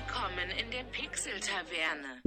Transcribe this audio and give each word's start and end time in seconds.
Willkommen 0.00 0.48
in 0.58 0.70
der 0.70 0.84
Pixel-Taverne. 0.84 2.22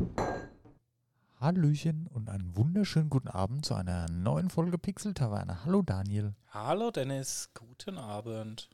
Hallöchen 1.39 2.05
und 2.05 2.29
einen 2.29 2.55
wunderschönen 2.55 3.09
guten 3.09 3.29
Abend 3.29 3.65
zu 3.65 3.73
einer 3.73 4.07
neuen 4.11 4.51
Folge 4.51 4.77
Pixel 4.77 5.15
Taverne. 5.15 5.65
Hallo 5.65 5.81
Daniel. 5.81 6.35
Hallo 6.51 6.91
Dennis, 6.91 7.49
guten 7.55 7.97
Abend. 7.97 8.69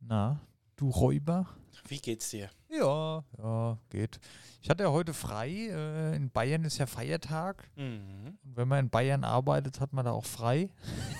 Na, 0.00 0.40
du 0.74 0.90
Räuber? 0.90 1.46
Wie 1.86 1.98
geht's 1.98 2.30
dir? 2.30 2.50
Ja, 2.68 3.22
ja, 3.38 3.78
geht. 3.88 4.18
Ich 4.62 4.68
hatte 4.68 4.82
ja 4.82 4.90
heute 4.90 5.14
frei. 5.14 5.68
Äh, 5.70 6.16
in 6.16 6.30
Bayern 6.30 6.64
ist 6.64 6.78
ja 6.78 6.86
Feiertag. 6.86 7.70
Mhm. 7.76 8.36
Und 8.42 8.56
wenn 8.56 8.66
man 8.66 8.80
in 8.80 8.90
Bayern 8.90 9.22
arbeitet, 9.22 9.78
hat 9.78 9.92
man 9.92 10.06
da 10.06 10.10
auch 10.10 10.26
frei. 10.26 10.70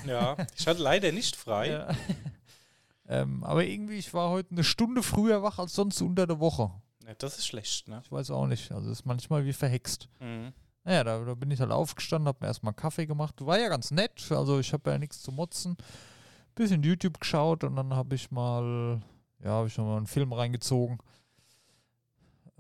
Ja, 0.05 0.37
ich 0.57 0.67
hatte 0.67 0.83
leider 0.83 1.13
nicht 1.13 1.37
frei. 1.37 1.69
Ja. 1.69 1.89
ähm, 3.09 3.45
aber 3.45 3.65
irgendwie, 3.65 3.99
ich 3.99 4.13
war 4.15 4.31
heute 4.31 4.51
eine 4.51 4.65
Stunde 4.65 5.05
früher 5.05 5.45
wach 5.45 5.61
als 5.61 5.77
sonst 5.77 6.03
unter 6.03 6.27
der 6.27 6.41
Woche. 6.41 6.73
Ja, 7.11 7.17
das 7.19 7.39
ist 7.39 7.47
schlecht, 7.49 7.89
ne? 7.89 8.01
Ich 8.05 8.13
weiß 8.13 8.31
auch 8.31 8.47
nicht. 8.47 8.71
Also 8.71 8.89
ist 8.89 9.05
manchmal 9.05 9.45
wie 9.45 9.53
verhext. 9.53 10.09
Mhm. 10.21 10.53
Naja, 10.85 11.03
da, 11.03 11.25
da 11.25 11.35
bin 11.35 11.51
ich 11.51 11.59
halt 11.61 11.73
aufgestanden, 11.73 12.29
hab 12.29 12.41
mir 12.41 12.47
erstmal 12.47 12.73
Kaffee 12.73 13.07
gemacht. 13.07 13.35
War 13.45 13.59
ja 13.59 13.69
ganz 13.69 13.91
nett. 13.91 14.31
Also 14.31 14.61
ich 14.61 14.73
habe 14.73 14.89
ja 14.93 14.97
nichts 14.99 15.21
zu 15.21 15.33
motzen. 15.33 15.77
Bisschen 16.55 16.85
YouTube 16.85 17.19
geschaut 17.19 17.65
und 17.65 17.75
dann 17.75 17.95
habe 17.95 18.15
ich 18.15 18.31
mal, 18.31 19.01
ja, 19.43 19.51
habe 19.51 19.67
ich 19.67 19.77
noch 19.77 19.87
mal 19.87 19.97
einen 19.97 20.07
Film 20.07 20.33
reingezogen. 20.33 20.99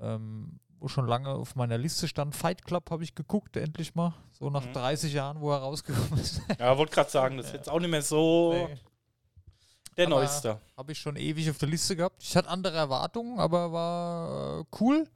Ähm, 0.00 0.58
wo 0.80 0.88
schon 0.88 1.06
lange 1.06 1.28
auf 1.28 1.54
meiner 1.56 1.78
Liste 1.78 2.08
stand. 2.08 2.34
Fight 2.34 2.64
Club 2.64 2.90
habe 2.90 3.04
ich 3.04 3.14
geguckt, 3.14 3.56
endlich 3.56 3.94
mal. 3.94 4.14
So 4.32 4.48
nach 4.50 4.64
Mhm. 4.66 4.72
30 4.72 5.12
Jahren, 5.12 5.40
wo 5.40 5.52
er 5.52 5.58
rausgekommen 5.58 6.18
ist. 6.18 6.40
Ja, 6.58 6.76
wollte 6.76 6.92
gerade 6.94 7.10
sagen, 7.10 7.36
das 7.36 7.46
ist 7.46 7.52
jetzt 7.54 7.68
auch 7.68 7.78
nicht 7.78 7.90
mehr 7.90 8.02
so 8.02 8.52
Nee. 8.54 8.74
Der 9.96 10.06
Aber- 10.06 10.16
Neueste. 10.16 10.60
Habe 10.76 10.92
ich 10.92 10.98
schon 10.98 11.16
ewig 11.16 11.50
auf 11.50 11.58
der 11.58 11.68
Liste 11.68 11.96
gehabt. 11.96 12.22
Ich 12.22 12.36
hatte 12.36 12.48
andere 12.48 12.76
Erwartungen, 12.76 13.38
aber 13.38 13.72
war 13.72 14.60
äh, 14.60 14.64
cool. 14.80 15.06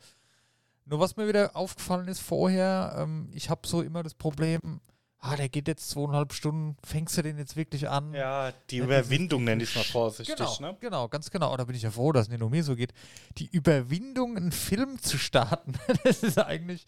Nur 0.87 1.01
was 1.01 1.17
mir 1.17 1.27
wieder 1.27 1.57
aufgefallen 1.57 2.09
ist 2.09 2.21
vorher, 2.21 2.95
ähm, 2.99 3.31
ich 3.33 3.49
habe 3.49 3.67
so 3.67 3.81
immer 3.81 4.03
das 4.03 4.13
Problem, 4.13 4.81
ah, 5.19 5.35
der 5.37 5.49
geht 5.49 5.67
jetzt 5.67 5.89
zweieinhalb 5.89 6.35
Stunden, 6.35 6.77
fängst 6.85 7.17
du 7.17 7.23
den 7.23 7.39
jetzt 7.39 7.57
wirklich 7.57 7.89
an? 7.89 8.13
Ja, 8.13 8.53
die 8.69 8.77
Ja, 8.77 8.85
Überwindung 8.85 9.45
nenne 9.45 9.63
ich 9.63 9.71
es 9.71 9.77
mal 9.77 9.85
vorsichtig, 9.85 10.37
Genau, 10.37 10.57
ne? 10.61 10.77
genau, 10.81 11.09
ganz 11.09 11.31
genau. 11.31 11.57
Da 11.57 11.65
bin 11.65 11.75
ich 11.75 11.81
ja 11.81 11.91
froh, 11.91 12.13
dass 12.13 12.25
es 12.27 12.29
nicht 12.29 12.41
nur 12.41 12.51
mir 12.51 12.63
so 12.63 12.77
geht. 12.77 12.93
Die 13.39 13.47
Überwindung, 13.47 14.37
einen 14.37 14.53
Film 14.53 15.01
zu 15.01 15.17
starten, 15.17 15.73
das 16.05 16.23
ist 16.23 16.39
eigentlich 16.39 16.85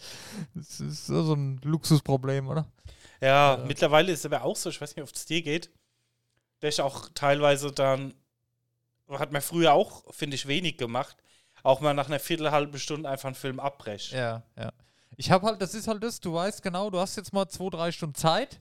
das 0.54 0.78
ist 0.80 1.06
so 1.06 1.32
ein 1.32 1.58
Luxusproblem, 1.64 2.48
oder? 2.48 2.66
Ja, 3.22 3.56
Ja. 3.56 3.64
mittlerweile 3.64 4.12
ist 4.12 4.18
es 4.18 4.26
aber 4.26 4.42
auch 4.42 4.56
so, 4.56 4.68
ich 4.68 4.78
weiß 4.78 4.94
nicht, 4.94 5.02
ob 5.08 5.14
es 5.14 5.24
dir 5.24 5.40
geht, 5.40 5.70
der 6.66 6.70
ich 6.70 6.80
auch 6.80 7.08
teilweise 7.14 7.70
dann, 7.70 8.12
hat 9.08 9.30
man 9.30 9.40
früher 9.40 9.72
auch, 9.72 10.02
finde 10.12 10.34
ich, 10.34 10.48
wenig 10.48 10.78
gemacht, 10.78 11.16
auch 11.62 11.80
mal 11.80 11.94
nach 11.94 12.08
einer 12.08 12.18
Viertel, 12.18 12.50
halben 12.50 12.76
Stunde 12.80 13.08
einfach 13.08 13.26
einen 13.28 13.36
Film 13.36 13.60
abbrechen. 13.60 14.18
Ja, 14.18 14.42
ja. 14.58 14.72
Ich 15.16 15.30
habe 15.30 15.46
halt, 15.46 15.62
das 15.62 15.74
ist 15.74 15.86
halt 15.86 16.02
das, 16.02 16.18
du 16.18 16.34
weißt 16.34 16.60
genau, 16.64 16.90
du 16.90 16.98
hast 16.98 17.14
jetzt 17.16 17.32
mal 17.32 17.46
zwei, 17.48 17.70
drei 17.70 17.92
Stunden 17.92 18.16
Zeit 18.16 18.60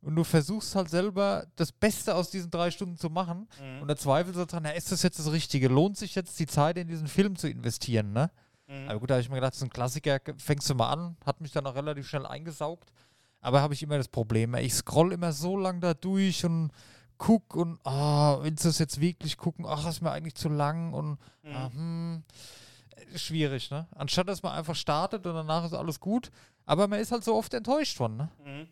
und 0.00 0.14
du 0.14 0.22
versuchst 0.22 0.76
halt 0.76 0.88
selber 0.90 1.46
das 1.56 1.72
Beste 1.72 2.14
aus 2.14 2.30
diesen 2.30 2.52
drei 2.52 2.70
Stunden 2.70 2.96
zu 2.96 3.10
machen 3.10 3.48
Mhm. 3.60 3.82
und 3.82 3.88
da 3.88 3.96
zweifelst 3.96 4.38
du 4.38 4.46
dran, 4.46 4.62
na, 4.62 4.70
ist 4.70 4.92
das 4.92 5.02
jetzt 5.02 5.18
das 5.18 5.32
Richtige? 5.32 5.66
Lohnt 5.66 5.98
sich 5.98 6.14
jetzt 6.14 6.38
die 6.38 6.46
Zeit 6.46 6.78
in 6.78 6.86
diesen 6.86 7.08
Film 7.08 7.34
zu 7.34 7.48
investieren, 7.48 8.12
ne? 8.12 8.30
Mhm. 8.68 8.88
Aber 8.88 9.00
gut, 9.00 9.10
da 9.10 9.14
habe 9.14 9.22
ich 9.22 9.28
mir 9.28 9.34
gedacht, 9.34 9.56
so 9.56 9.64
ein 9.66 9.70
Klassiker 9.70 10.20
fängst 10.38 10.70
du 10.70 10.76
mal 10.76 10.90
an, 10.92 11.16
hat 11.26 11.40
mich 11.40 11.50
dann 11.50 11.66
auch 11.66 11.74
relativ 11.74 12.08
schnell 12.08 12.26
eingesaugt. 12.26 12.92
Aber 13.40 13.60
habe 13.60 13.74
ich 13.74 13.82
immer 13.82 13.96
das 13.98 14.08
Problem, 14.08 14.54
ich 14.54 14.72
scroll 14.74 15.12
immer 15.12 15.32
so 15.32 15.56
lang 15.56 15.80
da 15.80 15.94
durch 15.94 16.44
und 16.44 16.70
guck 17.20 17.54
und 17.54 17.78
ah, 17.86 18.38
willst 18.40 18.64
du 18.64 18.70
es 18.70 18.78
jetzt 18.78 18.98
wirklich 18.98 19.36
gucken? 19.36 19.66
Ach, 19.68 19.86
ist 19.86 20.00
mir 20.00 20.10
eigentlich 20.10 20.34
zu 20.36 20.48
lang 20.48 20.94
und 20.94 21.18
Mhm. 21.42 21.54
ah, 21.54 21.70
hm, 21.70 22.24
äh, 22.96 23.18
schwierig, 23.18 23.70
ne? 23.70 23.86
Anstatt 23.94 24.26
dass 24.26 24.42
man 24.42 24.54
einfach 24.54 24.74
startet 24.74 25.26
und 25.26 25.34
danach 25.34 25.66
ist 25.66 25.74
alles 25.74 26.00
gut, 26.00 26.30
aber 26.64 26.88
man 26.88 26.98
ist 26.98 27.12
halt 27.12 27.22
so 27.22 27.34
oft 27.36 27.52
enttäuscht 27.52 27.96
von, 27.98 28.16
ne? 28.16 28.30
Mhm. 28.42 28.68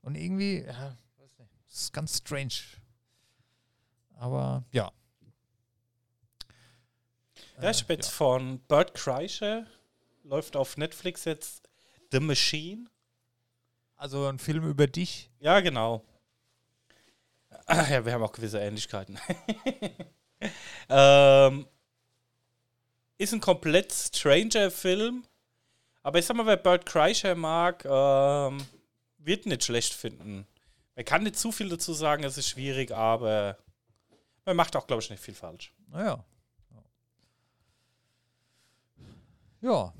Und 0.00 0.14
irgendwie, 0.14 0.62
ja, 0.62 0.96
weiß 1.18 1.38
nicht, 1.38 1.52
das 1.66 1.80
ist 1.82 1.92
ganz 1.92 2.16
strange. 2.16 2.54
Aber 4.14 4.64
ja. 4.72 4.90
Ja, 7.60 7.70
ich 7.70 7.82
habe 7.82 7.92
jetzt 7.92 8.10
von 8.10 8.58
Bert 8.68 8.94
Kreischer, 8.94 9.66
läuft 10.22 10.56
auf 10.56 10.78
Netflix 10.78 11.26
jetzt 11.26 11.68
The 12.10 12.20
Machine. 12.20 12.86
Also 13.96 14.26
ein 14.28 14.38
Film 14.38 14.64
über 14.66 14.86
dich. 14.86 15.30
Ja, 15.40 15.60
genau. 15.60 16.04
Ah, 17.68 17.86
Ja, 17.90 18.04
wir 18.04 18.12
haben 18.12 18.22
auch 18.22 18.32
gewisse 18.32 18.58
Ähnlichkeiten. 18.58 19.18
ähm, 20.88 21.66
ist 23.18 23.32
ein 23.32 23.40
komplett 23.40 23.92
Stranger-Film. 23.92 25.24
Aber 26.02 26.18
ich 26.18 26.26
sag 26.26 26.36
mal, 26.36 26.46
wer 26.46 26.56
Bert 26.56 26.86
Kreischer 26.86 27.34
mag, 27.34 27.84
ähm, 27.84 28.58
wird 29.18 29.46
nicht 29.46 29.64
schlecht 29.64 29.92
finden. 29.92 30.46
Man 30.96 31.04
kann 31.04 31.22
nicht 31.22 31.38
zu 31.38 31.52
viel 31.52 31.68
dazu 31.68 31.92
sagen, 31.92 32.24
es 32.24 32.38
ist 32.38 32.48
schwierig, 32.48 32.90
aber 32.92 33.58
man 34.44 34.56
macht 34.56 34.74
auch, 34.74 34.86
glaube 34.86 35.02
ich, 35.02 35.10
nicht 35.10 35.22
viel 35.22 35.34
falsch. 35.34 35.72
Naja. 35.88 36.24
Ja. 39.60 39.92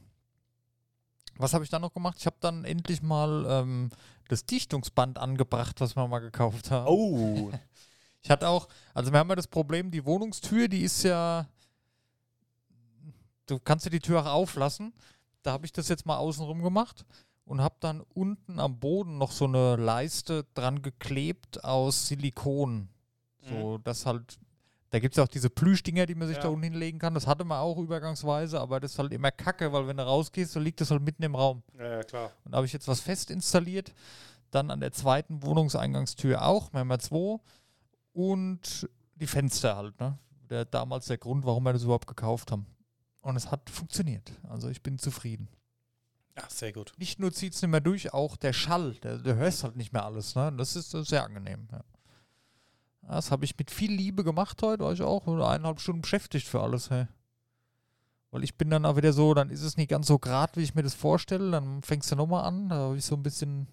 Was 1.38 1.54
habe 1.54 1.64
ich 1.64 1.70
dann 1.70 1.82
noch 1.82 1.94
gemacht? 1.94 2.16
Ich 2.18 2.26
habe 2.26 2.36
dann 2.40 2.64
endlich 2.64 3.02
mal 3.02 3.46
ähm, 3.48 3.90
das 4.28 4.44
Dichtungsband 4.44 5.18
angebracht, 5.18 5.80
was 5.80 5.96
wir 5.96 6.06
mal 6.06 6.18
gekauft 6.18 6.70
haben. 6.70 6.86
Oh. 6.88 7.50
Ich 8.20 8.30
hatte 8.30 8.48
auch, 8.48 8.66
also 8.94 9.12
wir 9.12 9.20
haben 9.20 9.28
ja 9.30 9.36
das 9.36 9.46
Problem, 9.46 9.92
die 9.92 10.04
Wohnungstür, 10.04 10.66
die 10.66 10.82
ist 10.82 11.04
ja, 11.04 11.46
du 13.46 13.60
kannst 13.60 13.86
ja 13.86 13.90
die 13.90 14.00
Tür 14.00 14.22
auch 14.22 14.32
auflassen. 14.32 14.92
Da 15.42 15.52
habe 15.52 15.64
ich 15.64 15.72
das 15.72 15.88
jetzt 15.88 16.04
mal 16.04 16.16
außenrum 16.16 16.60
gemacht 16.60 17.06
und 17.44 17.60
habe 17.60 17.76
dann 17.80 18.02
unten 18.12 18.58
am 18.58 18.80
Boden 18.80 19.18
noch 19.18 19.30
so 19.30 19.44
eine 19.44 19.76
Leiste 19.76 20.44
dran 20.54 20.82
geklebt 20.82 21.62
aus 21.64 22.08
Silikon. 22.08 22.88
So, 23.48 23.78
das 23.78 24.04
halt, 24.04 24.38
da 24.90 24.98
gibt 24.98 25.16
es 25.16 25.22
auch 25.22 25.28
diese 25.28 25.50
Plüschdinger, 25.50 26.06
die 26.06 26.14
man 26.14 26.28
sich 26.28 26.36
Ja. 26.38 26.44
da 26.44 26.48
unten 26.48 26.62
hinlegen 26.64 26.98
kann. 26.98 27.14
Das 27.14 27.26
hatte 27.26 27.44
man 27.44 27.58
auch 27.58 27.78
übergangsweise, 27.78 28.58
aber 28.60 28.80
das 28.80 28.92
ist 28.92 28.98
halt 28.98 29.12
immer 29.12 29.30
kacke, 29.30 29.72
weil 29.72 29.86
wenn 29.86 29.96
du 29.98 30.02
rausgehst, 30.06 30.56
dann 30.56 30.62
liegt 30.62 30.80
das 30.80 30.90
halt 30.90 31.02
mitten 31.02 31.22
im 31.22 31.34
Raum. 31.34 31.62
Ja, 31.78 31.96
ja, 31.96 32.02
klar. 32.02 32.32
Und 32.44 32.52
da 32.52 32.56
habe 32.56 32.66
ich 32.66 32.72
jetzt 32.72 32.88
was 32.88 33.00
fest 33.00 33.30
installiert. 33.30 33.92
Dann 34.50 34.70
an 34.70 34.80
der 34.80 34.92
zweiten 34.92 35.42
Wohnungseingangstür 35.42 36.42
auch, 36.42 36.72
ja 36.72 36.98
zwei. 36.98 37.38
Und 38.12 38.88
die 39.16 39.26
Fenster 39.26 39.76
halt, 39.76 39.98
ne? 40.00 40.18
Der, 40.48 40.64
damals 40.64 41.06
der 41.06 41.18
Grund, 41.18 41.44
warum 41.44 41.64
wir 41.64 41.74
das 41.74 41.82
überhaupt 41.82 42.06
gekauft 42.06 42.50
haben. 42.50 42.66
Und 43.20 43.36
es 43.36 43.50
hat 43.50 43.68
funktioniert. 43.68 44.32
Also 44.48 44.70
ich 44.70 44.82
bin 44.82 44.98
zufrieden. 44.98 45.48
Ja, 46.36 46.44
sehr 46.48 46.72
gut. 46.72 46.92
Nicht 46.96 47.18
nur 47.18 47.32
zieht 47.32 47.54
es 47.54 47.60
nicht 47.60 47.70
mehr 47.70 47.80
durch, 47.80 48.14
auch 48.14 48.36
der 48.36 48.52
Schall, 48.54 48.94
der, 49.02 49.18
du 49.18 49.34
hörst 49.34 49.64
halt 49.64 49.76
nicht 49.76 49.92
mehr 49.92 50.04
alles, 50.06 50.34
ne? 50.34 50.50
Das 50.56 50.76
ist 50.76 50.94
äh, 50.94 51.04
sehr 51.04 51.24
angenehm. 51.24 51.68
Ja. 51.70 51.84
Das 53.08 53.30
habe 53.30 53.44
ich 53.44 53.56
mit 53.56 53.70
viel 53.70 53.92
Liebe 53.92 54.22
gemacht 54.22 54.60
heute, 54.62 54.84
war 54.84 54.92
ich 54.92 55.02
auch 55.02 55.26
eineinhalb 55.26 55.80
Stunden 55.80 56.02
beschäftigt 56.02 56.46
für 56.46 56.60
alles, 56.60 56.90
hey. 56.90 57.06
Weil 58.30 58.44
ich 58.44 58.56
bin 58.56 58.68
dann 58.68 58.84
auch 58.84 58.96
wieder 58.96 59.14
so, 59.14 59.32
dann 59.32 59.48
ist 59.48 59.62
es 59.62 59.78
nicht 59.78 59.88
ganz 59.88 60.06
so 60.06 60.18
grad, 60.18 60.56
wie 60.56 60.62
ich 60.62 60.74
mir 60.74 60.82
das 60.82 60.92
vorstelle. 60.94 61.50
Dann 61.50 61.82
fängst 61.82 62.12
du 62.12 62.16
nochmal 62.16 62.44
an. 62.44 62.68
Da 62.68 62.76
habe 62.76 62.98
ich 62.98 63.04
so 63.04 63.14
ein 63.14 63.22
bisschen 63.22 63.66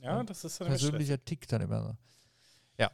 Ja, 0.00 0.22
das 0.22 0.44
ist 0.44 0.60
dann 0.60 0.68
persönlicher 0.68 1.22
Tick 1.22 1.46
dann 1.48 1.60
immer 1.60 1.82
so. 1.82 1.96
Ja. 2.78 2.90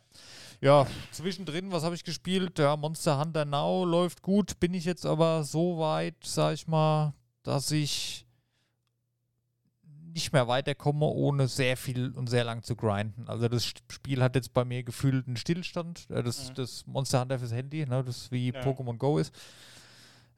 Ja, 0.60 0.86
zwischendrin, 1.10 1.72
was 1.72 1.82
habe 1.84 1.94
ich 1.94 2.04
gespielt? 2.04 2.58
Ja, 2.58 2.76
Monster 2.76 3.18
Hunter 3.18 3.44
Now 3.44 3.84
läuft 3.84 4.22
gut. 4.22 4.58
Bin 4.58 4.74
ich 4.74 4.84
jetzt 4.84 5.06
aber 5.06 5.44
so 5.44 5.78
weit, 5.78 6.16
sag 6.24 6.54
ich 6.54 6.66
mal, 6.66 7.14
dass 7.42 7.70
ich 7.70 8.26
nicht 10.12 10.32
mehr 10.32 10.48
weiterkomme, 10.48 11.06
ohne 11.06 11.48
sehr 11.48 11.76
viel 11.76 12.10
und 12.12 12.28
sehr 12.28 12.44
lang 12.44 12.62
zu 12.62 12.76
grinden. 12.76 13.24
Also 13.28 13.48
das 13.48 13.64
Spiel 13.64 14.22
hat 14.22 14.34
jetzt 14.34 14.52
bei 14.52 14.64
mir 14.64 14.82
gefühlt 14.82 15.26
einen 15.26 15.36
Stillstand. 15.36 16.06
Äh, 16.10 16.22
Das, 16.22 16.50
Mhm. 16.50 16.54
das 16.54 16.86
Monster 16.86 17.20
Hunter 17.20 17.38
fürs 17.38 17.52
Handy, 17.52 17.84
ne, 17.86 18.02
das 18.04 18.30
wie 18.30 18.52
Ja. 18.52 18.60
Pokémon 18.62 18.96
Go 18.98 19.18
ist. 19.18 19.32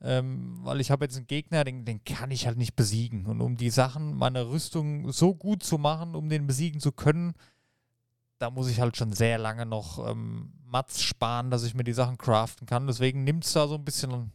Ähm, 0.00 0.58
weil 0.62 0.80
ich 0.80 0.90
habe 0.90 1.04
jetzt 1.04 1.16
einen 1.16 1.26
Gegner, 1.26 1.64
den, 1.64 1.84
den 1.84 2.04
kann 2.04 2.30
ich 2.30 2.46
halt 2.46 2.58
nicht 2.58 2.76
besiegen. 2.76 3.26
Und 3.26 3.40
um 3.40 3.56
die 3.56 3.70
Sachen, 3.70 4.14
meine 4.14 4.48
Rüstung 4.50 5.10
so 5.12 5.34
gut 5.34 5.62
zu 5.62 5.78
machen, 5.78 6.14
um 6.14 6.28
den 6.28 6.46
besiegen 6.46 6.80
zu 6.80 6.92
können, 6.92 7.32
da 8.38 8.50
muss 8.50 8.68
ich 8.68 8.80
halt 8.80 8.96
schon 8.96 9.12
sehr 9.12 9.38
lange 9.38 9.64
noch 9.64 10.06
ähm, 10.06 10.52
Mats 10.66 11.02
sparen, 11.02 11.50
dass 11.50 11.62
ich 11.64 11.74
mir 11.74 11.84
die 11.84 11.92
Sachen 11.94 12.18
craften 12.18 12.66
kann. 12.66 12.86
Deswegen 12.86 13.24
nimmt 13.24 13.44
es 13.44 13.52
da 13.54 13.66
so 13.66 13.76
ein 13.76 13.84
bisschen 13.84 14.30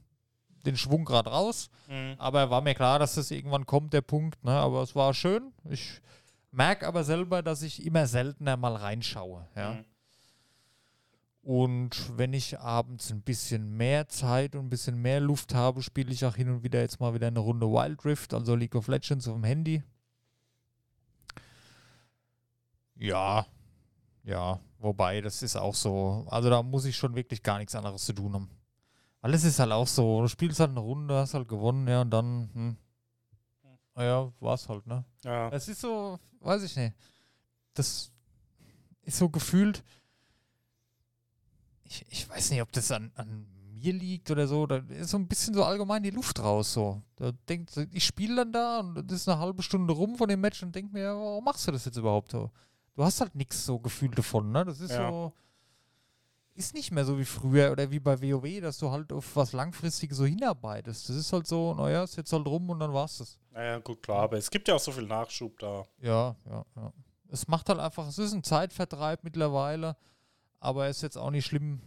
den 0.65 0.77
Schwung 0.77 1.05
gerade 1.05 1.29
raus. 1.29 1.69
Mhm. 1.87 2.15
Aber 2.17 2.49
war 2.49 2.61
mir 2.61 2.75
klar, 2.75 2.99
dass 2.99 3.15
das 3.15 3.31
irgendwann 3.31 3.65
kommt, 3.65 3.93
der 3.93 4.01
Punkt. 4.01 4.43
Ne? 4.43 4.51
Aber 4.51 4.81
es 4.81 4.95
war 4.95 5.13
schön. 5.13 5.53
Ich 5.69 6.01
merke 6.51 6.87
aber 6.87 7.03
selber, 7.03 7.41
dass 7.41 7.61
ich 7.61 7.85
immer 7.85 8.07
seltener 8.07 8.57
mal 8.57 8.75
reinschaue. 8.75 9.47
Ja? 9.55 9.73
Mhm. 9.73 9.85
Und 11.41 12.17
wenn 12.17 12.33
ich 12.33 12.59
abends 12.59 13.11
ein 13.11 13.21
bisschen 13.21 13.75
mehr 13.75 14.07
Zeit 14.07 14.55
und 14.55 14.65
ein 14.65 14.69
bisschen 14.69 15.01
mehr 15.01 15.19
Luft 15.19 15.55
habe, 15.55 15.81
spiele 15.81 16.11
ich 16.11 16.25
auch 16.25 16.35
hin 16.35 16.49
und 16.49 16.63
wieder 16.63 16.81
jetzt 16.81 16.99
mal 16.99 17.13
wieder 17.13 17.27
eine 17.27 17.39
Runde 17.39 17.67
Wild 17.67 18.05
Rift, 18.05 18.33
also 18.33 18.55
League 18.55 18.75
of 18.75 18.87
Legends 18.87 19.27
auf 19.27 19.35
dem 19.35 19.45
Handy. 19.45 19.81
Ja, 22.95 23.45
ja, 24.23 24.59
wobei 24.77 25.21
das 25.21 25.41
ist 25.41 25.55
auch 25.55 25.73
so. 25.73 26.27
Also 26.29 26.49
da 26.49 26.61
muss 26.61 26.85
ich 26.85 26.97
schon 26.97 27.15
wirklich 27.15 27.41
gar 27.41 27.57
nichts 27.57 27.73
anderes 27.73 28.05
zu 28.05 28.13
tun 28.13 28.33
haben. 28.33 28.49
Weil 29.21 29.33
es 29.33 29.43
ist 29.43 29.59
halt 29.59 29.71
auch 29.71 29.87
so, 29.87 30.21
du 30.21 30.27
spielst 30.27 30.59
halt 30.59 30.71
eine 30.71 30.79
Runde, 30.79 31.15
hast 31.15 31.33
halt 31.33 31.47
gewonnen, 31.47 31.87
ja, 31.87 32.01
und 32.01 32.09
dann, 32.11 32.49
hm. 32.53 32.77
Naja, 33.95 34.31
war's 34.39 34.69
halt, 34.69 34.87
ne? 34.87 35.03
Ja. 35.25 35.49
Es 35.49 35.67
ist 35.67 35.81
so, 35.81 36.17
weiß 36.39 36.63
ich 36.63 36.75
nicht. 36.77 36.93
Das 37.73 38.11
ist 39.01 39.17
so 39.17 39.27
gefühlt. 39.29 39.83
Ich, 41.83 42.05
ich 42.09 42.29
weiß 42.29 42.51
nicht, 42.51 42.61
ob 42.61 42.71
das 42.71 42.91
an, 42.91 43.11
an 43.15 43.45
mir 43.73 43.91
liegt 43.91 44.31
oder 44.31 44.47
so. 44.47 44.65
Da 44.67 44.77
ist 44.77 45.09
so 45.09 45.17
ein 45.17 45.27
bisschen 45.27 45.53
so 45.53 45.63
allgemein 45.65 46.03
die 46.03 46.11
Luft 46.11 46.39
raus. 46.39 46.71
So. 46.71 47.01
Da 47.17 47.31
denkt, 47.49 47.75
ich 47.91 48.05
spiele 48.05 48.37
dann 48.37 48.53
da 48.53 48.79
und 48.79 48.95
das 49.11 49.21
ist 49.21 49.27
eine 49.27 49.39
halbe 49.39 49.63
Stunde 49.63 49.93
rum 49.93 50.15
von 50.15 50.29
dem 50.29 50.39
Match 50.39 50.63
und 50.63 50.73
denke 50.73 50.93
mir, 50.93 51.07
warum 51.07 51.43
machst 51.43 51.67
du 51.67 51.71
das 51.71 51.83
jetzt 51.85 51.97
überhaupt 51.97 52.31
so? 52.31 52.51
Du 52.95 53.03
hast 53.03 53.19
halt 53.19 53.35
nichts 53.35 53.65
so 53.65 53.79
gefühlt 53.79 54.17
davon, 54.17 54.51
ne? 54.51 54.63
Das 54.63 54.79
ist 54.79 54.91
Ja. 54.91 55.09
so. 55.09 55.33
Ist 56.59 56.73
nicht 56.73 56.91
mehr 56.91 57.05
so 57.05 57.17
wie 57.17 57.23
früher 57.23 57.71
oder 57.71 57.89
wie 57.89 58.01
bei 58.01 58.21
WoW, 58.21 58.59
dass 58.59 58.79
du 58.79 58.91
halt 58.91 59.13
auf 59.13 59.33
was 59.37 59.53
Langfristiges 59.53 60.17
so 60.17 60.25
hinarbeitest. 60.25 61.07
Das 61.07 61.15
ist 61.15 61.31
halt 61.31 61.47
so, 61.47 61.73
naja, 61.73 62.03
ist 62.03 62.17
jetzt 62.17 62.33
halt 62.33 62.45
rum 62.45 62.69
und 62.69 62.81
dann 62.81 62.91
war's 62.91 63.19
das. 63.19 63.39
Naja, 63.51 63.79
gut, 63.79 64.03
klar, 64.03 64.23
aber 64.23 64.37
es 64.37 64.51
gibt 64.51 64.67
ja 64.67 64.75
auch 64.75 64.79
so 64.79 64.91
viel 64.91 65.05
Nachschub 65.05 65.57
da. 65.57 65.85
Ja, 66.01 66.35
ja, 66.45 66.65
ja. 66.75 66.93
Es 67.29 67.47
macht 67.47 67.69
halt 67.69 67.79
einfach, 67.79 68.09
es 68.09 68.17
ist 68.17 68.33
ein 68.33 68.43
Zeitvertreib 68.43 69.23
mittlerweile, 69.23 69.95
aber 70.59 70.87
es 70.87 70.97
ist 70.97 71.03
jetzt 71.03 71.17
auch 71.17 71.31
nicht 71.31 71.45
schlimm, 71.45 71.81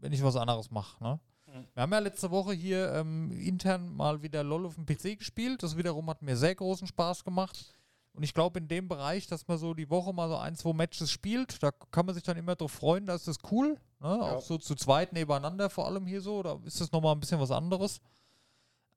wenn 0.00 0.12
ich 0.12 0.24
was 0.24 0.34
anderes 0.34 0.72
mache. 0.72 1.00
Ne? 1.04 1.20
Mhm. 1.46 1.66
Wir 1.74 1.82
haben 1.84 1.92
ja 1.92 2.00
letzte 2.00 2.32
Woche 2.32 2.52
hier 2.52 2.92
ähm, 2.94 3.30
intern 3.30 3.94
mal 3.94 4.22
wieder 4.22 4.42
LOL 4.42 4.66
auf 4.66 4.74
dem 4.74 4.86
PC 4.86 5.20
gespielt. 5.20 5.62
Das 5.62 5.76
wiederum 5.76 6.10
hat 6.10 6.20
mir 6.20 6.36
sehr 6.36 6.56
großen 6.56 6.88
Spaß 6.88 7.22
gemacht. 7.22 7.76
Und 8.14 8.22
ich 8.22 8.34
glaube, 8.34 8.58
in 8.58 8.68
dem 8.68 8.88
Bereich, 8.88 9.26
dass 9.26 9.48
man 9.48 9.56
so 9.56 9.72
die 9.72 9.88
Woche 9.88 10.12
mal 10.12 10.28
so 10.28 10.36
ein, 10.36 10.54
zwei 10.54 10.74
Matches 10.74 11.10
spielt, 11.10 11.62
da 11.62 11.70
kann 11.70 12.04
man 12.04 12.14
sich 12.14 12.24
dann 12.24 12.36
immer 12.36 12.56
drauf 12.56 12.72
freuen, 12.72 13.06
da 13.06 13.14
ist 13.14 13.26
das 13.26 13.38
cool. 13.50 13.78
Ne? 14.00 14.08
Auch 14.08 14.42
so 14.42 14.58
zu 14.58 14.74
zweit 14.74 15.12
nebeneinander 15.12 15.70
vor 15.70 15.86
allem 15.86 16.06
hier 16.06 16.20
so, 16.20 16.42
da 16.42 16.58
ist 16.64 16.80
das 16.80 16.92
nochmal 16.92 17.14
ein 17.14 17.20
bisschen 17.20 17.40
was 17.40 17.50
anderes. 17.50 18.00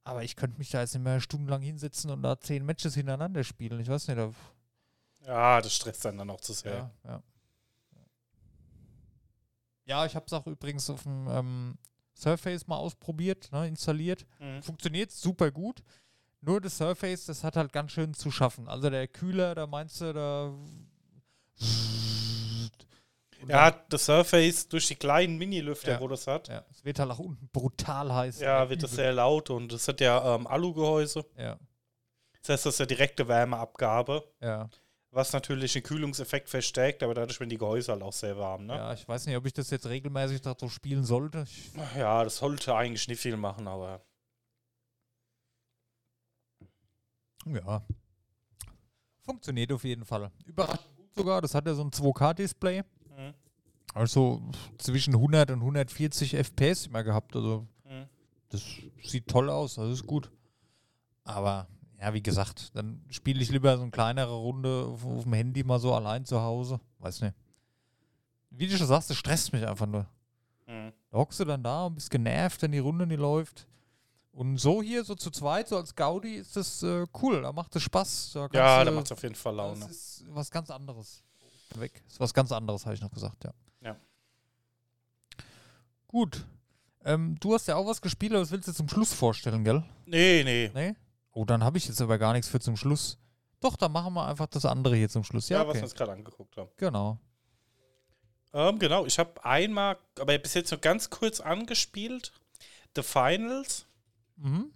Aber 0.04 0.24
ich 0.24 0.36
könnte 0.36 0.58
mich 0.60 0.70
da 0.70 0.82
jetzt 0.82 0.94
nicht 0.94 1.04
mehr 1.04 1.22
stundenlang 1.22 1.62
hinsetzen 1.62 2.12
und 2.12 2.22
da 2.24 2.40
zehn 2.40 2.66
Matches 2.66 2.94
hintereinander 2.94 3.44
spielen. 3.44 3.80
Ich 3.80 3.88
weiß 3.88 4.08
nicht, 4.08 4.18
da, 4.18 4.32
Ja, 5.26 5.62
das 5.62 5.74
stresst 5.74 6.04
dann 6.04 6.18
dann 6.18 6.30
auch 6.30 6.42
zu 6.42 6.54
sehr. 6.54 6.74
ja, 6.74 6.92
ja. 7.06 7.24
Ja, 9.86 10.06
ich 10.06 10.16
habe 10.16 10.26
es 10.26 10.34
auch 10.34 10.48
übrigens 10.48 10.90
auf 10.90 11.04
dem 11.04 11.28
ähm, 11.30 11.78
Surface 12.16 12.68
mal 12.68 12.78
ausprobiert, 12.78 13.52
ne, 13.52 13.68
installiert. 13.68 14.26
Mhm. 14.40 14.62
Funktioniert 14.64 15.12
super 15.12 15.52
gut. 15.52 15.84
Nur 16.46 16.62
das 16.62 16.78
Surface, 16.78 17.26
das 17.26 17.44
hat 17.44 17.56
halt 17.56 17.74
ganz 17.74 17.92
schön 17.92 18.14
zu 18.14 18.30
schaffen. 18.32 18.68
Also 18.68 18.90
der 18.90 19.08
Kühler, 19.08 19.56
da 19.56 19.66
meinst 19.68 20.00
du, 20.02 20.14
da. 20.14 20.54
Ja, 23.48 23.72
das 23.90 24.06
Surface 24.06 24.68
durch 24.70 24.88
die 24.88 24.96
kleinen 24.96 25.38
Mini-Lüfter, 25.38 25.94
Ja. 25.94 26.00
wo 26.00 26.08
das 26.08 26.26
hat. 26.26 26.48
Ja, 26.48 26.66
es 26.72 26.84
wird 26.84 26.98
halt 27.00 27.12
auch 27.12 27.20
unten 27.20 27.48
brutal 27.54 28.12
heiß. 28.14 28.40
Ja, 28.40 28.70
wird 28.70 28.82
das 28.82 28.92
sehr 28.96 29.14
laut 29.14 29.50
und 29.50 29.72
das 29.72 29.88
hat 29.88 30.02
ja 30.02 30.36
ähm, 30.36 30.48
Alugehäuse. 30.48 31.26
Ja, 31.38 31.58
Das 32.42 32.50
heißt, 32.50 32.66
das 32.66 32.74
ist 32.76 32.80
ja 32.80 32.86
direkte 32.88 33.28
Wärmeabgabe, 33.28 34.24
ja, 34.42 34.68
was 35.12 35.32
natürlich 35.32 35.74
den 35.74 35.84
Kühlungseffekt 35.84 36.50
verstärkt, 36.50 37.04
aber 37.04 37.14
dadurch 37.14 37.40
werden 37.40 37.50
die 37.52 37.58
Gehäuse 37.58 37.92
halt 37.92 38.02
auch 38.02 38.14
sehr 38.14 38.38
warm. 38.38 38.66
Ne? 38.66 38.76
ja. 38.76 38.94
Ich 38.94 39.08
weiß 39.08 39.28
nicht, 39.28 39.38
ob 39.38 39.46
ich 39.46 39.54
das 39.54 39.70
jetzt 39.70 39.86
regelmäßig 39.86 40.42
da 40.42 40.56
so 40.60 40.68
spielen 40.68 41.04
sollte. 41.06 41.46
Ich, 41.48 41.72
Ja, 41.98 42.24
das 42.24 42.38
sollte 42.38 42.74
eigentlich 42.76 43.08
nicht 43.08 43.22
viel 43.22 43.38
machen, 43.38 43.68
aber 43.68 44.02
ja. 47.46 47.84
Funktioniert 49.22 49.72
auf 49.72 49.84
jeden 49.84 50.06
Fall. 50.06 50.32
Überraschend 50.46 50.96
gut 50.96 51.14
sogar. 51.16 51.42
Das 51.42 51.56
hat 51.56 51.66
ja 51.68 51.74
so 51.74 51.84
ein 51.84 51.92
2K-Display. 51.92 52.84
Mhm. 53.10 53.34
Also 53.94 54.42
zwischen 54.78 55.16
100 55.16 55.52
und 55.52 55.60
140 55.62 56.36
FPS 56.36 56.88
immer 56.88 57.04
gehabt. 57.04 57.36
Also 57.36 57.68
Mhm. 57.86 58.06
das 58.50 58.62
sieht 59.04 59.28
toll 59.28 59.50
aus, 59.50 59.76
das 59.76 59.90
ist 59.92 60.06
gut. 60.08 60.32
Aber 61.24 61.68
ja, 62.00 62.14
wie 62.14 62.22
gesagt, 62.22 62.76
dann 62.76 63.04
spiele 63.10 63.42
ich 63.42 63.50
lieber 63.50 63.76
so 63.78 63.82
eine 63.84 63.92
kleinere 63.92 64.34
Runde 64.36 64.86
auf, 64.86 65.06
auf 65.06 65.24
dem 65.24 65.34
Handy 65.34 65.64
mal 65.64 65.80
so 65.80 65.94
allein 65.94 66.26
zu 66.26 66.42
Hause. 66.42 66.80
Weiß 67.00 67.22
nicht. 67.22 67.36
Wie 68.52 68.68
du 68.68 68.78
schon 68.78 68.88
sagst, 68.88 69.10
das 69.10 69.18
stresst 69.18 69.54
mich 69.54 69.66
einfach 69.68 69.88
nur. 69.88 70.06
Mhm. 70.68 70.92
Da 71.10 71.18
hockst 71.18 71.40
du 71.40 71.46
dann 71.46 71.64
da 71.64 71.86
und 71.86 71.96
bist 71.96 72.12
genervt, 72.12 72.62
wenn 72.62 72.72
die 72.74 72.80
Runde 72.80 73.08
nicht 73.08 73.20
läuft. 73.20 73.68
Und 74.36 74.58
so 74.58 74.82
hier, 74.82 75.06
so 75.06 75.16
zu 75.16 75.32
zweit, 75.32 75.70
so 75.70 75.78
als 75.78 75.96
Gaudi, 75.96 76.36
ist 76.36 76.58
das 76.58 76.84
äh, 76.84 77.06
cool. 77.22 77.42
Da 77.42 77.54
macht 77.54 77.74
es 77.78 77.84
Spaß. 77.84 78.32
Da 78.34 78.50
ja, 78.52 78.84
da 78.84 78.92
macht 78.92 79.06
es 79.06 79.14
auf 79.14 79.24
jeden 79.24 79.34
Fall 79.36 79.56
Laune. 79.56 79.80
das 79.80 79.92
ist 79.92 80.26
was 80.28 80.52
ganz 80.52 80.70
anderes. 80.70 81.24
Weg. 81.76 82.04
Ist 82.06 82.20
was 82.20 82.34
ganz 82.34 82.52
anderes, 82.52 82.86
habe 82.86 82.96
ich 82.96 83.02
noch 83.02 83.12
gesagt, 83.12 83.46
ja. 83.46 83.54
Ja. 83.82 83.96
Gut. 86.08 86.46
Ähm, 87.06 87.38
du 87.40 87.54
hast 87.54 87.68
ja 87.68 87.76
auch 87.78 87.88
was 87.88 88.02
gespielt, 88.02 88.34
aber 88.34 88.42
das 88.42 88.52
willst 88.52 88.68
du 88.68 88.74
zum 88.74 88.90
Schluss 88.90 89.14
vorstellen, 89.14 89.64
gell? 89.64 89.84
Nee, 90.06 90.44
nee. 90.44 90.70
Nee? 90.74 90.96
Oh, 91.32 91.46
dann 91.46 91.64
habe 91.64 91.78
ich 91.78 91.88
jetzt 91.88 92.02
aber 92.02 92.18
gar 92.18 92.34
nichts 92.34 92.50
für 92.50 92.60
zum 92.60 92.76
Schluss. 92.76 93.18
Doch, 93.62 93.78
dann 93.78 93.94
machen 93.94 94.14
wir 94.14 94.26
einfach 94.28 94.48
das 94.48 94.66
andere 94.66 94.98
hier 94.98 95.08
zum 95.10 95.24
Schluss. 95.24 95.48
Ja, 95.48 95.60
Ja, 95.60 95.68
was 95.68 95.76
wir 95.76 95.80
okay. 95.80 95.84
uns 95.86 95.96
gerade 95.96 96.12
angeguckt 96.12 96.58
haben. 96.58 96.70
Genau. 96.78 97.20
Ähm, 98.54 98.80
genau, 98.80 99.06
ich 99.06 99.18
habe 99.18 99.44
einmal, 99.46 99.98
aber 100.20 100.38
bis 100.38 100.54
jetzt 100.56 100.72
nur 100.72 100.80
ganz 100.80 101.10
kurz 101.10 101.40
angespielt. 101.40 102.32
The 102.96 103.04
Finals. 103.04 103.86
Mhm. 104.38 104.72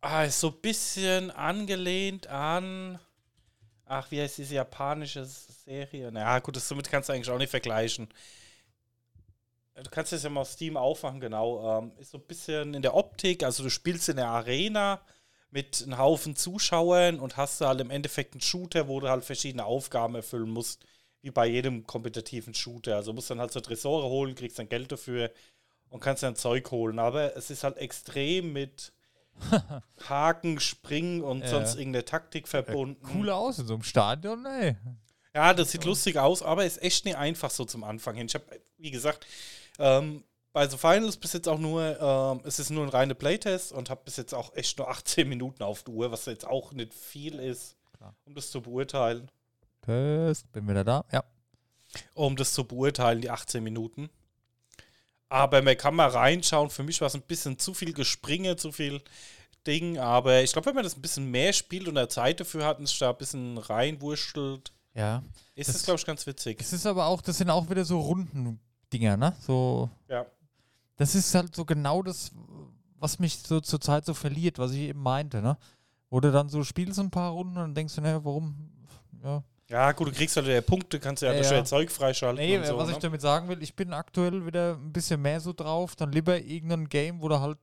Ah, 0.00 0.24
ist 0.24 0.40
so 0.40 0.48
ein 0.48 0.60
bisschen 0.60 1.30
angelehnt 1.30 2.26
an. 2.28 2.98
Ach, 3.86 4.10
wie 4.10 4.20
heißt 4.20 4.38
diese 4.38 4.56
japanische 4.56 5.24
Serie? 5.24 6.10
Na 6.12 6.38
gut, 6.40 6.56
das 6.56 6.68
damit 6.68 6.90
kannst 6.90 7.08
du 7.08 7.14
eigentlich 7.14 7.30
auch 7.30 7.38
nicht 7.38 7.50
vergleichen. 7.50 8.08
Du 9.74 9.90
kannst 9.90 10.12
das 10.12 10.24
ja 10.24 10.30
mal 10.30 10.40
auf 10.40 10.50
Steam 10.50 10.76
aufmachen, 10.76 11.20
genau. 11.20 11.78
Ähm, 11.78 11.92
ist 11.98 12.10
so 12.10 12.18
ein 12.18 12.26
bisschen 12.26 12.74
in 12.74 12.82
der 12.82 12.94
Optik, 12.94 13.44
also 13.44 13.62
du 13.62 13.70
spielst 13.70 14.08
in 14.08 14.16
der 14.16 14.26
Arena 14.28 15.00
mit 15.50 15.82
einem 15.82 15.98
Haufen 15.98 16.34
Zuschauern 16.36 17.20
und 17.20 17.36
hast 17.36 17.60
da 17.60 17.68
halt 17.68 17.80
im 17.80 17.90
Endeffekt 17.90 18.34
einen 18.34 18.40
Shooter, 18.40 18.88
wo 18.88 19.00
du 19.00 19.08
halt 19.08 19.24
verschiedene 19.24 19.64
Aufgaben 19.64 20.16
erfüllen 20.16 20.50
musst, 20.50 20.84
wie 21.22 21.30
bei 21.30 21.46
jedem 21.46 21.86
kompetitiven 21.86 22.54
Shooter. 22.54 22.96
Also 22.96 23.12
musst 23.12 23.30
dann 23.30 23.40
halt 23.40 23.52
so 23.52 23.60
Tresore 23.60 24.08
holen, 24.08 24.34
kriegst 24.34 24.58
dann 24.58 24.68
Geld 24.68 24.90
dafür 24.92 25.30
und 25.90 26.00
kannst 26.00 26.22
dann 26.22 26.36
Zeug 26.36 26.70
holen. 26.70 26.98
Aber 26.98 27.36
es 27.36 27.50
ist 27.50 27.64
halt 27.64 27.76
extrem 27.78 28.52
mit 28.52 28.92
Haken, 30.08 30.60
Springen 30.60 31.22
und 31.22 31.42
Ja. 31.42 31.48
sonst 31.48 31.76
irgendeine 31.76 32.04
Taktik 32.04 32.48
verbunden. 32.48 33.00
Cool 33.14 33.30
aus 33.30 33.58
in 33.58 33.66
so 33.66 33.74
einem 33.74 33.82
Stadion, 33.82 34.44
ey. 34.46 34.76
Ja, 35.34 35.54
das 35.54 35.70
sieht 35.70 35.84
lustig 35.84 36.18
aus, 36.18 36.42
aber 36.42 36.64
ist 36.66 36.82
echt 36.82 37.04
nicht 37.04 37.16
einfach 37.16 37.50
so 37.50 37.64
zum 37.64 37.84
Anfang 37.84 38.16
hin. 38.16 38.26
Ich 38.26 38.34
habe, 38.34 38.44
wie 38.78 38.90
gesagt, 38.90 39.26
ähm, 39.78 40.24
bei 40.52 40.66
The 40.66 40.76
Finals 40.78 41.16
bis 41.16 41.34
jetzt 41.34 41.46
auch 41.48 41.58
nur, 41.58 42.00
ähm, 42.00 42.40
es 42.44 42.58
ist 42.58 42.70
nur 42.70 42.82
ein 42.82 42.88
reiner 42.88 43.14
Playtest 43.14 43.70
und 43.72 43.90
habe 43.90 44.00
bis 44.04 44.16
jetzt 44.16 44.34
auch 44.34 44.52
echt 44.56 44.76
nur 44.78 44.88
18 44.90 45.28
Minuten 45.28 45.62
auf 45.62 45.84
der 45.84 45.94
Uhr, 45.94 46.10
was 46.10 46.26
jetzt 46.26 46.46
auch 46.46 46.72
nicht 46.72 46.92
viel 46.94 47.38
ist, 47.38 47.76
Klar. 47.96 48.14
um 48.24 48.34
das 48.34 48.50
zu 48.50 48.60
beurteilen. 48.60 49.30
Test, 49.82 50.50
bin 50.50 50.66
wieder 50.68 50.82
da. 50.84 51.04
Ja. 51.12 51.22
Um 52.14 52.34
das 52.34 52.52
zu 52.52 52.64
beurteilen, 52.64 53.20
die 53.20 53.30
18 53.30 53.62
Minuten. 53.62 54.10
Aber 55.28 55.60
man 55.62 55.76
kann 55.76 55.94
mal 55.94 56.08
reinschauen. 56.08 56.70
Für 56.70 56.82
mich 56.82 57.00
war 57.00 57.08
es 57.08 57.14
ein 57.14 57.22
bisschen 57.22 57.58
zu 57.58 57.74
viel 57.74 57.92
Gespringe, 57.92 58.56
zu 58.56 58.72
viel 58.72 59.02
Ding. 59.66 59.98
Aber 59.98 60.42
ich 60.42 60.52
glaube, 60.52 60.66
wenn 60.66 60.74
man 60.74 60.84
das 60.84 60.96
ein 60.96 61.02
bisschen 61.02 61.30
mehr 61.30 61.52
spielt 61.52 61.86
und 61.88 61.94
da 61.96 62.08
Zeit 62.08 62.40
dafür 62.40 62.64
hat 62.64 62.78
und 62.78 62.86
sich 62.86 62.98
da 62.98 63.10
ein 63.10 63.16
bisschen 63.18 63.58
reinwurschtelt, 63.58 64.72
Ja. 64.94 65.22
ist 65.54 65.68
Das- 65.68 65.76
das, 65.76 65.84
glaube 65.84 66.00
ich, 66.00 66.06
ganz 66.06 66.26
witzig. 66.26 66.58
Es 66.60 66.72
ist 66.72 66.86
aber 66.86 67.06
auch, 67.06 67.20
das 67.20 67.38
sind 67.38 67.50
auch 67.50 67.68
wieder 67.68 67.84
so 67.84 68.00
runden 68.00 68.58
Dinger, 68.92 69.16
ne? 69.18 69.36
So, 69.40 69.90
Ja. 70.08 70.24
das 70.96 71.14
ist 71.14 71.34
halt 71.34 71.54
so 71.54 71.64
genau 71.66 72.02
das, 72.02 72.30
was 72.98 73.18
mich 73.18 73.38
so 73.38 73.60
zur 73.60 73.80
Zeit 73.80 74.06
so 74.06 74.14
verliert, 74.14 74.58
was 74.58 74.72
ich 74.72 74.80
eben 74.80 75.02
meinte, 75.02 75.42
ne? 75.42 75.58
Du 76.10 76.20
dann 76.20 76.48
so 76.48 76.64
spielst 76.64 76.98
ein 76.98 77.10
paar 77.10 77.32
Runden 77.32 77.58
und 77.58 77.74
denkst 77.74 77.94
du, 77.96 78.00
naja, 78.00 78.24
warum? 78.24 78.70
Ja. 79.22 79.42
Ja, 79.70 79.92
gut, 79.92 80.08
du 80.08 80.12
kriegst 80.12 80.34
halt 80.36 80.46
ja 80.46 80.60
Punkte, 80.62 80.98
kannst 80.98 81.22
ja, 81.22 81.32
Ja, 81.32 81.42
ja. 81.42 81.64
Zeug 81.64 81.90
freischalten. 81.90 82.42
Nee, 82.42 82.56
und 82.56 82.64
so, 82.64 82.78
was 82.78 82.88
ich 82.88 82.94
ne? 82.94 83.02
damit 83.02 83.20
sagen 83.20 83.48
will, 83.48 83.62
ich 83.62 83.76
bin 83.76 83.92
aktuell 83.92 84.46
wieder 84.46 84.74
ein 84.74 84.92
bisschen 84.92 85.20
mehr 85.20 85.40
so 85.40 85.52
drauf, 85.52 85.94
dann 85.94 86.10
lieber 86.10 86.40
irgendein 86.40 86.88
Game, 86.88 87.20
wo 87.20 87.28
du 87.28 87.38
halt 87.38 87.58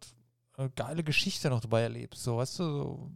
eine 0.55 0.69
geile 0.69 1.03
Geschichte 1.03 1.49
noch 1.49 1.61
dabei 1.61 1.81
erlebst, 1.81 2.23
so, 2.23 2.37
weißt 2.37 2.59
du, 2.59 2.63
so. 2.63 3.11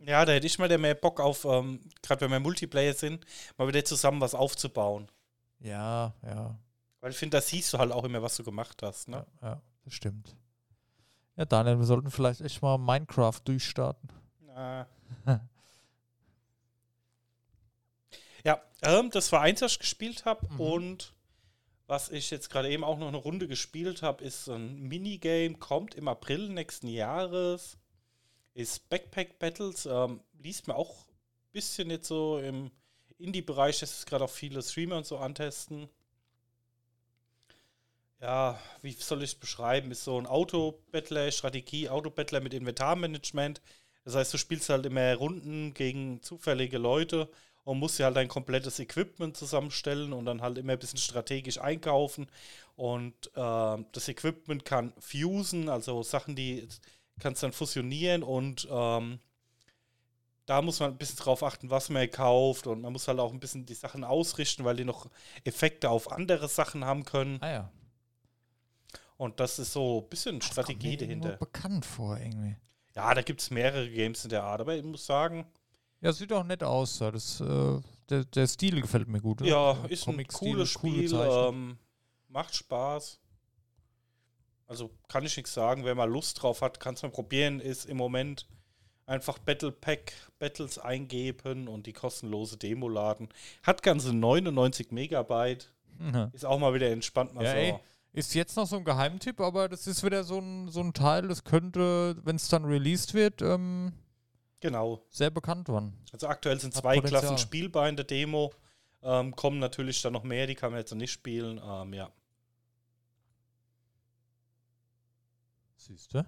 Ja, 0.00 0.24
da 0.24 0.32
hätte 0.32 0.46
ich 0.46 0.58
mal 0.58 0.68
der 0.68 0.78
mehr 0.78 0.94
Bock 0.94 1.20
auf, 1.20 1.44
ähm, 1.44 1.80
gerade 2.00 2.22
wenn 2.22 2.30
wir 2.30 2.40
Multiplayer 2.40 2.94
sind, 2.94 3.24
mal 3.56 3.68
wieder 3.68 3.84
zusammen 3.84 4.20
was 4.20 4.34
aufzubauen. 4.34 5.08
Ja, 5.60 6.12
ja, 6.24 6.58
Weil 7.00 7.12
ich 7.12 7.16
finde, 7.16 7.36
da 7.36 7.40
siehst 7.40 7.72
du 7.72 7.78
halt 7.78 7.92
auch 7.92 8.02
immer, 8.04 8.20
was 8.22 8.36
du 8.36 8.42
gemacht 8.42 8.82
hast. 8.82 9.08
Ne? 9.08 9.24
ja, 9.42 9.48
ja, 9.48 9.62
das 9.84 9.94
stimmt. 9.94 10.34
Ja, 11.36 11.44
Daniel, 11.44 11.78
wir 11.78 11.86
sollten 11.86 12.10
vielleicht 12.10 12.40
echt 12.40 12.62
mal 12.62 12.78
Minecraft 12.78 13.40
durchstarten. 13.44 14.08
Ja. 14.48 14.86
ja, 18.44 18.60
ähm, 18.82 19.10
das 19.10 19.30
war 19.32 19.40
eins, 19.40 19.62
was 19.62 19.72
ich 19.72 19.78
gespielt 19.78 20.24
habe. 20.24 20.46
Mhm. 20.52 20.60
Und 20.60 21.12
was 21.86 22.10
ich 22.10 22.30
jetzt 22.30 22.50
gerade 22.50 22.70
eben 22.70 22.84
auch 22.84 22.98
noch 22.98 23.08
eine 23.08 23.16
Runde 23.16 23.48
gespielt 23.48 24.02
habe, 24.02 24.24
ist 24.24 24.48
ein 24.48 24.80
Minigame, 24.88 25.54
kommt 25.58 25.94
im 25.94 26.08
April 26.08 26.48
nächsten 26.48 26.88
Jahres. 26.88 27.78
Ist 28.54 28.88
Backpack 28.88 29.38
Battles. 29.38 29.86
Ähm, 29.86 30.20
liest 30.38 30.68
mir 30.68 30.74
auch 30.74 31.06
ein 31.06 31.52
bisschen 31.52 31.90
jetzt 31.90 32.08
so 32.08 32.38
im 32.38 32.70
Indie-Bereich, 33.18 33.78
das 33.80 33.98
ist 33.98 34.06
gerade 34.06 34.24
auch 34.24 34.30
viele 34.30 34.62
Streamer 34.62 34.96
und 34.96 35.06
so 35.06 35.18
antesten. 35.18 35.88
ja, 38.20 38.58
wie 38.82 38.92
soll 38.92 39.22
ich 39.22 39.30
es 39.30 39.34
beschreiben? 39.34 39.90
Ist 39.90 40.04
so 40.04 40.18
ein 40.18 40.26
Auto-Battler, 40.26 41.30
Strategie, 41.30 41.88
Auto-Battler 41.88 42.40
mit 42.40 42.54
Inventarmanagement. 42.54 43.60
Das 44.04 44.14
heißt, 44.14 44.34
du 44.34 44.38
spielst 44.38 44.68
halt 44.68 44.86
immer 44.86 45.14
Runden 45.14 45.74
gegen 45.74 46.22
zufällige 46.22 46.78
Leute 46.78 47.28
und 47.64 47.78
musst 47.78 47.98
dir 47.98 48.04
halt 48.06 48.16
dein 48.16 48.28
komplettes 48.28 48.78
Equipment 48.78 49.36
zusammenstellen 49.36 50.12
und 50.12 50.24
dann 50.26 50.42
halt 50.42 50.58
immer 50.58 50.72
ein 50.72 50.78
bisschen 50.78 50.98
strategisch 50.98 51.58
einkaufen. 51.58 52.26
Und 52.76 53.28
äh, 53.34 53.84
das 53.92 54.08
Equipment 54.08 54.64
kann 54.64 54.92
fusen, 54.98 55.68
also 55.68 56.02
Sachen, 56.02 56.34
die 56.34 56.66
kannst 57.20 57.42
dann 57.42 57.52
fusionieren 57.52 58.22
und 58.22 58.66
ähm, 58.70 59.20
da 60.46 60.60
muss 60.60 60.80
man 60.80 60.90
ein 60.90 60.98
bisschen 60.98 61.18
drauf 61.18 61.42
achten, 61.44 61.70
was 61.70 61.88
man 61.88 62.10
kauft 62.10 62.66
und 62.66 62.80
man 62.80 62.92
muss 62.92 63.06
halt 63.06 63.20
auch 63.20 63.32
ein 63.32 63.38
bisschen 63.38 63.64
die 63.64 63.74
Sachen 63.74 64.02
ausrichten, 64.02 64.64
weil 64.64 64.76
die 64.76 64.84
noch 64.84 65.08
Effekte 65.44 65.88
auf 65.88 66.10
andere 66.10 66.48
Sachen 66.48 66.84
haben 66.84 67.04
können. 67.04 67.38
Ah 67.42 67.50
ja. 67.50 67.72
Und 69.16 69.38
das 69.38 69.60
ist 69.60 69.72
so 69.72 70.00
ein 70.00 70.08
bisschen 70.08 70.40
Das 70.40 70.48
Strategie 70.48 70.96
kommt 70.96 71.00
mir 71.00 71.06
dahinter. 71.06 71.36
bekannt 71.36 71.86
vor 71.86 72.18
irgendwie. 72.18 72.56
Ja, 72.96 73.14
da 73.14 73.22
gibt 73.22 73.40
es 73.40 73.50
mehrere 73.50 73.88
Games 73.88 74.24
in 74.24 74.30
der 74.30 74.42
Art, 74.42 74.60
aber 74.60 74.74
ich 74.74 74.82
muss 74.82 75.06
sagen, 75.06 75.46
Ja, 76.02 76.12
sieht 76.12 76.32
auch 76.32 76.44
nett 76.44 76.62
aus. 76.62 76.98
Das, 76.98 77.40
äh, 77.40 77.80
der, 78.10 78.24
der 78.24 78.46
Stil 78.46 78.80
gefällt 78.82 79.08
mir 79.08 79.20
gut. 79.20 79.40
ja, 79.40 79.72
Der 79.74 79.90
ist 79.90 80.06
ein 80.08 80.16
cooles 80.26 80.34
coole 80.34 80.66
Spiel, 80.66 81.08
Zeichnung. 81.08 81.54
ähm, 81.54 81.78
macht 82.28 82.54
Spaß. 82.54 83.18
Also 84.66 84.90
kann 85.08 85.24
ich 85.24 85.36
nichts 85.36 85.52
sagen, 85.54 85.84
wer 85.84 85.94
mal 85.94 86.10
Lust 86.10 86.42
drauf 86.42 86.62
hat, 86.62 86.80
kann 86.80 86.94
es 86.94 87.02
mal 87.02 87.10
probieren, 87.10 87.60
ist 87.60 87.84
im 87.86 87.96
Moment 87.96 88.46
einfach 89.06 89.38
Battle 89.38 89.70
Pack 89.72 90.12
Battles 90.38 90.78
eingeben 90.78 91.68
und 91.68 91.86
die 91.86 91.92
kostenlose 91.92 92.56
Demo 92.56 92.88
laden. 92.88 93.28
Hat 93.62 93.82
ganze 93.82 94.14
99 94.14 94.90
Megabyte, 94.90 95.72
Ja. 96.12 96.30
ist 96.32 96.44
auch 96.46 96.58
mal 96.58 96.72
wieder 96.74 96.90
entspannt 96.90 97.34
mal 97.34 97.44
Ja, 97.44 97.50
so. 97.50 97.56
ey. 97.56 97.74
Ist 98.14 98.34
jetzt 98.34 98.56
noch 98.56 98.66
so 98.66 98.76
ein 98.76 98.84
Geheimtipp, 98.84 99.40
aber 99.40 99.68
das 99.68 99.86
ist 99.86 100.02
wieder 100.04 100.24
so 100.24 100.38
ein, 100.38 100.68
so 100.68 100.80
ein 100.80 100.92
Teil, 100.92 101.28
das 101.28 101.44
könnte, 101.44 102.16
wenn 102.24 102.36
es 102.36 102.48
dann 102.48 102.64
released 102.64 103.14
wird, 103.14 103.40
ähm, 103.42 103.92
Genau. 104.62 105.04
sehr 105.10 105.30
bekannt 105.30 105.68
werden. 105.68 105.98
Also 106.12 106.28
aktuell 106.28 106.58
sind 106.58 106.74
Hat 106.74 106.82
zwei 106.82 106.94
Potenzial. 106.96 107.20
Klassen 107.20 107.38
spielbar 107.38 107.88
in 107.88 107.96
der 107.96 108.04
Demo. 108.04 108.52
Ähm, 109.02 109.36
kommen 109.36 109.58
natürlich 109.58 110.00
dann 110.00 110.12
noch 110.12 110.22
mehr, 110.22 110.46
die 110.46 110.54
kann 110.54 110.70
man 110.70 110.78
jetzt 110.78 110.92
noch 110.92 110.98
nicht 110.98 111.12
spielen. 111.12 111.60
Ähm, 111.62 111.92
ja. 111.92 112.10
Siehst 115.76 116.14
du? 116.14 116.24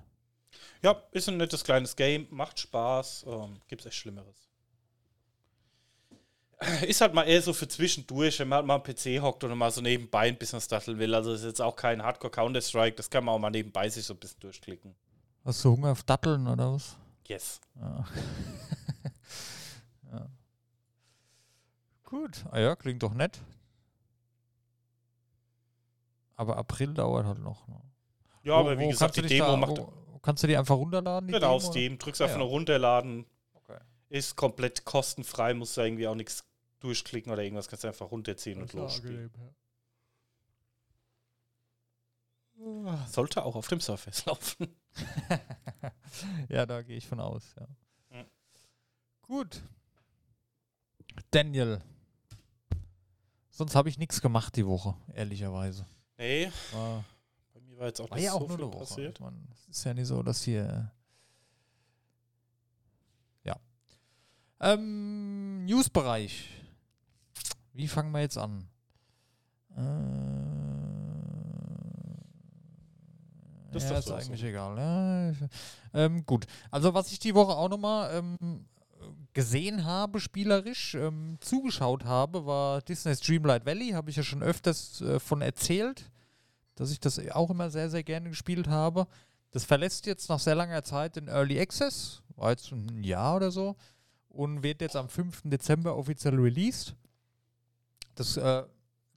ja, 0.82 1.02
ist 1.12 1.28
ein 1.28 1.36
nettes 1.36 1.64
kleines 1.64 1.96
Game, 1.96 2.26
macht 2.30 2.60
Spaß, 2.60 3.26
ähm, 3.28 3.60
gibt's 3.68 3.86
echt 3.86 3.96
Schlimmeres. 3.96 4.48
Ist 6.86 7.00
halt 7.00 7.14
mal 7.14 7.24
eher 7.24 7.42
so 7.42 7.52
für 7.52 7.66
zwischendurch, 7.68 8.38
wenn 8.38 8.48
man 8.48 8.58
halt 8.58 8.66
mal 8.66 8.74
am 8.76 8.82
PC 8.82 9.20
hockt 9.20 9.44
und 9.44 9.56
mal 9.56 9.70
so 9.70 9.80
nebenbei 9.80 10.28
ein 10.28 10.38
bisschen 10.38 10.60
statteln 10.60 10.98
will. 10.98 11.14
Also 11.14 11.32
ist 11.32 11.44
jetzt 11.44 11.60
auch 11.60 11.74
kein 11.74 12.02
Hardcore 12.02 12.30
Counter-Strike, 12.30 12.96
das 12.96 13.10
kann 13.10 13.24
man 13.24 13.34
auch 13.34 13.38
mal 13.38 13.50
nebenbei 13.50 13.88
sich 13.88 14.04
so 14.04 14.14
ein 14.14 14.20
bisschen 14.20 14.40
durchklicken. 14.40 14.94
Hast 15.44 15.64
du 15.64 15.72
Hunger 15.72 15.92
auf 15.92 16.04
Datteln 16.04 16.46
oder 16.46 16.72
was? 16.72 16.96
Yes. 17.26 17.60
Ja. 17.76 18.04
ja. 20.12 20.28
Gut. 22.04 22.44
Ah 22.50 22.58
ja, 22.60 22.76
klingt 22.76 23.02
doch 23.02 23.14
nett. 23.14 23.40
Aber 26.36 26.56
April 26.56 26.94
dauert 26.94 27.26
halt 27.26 27.38
noch. 27.38 27.66
Ne? 27.68 27.80
Ja, 28.42 28.54
Wo- 28.54 28.58
aber 28.60 28.78
wie 28.78 28.84
wo 28.84 28.88
gesagt, 28.90 29.16
du 29.16 29.22
die 29.22 29.28
Demo 29.28 29.46
da- 29.46 29.56
macht 29.56 29.78
wo, 29.78 29.92
Kannst 30.22 30.42
du 30.42 30.46
die 30.46 30.56
einfach 30.56 30.76
runterladen? 30.76 31.28
Die 31.28 31.34
genau 31.34 31.56
auf 31.56 31.62
Demo, 31.62 31.70
oder? 31.70 31.72
Steam, 31.72 31.98
drückst 31.98 32.22
einfach 32.22 32.34
Ja. 32.36 32.38
nur 32.38 32.48
runterladen, 32.48 33.26
Okay. 33.54 33.78
ist 34.08 34.36
komplett 34.36 34.84
kostenfrei, 34.86 35.52
musst 35.54 35.76
da 35.76 35.84
irgendwie 35.84 36.08
auch 36.08 36.14
nichts 36.14 36.44
durchklicken 36.80 37.30
oder 37.30 37.42
irgendwas, 37.42 37.68
kannst 37.68 37.84
du 37.84 37.88
einfach 37.88 38.10
runterziehen 38.10 38.58
und 38.60 38.68
Das 38.68 38.74
ja 38.74 38.80
losspielen. 38.80 39.30
angenehm, 39.34 39.48
ja. 39.48 39.54
Sollte 43.08 43.44
auch 43.44 43.56
auf 43.56 43.68
dem 43.68 43.80
Surface 43.80 44.24
laufen. 44.26 44.68
ja, 46.48 46.64
da 46.66 46.82
gehe 46.82 46.96
ich 46.96 47.06
von 47.06 47.20
aus, 47.20 47.54
ja. 47.58 47.66
Mhm. 48.10 48.26
Gut. 49.22 49.62
Daniel. 51.30 51.80
Sonst 53.50 53.74
habe 53.74 53.88
ich 53.88 53.98
nichts 53.98 54.20
gemacht 54.20 54.56
die 54.56 54.66
Woche, 54.66 54.96
ehrlicherweise. 55.12 55.86
Nee, 56.18 56.50
War, 56.72 57.04
bei 57.52 57.60
mir 57.60 57.78
war 57.78 57.86
jetzt 57.86 58.00
auch 58.00 58.10
war 58.10 58.16
nicht 58.16 58.26
ja 58.26 58.32
auch 58.32 58.40
so 58.40 58.46
nur 58.48 58.56
viel 58.56 58.66
Woche. 58.66 58.78
passiert. 58.78 59.20
Mein, 59.20 59.48
es 59.52 59.68
ist 59.68 59.84
ja 59.84 59.94
nicht 59.94 60.06
so, 60.06 60.22
dass 60.22 60.42
hier. 60.42 60.92
äh, 63.44 63.48
Ja. 63.48 63.56
Ähm, 64.60 65.64
Newsbereich. 65.66 66.48
Wie 67.72 67.88
fangen 67.88 68.12
wir 68.12 68.20
jetzt 68.20 68.38
an? 68.38 68.68
Äh, 69.76 70.53
Das 73.74 73.84
ist 73.84 73.90
ja, 73.90 73.98
ist 73.98 74.08
so 74.08 74.14
eigentlich 74.14 74.40
so. 74.40 74.46
egal. 74.46 75.32
Ich- 75.32 75.48
ähm, 75.92 76.24
gut. 76.26 76.46
Also, 76.70 76.94
was 76.94 77.12
ich 77.12 77.18
die 77.18 77.34
Woche 77.34 77.52
auch 77.56 77.68
nochmal 77.68 78.14
ähm, 78.14 78.64
gesehen 79.32 79.84
habe, 79.84 80.20
spielerisch, 80.20 80.94
ähm, 80.94 81.36
zugeschaut 81.40 82.04
habe, 82.04 82.46
war 82.46 82.80
Disney's 82.82 83.20
Dreamlight 83.20 83.66
Valley. 83.66 83.90
Habe 83.90 84.10
ich 84.10 84.16
ja 84.16 84.22
schon 84.22 84.42
öfters 84.42 85.00
äh, 85.00 85.18
von 85.20 85.42
erzählt, 85.42 86.10
dass 86.76 86.90
ich 86.90 87.00
das 87.00 87.18
auch 87.30 87.50
immer 87.50 87.70
sehr, 87.70 87.90
sehr 87.90 88.02
gerne 88.02 88.28
gespielt 88.30 88.68
habe. 88.68 89.06
Das 89.50 89.64
verlässt 89.64 90.06
jetzt 90.06 90.28
nach 90.28 90.40
sehr 90.40 90.54
langer 90.56 90.82
Zeit 90.82 91.16
den 91.16 91.28
Early 91.28 91.60
Access, 91.60 92.22
war 92.36 92.50
jetzt 92.50 92.72
ein 92.72 93.04
Jahr 93.04 93.36
oder 93.36 93.50
so, 93.52 93.76
und 94.28 94.62
wird 94.64 94.80
jetzt 94.80 94.96
am 94.96 95.08
5. 95.08 95.42
Dezember 95.44 95.96
offiziell 95.96 96.34
released. 96.34 96.96
Das 98.16 98.36
äh, 98.36 98.64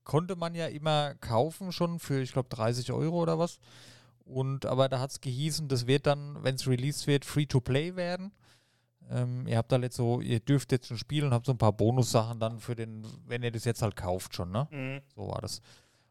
konnte 0.03 0.35
man 0.35 0.53
ja 0.55 0.67
immer 0.67 1.15
kaufen 1.15 1.71
schon 1.71 1.99
für, 1.99 2.21
ich 2.21 2.33
glaube, 2.33 2.49
30 2.49 2.91
Euro 2.91 3.21
oder 3.21 3.39
was. 3.39 3.59
Und 4.27 4.65
aber 4.65 4.89
da 4.89 4.99
hat 4.99 5.11
es 5.11 5.21
gehießen, 5.21 5.67
das 5.67 5.87
wird 5.87 6.05
dann, 6.05 6.43
wenn 6.43 6.55
es 6.55 6.67
released 6.67 7.07
wird, 7.07 7.23
free 7.23 7.45
to 7.45 7.61
play 7.61 7.95
werden. 7.95 8.31
Ähm, 9.09 9.47
ihr 9.47 9.57
habt 9.57 9.71
da 9.71 9.77
jetzt 9.77 9.95
so, 9.95 10.19
ihr 10.19 10.41
dürft 10.41 10.71
jetzt 10.73 10.87
schon 10.87 10.97
spielen, 10.97 11.33
habt 11.33 11.45
so 11.45 11.53
ein 11.53 11.57
paar 11.57 11.71
Bonussachen 11.71 12.39
dann 12.39 12.59
für 12.59 12.75
den, 12.75 13.07
wenn 13.25 13.41
ihr 13.41 13.51
das 13.51 13.63
jetzt 13.63 13.81
halt 13.81 13.95
kauft 13.95 14.35
schon, 14.35 14.51
ne? 14.51 14.67
Mhm. 14.69 15.01
So 15.15 15.29
war 15.29 15.39
das. 15.39 15.61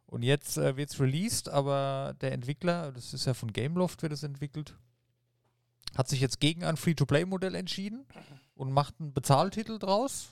Und 0.07 0.23
jetzt 0.23 0.57
äh, 0.57 0.77
wird 0.77 0.91
es 0.91 0.99
released, 0.99 1.49
aber 1.49 2.15
der 2.21 2.33
Entwickler, 2.33 2.93
das 2.93 3.13
ist 3.13 3.27
ja 3.27 3.35
von 3.35 3.53
Gameloft, 3.53 4.03
wird 4.03 4.13
es 4.13 4.23
entwickelt, 4.23 4.77
hat 5.97 6.09
sich 6.09 6.21
jetzt 6.21 6.41
gegen 6.41 6.65
ein 6.65 6.77
Free-to-Play-Modell 6.77 7.55
entschieden 7.55 8.07
und 8.55 8.73
macht 8.73 8.95
einen 8.99 9.13
Bezahltitel 9.13 9.79
draus. 9.79 10.29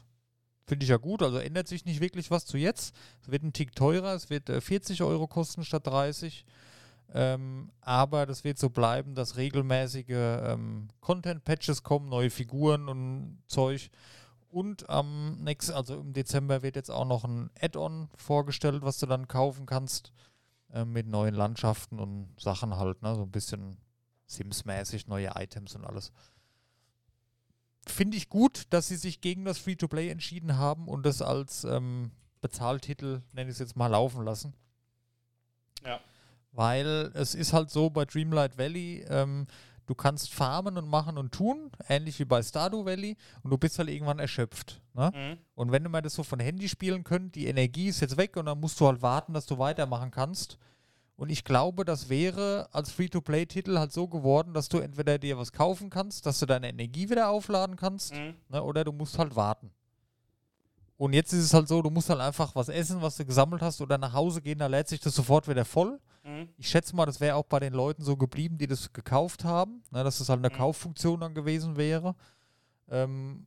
Finde 0.66 0.84
ich 0.84 0.90
ja 0.90 0.96
gut, 0.96 1.22
also 1.22 1.36
ändert 1.38 1.68
sich 1.68 1.84
nicht 1.84 2.00
wirklich 2.00 2.30
was 2.30 2.46
zu 2.46 2.56
jetzt. 2.56 2.94
Es 3.22 3.30
wird 3.30 3.42
ein 3.42 3.52
Tick 3.52 3.74
teurer, 3.74 4.14
es 4.14 4.30
wird 4.30 4.48
äh, 4.48 4.62
40 4.62 5.02
Euro 5.02 5.26
kosten 5.26 5.64
statt 5.64 5.86
30. 5.86 6.46
Ähm, 7.14 7.70
aber 7.80 8.26
das 8.26 8.44
wird 8.44 8.58
so 8.58 8.70
bleiben, 8.70 9.14
dass 9.14 9.36
regelmäßige 9.36 10.04
ähm, 10.08 10.88
Content-Patches 11.00 11.82
kommen, 11.84 12.08
neue 12.08 12.28
Figuren 12.30 12.88
und 12.88 13.42
Zeug. 13.46 13.88
Und 14.50 14.88
am 14.90 15.42
nächsten, 15.42 15.72
also 15.74 16.00
im 16.00 16.12
Dezember 16.12 16.62
wird 16.62 16.76
jetzt 16.76 16.90
auch 16.90 17.06
noch 17.06 17.24
ein 17.24 17.50
Add-on 17.60 18.08
vorgestellt, 18.16 18.82
was 18.82 18.98
du 18.98 19.06
dann 19.06 19.28
kaufen 19.28 19.64
kannst. 19.66 20.12
äh, 20.74 20.84
mit 20.84 21.06
neuen 21.06 21.34
Landschaften 21.34 21.98
und 21.98 22.28
Sachen 22.38 22.76
halt, 22.76 23.00
ne? 23.02 23.14
So 23.14 23.22
ein 23.22 23.30
bisschen 23.30 23.78
Sims-mäßig, 24.26 25.06
neue 25.06 25.32
Items 25.36 25.74
und 25.76 25.84
alles. 25.84 26.12
Finde 27.86 28.16
ich 28.16 28.28
gut, 28.28 28.64
dass 28.70 28.88
sie 28.88 28.96
sich 28.96 29.20
gegen 29.20 29.44
das 29.44 29.58
Free-to-Play 29.58 30.08
entschieden 30.08 30.56
haben 30.56 30.88
und 30.88 31.04
das 31.04 31.22
als 31.22 31.64
ähm, 31.64 32.10
Bezahltitel, 32.40 33.22
nenne 33.32 33.50
ich 33.50 33.54
es 33.54 33.58
jetzt 33.60 33.76
mal, 33.76 33.88
laufen 33.88 34.24
lassen. 34.24 34.54
Weil 36.54 37.10
es 37.14 37.34
ist 37.34 37.52
halt 37.52 37.70
so 37.70 37.90
bei 37.90 38.04
Dreamlight 38.04 38.56
Valley, 38.56 39.04
ähm, 39.08 39.46
du 39.86 39.94
kannst 39.94 40.32
farmen 40.32 40.78
und 40.78 40.88
machen 40.88 41.18
und 41.18 41.32
tun, 41.32 41.70
ähnlich 41.88 42.18
wie 42.20 42.24
bei 42.24 42.42
Stardew 42.42 42.84
Valley, 42.84 43.16
und 43.42 43.50
du 43.50 43.58
bist 43.58 43.78
halt 43.78 43.88
irgendwann 43.90 44.18
erschöpft. 44.20 44.80
Ne? 44.94 45.10
Mhm. 45.14 45.38
Und 45.56 45.72
wenn 45.72 45.84
du 45.84 45.90
mal 45.90 46.00
das 46.00 46.14
so 46.14 46.22
von 46.22 46.38
Handy 46.40 46.68
spielen 46.68 47.04
könnt, 47.04 47.34
die 47.34 47.46
Energie 47.48 47.88
ist 47.88 48.00
jetzt 48.00 48.16
weg 48.16 48.36
und 48.36 48.46
dann 48.46 48.60
musst 48.60 48.78
du 48.80 48.86
halt 48.86 49.02
warten, 49.02 49.34
dass 49.34 49.46
du 49.46 49.58
weitermachen 49.58 50.10
kannst. 50.10 50.56
Und 51.16 51.28
ich 51.30 51.44
glaube, 51.44 51.84
das 51.84 52.08
wäre 52.08 52.68
als 52.72 52.90
Free-to-Play-Titel 52.90 53.78
halt 53.78 53.92
so 53.92 54.08
geworden, 54.08 54.52
dass 54.54 54.68
du 54.68 54.78
entweder 54.78 55.18
dir 55.18 55.38
was 55.38 55.52
kaufen 55.52 55.90
kannst, 55.90 56.26
dass 56.26 56.40
du 56.40 56.46
deine 56.46 56.68
Energie 56.70 57.08
wieder 57.10 57.28
aufladen 57.28 57.76
kannst, 57.76 58.14
Mhm. 58.14 58.34
ne, 58.48 58.62
oder 58.62 58.82
du 58.84 58.92
musst 58.92 59.18
halt 59.18 59.36
warten. 59.36 59.70
Und 60.96 61.12
jetzt 61.12 61.32
ist 61.32 61.44
es 61.44 61.54
halt 61.54 61.66
so, 61.68 61.82
du 61.82 61.90
musst 61.90 62.08
halt 62.08 62.20
einfach 62.20 62.54
was 62.54 62.68
essen, 62.68 63.02
was 63.02 63.16
du 63.16 63.24
gesammelt 63.24 63.62
hast, 63.62 63.80
oder 63.80 63.98
nach 63.98 64.12
Hause 64.12 64.40
gehen, 64.40 64.58
da 64.58 64.68
lädt 64.68 64.88
sich 64.88 65.00
das 65.00 65.14
sofort 65.14 65.48
wieder 65.48 65.64
voll. 65.64 65.98
Mhm. 66.22 66.48
Ich 66.56 66.68
schätze 66.68 66.94
mal, 66.94 67.04
das 67.06 67.20
wäre 67.20 67.36
auch 67.36 67.44
bei 67.44 67.58
den 67.60 67.72
Leuten 67.72 68.04
so 68.04 68.16
geblieben, 68.16 68.58
die 68.58 68.66
das 68.68 68.92
gekauft 68.92 69.44
haben, 69.44 69.82
ne, 69.90 70.04
dass 70.04 70.18
das 70.18 70.28
halt 70.28 70.38
eine 70.38 70.54
Mhm. 70.54 70.58
Kauffunktion 70.58 71.20
dann 71.20 71.34
gewesen 71.34 71.76
wäre. 71.76 72.14
Ähm, 72.88 73.46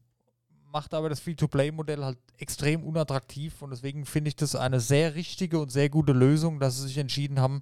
macht 0.71 0.93
aber 0.93 1.07
das 1.09 1.21
Free-to-Play-Modell 1.21 2.03
halt 2.03 2.17
extrem 2.37 2.83
unattraktiv 2.83 3.61
und 3.61 3.69
deswegen 3.69 4.05
finde 4.05 4.27
ich 4.27 4.35
das 4.35 4.55
eine 4.55 4.81
sehr 4.81 5.15
richtige 5.15 5.59
und 5.59 5.71
sehr 5.71 5.89
gute 5.89 6.11
Lösung, 6.11 6.59
dass 6.59 6.75
sie 6.75 6.83
sich 6.87 6.97
entschieden 6.97 7.39
haben, 7.39 7.61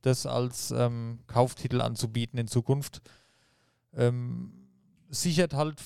das 0.00 0.24
als 0.24 0.70
ähm, 0.70 1.18
Kauftitel 1.26 1.82
anzubieten 1.82 2.38
in 2.38 2.48
Zukunft. 2.48 3.02
Ähm, 3.94 4.52
sichert 5.10 5.54
halt 5.54 5.80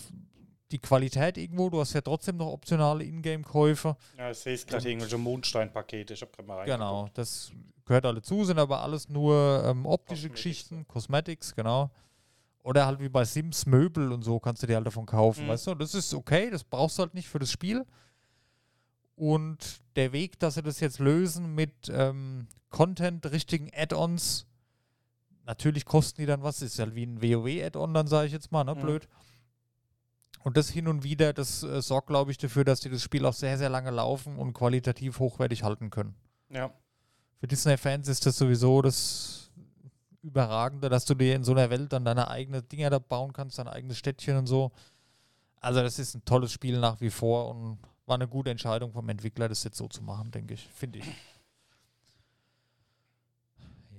die 0.73 0.79
Qualität 0.79 1.37
irgendwo. 1.39 1.71
Du 1.71 1.81
hast 1.81 1.93
ja 1.93 2.01
trotzdem 2.01 2.37
noch 2.39 2.47
optionale 2.49 3.05
Ingame-Käufe. 3.05 3.97
Ja, 4.19 4.31
ich 4.31 4.39
sehe 4.39 4.55
es 4.55 4.67
gerade 4.67 4.89
irgendwelche 4.89 5.19
Mondstein-Pakete. 5.19 6.15
Ich 6.15 6.23
habe 6.23 6.33
gerade 6.33 6.49
mal 6.49 6.57
reingeguckt. 6.59 6.79
Genau, 6.81 7.09
das 7.15 7.53
gehört 7.85 8.07
alle 8.07 8.23
zu, 8.23 8.45
sind 8.45 8.59
aber 8.59 8.81
alles 8.83 9.09
nur 9.09 9.63
ähm, 9.67 9.87
optische 9.87 10.29
Cosmetics, 10.29 10.35
Geschichten, 10.43 10.89
Cosmetics, 10.89 11.55
genau. 11.55 11.91
Oder 12.65 12.87
halt 12.87 13.01
wie 13.01 13.09
bei 13.09 13.25
Sims 13.25 13.67
Möbel 13.67 14.13
und 14.13 14.23
so 14.23 14.39
kannst 14.41 14.63
du 14.63 14.67
dir 14.69 14.77
halt 14.77 14.87
davon 14.87 15.05
kaufen, 15.07 15.45
Mhm. 15.45 15.49
weißt 15.49 15.67
du? 15.69 15.75
Das 15.75 15.95
ist 15.95 16.15
okay, 16.15 16.49
das 16.51 16.63
brauchst 16.65 16.99
du 16.99 17.03
halt 17.03 17.15
nicht 17.15 17.29
für 17.29 17.39
das 17.41 17.51
Spiel. 17.51 17.85
Und 19.15 19.81
der 19.97 20.13
Weg, 20.13 20.39
dass 20.39 20.55
sie 20.55 20.63
das 20.63 20.81
jetzt 20.81 20.99
lösen 20.99 21.55
mit 21.55 21.73
ähm, 21.93 22.47
Content, 22.71 23.27
richtigen 23.31 23.69
Add-ons, 23.75 24.47
natürlich 25.45 25.85
kosten 25.85 26.23
die 26.23 26.27
dann 26.27 26.43
was, 26.43 26.63
ist 26.63 26.79
halt 26.79 26.95
wie 26.95 27.05
ein 27.07 27.21
WoW-Add-on, 27.21 27.93
dann 27.95 28.07
sage 28.07 28.29
ich 28.29 28.33
jetzt 28.33 28.51
mal, 28.53 28.65
ne, 28.65 28.75
Mhm. 28.75 28.81
blöd. 28.81 29.09
Und 30.45 30.57
das 30.57 30.69
hin 30.69 30.89
und 30.89 31.05
wieder, 31.05 31.33
das 31.33 31.63
äh, 31.63 31.81
sorgt, 31.81 32.09
glaube 32.09 32.31
ich, 32.31 32.39
dafür, 32.39 32.65
dass 32.65 32.81
die 32.81 32.91
das 32.91 33.03
Spiel 33.03 33.25
auch 33.27 33.33
sehr, 33.33 33.59
sehr 33.59 33.69
lange 33.69 33.91
laufen 33.91 34.39
und 34.39 34.53
qualitativ 34.53 35.19
hochwertig 35.19 35.63
halten 35.63 35.91
können. 35.91 36.15
Ja. 36.51 36.73
Für 37.39 37.47
Disney-Fans 37.47 38.09
ist 38.09 38.27
das 38.27 38.37
sowieso 38.37 38.83
das 38.83 39.51
Überragende, 40.23 40.89
dass 40.89 41.05
du 41.05 41.15
dir 41.15 41.35
in 41.35 41.43
so 41.43 41.53
einer 41.53 41.71
Welt 41.71 41.93
dann 41.93 42.05
deine 42.05 42.29
eigenen 42.29 42.67
Dinger 42.69 42.91
da 42.91 43.01
bauen 43.01 43.33
kannst, 43.33 43.59
dein 43.59 43.67
eigenes 43.67 43.99
Städtchen 43.99 44.37
und 44.37 44.47
so. 44.47 44.71
Also 45.61 45.83
das 45.83 45.99
ist 45.99 46.15
ein 46.15 46.25
tolles 46.25 46.53
Spiel 46.53 46.79
nach 46.79 47.01
wie 47.01 47.11
vor 47.11 47.49
und 47.49 47.79
war 48.07 48.15
eine 48.17 48.29
gute 48.29 48.51
Entscheidung 48.51 48.93
vom 48.93 49.09
Entwickler, 49.09 49.49
das 49.49 49.65
jetzt 49.65 49.79
so 49.79 49.89
zu 49.89 50.03
machen, 50.03 50.31
denke 50.31 50.55
ich, 50.55 50.69
finde 50.69 51.01
ich. 51.01 51.07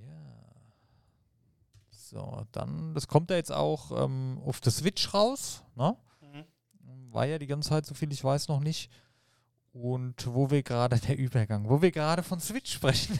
Ja. 0.06 0.14
So, 1.90 2.46
dann, 2.52 2.94
das 2.94 3.08
kommt 3.08 3.30
ja 3.30 3.36
jetzt 3.36 3.52
auch 3.52 4.04
ähm, 4.04 4.40
auf 4.44 4.60
der 4.60 4.72
Switch 4.72 5.12
raus, 5.12 5.62
ne? 5.74 5.96
War 7.14 7.26
ja 7.26 7.38
die 7.38 7.46
ganze 7.46 7.68
Zeit, 7.68 7.86
so 7.86 7.94
viel 7.94 8.12
ich 8.12 8.24
weiß, 8.24 8.48
noch 8.48 8.58
nicht. 8.58 8.90
Und 9.72 10.26
wo 10.26 10.50
wir 10.50 10.64
gerade, 10.64 10.98
der 11.08 11.16
Übergang, 11.16 11.68
wo 11.68 11.80
wir 11.80 11.92
gerade 11.92 12.24
von 12.24 12.40
Switch 12.40 12.72
sprechen. 12.72 13.18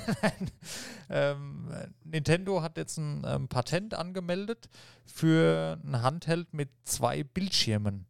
ähm, 1.08 1.70
Nintendo 2.02 2.60
hat 2.60 2.76
jetzt 2.76 2.98
ein 2.98 3.22
ähm, 3.24 3.48
Patent 3.48 3.94
angemeldet 3.94 4.68
für 5.06 5.78
ein 5.84 6.02
Handheld 6.02 6.52
mit 6.52 6.70
zwei 6.82 7.22
Bildschirmen. 7.22 8.06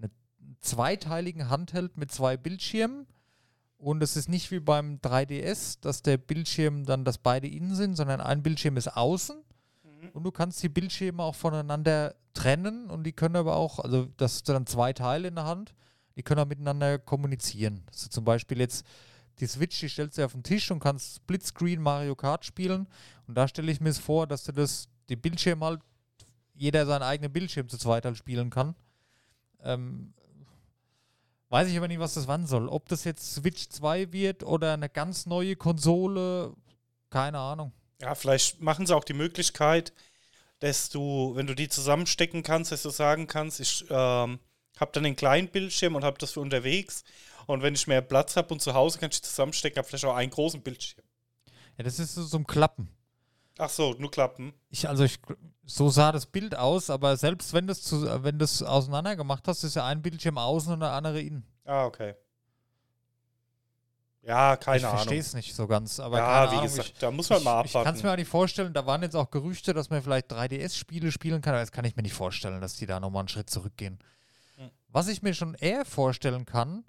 Einen 0.00 0.12
zweiteiligen 0.60 1.50
Handheld 1.50 1.98
mit 1.98 2.10
zwei 2.10 2.38
Bildschirmen. 2.38 3.06
Und 3.76 4.02
es 4.02 4.16
ist 4.16 4.30
nicht 4.30 4.50
wie 4.50 4.60
beim 4.60 4.96
3DS, 4.96 5.78
dass 5.82 6.02
der 6.02 6.16
Bildschirm 6.16 6.84
dann, 6.84 7.04
dass 7.04 7.18
beide 7.18 7.46
innen 7.48 7.74
sind, 7.74 7.96
sondern 7.96 8.20
ein 8.22 8.42
Bildschirm 8.42 8.78
ist 8.78 8.96
außen. 8.96 9.36
Mhm. 10.00 10.10
Und 10.10 10.24
du 10.24 10.30
kannst 10.30 10.62
die 10.62 10.68
Bildschirme 10.68 11.22
auch 11.22 11.34
voneinander 11.34 12.14
trennen 12.34 12.90
und 12.90 13.04
die 13.04 13.12
können 13.12 13.36
aber 13.36 13.56
auch, 13.56 13.78
also 13.78 14.06
das 14.16 14.38
sind 14.38 14.48
dann 14.50 14.66
zwei 14.66 14.92
Teile 14.92 15.28
in 15.28 15.34
der 15.34 15.44
Hand, 15.44 15.74
die 16.16 16.22
können 16.22 16.40
auch 16.40 16.46
miteinander 16.46 16.98
kommunizieren. 16.98 17.82
Du 17.86 18.08
zum 18.08 18.24
Beispiel 18.24 18.58
jetzt 18.58 18.84
die 19.40 19.46
Switch, 19.46 19.78
die 19.80 19.88
stellst 19.88 20.18
du 20.18 20.24
auf 20.24 20.32
den 20.32 20.42
Tisch 20.42 20.70
und 20.70 20.80
kannst 20.80 21.16
Splitscreen 21.16 21.80
Mario 21.80 22.16
Kart 22.16 22.44
spielen. 22.44 22.88
Und 23.26 23.34
da 23.36 23.46
stelle 23.46 23.70
ich 23.70 23.80
mir 23.80 23.90
es 23.90 23.98
vor, 23.98 24.26
dass 24.26 24.44
du 24.44 24.52
das, 24.52 24.88
die 25.08 25.16
Bildschirme 25.16 25.64
halt, 25.64 25.80
jeder 26.54 26.86
seinen 26.86 27.02
eigenen 27.02 27.32
Bildschirm 27.32 27.68
zu 27.68 27.78
zweit 27.78 28.04
halt 28.04 28.16
spielen 28.16 28.50
kann. 28.50 28.74
Ähm, 29.60 30.12
weiß 31.50 31.68
ich 31.68 31.76
aber 31.76 31.86
nicht, 31.86 32.00
was 32.00 32.14
das 32.14 32.26
wann 32.26 32.46
soll. 32.46 32.68
Ob 32.68 32.88
das 32.88 33.04
jetzt 33.04 33.34
Switch 33.34 33.68
2 33.68 34.12
wird 34.12 34.42
oder 34.42 34.74
eine 34.74 34.88
ganz 34.88 35.26
neue 35.26 35.54
Konsole, 35.54 36.52
keine 37.10 37.38
Ahnung. 37.38 37.72
Ja, 38.00 38.14
vielleicht 38.14 38.60
machen 38.60 38.86
sie 38.86 38.94
auch 38.94 39.04
die 39.04 39.14
Möglichkeit, 39.14 39.92
dass 40.60 40.88
du, 40.88 41.32
wenn 41.34 41.46
du 41.46 41.54
die 41.54 41.68
zusammenstecken 41.68 42.42
kannst, 42.42 42.72
dass 42.72 42.82
du 42.82 42.90
sagen 42.90 43.26
kannst, 43.26 43.60
ich 43.60 43.84
ähm, 43.90 44.38
habe 44.78 44.92
dann 44.92 45.04
den 45.04 45.16
kleinen 45.16 45.48
Bildschirm 45.48 45.94
und 45.94 46.04
habe 46.04 46.18
das 46.18 46.32
für 46.32 46.40
unterwegs. 46.40 47.04
Und 47.46 47.62
wenn 47.62 47.74
ich 47.74 47.86
mehr 47.86 48.02
Platz 48.02 48.36
habe 48.36 48.52
und 48.52 48.60
zu 48.60 48.74
Hause 48.74 48.98
kann 48.98 49.10
ich 49.10 49.22
zusammenstecken, 49.22 49.78
habe 49.78 49.88
vielleicht 49.88 50.04
auch 50.04 50.14
einen 50.14 50.30
großen 50.30 50.60
Bildschirm. 50.60 51.04
Ja, 51.76 51.84
das 51.84 51.98
ist 51.98 52.14
so 52.14 52.24
zum 52.24 52.46
Klappen. 52.46 52.88
Ach 53.56 53.70
so, 53.70 53.94
nur 53.98 54.10
Klappen. 54.10 54.52
Ich, 54.70 54.88
also 54.88 55.02
ich, 55.04 55.18
so 55.64 55.88
sah 55.88 56.12
das 56.12 56.26
Bild 56.26 56.56
aus, 56.56 56.90
aber 56.90 57.16
selbst 57.16 57.52
wenn 57.52 57.66
das 57.66 57.82
zu, 57.82 58.22
wenn 58.22 58.38
das 58.38 58.62
auseinander 58.62 59.16
gemacht 59.16 59.48
hast, 59.48 59.64
ist 59.64 59.74
ja 59.74 59.84
ein 59.84 60.02
Bildschirm 60.02 60.38
außen 60.38 60.72
und 60.72 60.80
der 60.80 60.92
andere 60.92 61.20
innen. 61.20 61.44
Ah, 61.64 61.84
okay. 61.86 62.14
Ja, 64.28 64.56
keine 64.56 64.76
ich 64.76 64.84
Ahnung. 64.84 64.98
verstehe 64.98 65.20
es 65.20 65.32
nicht 65.32 65.54
so 65.54 65.66
ganz, 65.66 65.98
aber 65.98 66.18
ja, 66.18 66.44
wie 66.50 66.56
Ahnung. 66.56 66.64
gesagt, 66.64 66.88
ich, 66.90 66.98
da 66.98 67.10
muss 67.10 67.30
man 67.30 67.38
ich, 67.38 67.44
mal 67.46 67.64
ich 67.64 67.72
kann 67.72 67.80
es 67.80 67.86
abwarten. 67.86 68.06
mir 68.06 68.12
auch 68.12 68.16
nicht 68.16 68.28
vorstellen, 68.28 68.74
da 68.74 68.84
waren 68.84 69.00
jetzt 69.02 69.16
auch 69.16 69.30
Gerüchte, 69.30 69.72
dass 69.72 69.88
man 69.88 70.02
vielleicht 70.02 70.30
3DS-Spiele 70.30 71.10
spielen 71.10 71.40
kann, 71.40 71.54
aber 71.54 71.62
das 71.62 71.72
kann 71.72 71.86
ich 71.86 71.96
mir 71.96 72.02
nicht 72.02 72.12
vorstellen, 72.12 72.60
dass 72.60 72.76
die 72.76 72.84
da 72.84 73.00
nochmal 73.00 73.20
einen 73.20 73.28
Schritt 73.28 73.48
zurückgehen. 73.48 73.98
Hm. 74.56 74.70
Was 74.88 75.08
ich 75.08 75.22
mir 75.22 75.32
schon 75.32 75.54
eher 75.54 75.86
vorstellen 75.86 76.44
kann, 76.44 76.84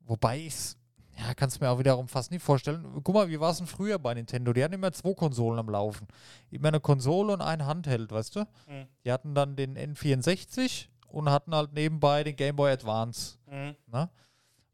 wobei 0.00 0.38
ich 0.38 0.54
es, 0.54 0.76
ja, 1.18 1.34
kann 1.34 1.50
es 1.50 1.60
mir 1.60 1.68
auch 1.68 1.78
wiederum 1.78 2.08
fast 2.08 2.30
nicht 2.30 2.42
vorstellen. 2.42 3.02
Guck 3.04 3.14
mal, 3.14 3.28
wie 3.28 3.38
war 3.38 3.50
es 3.50 3.58
denn 3.58 3.66
früher 3.66 3.98
bei 3.98 4.14
Nintendo? 4.14 4.54
Die 4.54 4.64
hatten 4.64 4.72
immer 4.72 4.92
zwei 4.92 5.12
Konsolen 5.12 5.58
am 5.58 5.68
Laufen. 5.68 6.08
Immer 6.50 6.68
eine 6.68 6.80
Konsole 6.80 7.34
und 7.34 7.42
ein 7.42 7.66
Handheld, 7.66 8.10
weißt 8.10 8.36
du? 8.36 8.40
Hm. 8.66 8.86
Die 9.04 9.12
hatten 9.12 9.34
dann 9.34 9.56
den 9.56 9.76
N64 9.76 10.86
und 11.08 11.28
hatten 11.28 11.54
halt 11.54 11.74
nebenbei 11.74 12.24
den 12.24 12.34
Game 12.34 12.56
Boy 12.56 12.72
Advance. 12.72 13.36
Mhm. 13.46 13.76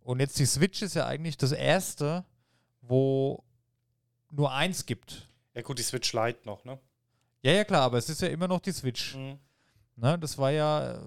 Und 0.09 0.21
jetzt 0.21 0.39
die 0.39 0.47
Switch 0.47 0.81
ist 0.81 0.95
ja 0.95 1.07
eigentlich 1.07 1.37
das 1.37 1.53
erste, 1.53 2.25
wo 2.81 3.45
nur 4.31 4.51
eins 4.51 4.87
gibt. 4.87 5.29
Ja 5.53 5.61
gut, 5.61 5.79
die 5.79 5.83
Switch 5.83 6.15
Lite 6.15 6.39
noch, 6.47 6.65
ne? 6.65 6.79
Ja, 7.43 7.53
ja, 7.53 7.63
klar, 7.65 7.83
aber 7.83 7.99
es 7.99 8.09
ist 8.09 8.23
ja 8.23 8.29
immer 8.29 8.49
noch 8.49 8.61
die 8.61 8.73
Switch. 8.73 9.17
Mhm. 9.17 9.39
Ne? 9.97 10.19
Das 10.19 10.39
war 10.39 10.51
ja. 10.51 10.95
äh, 10.95 10.99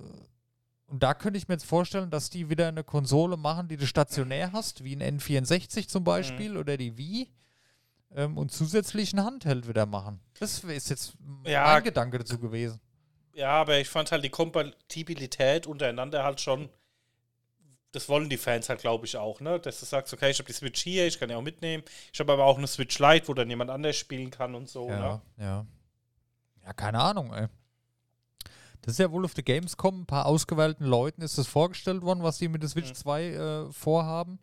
Und 0.86 1.02
da 1.02 1.16
könnte 1.16 1.40
ich 1.40 1.48
mir 1.48 1.56
jetzt 1.56 1.66
vorstellen, 1.66 2.12
dass 2.12 2.30
die 2.30 2.52
wieder 2.52 2.68
eine 2.68 2.84
Konsole 2.84 3.38
machen, 3.38 3.68
die 3.68 3.78
du 3.78 3.88
stationär 3.88 4.52
hast, 4.52 4.84
wie 4.84 4.96
ein 4.96 5.20
N64 5.20 5.88
zum 5.88 6.04
Beispiel 6.04 6.56
oder 6.56 6.78
die 6.78 6.96
Wii. 6.96 7.28
Ähm, 8.14 8.38
und 8.38 8.52
zusätzlich 8.52 9.14
ein 9.14 9.24
Handheld 9.24 9.68
wieder 9.68 9.88
machen. 9.88 10.20
Das 10.40 10.64
ist 10.64 10.90
jetzt 10.92 11.16
Ja. 11.44 11.64
mein 11.74 11.84
Gedanke 11.84 12.20
dazu 12.20 12.38
gewesen. 12.38 12.80
Ja, 13.34 13.50
aber 13.62 13.80
ich 13.80 13.90
fand 13.90 14.12
halt 14.12 14.24
die 14.24 14.30
Kompatibilität 14.30 15.66
untereinander 15.66 16.24
halt 16.24 16.40
schon. 16.40 16.70
Das 17.94 18.08
wollen 18.08 18.30
die 18.30 18.38
Fans 18.38 18.70
halt, 18.70 18.80
glaube 18.82 19.06
ich, 19.06 19.18
auch, 19.18 19.42
ne? 19.42 19.60
Dass 19.60 19.80
du 19.82 19.86
sagst, 19.86 20.14
okay, 20.14 20.30
ich 20.32 20.40
habe 20.40 20.48
die 20.48 20.54
Switch 20.54 20.82
hier, 20.82 21.08
ich 21.08 21.20
kann 21.20 21.28
die 21.30 21.36
auch 21.36 21.42
mitnehmen. 21.42 21.84
Ich 22.14 22.20
habe 22.22 22.32
aber 22.32 22.46
auch 22.46 22.58
eine 22.58 22.68
Switch 22.68 22.98
Lite, 23.00 23.28
wo 23.28 23.34
dann 23.34 23.50
jemand 23.50 23.70
anders 23.70 23.98
spielen 23.98 24.32
kann 24.32 24.56
und 24.56 24.70
so, 24.70 24.88
Ja, 24.90 25.00
ne? 25.00 25.22
ja. 25.38 25.66
Ja, 26.66 26.74
keine 26.74 27.00
Ahnung, 27.02 27.34
ey. 27.34 27.48
Das 28.82 28.94
ist 28.94 29.00
ja 29.00 29.12
wohl 29.12 29.26
auf 29.26 29.34
der 29.34 29.44
Gamescom, 29.44 30.02
ein 30.02 30.06
paar 30.06 30.26
ausgewählten 30.26 30.86
Leuten 30.86 31.22
ist 31.22 31.38
das 31.38 31.48
vorgestellt 31.48 32.02
worden, 32.02 32.24
was 32.24 32.38
die 32.38 32.48
mit 32.48 32.62
der 32.64 32.70
Switch 32.70 32.90
Mhm. 32.90 32.96
2 32.96 33.24
äh, 33.26 33.72
vorhaben. 33.72 34.40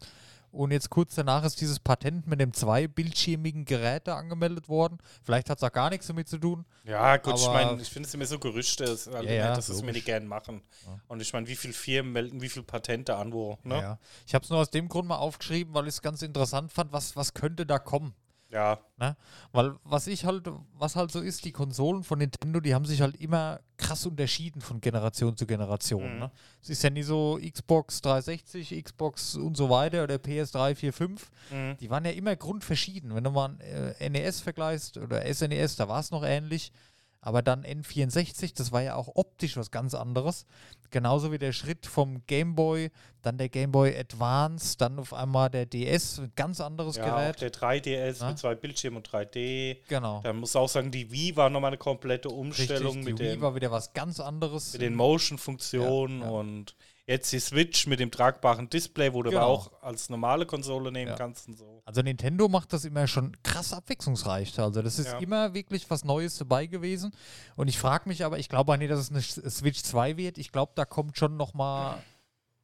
Und 0.50 0.70
jetzt 0.70 0.88
kurz 0.88 1.14
danach 1.14 1.44
ist 1.44 1.60
dieses 1.60 1.78
Patent 1.78 2.26
mit 2.26 2.40
dem 2.40 2.52
zwei 2.52 2.88
bildschirmigen 2.88 3.64
Gerät 3.64 4.06
da 4.06 4.16
angemeldet 4.16 4.68
worden. 4.68 4.98
Vielleicht 5.22 5.50
hat 5.50 5.58
es 5.58 5.64
auch 5.64 5.72
gar 5.72 5.90
nichts 5.90 6.06
damit 6.06 6.28
zu 6.28 6.38
tun. 6.38 6.64
Ja, 6.84 7.16
gut, 7.18 7.34
ich 7.36 7.46
meine, 7.46 7.80
ich 7.80 7.88
finde 7.88 8.08
es 8.08 8.14
immer 8.14 8.24
so 8.24 8.38
Gerüchte, 8.38 8.84
ist 8.84 9.08
halt 9.08 9.26
Ja, 9.26 9.32
ja, 9.32 9.54
dass 9.54 9.68
es 9.68 9.82
mir 9.82 9.92
nicht 9.92 10.06
gern 10.06 10.26
machen. 10.26 10.62
Ja. 10.86 10.98
Und 11.08 11.20
ich 11.20 11.32
meine, 11.32 11.46
wie 11.48 11.56
viele 11.56 11.74
Firmen 11.74 12.12
melden 12.12 12.40
wie 12.40 12.48
viele 12.48 12.64
Patente 12.64 13.16
an, 13.16 13.32
wo, 13.32 13.58
ne? 13.62 13.76
Ja. 13.76 13.98
Ich 14.26 14.34
habe 14.34 14.42
es 14.42 14.50
nur 14.50 14.58
aus 14.58 14.70
dem 14.70 14.88
Grund 14.88 15.08
mal 15.08 15.16
aufgeschrieben, 15.16 15.74
weil 15.74 15.84
ich 15.84 15.94
es 15.94 16.02
ganz 16.02 16.22
interessant 16.22 16.72
fand, 16.72 16.92
was, 16.92 17.14
was 17.14 17.34
könnte 17.34 17.66
da 17.66 17.78
kommen. 17.78 18.14
Ja, 18.50 18.78
Ne? 18.98 19.16
Weil 19.52 19.74
was 19.84 20.08
ich 20.08 20.24
halt, 20.24 20.50
was 20.76 20.96
halt 20.96 21.12
so 21.12 21.20
ist, 21.20 21.44
die 21.44 21.52
Konsolen 21.52 22.02
von 22.02 22.18
Nintendo, 22.18 22.58
die 22.58 22.74
haben 22.74 22.84
sich 22.84 23.00
halt 23.00 23.16
immer 23.20 23.60
krass 23.76 24.06
unterschieden 24.06 24.60
von 24.60 24.80
Generation 24.80 25.36
zu 25.36 25.46
Generation. 25.46 26.14
Mhm. 26.14 26.18
Ne? 26.18 26.30
Es 26.60 26.70
ist 26.70 26.82
ja 26.82 26.90
nie 26.90 27.04
so 27.04 27.38
Xbox 27.40 28.00
360, 28.00 28.82
Xbox 28.82 29.36
und 29.36 29.56
so 29.56 29.70
weiter 29.70 30.02
oder 30.02 30.16
PS3, 30.16 30.74
4, 30.74 30.92
5. 30.92 31.30
mhm. 31.50 31.76
Die 31.78 31.90
waren 31.90 32.04
ja 32.04 32.10
immer 32.10 32.34
grundverschieden. 32.34 33.14
Wenn 33.14 33.24
du 33.24 33.30
mal 33.30 33.50
ein 33.50 33.60
äh, 33.60 34.10
NES 34.10 34.40
vergleichst 34.40 34.98
oder 34.98 35.22
SNES, 35.32 35.76
da 35.76 35.88
war 35.88 36.00
es 36.00 36.10
noch 36.10 36.24
ähnlich. 36.24 36.72
Aber 37.20 37.42
dann 37.42 37.64
N64, 37.64 38.54
das 38.56 38.70
war 38.70 38.80
ja 38.82 38.94
auch 38.94 39.08
optisch 39.14 39.56
was 39.56 39.70
ganz 39.70 39.94
anderes. 39.94 40.46
Genauso 40.90 41.32
wie 41.32 41.38
der 41.38 41.52
Schritt 41.52 41.84
vom 41.84 42.24
Game 42.26 42.54
Boy, 42.54 42.90
dann 43.22 43.36
der 43.38 43.48
Game 43.48 43.72
Boy 43.72 43.94
Advance, 43.98 44.76
dann 44.78 44.98
auf 44.98 45.12
einmal 45.12 45.50
der 45.50 45.66
DS, 45.66 46.20
ein 46.20 46.32
ganz 46.36 46.60
anderes 46.60 46.96
ja 46.96 47.12
auch 47.12 47.18
Gerät. 47.18 47.40
der 47.40 47.52
3DS 47.52 48.16
Na? 48.20 48.28
mit 48.30 48.38
zwei 48.38 48.54
Bildschirmen 48.54 48.98
und 48.98 49.08
3D. 49.10 49.78
Genau. 49.88 50.20
Dann 50.22 50.36
muss 50.38 50.54
auch 50.56 50.68
sagen, 50.68 50.90
die 50.90 51.10
Wii 51.10 51.36
war 51.36 51.50
nochmal 51.50 51.70
eine 51.70 51.78
komplette 51.78 52.28
Richtig, 52.28 52.38
Umstellung 52.40 52.92
die 53.02 53.12
mit, 53.12 53.18
Wii 53.18 53.28
den, 53.30 53.40
war 53.40 53.54
wieder 53.54 53.70
was 53.72 53.92
ganz 53.92 54.20
anderes. 54.20 54.72
mit 54.72 54.82
den 54.82 54.94
Motion-Funktionen 54.94 56.20
Ja, 56.20 56.26
ja. 56.26 56.32
und 56.32 56.74
jetzt 57.08 57.32
die 57.32 57.40
Switch 57.40 57.86
mit 57.86 57.98
dem 58.00 58.10
tragbaren 58.10 58.68
Display, 58.68 59.12
wo 59.14 59.22
du 59.22 59.30
Genau. 59.30 59.42
aber 59.42 59.50
auch 59.50 59.82
als 59.82 60.10
normale 60.10 60.44
Konsole 60.46 60.92
nehmen 60.92 61.10
Ja. 61.12 61.16
kannst 61.16 61.48
und 61.48 61.56
so. 61.56 61.82
Also 61.84 62.02
Nintendo 62.02 62.48
macht 62.48 62.72
das 62.72 62.84
immer 62.84 63.06
schon 63.08 63.34
krass 63.42 63.72
abwechslungsreich. 63.72 64.56
Also 64.60 64.82
das 64.82 64.98
ist 64.98 65.06
Ja. 65.08 65.18
immer 65.18 65.54
wirklich 65.54 65.88
was 65.90 66.04
Neues 66.04 66.36
dabei 66.36 66.66
gewesen. 66.66 67.12
Und 67.56 67.68
ich 67.68 67.78
frage 67.78 68.08
mich 68.08 68.24
aber, 68.24 68.38
ich 68.38 68.48
glaube 68.50 68.72
auch 68.72 68.76
nicht, 68.76 68.90
dass 68.90 69.00
es 69.00 69.10
eine 69.10 69.22
Switch 69.50 69.82
2 69.82 70.16
wird. 70.18 70.36
Ich 70.38 70.52
glaube, 70.52 70.72
da 70.74 70.84
kommt 70.84 71.16
schon 71.16 71.36
noch 71.36 71.54
mal 71.54 72.02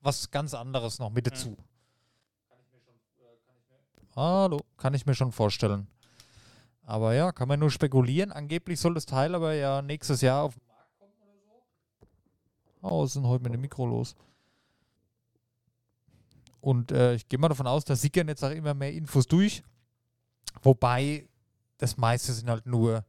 was 0.02 0.30
ganz 0.30 0.52
anderes 0.54 0.98
noch 0.98 1.10
mit 1.10 1.26
dazu. 1.26 1.56
Hallo, 4.14 4.60
kann 4.76 4.94
ich 4.94 5.06
mir 5.06 5.14
schon 5.14 5.32
vorstellen. 5.32 5.88
Aber 6.82 7.14
ja, 7.14 7.32
kann 7.32 7.48
man 7.48 7.58
nur 7.58 7.70
spekulieren. 7.70 8.30
Angeblich 8.30 8.78
soll 8.78 8.94
das 8.94 9.06
Teil 9.06 9.34
aber 9.34 9.54
ja 9.54 9.80
nächstes 9.82 10.20
Jahr 10.20 10.42
auf 10.44 10.54
den 10.54 10.66
Markt 10.68 10.98
kommen 10.98 11.12
oder 11.22 11.34
so. 11.40 11.56
Oh, 12.82 13.02
was 13.02 13.10
ist 13.10 13.16
denn 13.16 13.26
heute 13.26 13.42
mit 13.42 13.54
dem 13.54 13.62
Mikro 13.62 13.86
los? 13.86 14.14
Und 16.64 16.92
äh, 16.92 17.14
ich 17.14 17.28
gehe 17.28 17.38
mal 17.38 17.48
davon 17.50 17.66
aus, 17.66 17.84
da 17.84 17.94
sickern 17.94 18.26
jetzt 18.26 18.42
auch 18.42 18.50
immer 18.50 18.72
mehr 18.72 18.90
Infos 18.90 19.26
durch. 19.26 19.62
Wobei 20.62 21.28
das 21.76 21.98
meiste 21.98 22.32
sind 22.32 22.48
halt 22.48 22.64
nur 22.64 23.04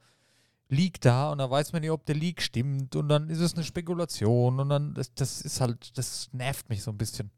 Leak 0.67 0.99
da 0.99 1.31
und 1.31 1.37
da 1.37 1.49
weiß 1.49 1.71
man 1.71 1.81
nicht, 1.81 1.91
ob 1.91 2.05
der 2.05 2.15
Leak 2.15 2.41
stimmt 2.41 2.97
und 2.97 3.07
dann 3.07 3.29
ist 3.29 3.39
es 3.39 3.53
eine 3.53 3.63
Spekulation 3.63 4.59
und 4.59 4.67
dann, 4.67 4.93
das, 4.93 5.13
das 5.13 5.41
ist 5.41 5.61
halt, 5.61 5.97
das 5.97 6.27
nervt 6.33 6.67
mich 6.67 6.83
so 6.83 6.91
ein 6.91 6.97
bisschen. 6.97 7.31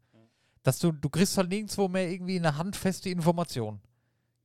Dass 0.64 0.80
du, 0.80 0.90
du 0.90 1.08
kriegst 1.08 1.38
halt 1.38 1.50
nirgendwo 1.50 1.86
mehr 1.86 2.10
irgendwie 2.10 2.36
eine 2.36 2.56
handfeste 2.56 3.10
Information. 3.10 3.80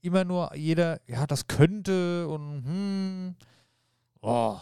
Immer 0.01 0.25
nur 0.25 0.55
jeder, 0.55 1.01
ja, 1.07 1.25
das 1.25 1.47
könnte 1.47 2.27
und 2.27 2.65
hm. 2.65 3.35
Oh. 4.21 4.59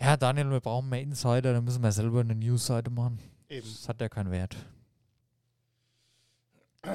Ja, 0.00 0.16
Daniel, 0.16 0.50
wir 0.50 0.60
brauchen 0.60 0.88
mehr 0.88 1.02
Insider, 1.02 1.52
dann 1.52 1.64
müssen 1.64 1.82
wir 1.82 1.92
selber 1.92 2.20
eine 2.20 2.34
News-Seite 2.34 2.90
machen. 2.90 3.18
Eben. 3.52 3.68
Das 3.70 3.88
hat 3.88 4.00
ja 4.00 4.08
keinen 4.08 4.30
Wert. 4.30 4.56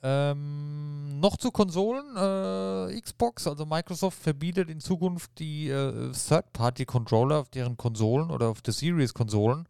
Ähm, 0.00 1.18
noch 1.18 1.36
zu 1.36 1.50
Konsolen. 1.50 2.16
Äh, 2.16 3.00
Xbox, 3.00 3.48
also 3.48 3.66
Microsoft 3.66 4.16
verbietet 4.16 4.70
in 4.70 4.78
Zukunft 4.78 5.40
die 5.40 5.68
äh, 5.68 6.12
Third-Party-Controller 6.12 7.40
auf 7.40 7.48
deren 7.48 7.76
Konsolen 7.76 8.30
oder 8.30 8.46
auf 8.46 8.62
der 8.62 8.74
Series-Konsolen. 8.74 9.66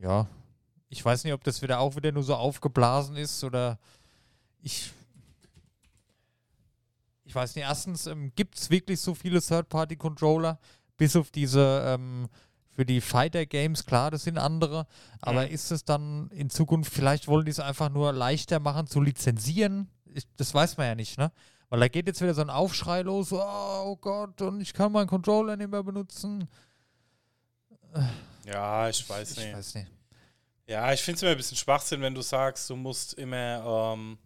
Ja, 0.00 0.28
ich 0.88 1.04
weiß 1.04 1.24
nicht, 1.24 1.32
ob 1.32 1.42
das 1.42 1.62
wieder 1.62 1.80
auch 1.80 1.96
wieder 1.96 2.12
nur 2.12 2.22
so 2.22 2.36
aufgeblasen 2.36 3.16
ist 3.16 3.42
oder 3.42 3.80
ich. 4.62 4.92
Ich 7.24 7.34
weiß 7.34 7.56
nicht, 7.56 7.64
erstens 7.64 8.06
ähm, 8.06 8.30
gibt 8.36 8.56
es 8.56 8.70
wirklich 8.70 9.00
so 9.00 9.16
viele 9.16 9.42
Third-Party-Controller, 9.42 10.60
bis 10.96 11.16
auf 11.16 11.32
diese 11.32 11.82
ähm, 11.84 12.28
für 12.76 12.84
die 12.86 13.00
Fighter-Games, 13.00 13.86
klar, 13.86 14.10
das 14.10 14.24
sind 14.24 14.36
andere, 14.38 14.86
aber 15.22 15.46
Mhm. 15.46 15.52
ist 15.54 15.70
es 15.72 15.84
dann 15.84 16.28
in 16.30 16.50
Zukunft, 16.50 16.92
vielleicht 16.92 17.26
wollen 17.26 17.46
die 17.46 17.50
es 17.50 17.58
einfach 17.58 17.88
nur 17.88 18.12
leichter 18.12 18.60
machen 18.60 18.86
zu 18.86 19.00
lizenzieren? 19.00 19.88
Ich, 20.14 20.24
das 20.36 20.52
weiß 20.54 20.76
man 20.76 20.86
ja 20.86 20.94
nicht, 20.94 21.16
ne? 21.18 21.32
Weil 21.70 21.80
da 21.80 21.88
geht 21.88 22.06
jetzt 22.06 22.20
wieder 22.20 22.34
so 22.34 22.42
ein 22.42 22.50
Aufschrei 22.50 23.00
los, 23.02 23.32
oh, 23.32 23.38
oh 23.40 23.96
Gott, 23.96 24.40
und 24.42 24.60
ich 24.60 24.72
kann 24.72 24.92
meinen 24.92 25.08
Controller 25.08 25.56
nicht 25.56 25.70
mehr 25.70 25.82
benutzen. 25.82 26.48
Ja, 28.44 28.88
ich 28.88 29.08
weiß 29.08 29.32
Ich 29.32 29.36
nicht. 29.38 29.56
weiß 29.56 29.74
nicht. 29.76 29.90
Ja, 30.68 30.92
ich 30.92 31.02
finde 31.02 31.16
es 31.16 31.22
immer 31.22 31.30
ein 31.32 31.36
bisschen 31.36 31.56
Schwachsinn, 31.56 32.00
wenn 32.02 32.14
du 32.14 32.22
sagst, 32.22 32.68
du 32.70 32.76
musst 32.76 33.14
immer, 33.14 33.94
ähm, 33.94 34.18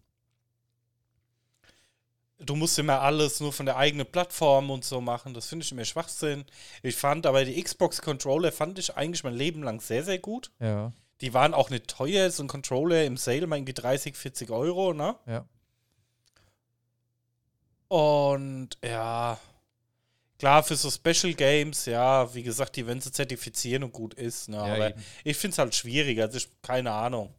du 2.41 2.57
musst 2.57 2.79
immer 2.79 3.01
alles 3.01 3.41
nur 3.41 3.53
von 3.53 3.67
der 3.67 3.77
eigenen 3.77 4.07
Plattform 4.07 4.71
und 4.71 4.85
so 4.85 5.01
machen. 5.01 5.35
Das 5.35 5.47
finde 5.47 5.65
ich 5.65 5.73
immer 5.73 5.85
Schwachsinn. 5.85 6.45
Ich 6.83 6.97
fand 6.97 7.27
aber 7.27 7.45
die 7.45 7.63
Xbox-Controller 7.63 8.53
fand 8.53 8.79
ich 8.79 8.97
eigentlich 8.97 9.25
mein 9.25 9.35
Leben 9.35 9.63
lang 9.63 9.81
sehr, 9.81 10.03
sehr 10.05 10.19
gut. 10.19 10.51
Ja, 10.61 10.93
Die 11.21 11.35
waren 11.35 11.55
auch 11.55 11.71
nicht 11.71 11.89
teuer, 11.89 12.31
so 12.31 12.43
ein 12.43 12.49
Controller 12.49 13.05
im 13.05 13.17
Sale 13.17 13.47
mal 13.47 13.57
irgendwie 13.57 13.75
30, 13.75 14.17
40 14.17 14.51
Euro, 14.51 14.93
ne? 14.95 15.17
ja. 15.27 15.45
Und 17.89 18.79
ja, 18.85 19.37
klar, 20.39 20.63
für 20.63 20.77
so 20.77 20.91
Special 20.91 21.35
Games, 21.35 21.87
ja, 21.87 22.33
wie 22.33 22.45
gesagt, 22.45 22.77
die 22.77 22.87
werden 22.87 23.01
sie 23.01 23.11
zertifizieren 23.11 23.83
und 23.83 23.93
gut 23.93 24.15
ist, 24.15 24.49
ne? 24.49 24.59
Ja, 24.59 24.63
aber 24.75 24.91
eben. 24.91 25.05
ich 25.25 25.37
finde 25.37 25.55
es 25.55 25.59
halt 25.59 25.75
schwierig, 25.75 26.21
also 26.21 26.37
ich, 26.39 26.49
keine 26.63 26.93
Ahnung. 26.93 27.35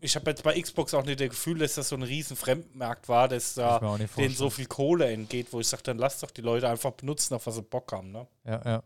Ich 0.00 0.16
habe 0.16 0.30
jetzt 0.30 0.42
bei 0.42 0.60
Xbox 0.60 0.94
auch 0.94 1.04
nicht 1.04 1.20
das 1.20 1.28
Gefühl, 1.28 1.58
dass 1.58 1.74
das 1.74 1.90
so 1.90 1.96
ein 1.96 2.02
riesen 2.02 2.36
Fremdmarkt 2.36 3.08
war, 3.08 3.28
dass 3.28 3.54
da 3.54 3.98
denen 4.16 4.34
so 4.34 4.48
viel 4.48 4.66
Kohle 4.66 5.10
entgeht, 5.10 5.52
wo 5.52 5.60
ich 5.60 5.68
sage, 5.68 5.82
dann 5.82 5.98
lass 5.98 6.20
doch 6.20 6.30
die 6.30 6.40
Leute 6.40 6.68
einfach 6.68 6.92
benutzen, 6.92 7.34
auf 7.34 7.46
was 7.46 7.56
sie 7.56 7.62
Bock 7.62 7.92
haben, 7.92 8.10
ne? 8.10 8.26
Ja, 8.44 8.62
ja. 8.64 8.82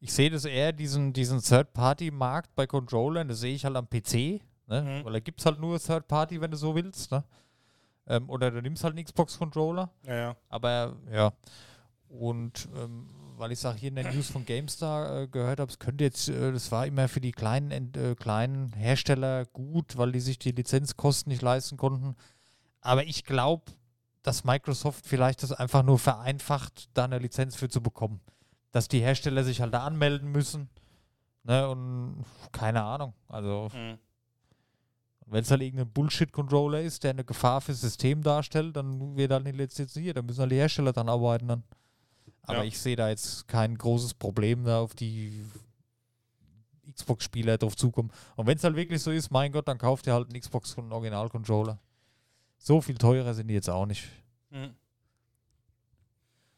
Ich 0.00 0.12
sehe 0.12 0.30
das 0.30 0.44
eher, 0.44 0.72
diesen, 0.72 1.12
diesen 1.12 1.40
Third-Party-Markt 1.40 2.54
bei 2.54 2.66
Controllern, 2.66 3.28
das 3.28 3.40
sehe 3.40 3.54
ich 3.54 3.64
halt 3.64 3.76
am 3.76 3.88
PC, 3.88 4.40
ne? 4.66 4.82
Mhm. 4.82 5.04
weil 5.04 5.12
da 5.12 5.20
gibt 5.20 5.40
es 5.40 5.46
halt 5.46 5.60
nur 5.60 5.78
Third-Party, 5.78 6.40
wenn 6.40 6.50
du 6.50 6.56
so 6.56 6.74
willst. 6.74 7.12
Ne? 7.12 7.22
Ähm, 8.06 8.28
oder 8.28 8.50
du 8.50 8.60
nimmst 8.60 8.82
halt 8.84 8.96
einen 8.96 9.04
Xbox-Controller. 9.04 9.90
Ja, 10.04 10.14
ja. 10.14 10.36
Aber 10.48 10.96
ja. 11.12 11.32
Und 12.08 12.68
ähm, 12.76 13.08
weil 13.42 13.50
ich 13.50 13.58
es 13.58 13.66
auch 13.66 13.74
hier 13.74 13.88
in 13.88 13.96
der 13.96 14.12
News 14.12 14.30
von 14.30 14.44
GameStar 14.46 15.22
äh, 15.22 15.26
gehört 15.26 15.58
habe, 15.58 15.68
es 15.68 15.80
könnte 15.80 16.04
jetzt, 16.04 16.28
äh, 16.28 16.52
das 16.52 16.70
war 16.70 16.86
immer 16.86 17.08
für 17.08 17.20
die 17.20 17.32
kleinen, 17.32 17.92
äh, 17.94 18.14
kleinen 18.14 18.72
Hersteller 18.72 19.46
gut, 19.46 19.96
weil 19.96 20.12
die 20.12 20.20
sich 20.20 20.38
die 20.38 20.52
Lizenzkosten 20.52 21.30
nicht 21.30 21.42
leisten 21.42 21.76
konnten. 21.76 22.14
Aber 22.80 23.04
ich 23.04 23.24
glaube, 23.24 23.64
dass 24.22 24.44
Microsoft 24.44 25.04
vielleicht 25.06 25.42
das 25.42 25.50
einfach 25.50 25.82
nur 25.82 25.98
vereinfacht, 25.98 26.88
da 26.94 27.04
eine 27.04 27.18
Lizenz 27.18 27.56
für 27.56 27.68
zu 27.68 27.82
bekommen. 27.82 28.20
Dass 28.70 28.86
die 28.86 29.00
Hersteller 29.00 29.42
sich 29.42 29.60
halt 29.60 29.74
da 29.74 29.84
anmelden 29.84 30.30
müssen. 30.30 30.68
Ne, 31.42 31.68
und 31.68 32.24
keine 32.52 32.84
Ahnung. 32.84 33.12
Also, 33.26 33.68
Mhm. 33.74 33.98
wenn 35.26 35.42
es 35.42 35.50
halt 35.50 35.62
irgendein 35.62 35.90
Bullshit-Controller 35.90 36.80
ist, 36.80 37.02
der 37.02 37.10
eine 37.10 37.24
Gefahr 37.24 37.60
fürs 37.60 37.80
System 37.80 38.22
darstellt, 38.22 38.76
dann 38.76 39.16
wird 39.16 39.32
halt 39.32 39.42
nicht 39.44 39.56
lizenziert. 39.56 40.16
Dann 40.16 40.26
müssen 40.26 40.40
halt 40.42 40.52
die 40.52 40.56
Hersteller 40.56 40.92
dran 40.92 41.08
arbeiten 41.08 41.48
dann. 41.48 41.64
Aber 42.42 42.58
Ja. 42.58 42.64
ich 42.64 42.78
sehe 42.78 42.96
da 42.96 43.08
jetzt 43.08 43.46
kein 43.48 43.76
großes 43.78 44.14
Problem, 44.14 44.64
da 44.64 44.80
auf 44.80 44.94
die 44.94 45.44
Xbox-Spieler 46.92 47.58
drauf 47.58 47.76
zukommen. 47.76 48.10
Und 48.36 48.46
wenn 48.46 48.56
es 48.56 48.64
halt 48.64 48.76
wirklich 48.76 49.00
so 49.02 49.10
ist, 49.10 49.30
mein 49.30 49.52
Gott, 49.52 49.68
dann 49.68 49.78
kauft 49.78 50.06
ihr 50.06 50.14
halt 50.14 50.28
einen 50.28 50.40
Xbox 50.40 50.76
einen 50.76 50.92
Original-Controller. 50.92 51.78
So 52.58 52.80
viel 52.80 52.96
teurer 52.98 53.34
sind 53.34 53.48
die 53.48 53.54
jetzt 53.54 53.70
auch 53.70 53.86
nicht. 53.86 54.08
Mhm. 54.50 54.74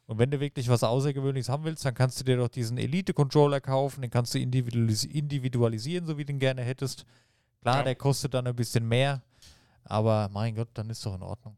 Und 0.07 0.19
wenn 0.19 0.29
du 0.29 0.39
wirklich 0.39 0.67
was 0.69 0.83
Außergewöhnliches 0.83 1.49
haben 1.49 1.63
willst, 1.63 1.83
dann 1.85 1.95
kannst 1.95 2.19
du 2.19 2.23
dir 2.23 2.37
doch 2.37 2.47
diesen 2.47 2.77
Elite-Controller 2.77 3.59
kaufen, 3.59 4.01
den 4.01 4.11
kannst 4.11 4.33
du 4.35 4.39
individualis 4.39 5.03
individualisieren, 5.03 6.05
so 6.05 6.17
wie 6.17 6.25
du 6.25 6.33
den 6.33 6.39
gerne 6.39 6.61
hättest. 6.61 7.05
Klar, 7.61 7.77
Ja. 7.77 7.83
der 7.83 7.95
kostet 7.95 8.35
dann 8.35 8.45
ein 8.45 8.55
bisschen 8.55 8.87
mehr, 8.87 9.23
aber 9.83 10.29
mein 10.31 10.53
Gott, 10.55 10.69
dann 10.75 10.89
ist 10.91 11.03
doch 11.05 11.15
in 11.15 11.23
Ordnung. 11.23 11.57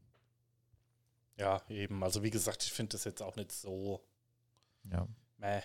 Ja, 1.37 1.61
eben. 1.67 2.01
Also 2.03 2.23
wie 2.23 2.29
gesagt, 2.31 2.63
ich 2.63 2.71
finde 2.71 2.93
das 2.93 3.03
jetzt 3.03 3.21
auch 3.21 3.35
nicht 3.35 3.51
so. 3.51 4.01
Ja. 4.91 5.07
Meh. 5.37 5.61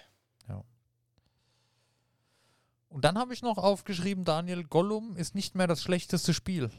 Und 2.92 3.06
dann 3.06 3.16
habe 3.16 3.32
ich 3.32 3.40
noch 3.40 3.56
aufgeschrieben, 3.56 4.24
Daniel, 4.24 4.64
Gollum 4.64 5.16
ist 5.16 5.35
nicht 5.35 5.54
mehr 5.54 5.66
das 5.66 5.82
schlechteste 5.82 6.35
Spiel. 6.35 6.70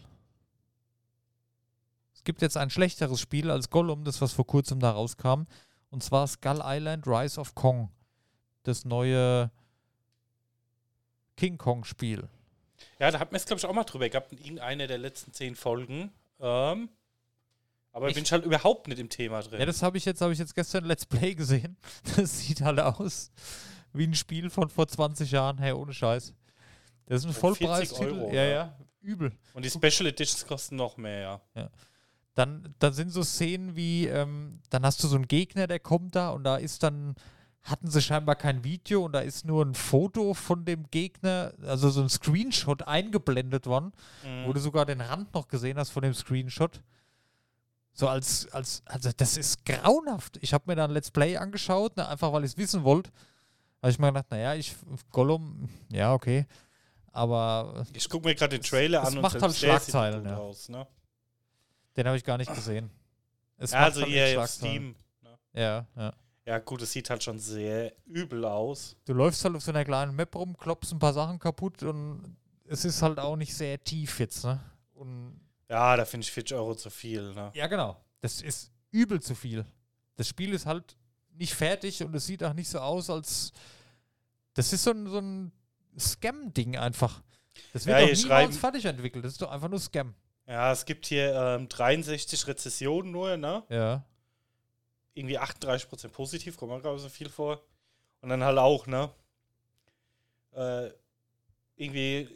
Es 2.14 2.24
gibt 2.24 2.44
jetzt 2.44 2.56
ein 2.56 2.70
schlechteres 2.70 3.20
Spiel 3.20 3.50
als 3.50 3.72
Gollum, 3.72 4.04
das 4.04 4.22
was 4.22 4.32
vor 4.32 4.46
kurzem 4.46 4.80
da 4.80 4.92
rauskam. 4.92 5.46
Und 5.90 6.04
zwar 6.04 6.28
Skull 6.28 6.62
Island 6.64 7.08
Rise 7.08 7.42
of 7.42 7.56
Kong. 7.56 7.90
Das 8.62 8.86
neue 8.86 9.50
King 11.36 11.58
Kong 11.58 11.84
Spiel. 11.84 12.30
Ja, 13.00 13.10
da 13.10 13.20
hat 13.20 13.32
man 13.32 13.38
es, 13.38 13.46
glaube 13.48 13.60
ich, 13.60 13.66
auch 13.66 13.74
mal 13.74 13.84
drüber 13.84 14.08
gehabt 14.08 14.32
in 14.34 14.38
irgendeiner 14.38 14.86
der 14.86 15.00
letzten 15.00 15.34
zehn 15.34 15.56
Folgen. 15.56 16.12
Ähm, 16.40 16.90
aber 17.94 18.10
Ich- 18.10 18.16
bin 18.16 18.24
ich 18.26 18.32
halt 18.34 18.44
überhaupt 18.44 18.88
nicht 18.90 19.00
im 19.00 19.08
Thema 19.08 19.42
drin. 19.42 19.60
Ja, 19.62 19.66
das 19.66 19.82
habe 19.82 19.98
ich 19.98 20.04
jetzt, 20.04 20.20
habe 20.20 20.34
ich 20.34 20.40
jetzt 20.40 20.54
gestern 20.54 20.84
Let's 20.84 21.06
Play 21.06 21.34
gesehen. 21.36 21.78
Das 22.18 22.40
sieht 22.40 22.60
halt 22.62 22.80
aus 22.82 23.32
wie 23.94 24.06
ein 24.06 24.16
Spiel 24.16 24.50
von 24.50 24.68
vor 24.70 24.88
20 24.88 25.32
Jahren. 25.32 25.58
Hey, 25.60 25.72
ohne 25.72 25.94
Scheiß. 25.94 26.34
Das 27.06 27.22
ist 27.22 27.26
ein 27.26 27.34
Für 27.34 27.56
40 27.56 27.68
Vollpreistitel. 27.68 28.34
Ja, 28.36 28.44
ja, 28.44 28.78
übel. 29.02 29.32
Und 29.54 29.64
die 29.64 29.70
Special 29.70 30.08
Editions 30.10 30.46
kosten 30.48 30.76
noch 30.76 30.98
mehr, 30.98 31.42
ja. 31.56 31.70
Dann, 32.36 32.74
dann 32.80 32.94
sind 32.94 33.12
so 33.12 33.22
Szenen 33.22 33.76
wie, 33.76 34.08
ähm, 34.08 34.60
dann 34.72 34.84
hast 34.86 35.04
du 35.04 35.08
so 35.08 35.16
einen 35.16 35.28
Gegner, 35.28 35.68
der 35.68 35.80
kommt 35.80 36.16
da 36.16 36.30
und 36.32 36.44
da 36.44 36.56
ist 36.56 36.82
dann, 36.82 37.14
hatten 37.62 37.88
sie 37.92 38.02
scheinbar 38.02 38.36
kein 38.36 38.64
Video 38.64 39.06
und 39.06 39.12
da 39.12 39.20
ist 39.20 39.46
nur 39.46 39.64
ein 39.64 39.76
Foto 39.76 40.34
von 40.34 40.66
dem 40.66 40.90
Gegner, 40.90 41.54
also 41.62 41.92
so 41.92 42.02
ein 42.02 42.10
Screenshot 42.10 42.82
eingeblendet 42.88 43.68
worden, 43.68 43.92
Mhm. 44.26 44.48
wo 44.48 44.54
du 44.54 44.60
sogar 44.60 44.88
den 44.88 45.02
Rand 45.02 45.32
noch 45.36 45.48
gesehen 45.48 45.78
hast 45.78 45.92
von 45.92 46.02
dem 46.02 46.16
Screenshot. 46.16 46.82
So 47.94 48.08
als, 48.08 48.52
als, 48.52 48.82
also 48.86 49.12
das 49.16 49.38
ist 49.38 49.66
grauenhaft. 49.66 50.38
Ich 50.42 50.54
habe 50.54 50.64
mir 50.68 50.76
dann 50.76 50.92
Let's 50.92 51.12
Play 51.12 51.38
angeschaut, 51.38 51.96
ne, 51.96 52.08
einfach 52.08 52.34
weil 52.34 52.44
ich 52.44 52.52
es 52.52 52.58
wissen 52.58 52.84
wollte. 52.84 53.12
Habe 53.82 53.92
ich 53.92 54.00
mir 54.00 54.08
gedacht, 54.08 54.32
naja, 54.32 54.56
ich, 54.56 54.76
Gollum, 55.12 55.70
ja, 55.92 56.14
okay. 56.14 56.48
Aber 57.12 57.86
Ich 57.94 58.10
gucke 58.10 58.28
mir 58.28 58.34
gerade 58.34 58.58
den 58.58 58.64
Trailer 58.64 59.02
es 59.02 59.10
an 59.10 59.18
und 59.18 59.22
macht 59.22 59.40
halt 59.40 59.56
Schlagzeilen, 59.56 60.26
ja. 60.26 60.38
aus, 60.38 60.70
ne? 60.70 60.88
den 61.96 62.08
habe 62.08 62.18
ich 62.18 62.24
gar 62.24 62.38
nicht 62.38 62.54
gesehen. 62.54 62.90
Es 63.58 63.72
Ja, 63.72 63.80
also 63.80 64.02
halt 64.02 64.12
echt 64.14 64.38
auf. 64.38 64.50
Steam. 64.50 64.96
Ne? 65.22 65.38
Ja, 65.54 65.88
ja. 65.96 66.14
Ja, 66.46 66.60
gut, 66.60 66.82
es 66.82 66.92
sieht 66.92 67.10
halt 67.10 67.24
schon 67.24 67.40
sehr 67.40 67.94
übel 68.06 68.44
aus. 68.44 68.98
Du 69.06 69.14
läufst 69.14 69.46
halt 69.46 69.56
auf 69.56 69.64
so 69.64 69.72
einer 69.72 69.86
kleinen 69.86 70.14
Map 70.16 70.36
rum, 70.36 70.58
klopfst 70.58 70.92
ein 70.92 71.00
paar 71.00 71.14
Sachen 71.14 71.40
kaputt 71.40 71.84
und 71.84 72.36
es 72.66 72.84
ist 72.84 73.02
halt 73.02 73.20
auch 73.20 73.38
nicht 73.38 73.56
sehr 73.56 73.82
tief 73.82 74.20
jetzt, 74.20 74.44
ne? 74.44 74.60
Ja, 75.74 75.98
da 75.98 76.06
finde 76.06 76.24
ich 76.26 76.32
40 76.32 76.56
Euro 76.56 76.76
zu 76.76 76.90
viel, 76.92 77.34
ne? 77.34 77.52
ja, 77.56 77.66
genau. 77.66 78.00
Das 78.22 78.42
ist 78.42 78.72
übel 78.92 79.20
zu 79.22 79.34
viel. 79.34 79.66
Das 80.16 80.28
Spiel 80.28 80.54
ist 80.54 80.68
halt 80.68 80.96
nicht 81.34 81.56
fertig 81.56 82.04
und 82.04 82.14
es 82.14 82.28
sieht 82.28 82.44
auch 82.44 82.54
nicht 82.54 82.70
so 82.70 82.80
aus, 82.80 83.10
als. 83.10 83.52
Das 84.54 84.72
ist 84.72 84.84
so 84.84 84.92
ein, 84.92 85.08
so 85.08 85.18
ein 85.18 85.52
Scam-Ding 85.98 86.78
einfach. 86.78 87.24
Das 87.74 87.88
wird 87.88 88.00
Ja, 88.00 88.06
doch 88.08 88.16
niemals 88.16 88.58
fertig 88.58 88.86
entwickelt. 88.86 89.26
Das 89.26 89.32
ist 89.32 89.42
doch 89.42 89.50
einfach 89.50 89.68
nur 89.68 89.80
Scam. 89.80 90.14
Ja, 90.46 90.72
es 90.72 90.86
gibt 90.86 91.08
hier 91.08 91.34
ähm, 91.34 91.68
63 91.68 92.46
Rezessionen 92.46 93.12
nur, 93.12 93.36
ne? 93.36 93.64
Ja. 93.70 94.06
Irgendwie 95.16 95.40
38% 95.40 96.10
positiv, 96.10 96.56
kommt 96.56 96.72
mir 96.72 96.82
gerade 96.82 97.00
so 97.00 97.10
viel 97.10 97.30
vor. 97.30 97.64
Und 98.22 98.30
dann 98.30 98.44
halt 98.44 98.60
auch, 98.60 98.86
ne? 98.86 99.10
Äh, 100.52 100.92
irgendwie 101.78 102.30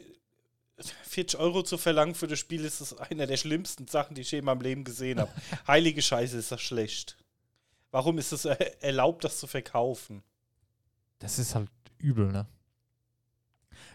40 0.80 1.38
Euro 1.40 1.62
zu 1.62 1.78
verlangen 1.78 2.14
für 2.14 2.26
das 2.26 2.38
Spiel 2.38 2.64
ist 2.64 2.80
das 2.80 2.96
eine 2.96 3.26
der 3.26 3.36
schlimmsten 3.36 3.88
Sachen, 3.88 4.14
die 4.14 4.22
ich 4.22 4.30
je 4.30 4.38
in 4.38 4.44
meinem 4.44 4.60
Leben 4.60 4.84
gesehen 4.84 5.20
habe. 5.20 5.32
Heilige 5.66 6.02
Scheiße, 6.02 6.36
ist 6.36 6.52
das 6.52 6.60
schlecht. 6.60 7.16
Warum 7.90 8.18
ist 8.18 8.32
es 8.32 8.44
äh, 8.44 8.56
erlaubt, 8.80 9.24
das 9.24 9.38
zu 9.38 9.46
verkaufen? 9.46 10.22
Das 11.18 11.38
ist 11.38 11.54
halt 11.54 11.70
übel, 11.98 12.30
ne? 12.30 12.46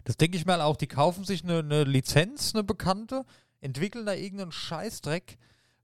Das 0.04 0.18
denke 0.18 0.38
ich 0.38 0.46
mal 0.46 0.62
auch. 0.62 0.76
Die 0.76 0.88
kaufen 0.88 1.24
sich 1.24 1.44
eine, 1.44 1.60
eine 1.60 1.84
Lizenz, 1.84 2.54
eine 2.54 2.64
bekannte, 2.64 3.26
entwickeln 3.62 4.06
da 4.06 4.14
irgendeinen 4.14 4.52
Scheißdreck, 4.52 5.38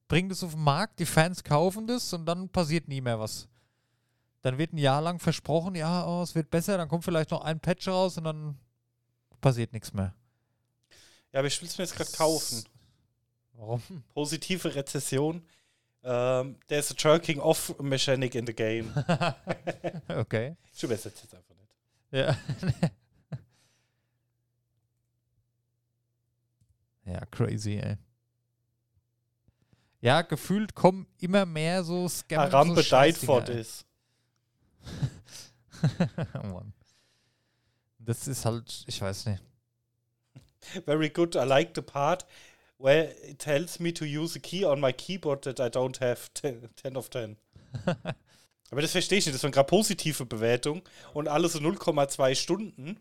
bringen 0.08 0.30
das 0.30 0.44
auf 0.44 0.54
den 0.54 0.64
Markt, 0.64 1.00
die 1.00 1.06
Fans 1.06 1.44
kaufen 1.44 1.88
das 1.88 2.12
und 2.14 2.26
dann 2.26 2.50
passiert 2.50 2.88
nie 2.88 3.02
mehr 3.02 3.20
was. 3.20 3.48
Dann 4.42 4.58
wird 4.58 4.74
ein 4.74 4.78
Jahr 4.78 5.02
lang 5.02 5.20
versprochen, 5.20 5.76
ja, 5.76 6.06
oh, 6.06 6.22
es 6.22 6.36
wird 6.36 6.50
besser, 6.50 6.78
dann 6.78 6.90
kommt 6.90 7.06
vielleicht 7.06 7.32
noch 7.32 7.42
ein 7.42 7.60
Patch 7.60 7.88
raus 7.88 8.18
und 8.18 8.24
dann 8.24 8.58
passiert 9.42 9.74
nichts 9.74 9.94
mehr. 9.94 10.14
Ja, 11.32 11.40
aber 11.40 11.48
ich 11.48 11.62
will 11.62 11.68
es 11.68 11.78
mir 11.78 11.84
jetzt 11.84 11.96
gerade 11.96 12.12
kaufen. 12.12 12.64
Warum? 13.54 13.82
Positive 14.14 14.74
Rezession. 14.76 15.46
Um, 16.02 16.56
there's 16.68 16.92
a 16.92 16.96
jerking 16.98 17.40
off 17.42 17.78
mechanic 17.80 18.34
in 18.34 18.46
the 18.48 18.54
game. 18.54 18.94
okay. 20.08 20.56
Ich 20.74 20.82
übersetze 20.82 21.24
jetzt 21.24 21.36
einfach 21.36 21.56
nicht. 21.56 21.76
Ja. 22.12 22.38
ja, 27.14 27.26
crazy, 27.26 27.76
ey. 27.76 27.98
Ja, 30.00 30.22
gefühlt 30.22 30.74
kommen 30.74 31.06
immer 31.18 31.46
mehr 31.46 31.84
so 31.84 32.08
Scammer. 32.08 32.44
Arambe 32.44 32.82
so 32.82 32.96
died 32.96 33.18
for 33.18 33.42
Scheißdinger, 33.42 33.50
ey. 33.50 33.58
this. 33.58 33.86
oh 36.34 36.48
Mann. 36.48 36.74
Das 38.00 38.26
ist 38.28 38.46
halt, 38.46 38.86
ich 38.88 39.02
weiß 39.02 39.26
nicht. 39.26 39.44
Very 40.86 41.10
good. 41.10 41.36
I 41.36 41.46
like 41.46 41.74
the 41.74 41.82
part 41.82 42.26
where 42.78 43.14
it 43.24 43.40
tells 43.40 43.80
me 43.80 43.92
to 43.94 44.06
use 44.06 44.36
a 44.36 44.40
key 44.40 44.64
on 44.64 44.80
my 44.80 44.92
keyboard 44.92 45.44
that 45.44 45.60
I 45.60 45.70
don't 45.70 45.98
have 45.98 46.30
10, 46.34 46.70
10 46.76 46.96
of 46.98 47.10
10. 47.10 47.38
Aber 48.72 48.82
das 48.82 48.92
verstehe 48.92 49.18
ich 49.18 49.26
nicht. 49.26 49.36
Das 49.36 49.44
waren 49.44 49.52
gerade 49.52 49.68
positive 49.68 50.26
Bewertungen 50.26 50.82
und 51.14 51.28
alle 51.28 51.50
so 51.50 51.60
0,2 51.60 52.36
Stunden. 52.36 53.00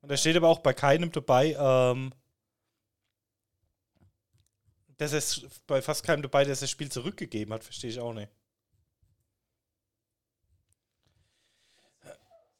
Und 0.00 0.10
da 0.10 0.16
steht 0.16 0.36
aber 0.36 0.48
auch 0.48 0.58
bei 0.60 0.72
keinem 0.72 1.10
dabei, 1.12 1.56
ähm, 1.58 2.12
dass 4.98 5.12
es 5.12 5.46
bei 5.66 5.82
fast 5.82 6.04
keinem 6.04 6.22
dabei, 6.22 6.44
dass 6.44 6.60
das 6.60 6.70
Spiel 6.70 6.90
zurückgegeben 6.90 7.52
hat. 7.54 7.64
Verstehe 7.64 7.90
ich 7.90 8.00
auch 8.00 8.12
nicht. 8.12 8.30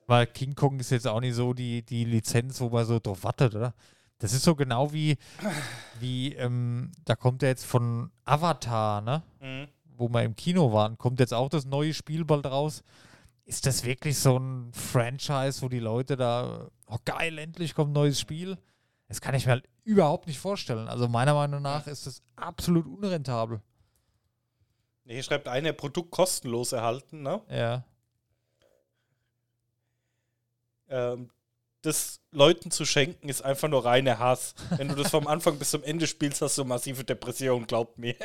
Weil 0.06 0.26
King 0.26 0.54
Kong 0.54 0.78
ist 0.78 0.90
jetzt 0.90 1.06
auch 1.06 1.20
nicht 1.20 1.34
so 1.34 1.52
die, 1.52 1.82
die 1.82 2.04
Lizenz, 2.04 2.60
wo 2.60 2.68
man 2.68 2.84
so 2.84 3.00
drauf 3.00 3.24
wartet, 3.24 3.54
oder? 3.54 3.74
Das 4.18 4.32
ist 4.32 4.44
so 4.44 4.54
genau 4.54 4.92
wie, 4.92 5.18
wie 6.00 6.34
ähm, 6.34 6.92
da 7.04 7.16
kommt 7.16 7.42
ja 7.42 7.48
jetzt 7.48 7.66
von 7.66 8.10
Avatar, 8.24 9.02
ne? 9.02 9.22
Mhm. 9.40 9.68
Wo 9.98 10.08
wir 10.08 10.22
im 10.22 10.36
Kino 10.36 10.72
waren, 10.72 10.96
kommt 10.96 11.20
jetzt 11.20 11.34
auch 11.34 11.48
das 11.48 11.64
neue 11.66 11.92
Spiel 11.92 12.24
bald 12.24 12.46
raus. 12.46 12.82
Ist 13.44 13.66
das 13.66 13.84
wirklich 13.84 14.18
so 14.18 14.38
ein 14.38 14.72
Franchise, 14.72 15.62
wo 15.62 15.68
die 15.68 15.78
Leute 15.78 16.16
da, 16.16 16.68
oh 16.86 16.98
geil, 17.04 17.38
endlich 17.38 17.74
kommt 17.74 17.90
ein 17.90 17.94
neues 17.94 18.18
Spiel? 18.18 18.58
Das 19.08 19.20
kann 19.20 19.34
ich 19.34 19.46
mir 19.46 19.52
halt 19.52 19.68
überhaupt 19.84 20.26
nicht 20.26 20.38
vorstellen. 20.38 20.88
Also 20.88 21.08
meiner 21.08 21.34
Meinung 21.34 21.62
nach 21.62 21.86
ist 21.86 22.06
das 22.06 22.22
absolut 22.34 22.86
unrentabel. 22.86 23.60
Nee, 25.04 25.14
Hier 25.14 25.22
schreibt 25.22 25.46
einer, 25.46 25.72
Produkt 25.72 26.10
kostenlos 26.10 26.72
erhalten, 26.72 27.22
ne? 27.22 27.40
Ja. 27.48 27.84
Ähm, 30.88 31.30
das 31.82 32.20
Leuten 32.32 32.70
zu 32.70 32.84
schenken, 32.84 33.28
ist 33.28 33.42
einfach 33.42 33.68
nur 33.68 33.84
reiner 33.84 34.18
Hass. 34.18 34.54
Wenn 34.76 34.88
du 34.88 34.94
das 34.96 35.10
vom 35.10 35.26
Anfang 35.26 35.58
bis 35.58 35.70
zum 35.70 35.82
Ende 35.84 36.06
spielst, 36.06 36.42
hast 36.42 36.58
du 36.58 36.64
massive 36.64 37.04
Depressionen, 37.04 37.66
glaubt 37.66 37.98
mir. 37.98 38.16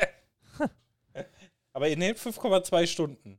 Aber 1.72 1.88
in 1.88 2.00
den 2.00 2.14
5,2 2.16 2.86
Stunden. 2.86 3.38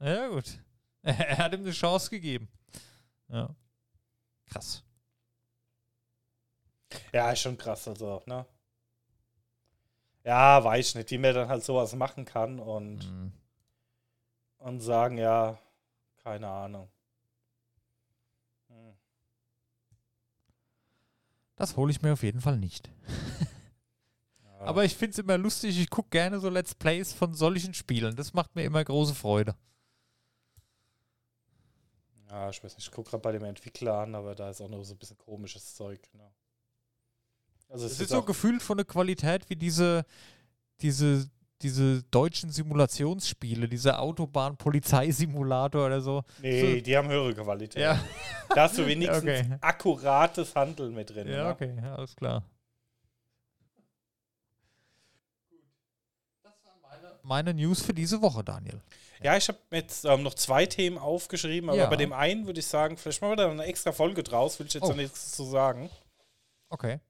Ja, 0.00 0.28
gut. 0.28 0.58
Er 1.02 1.38
hat 1.38 1.54
ihm 1.54 1.60
eine 1.60 1.70
Chance 1.72 2.10
gegeben. 2.10 2.48
Ja. 3.28 3.54
Krass. 4.50 4.82
Ja, 7.12 7.30
ist 7.30 7.40
schon 7.40 7.56
krass, 7.56 7.86
also, 7.88 8.22
ne? 8.26 8.44
Ja, 10.24 10.62
weiß 10.62 10.96
nicht, 10.96 11.10
wie 11.10 11.18
man 11.18 11.34
dann 11.34 11.48
halt 11.48 11.64
sowas 11.64 11.94
machen 11.94 12.24
kann 12.24 12.58
und, 12.58 12.98
Mhm. 13.08 13.32
und 14.58 14.80
sagen, 14.80 15.16
ja, 15.16 15.58
keine 16.22 16.48
Ahnung. 16.48 16.90
Hm. 18.68 18.94
Das 21.58 21.76
hole 21.76 21.90
ich 21.90 22.00
mir 22.02 22.12
auf 22.12 22.22
jeden 22.22 22.40
Fall 22.40 22.56
nicht. 22.56 22.88
Ja. 24.60 24.60
Aber 24.60 24.84
ich 24.84 24.96
finde 24.96 25.12
es 25.12 25.18
immer 25.18 25.36
lustig, 25.36 25.78
ich 25.78 25.90
gucke 25.90 26.10
gerne 26.10 26.40
so 26.40 26.48
Let's 26.48 26.74
Plays 26.74 27.12
von 27.12 27.34
solchen 27.34 27.74
Spielen. 27.74 28.16
Das 28.16 28.32
macht 28.32 28.54
mir 28.56 28.64
immer 28.64 28.82
große 28.82 29.14
Freude. 29.14 29.54
Ja, 32.28 32.50
ich 32.50 32.62
weiß 32.62 32.76
nicht, 32.76 32.86
ich 32.86 32.92
gucke 32.92 33.10
gerade 33.10 33.22
bei 33.22 33.32
dem 33.32 33.44
Entwickler 33.44 33.98
an, 33.98 34.14
aber 34.14 34.34
da 34.34 34.50
ist 34.50 34.60
auch 34.60 34.68
noch 34.68 34.82
so 34.84 34.94
ein 34.94 34.98
bisschen 34.98 35.18
komisches 35.18 35.74
Zeug. 35.74 36.00
Ne? 36.12 36.30
Also 37.68 37.86
es 37.86 37.92
Es 37.92 37.98
ist 37.98 38.04
ist 38.06 38.10
so 38.10 38.22
gefühlt 38.22 38.62
von 38.62 38.76
der 38.76 38.86
Qualität 38.86 39.48
wie 39.50 39.56
diese, 39.56 40.04
diese, 40.80 41.28
diese 41.62 42.02
deutschen 42.04 42.50
Simulationsspiele, 42.50 43.68
dieser 43.68 44.00
Autobahn-Polizeisimulator 44.00 45.86
oder 45.86 46.00
so. 46.00 46.22
nee, 46.40 46.80
die 46.80 46.96
haben 46.96 47.08
höhere 47.08 47.34
Qualität. 47.34 47.82
Ja, 47.82 48.00
Da 48.54 48.62
hast 48.62 48.78
du 48.78 48.86
wenigstens 48.86 49.22
Okay. 49.22 49.44
akkurates 49.60 50.54
Handeln 50.54 50.94
mit 50.94 51.10
drin. 51.10 51.28
ja 51.28 51.44
ne? 51.44 51.50
okay, 51.50 51.76
ja, 51.82 51.94
alles 51.96 52.14
klar. 52.16 52.42
Meine 57.22 57.52
News 57.52 57.82
für 57.82 57.92
diese 57.92 58.22
Woche, 58.22 58.42
Daniel. 58.42 58.80
Ja, 59.22 59.36
ich 59.36 59.48
habe 59.48 59.58
jetzt 59.72 60.04
ähm, 60.04 60.22
noch 60.22 60.34
zwei 60.34 60.64
Themen 60.64 60.96
aufgeschrieben, 60.96 61.68
aber 61.68 61.78
Ja. 61.78 61.86
bei 61.90 61.96
dem 61.96 62.12
einen 62.12 62.46
würde 62.46 62.60
ich 62.60 62.66
sagen, 62.66 62.96
vielleicht 62.96 63.20
machen 63.20 63.32
wir 63.32 63.36
da 63.36 63.50
eine 63.50 63.64
extra 63.64 63.92
Folge 63.92 64.22
draus, 64.22 64.58
will 64.58 64.66
ich 64.66 64.74
jetzt 64.74 64.84
Oh. 64.84 64.88
noch 64.90 64.96
nichts 64.96 65.32
zu 65.32 65.44
sagen. 65.44 65.90
Okay. 66.70 67.00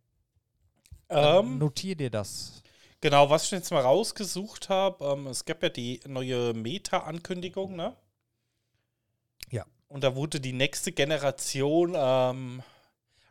Ähm, 1.11 1.59
notier 1.59 1.95
dir 1.97 2.11
das. 2.11 2.63
Genau, 3.01 3.31
was 3.31 3.45
ich 3.45 3.51
jetzt 3.51 3.71
mal 3.71 3.83
rausgesucht 3.83 4.69
habe, 4.69 5.05
ähm, 5.05 5.27
es 5.27 5.45
gab 5.45 5.63
ja 5.63 5.69
die 5.69 6.01
neue 6.07 6.55
Meta-Ankündigung, 6.55 7.77
ne? 7.77 7.97
Ja. 9.51 9.65
Und 9.89 10.05
da 10.05 10.15
wurde 10.15 10.41
die 10.41 10.53
nächste 10.53 10.93
Generation 10.93 11.95
ähm, 11.97 12.63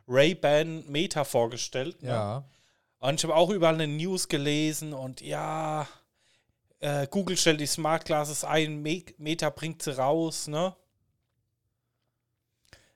Ray-Ban 0.08 0.90
Meta 0.90 1.24
vorgestellt. 1.24 2.02
Ne? 2.02 2.08
Ja. 2.08 2.44
Und 2.98 3.14
ich 3.14 3.24
habe 3.24 3.36
auch 3.36 3.50
überall 3.50 3.74
eine 3.74 3.86
News 3.86 4.28
gelesen 4.28 4.92
und 4.92 5.20
ja, 5.20 5.86
äh, 6.80 7.06
Google 7.06 7.36
stellt 7.36 7.60
die 7.60 7.66
Smart 7.66 8.04
Glasses 8.04 8.44
ein, 8.44 8.82
Me 8.82 9.04
Meta 9.18 9.50
bringt 9.50 9.82
sie 9.82 9.96
raus, 9.96 10.48
ne? 10.48 10.74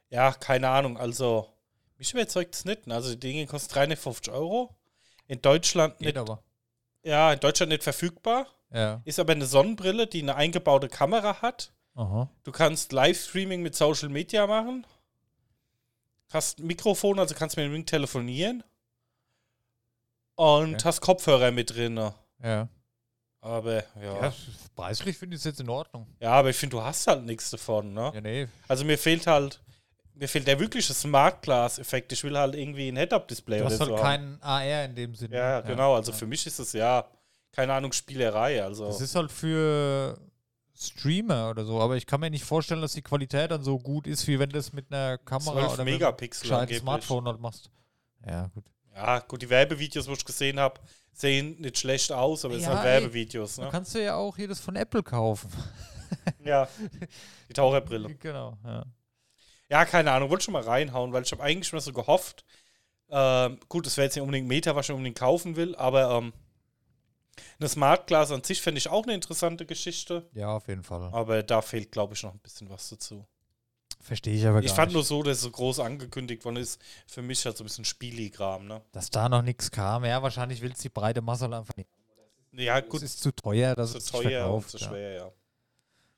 Ja, 0.09 0.33
keine 0.33 0.69
Ahnung, 0.69 0.99
also 0.99 1.49
mich 1.97 2.13
überzeugt 2.13 2.55
es 2.55 2.65
nicht. 2.65 2.87
ne? 2.87 2.95
Also 2.95 3.11
die 3.11 3.21
Dinge 3.21 3.47
kosten 3.47 3.73
350 3.73 4.33
Euro. 4.33 4.75
In 5.29 5.41
Deutschland 5.41 5.99
Geht 5.99 6.07
nicht, 6.07 6.19
aber. 6.19 6.43
Ja, 7.05 7.33
in 7.33 7.41
Deutschland 7.41 7.71
nicht 7.71 7.83
verfügbar. 7.83 8.47
Ja. 8.73 9.03
Ist 9.05 9.19
aber 9.19 9.33
eine 9.33 9.47
Sonnenbrille, 9.47 10.07
die 10.07 10.23
eine 10.23 10.35
eingebaute 10.37 10.89
Kamera 10.89 11.43
hat. 11.43 11.73
Aha. 11.95 12.29
Du 12.43 12.53
kannst 12.53 12.93
Livestreaming 12.93 13.63
mit 13.63 13.75
Social 13.75 14.09
Media 14.09 14.47
machen. 14.47 14.87
Hast 16.33 16.61
ein 16.61 16.67
Mikrofon, 16.67 17.19
also 17.19 17.35
kannst 17.35 17.57
mit 17.57 17.67
dem 17.67 17.73
Ring 17.73 17.85
telefonieren. 17.85 18.65
Und 20.35 20.75
Okay. 20.77 20.85
hast 20.85 21.01
Kopfhörer 21.03 21.51
mit 21.51 21.75
drin. 21.75 21.97
Ja. 22.43 22.69
Aber 23.41 23.85
ja. 24.01 24.23
ja. 24.23 24.33
Preislich 24.75 25.19
finde 25.19 25.35
ich 25.35 25.41
es 25.41 25.45
jetzt 25.45 25.61
in 25.61 25.69
Ordnung. 25.69 26.07
Ja, 26.21 26.31
aber 26.33 26.51
ich 26.51 26.57
finde, 26.57 26.77
du 26.77 26.83
hast 26.83 27.07
halt 27.07 27.25
nichts 27.25 27.51
davon, 27.51 27.93
ne? 27.93 28.11
Ja, 28.15 28.21
nee. 28.21 28.49
Also 28.69 28.85
mir 28.85 28.97
fehlt 28.97 29.27
halt, 29.27 29.61
mir 30.15 30.29
fehlt 30.29 30.47
der 30.47 30.59
wirkliche 30.61 30.93
Smart 30.95 31.43
Glass-Effekt. 31.43 32.13
Ich 32.13 32.23
will 32.25 32.37
halt 32.39 32.55
irgendwie 32.55 32.89
ein 32.89 32.97
Head-Up-Display 32.97 33.59
Du 33.59 33.65
oder 33.65 33.73
hast 33.73 33.79
so. 33.79 33.85
halt 33.87 33.93
haben. 33.97 34.03
keinen 34.03 34.43
AR 34.43 34.85
in 34.85 34.95
dem 34.95 35.15
Sinne. 35.15 35.37
Ja, 35.37 35.61
genau. 35.61 35.95
Also 35.95 36.13
ja. 36.13 36.19
für 36.19 36.27
mich 36.27 36.47
ist 36.47 36.59
es 36.59 36.73
ja, 36.73 37.07
keine 37.53 37.73
Ahnung, 37.75 37.93
Spielerei. 37.93 38.63
Also 38.63 38.87
Das 38.87 39.01
ist 39.01 39.15
halt 39.15 39.33
für 39.33 40.19
Streamer 40.75 41.51
oder 41.51 41.65
so, 41.65 41.81
aber 41.81 41.97
ich 41.97 42.07
kann 42.07 42.21
mir 42.21 42.31
nicht 42.31 42.45
vorstellen, 42.45 42.81
dass 42.81 42.93
die 42.93 43.03
Qualität 43.03 43.51
dann 43.51 43.63
so 43.63 43.79
gut 43.79 44.07
ist, 44.07 44.27
wie 44.27 44.39
wenn 44.39 44.51
du 44.51 44.59
es 44.59 44.73
mit 44.73 44.93
einer 44.93 45.19
Kamera 45.19 45.69
12 45.69 45.73
oder 45.75 45.85
mit 45.85 46.03
einem. 46.03 46.69
Smartphone 46.81 47.27
halt 47.27 47.41
machst. 47.41 47.71
Ja, 48.27 48.47
gut. 48.49 48.65
Ja, 48.95 49.19
gut, 49.21 49.41
die 49.43 49.49
Werbevideos, 49.49 50.07
wo 50.09 50.13
ich 50.13 50.25
gesehen 50.25 50.61
habe, 50.61 50.79
sehen 51.13 51.57
nicht 51.61 51.79
schlecht 51.79 52.13
aus, 52.13 52.45
aber 52.45 52.55
es 52.55 52.63
sind 52.63 52.73
halt. 52.75 52.85
Werbevideos, 52.85 53.57
Da 53.57 53.65
ne? 53.65 53.69
kannst 53.71 53.95
du 53.95 54.03
ja 54.03 54.17
auch 54.17 54.37
jedes 54.37 54.61
von 54.61 54.77
Apple 54.77 55.03
kaufen. 55.03 55.51
Ja. 56.45 56.69
Die 57.49 57.53
Taucherbrille. 57.55 58.15
genau, 58.17 58.59
ja. 58.65 58.85
Ja, 59.73 59.87
keine 59.87 60.13
Ahnung, 60.13 60.29
wollte 60.29 60.45
schon 60.45 60.53
mal 60.53 60.63
reinhauen, 60.63 61.15
weil 61.15 61.23
ich 61.23 61.33
habe 61.33 61.43
eigentlich 61.43 61.73
mal 61.73 61.81
so 61.81 61.95
gehofft, 61.95 62.45
ähm, 63.09 63.59
gut, 63.71 63.87
das 63.87 63.97
wäre 63.97 64.05
jetzt 64.05 64.17
nicht 64.17 64.23
unbedingt 64.23 64.47
Meta, 64.47 64.77
was 64.77 64.85
ich 64.87 64.93
unbedingt 64.93 65.19
kaufen 65.19 65.57
will, 65.57 65.75
aber 65.77 66.11
ähm, 66.19 66.35
eine 67.59 67.71
Smart 67.71 68.07
Glass 68.07 68.31
an 68.33 68.45
sich 68.45 68.61
fände 68.61 68.77
ich 68.77 68.89
auch 68.91 69.05
eine 69.05 69.15
interessante 69.15 69.65
Geschichte, 69.65 70.29
Ja, 70.35 70.55
auf 70.55 70.69
jeden 70.69 70.83
Fall. 70.83 71.09
aber 71.13 71.43
da 71.43 71.63
fehlt, 71.63 71.91
glaube 71.91 72.13
ich, 72.13 72.23
noch 72.23 72.35
ein 72.35 72.39
bisschen 72.41 72.69
was 72.69 72.91
dazu. 72.91 73.25
Verstehe 74.03 74.35
ich 74.35 74.45
aber 74.45 74.61
gar 74.61 74.65
Ich 74.65 74.73
fand 74.73 74.89
nicht. 74.89 74.95
nur 74.95 75.05
so, 75.05 75.23
dass 75.23 75.39
es 75.39 75.43
so 75.45 75.51
groß 75.51 75.81
angekündigt 75.81 76.45
worden 76.45 76.57
ist. 76.57 76.79
Für 77.07 77.23
mich 77.23 77.43
halt 77.47 77.57
so 77.57 77.65
ein 77.65 77.69
bisschen 77.69 77.87
Spieligram, 77.87 78.67
ne? 78.67 78.83
Dass 78.93 79.09
da 79.09 79.29
noch 79.31 79.41
nichts 79.43 79.71
kam. 79.71 80.05
Ja, 80.05 80.21
wahrscheinlich 80.23 80.61
will 80.61 80.73
es 80.73 80.81
die 80.81 80.89
breite 80.91 81.23
Masse 81.23 81.45
einfach 81.47 81.77
nicht. 81.77 81.89
Ja, 82.53 82.79
Es 82.81 82.89
gut, 82.89 83.01
ist 83.03 83.21
zu 83.23 83.31
teuer, 83.33 83.75
dass 83.75 83.93
zu 83.93 83.99
es 83.99 84.05
sich 84.09 84.13
teuer 84.13 84.53
und 84.53 84.69
zu 84.69 84.77
ja. 84.77 84.89
schwer, 84.89 85.13
ja. 85.13 85.33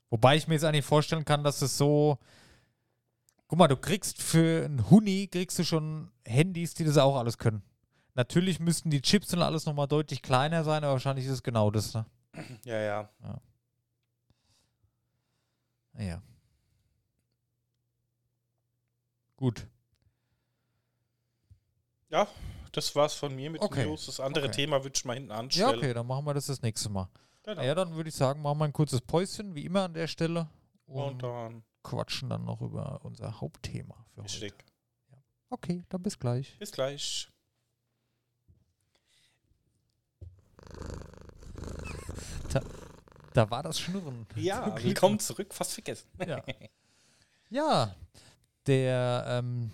Wobei 0.09 0.35
ich 0.35 0.47
mir 0.47 0.55
jetzt 0.55 0.63
eigentlich 0.65 0.83
vorstellen 0.83 1.23
kann, 1.23 1.43
dass 1.43 1.61
es 1.61 1.77
so. 1.77 2.17
Guck 3.47 3.59
mal, 3.59 3.67
du 3.67 3.77
kriegst 3.77 4.21
für 4.21 4.65
einen 4.65 4.89
Huni 4.89 5.27
kriegst 5.27 5.59
du 5.59 5.63
schon 5.63 6.11
Handys, 6.25 6.73
die 6.73 6.83
das 6.83 6.97
auch 6.97 7.15
alles 7.15 7.37
können. 7.37 7.63
Natürlich 8.15 8.59
müssten 8.59 8.89
die 8.89 9.01
Chips 9.01 9.33
und 9.33 9.41
alles 9.41 9.65
nochmal 9.65 9.87
deutlich 9.87 10.21
kleiner 10.21 10.63
sein, 10.63 10.83
aber 10.83 10.93
wahrscheinlich 10.93 11.25
ist 11.25 11.31
es 11.31 11.43
genau 11.43 11.69
das. 11.69 11.93
Ne? 11.93 12.05
Ja, 12.63 12.79
ja. 12.79 13.09
Naja. 15.93 16.21
Gut. 19.37 19.67
Ja, 22.09 22.27
das 22.71 22.95
war's 22.95 23.13
von 23.13 23.35
mir 23.35 23.49
mit 23.49 23.61
Okay, 23.61 23.81
den 23.81 23.89
News. 23.89 24.05
Das 24.05 24.19
andere 24.19 24.45
okay. 24.47 24.55
Thema 24.55 24.83
würde 24.83 24.93
ich 24.95 25.05
mal 25.05 25.13
hinten 25.13 25.29
Ja, 25.31 25.37
anstellen. 25.37 25.77
okay, 25.77 25.93
dann 25.93 26.07
machen 26.07 26.25
wir 26.25 26.33
das 26.33 26.45
das 26.47 26.61
nächste 26.61 26.89
Mal. 26.89 27.09
Genau. 27.43 27.61
Ja, 27.61 27.75
dann 27.75 27.93
würde 27.95 28.09
ich 28.09 28.15
sagen, 28.15 28.41
machen 28.41 28.57
wir 28.59 28.65
ein 28.65 28.73
kurzes 28.73 29.01
Päuschen, 29.01 29.53
wie 29.55 29.65
immer 29.65 29.83
an 29.83 29.93
der 29.93 30.07
Stelle. 30.07 30.47
Und, 30.87 31.03
Und 31.03 31.23
dann 31.23 31.63
quatschen 31.85 32.29
dann 32.29 32.43
noch 32.43 32.61
über 32.61 32.99
unser 33.05 33.39
Hauptthema 33.39 33.95
für 34.13 34.21
heute. 34.23 34.33
richtig. 34.41 34.65
Okay, 35.49 35.83
dann 35.89 36.01
bis 36.03 36.19
gleich. 36.19 36.57
Bis 36.59 36.71
gleich. 36.71 37.29
Da 43.33 43.49
war 43.49 43.63
das 43.63 43.79
Schnurren. 43.79 44.25
Ja, 44.35 44.75
willkommen 44.83 45.19
zurück. 45.19 45.53
Fast 45.53 45.73
vergessen. 45.73 46.07
Ja. 46.25 46.41
ja, 47.49 47.95
der 48.65 49.25
ähm, 49.27 49.71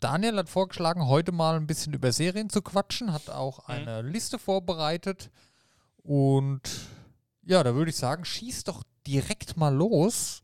Daniel 0.00 0.36
hat 0.36 0.48
vorgeschlagen, 0.50 1.06
heute 1.06 1.32
mal 1.32 1.56
ein 1.56 1.66
bisschen 1.66 1.94
über 1.94 2.12
Serien 2.12 2.50
zu 2.50 2.60
quatschen, 2.60 3.12
hat 3.12 3.30
auch 3.30 3.66
Mhm. 3.68 3.74
eine 3.74 4.02
Liste 4.02 4.38
vorbereitet. 4.38 5.30
Und 6.02 6.60
ja, 7.42 7.62
da 7.64 7.74
würde 7.74 7.90
ich 7.90 7.96
sagen, 7.96 8.24
schieß 8.24 8.64
doch 8.64 8.82
direkt 9.06 9.56
mal 9.56 9.74
los. 9.74 10.42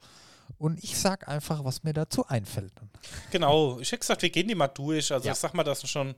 Und 0.63 0.83
ich 0.85 0.97
sag 0.97 1.27
einfach, 1.27 1.65
was 1.65 1.83
mir 1.83 1.93
dazu 1.93 2.25
einfällt. 2.29 2.73
Genau, 3.33 3.81
ich 3.81 3.89
hätte 3.91 3.99
gesagt, 3.99 4.23
wir 4.23 4.31
gehen 4.31 4.47
die 4.47 4.55
mal 4.55 4.69
durch. 4.69 5.11
Also 5.11 5.27
Ja. 5.27 5.33
ich 5.33 5.39
sag 5.39 5.55
mal, 5.55 5.65
das 5.65 5.81
sind 5.81 5.89
schon 5.89 6.15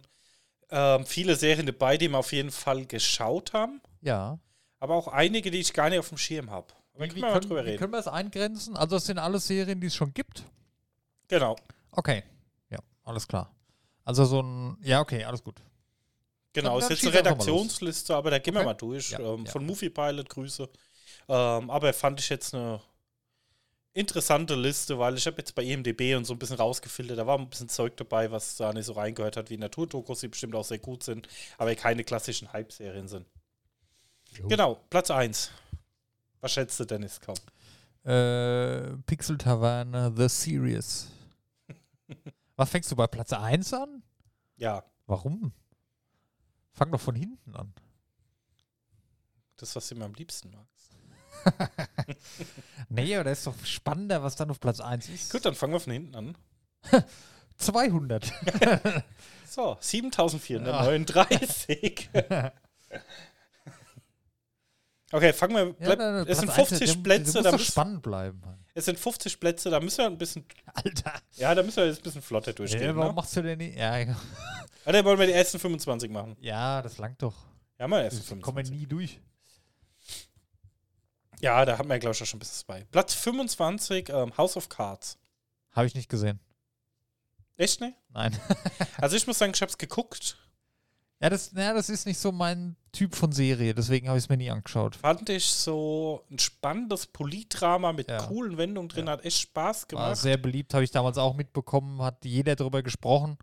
ähm, 0.70 1.07
viele 1.07 1.35
Serien 1.35 1.64
dabei, 1.64 1.96
die 1.96 2.09
wir 2.11 2.18
auf 2.18 2.30
jeden 2.30 2.50
Fall 2.50 2.85
geschaut 2.85 3.54
haben. 3.54 3.80
Ja. 4.02 4.38
Aber 4.80 4.96
auch 4.96 5.09
einige, 5.09 5.50
die 5.50 5.61
ich 5.61 5.72
gar 5.72 5.88
nicht 5.88 5.98
auf 5.98 6.11
dem 6.11 6.18
Schirm 6.18 6.50
habe. 6.50 6.66
Wie, 6.92 7.09
können 7.09 7.22
wir 7.22 7.33
können, 7.33 7.40
drüber 7.40 7.64
reden. 7.64 7.78
können 7.78 7.92
wir 7.94 8.00
es 8.00 8.07
eingrenzen? 8.07 8.76
Also, 8.76 8.96
es 8.96 9.07
sind 9.07 9.18
alles 9.18 9.46
Serien, 9.46 9.80
die 9.80 9.87
es 9.87 9.94
schon 9.94 10.12
gibt. 10.12 10.44
Genau, 11.28 11.57
Okay. 11.92 12.22
Ja, 12.68 12.80
alles 13.04 13.26
klar. 13.26 13.50
Also 14.04 14.24
so 14.26 14.42
ein. 14.42 14.76
Ja, 14.83 15.00
okay, 15.00 15.24
alles 15.24 15.42
gut. 15.42 15.57
genau. 16.52 16.78
Dann- 16.80 16.90
Ist 16.92 17.02
jetzt 17.02 17.07
eine. 17.07 17.18
Redaktionsliste, 17.18 18.14
aber 18.14 18.30
da 18.30 18.38
gehen 18.40 18.52
wir 18.52 18.61
Okay. 18.61 18.66
mal 18.66 18.74
durch. 18.74 19.11
Ja, 19.11 19.20
ähm, 19.20 19.46
ja. 19.46 19.50
Von 19.52 19.64
Movie 19.64 19.88
Pilot, 19.90 20.28
Grüße. 20.28 20.68
Ähm, 21.28 21.70
aber 21.70 21.94
fand 21.94 22.20
ich 22.20 22.28
jetzt 22.28 22.54
eine 22.54 22.80
interessante 23.94 24.54
Liste, 24.54 24.98
weil 24.98 25.16
ich 25.16 25.26
habe 25.26 25.38
jetzt 25.38 25.54
bei 25.54 25.62
IMDB 25.62 26.14
und 26.16 26.24
so 26.24 26.35
ein 26.35 26.38
bisschen 26.38 26.57
rausgefiltert. 26.57 27.18
Da 27.18 27.26
war 27.26 27.38
ein 27.38 27.48
bisschen 27.48 27.68
Zeug 27.68 27.96
dabei, 27.96 28.30
was 28.30 28.57
da 28.57 28.72
nicht 28.72 28.87
so 28.87 28.92
reingehört 28.92 29.37
hat 29.37 29.50
wie 29.50 29.57
Naturdokus, 29.57 30.20
die 30.20 30.28
bestimmt 30.28 30.54
auch 30.54 30.64
sehr 30.64 30.78
gut 30.78 31.02
sind, 31.02 31.28
aber 31.57 31.74
keine 31.74 32.04
klassischen 32.04 32.52
Hype-Serien 32.52 33.09
sind. 33.09 33.26
Genau, 34.48 34.80
Platz 34.90 35.11
1. 35.11 35.50
Was 36.40 36.52
schätzt 36.52 36.78
du, 36.80 36.85
Dennis? 36.85 37.20
Komm. 37.20 37.37
Äh, 38.11 38.96
Pixel 39.07 39.38
Taverne, 39.38 40.12
The 40.14 40.28
Series. 40.28 41.09
Was 42.57 42.68
fängst 42.68 42.90
du 42.92 42.96
bei 42.96 43.07
Platz 43.07 43.33
1 43.33 43.72
an? 43.72 44.02
Ja, 44.57 44.85
Warum? 45.07 45.52
Fang 46.72 46.90
doch 46.90 47.00
von 47.00 47.14
hinten 47.14 47.54
an. 47.54 47.72
das, 49.57 49.76
was 49.76 49.94
mir 49.94 50.04
am 50.04 50.14
liebsten 50.14 50.50
magst. 50.50 50.73
Nee, 52.88 53.14
aber 53.16 53.24
das 53.24 53.38
ist 53.38 53.46
doch 53.46 53.54
spannender, 53.64 54.22
was 54.22 54.37
dann 54.37 54.50
auf 54.50 54.61
Platz 54.61 54.80
1 54.80 55.09
ist. 55.09 55.33
Gut, 55.33 55.44
dann 55.44 55.54
fangen 55.54 55.72
wir 55.72 55.80
von 55.80 55.92
hinten 55.92 56.14
an. 56.14 56.37
200. 57.57 58.33
So, 59.48 59.76
7439. 59.80 62.11
okay, 65.12 65.33
fangen 65.33 65.54
wir. 65.54 65.66
Ja, 65.78 65.94
Bleib, 65.94 65.98
dann 65.98 66.26
es 66.26 66.38
sind 66.38 66.46
Platz 66.52 66.59
eins, 66.59 66.68
50 66.70 66.92
der- 66.94 67.02
Plätze, 67.02 67.33
der 67.35 67.42
da 67.42 67.52
muss 67.52 67.64
spannend 67.66 68.02
bleiben. 68.02 68.40
Mann. 68.40 68.59
es 68.74 68.85
sind 68.87 68.98
50 68.98 69.38
Plätze, 69.38 69.70
da 69.70 69.78
müssen 69.78 69.98
wir 69.98 70.07
ein 70.07 70.18
bisschen, 70.18 70.44
Alter. 70.74 71.12
ja, 71.37 71.54
da 71.54 71.62
müssen 71.62 71.76
wir 71.76 71.87
jetzt 71.87 72.00
ein 72.00 72.02
bisschen 72.02 72.22
flotter 72.22 72.50
Ja, 72.50 72.54
durchgehen. 72.57 72.96
warum 72.96 73.11
ne? 73.11 73.14
machst 73.14 73.37
du 73.37 73.42
denn 73.42 73.59
nicht? 73.59 73.76
Ja, 73.76 73.96
ja. 73.98 74.16
Oder 74.87 75.04
wollen 75.04 75.20
wir 75.20 75.26
die 75.28 75.33
ersten 75.35 75.61
25 75.61 76.11
machen? 76.11 76.37
ja, 76.40 76.83
das 76.83 76.98
langt 76.98 77.22
doch. 77.22 77.37
Ja, 77.78 77.87
mal 77.87 78.02
ersten 78.02 78.22
Wir 78.22 78.26
kommen 78.42 78.57
25. 78.64 78.80
nie 78.80 78.87
durch. 78.87 79.20
Ja, 81.44 81.62
da 81.66 81.76
haben 81.76 81.90
wir, 81.90 81.98
glaube 81.98 82.14
ich, 82.14 82.22
auch 82.22 82.26
schon 82.26 82.38
ein 82.38 82.40
bisschen 82.40 82.64
bei. 82.66 82.85
Platz 82.90 83.12
25, 83.14 84.09
ähm, 84.09 84.35
House 84.38 84.57
of 84.57 84.70
Cards. 84.70 85.18
Habe 85.72 85.87
ich 85.87 85.94
nicht 85.94 86.09
gesehen. 86.09 86.40
Echt, 87.59 87.83
ne? 87.83 87.94
Nein. 88.09 88.35
Also 88.98 89.14
ich 89.16 89.26
muss 89.26 89.38
sagen, 89.38 89.52
ich 89.54 89.61
habe 89.61 89.68
es 89.70 89.76
geguckt. 89.76 90.38
Ja, 91.20 91.28
das, 91.28 91.52
ja, 91.54 91.74
das 91.74 91.90
ist 91.90 92.07
nicht 92.07 92.18
so 92.18 92.33
mein 92.33 92.76
Typ 92.92 93.14
von 93.14 93.30
Serie, 93.33 93.74
deswegen 93.74 94.09
habe 94.09 94.16
ich 94.18 94.24
es 94.24 94.28
mir 94.30 94.37
nie 94.38 94.50
angeschaut. 94.50 94.96
Fand 94.96 95.28
ich 95.28 95.46
so 95.46 96.24
ein 96.30 96.38
spannendes 96.38 97.07
Politdrama 97.07 97.92
mit 97.92 98.09
Ja. 98.11 98.18
coolen 98.26 98.57
Wendungen 98.57 98.88
drin, 98.88 99.07
Ja. 99.07 99.12
hat 99.12 99.24
echt 99.24 99.40
Spaß 99.40 99.83
War 99.83 99.88
gemacht. 99.88 100.16
sehr 100.16 100.38
beliebt, 100.38 100.72
habe 100.72 100.85
ich 100.85 100.90
damals 100.90 101.18
auch 101.18 101.35
mitbekommen, 101.35 102.00
hat 102.02 102.24
jeder 102.24 102.57
darüber 102.57 102.83
gesprochen. 102.83 103.37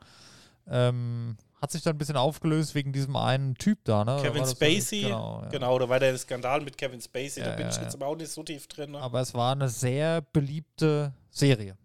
Ähm, 0.67 1.37
hat 1.61 1.71
sich 1.71 1.83
dann 1.83 1.95
ein 1.95 1.97
bisschen 1.99 2.17
aufgelöst 2.17 2.73
wegen 2.75 2.91
diesem 2.91 3.15
einen 3.15 3.53
Typ 3.55 3.79
da, 3.85 4.03
ne? 4.03 4.15
Da 4.17 4.21
Kevin 4.23 4.39
das 4.41 4.49
so- 4.51 4.55
Spacey, 4.55 5.01
Genau, 5.03 5.41
ja. 5.43 5.49
Genau, 5.49 5.77
da 5.79 5.87
war 5.87 5.99
der 5.99 6.17
Skandal 6.17 6.61
mit 6.61 6.77
Kevin 6.77 6.99
Spacey, 7.01 7.41
da 7.43 7.51
Ja, 7.51 7.55
bin 7.55 7.65
ja, 7.67 7.69
ich 7.69 7.75
ja. 7.77 7.83
jetzt 7.83 7.95
aber 7.95 8.07
auch 8.07 8.15
nicht 8.15 8.31
so 8.31 8.41
tief 8.43 8.67
drin. 8.67 8.91
Ne? 8.91 8.99
Aber 8.99 9.21
es 9.21 9.33
war 9.33 9.51
eine 9.53 9.69
sehr 9.69 10.21
beliebte 10.21 11.13
Serie. 11.29 11.77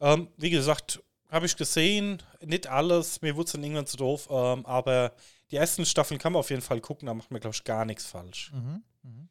Ähm, 0.00 0.28
wie 0.36 0.50
gesagt, 0.50 1.02
habe 1.28 1.46
ich 1.46 1.56
gesehen, 1.56 2.22
nicht 2.44 2.68
alles, 2.68 3.20
mir 3.20 3.34
wurde 3.34 3.46
es 3.46 3.52
dann 3.52 3.64
irgendwann 3.64 3.86
zu 3.86 3.96
doof, 3.96 4.28
ähm, 4.30 4.64
aber 4.64 5.12
die 5.50 5.56
ersten 5.56 5.84
Staffeln 5.84 6.20
kann 6.20 6.32
man 6.32 6.38
auf 6.40 6.50
jeden 6.50 6.62
Fall 6.62 6.80
gucken, 6.80 7.06
da 7.06 7.14
macht 7.14 7.32
man, 7.32 7.40
glaube 7.40 7.56
ich, 7.56 7.64
gar 7.64 7.84
nichts 7.84 8.06
falsch. 8.06 8.52
Mhm. 8.54 8.82
Mhm. 9.02 9.28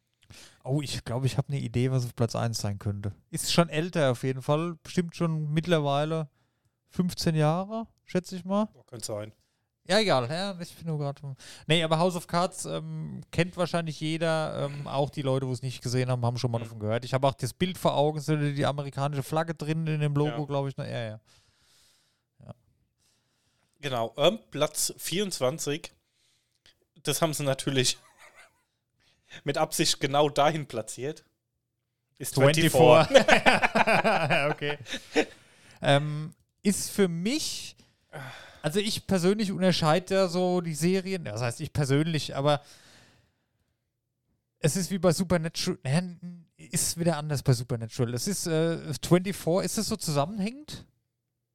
Oh, 0.62 0.82
ich 0.82 1.02
glaube, 1.04 1.24
ich 1.24 1.38
habe 1.38 1.48
eine 1.48 1.58
Idee, 1.58 1.90
was 1.90 2.04
auf 2.04 2.14
Platz 2.14 2.36
1 2.36 2.58
sein 2.58 2.78
könnte. 2.78 3.14
Ist 3.30 3.50
schon 3.50 3.70
älter 3.70 4.10
auf 4.10 4.24
jeden 4.24 4.42
Fall. 4.42 4.74
Bestimmt 4.82 5.16
schon 5.16 5.50
mittlerweile 5.54 6.28
15 6.90 7.34
Jahre, 7.34 7.86
schätze 8.08 8.34
ich 8.34 8.44
mal. 8.44 8.64
Boah, 8.72 8.84
könnte 8.86 9.06
sein. 9.06 9.32
Ja, 9.86 10.00
egal. 10.00 10.28
Ja, 10.28 10.54
ich 10.60 10.74
bin 10.74 10.86
nur 10.88 10.98
gerade. 10.98 11.22
Nee, 11.66 11.82
aber 11.82 11.98
House 11.98 12.14
of 12.16 12.26
Cards 12.26 12.66
ähm, 12.66 13.22
kennt 13.30 13.56
wahrscheinlich 13.56 13.98
jeder. 14.00 14.66
Ähm, 14.66 14.86
auch 14.86 15.08
die 15.08 15.22
Leute, 15.22 15.46
wo 15.46 15.52
es 15.52 15.62
nicht 15.62 15.80
gesehen 15.82 16.10
haben, 16.10 16.26
haben 16.26 16.36
schon 16.36 16.50
mal 16.50 16.58
Mhm. 16.58 16.64
davon 16.64 16.78
gehört. 16.80 17.04
Ich 17.06 17.14
habe 17.14 17.26
auch 17.26 17.32
das 17.34 17.54
Bild 17.54 17.78
vor 17.78 17.94
Augen, 17.96 18.18
ist 18.18 18.28
die 18.28 18.66
amerikanische 18.66 19.22
Flagge 19.22 19.54
drin 19.54 19.86
in 19.86 20.00
dem 20.00 20.14
Logo, 20.14 20.40
Ja. 20.40 20.44
glaube 20.44 20.68
ich. 20.68 20.76
Ne? 20.76 20.90
Ja, 20.90 21.02
ja. 21.12 21.20
Genau, 23.80 24.12
ähm, 24.16 24.40
Platz 24.50 24.92
24, 24.98 25.92
das 27.04 27.22
haben 27.22 27.32
sie 27.32 27.44
natürlich 27.44 27.96
mit 29.44 29.56
Absicht 29.56 30.00
genau 30.00 30.28
dahin 30.28 30.66
platziert. 30.66 31.24
Ist 32.18 32.34
24. 32.34 33.16
okay. 34.50 34.78
ähm, 35.82 36.34
ist 36.64 36.90
für 36.90 37.06
mich, 37.06 37.76
also 38.62 38.80
ich 38.80 39.06
persönlich 39.06 39.52
unterscheide 39.52 40.14
ja 40.14 40.28
so 40.28 40.60
die 40.60 40.74
Serien, 40.74 41.24
das 41.24 41.40
heißt 41.40 41.60
ich 41.60 41.72
persönlich, 41.72 42.36
aber 42.36 42.62
es 44.60 44.76
ist 44.76 44.90
wie 44.90 44.98
bei 44.98 45.12
Supernatural, 45.12 45.78
ist 46.56 46.98
wieder 46.98 47.16
anders 47.16 47.42
bei 47.42 47.52
Supernatural. 47.52 48.14
Es 48.14 48.26
ist 48.26 48.46
äh, 48.46 48.78
24, 49.06 49.64
ist 49.64 49.78
es 49.78 49.86
so 49.86 49.96
zusammenhängend? 49.96 50.84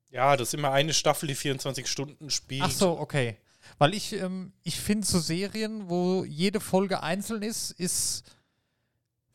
Ja, 0.10 0.38
das 0.38 0.50
ist 0.50 0.54
immer 0.54 0.72
eine 0.72 0.94
Staffel, 0.94 1.28
die 1.28 1.36
24 1.36 1.88
Stunden 1.88 2.30
spielt. 2.30 2.64
Ach 2.64 2.72
so, 2.72 3.00
okay. 3.00 3.38
Weil 3.78 3.94
ich, 3.94 4.14
ähm, 4.14 4.54
ich 4.64 4.80
finde 4.80 5.06
so 5.06 5.20
Serien, 5.20 5.90
wo 5.90 6.24
jede 6.24 6.60
Folge 6.60 7.02
einzeln 7.02 7.42
ist, 7.42 7.72
ist, 7.72 8.24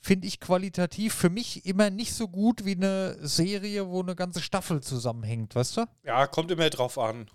finde 0.08 0.26
ich 0.26 0.40
qualitativ 0.40 1.12
für 1.12 1.28
mich 1.28 1.66
immer 1.66 1.90
nicht 1.90 2.14
so 2.14 2.28
gut 2.28 2.64
wie 2.64 2.74
eine 2.74 3.18
Serie, 3.20 3.88
wo 3.88 4.00
eine 4.00 4.16
ganze 4.16 4.40
Staffel 4.40 4.80
zusammenhängt, 4.80 5.54
weißt 5.54 5.76
du? 5.76 5.84
Ja, 6.02 6.26
kommt 6.26 6.50
immer 6.50 6.70
drauf 6.70 6.98
an. 6.98 7.30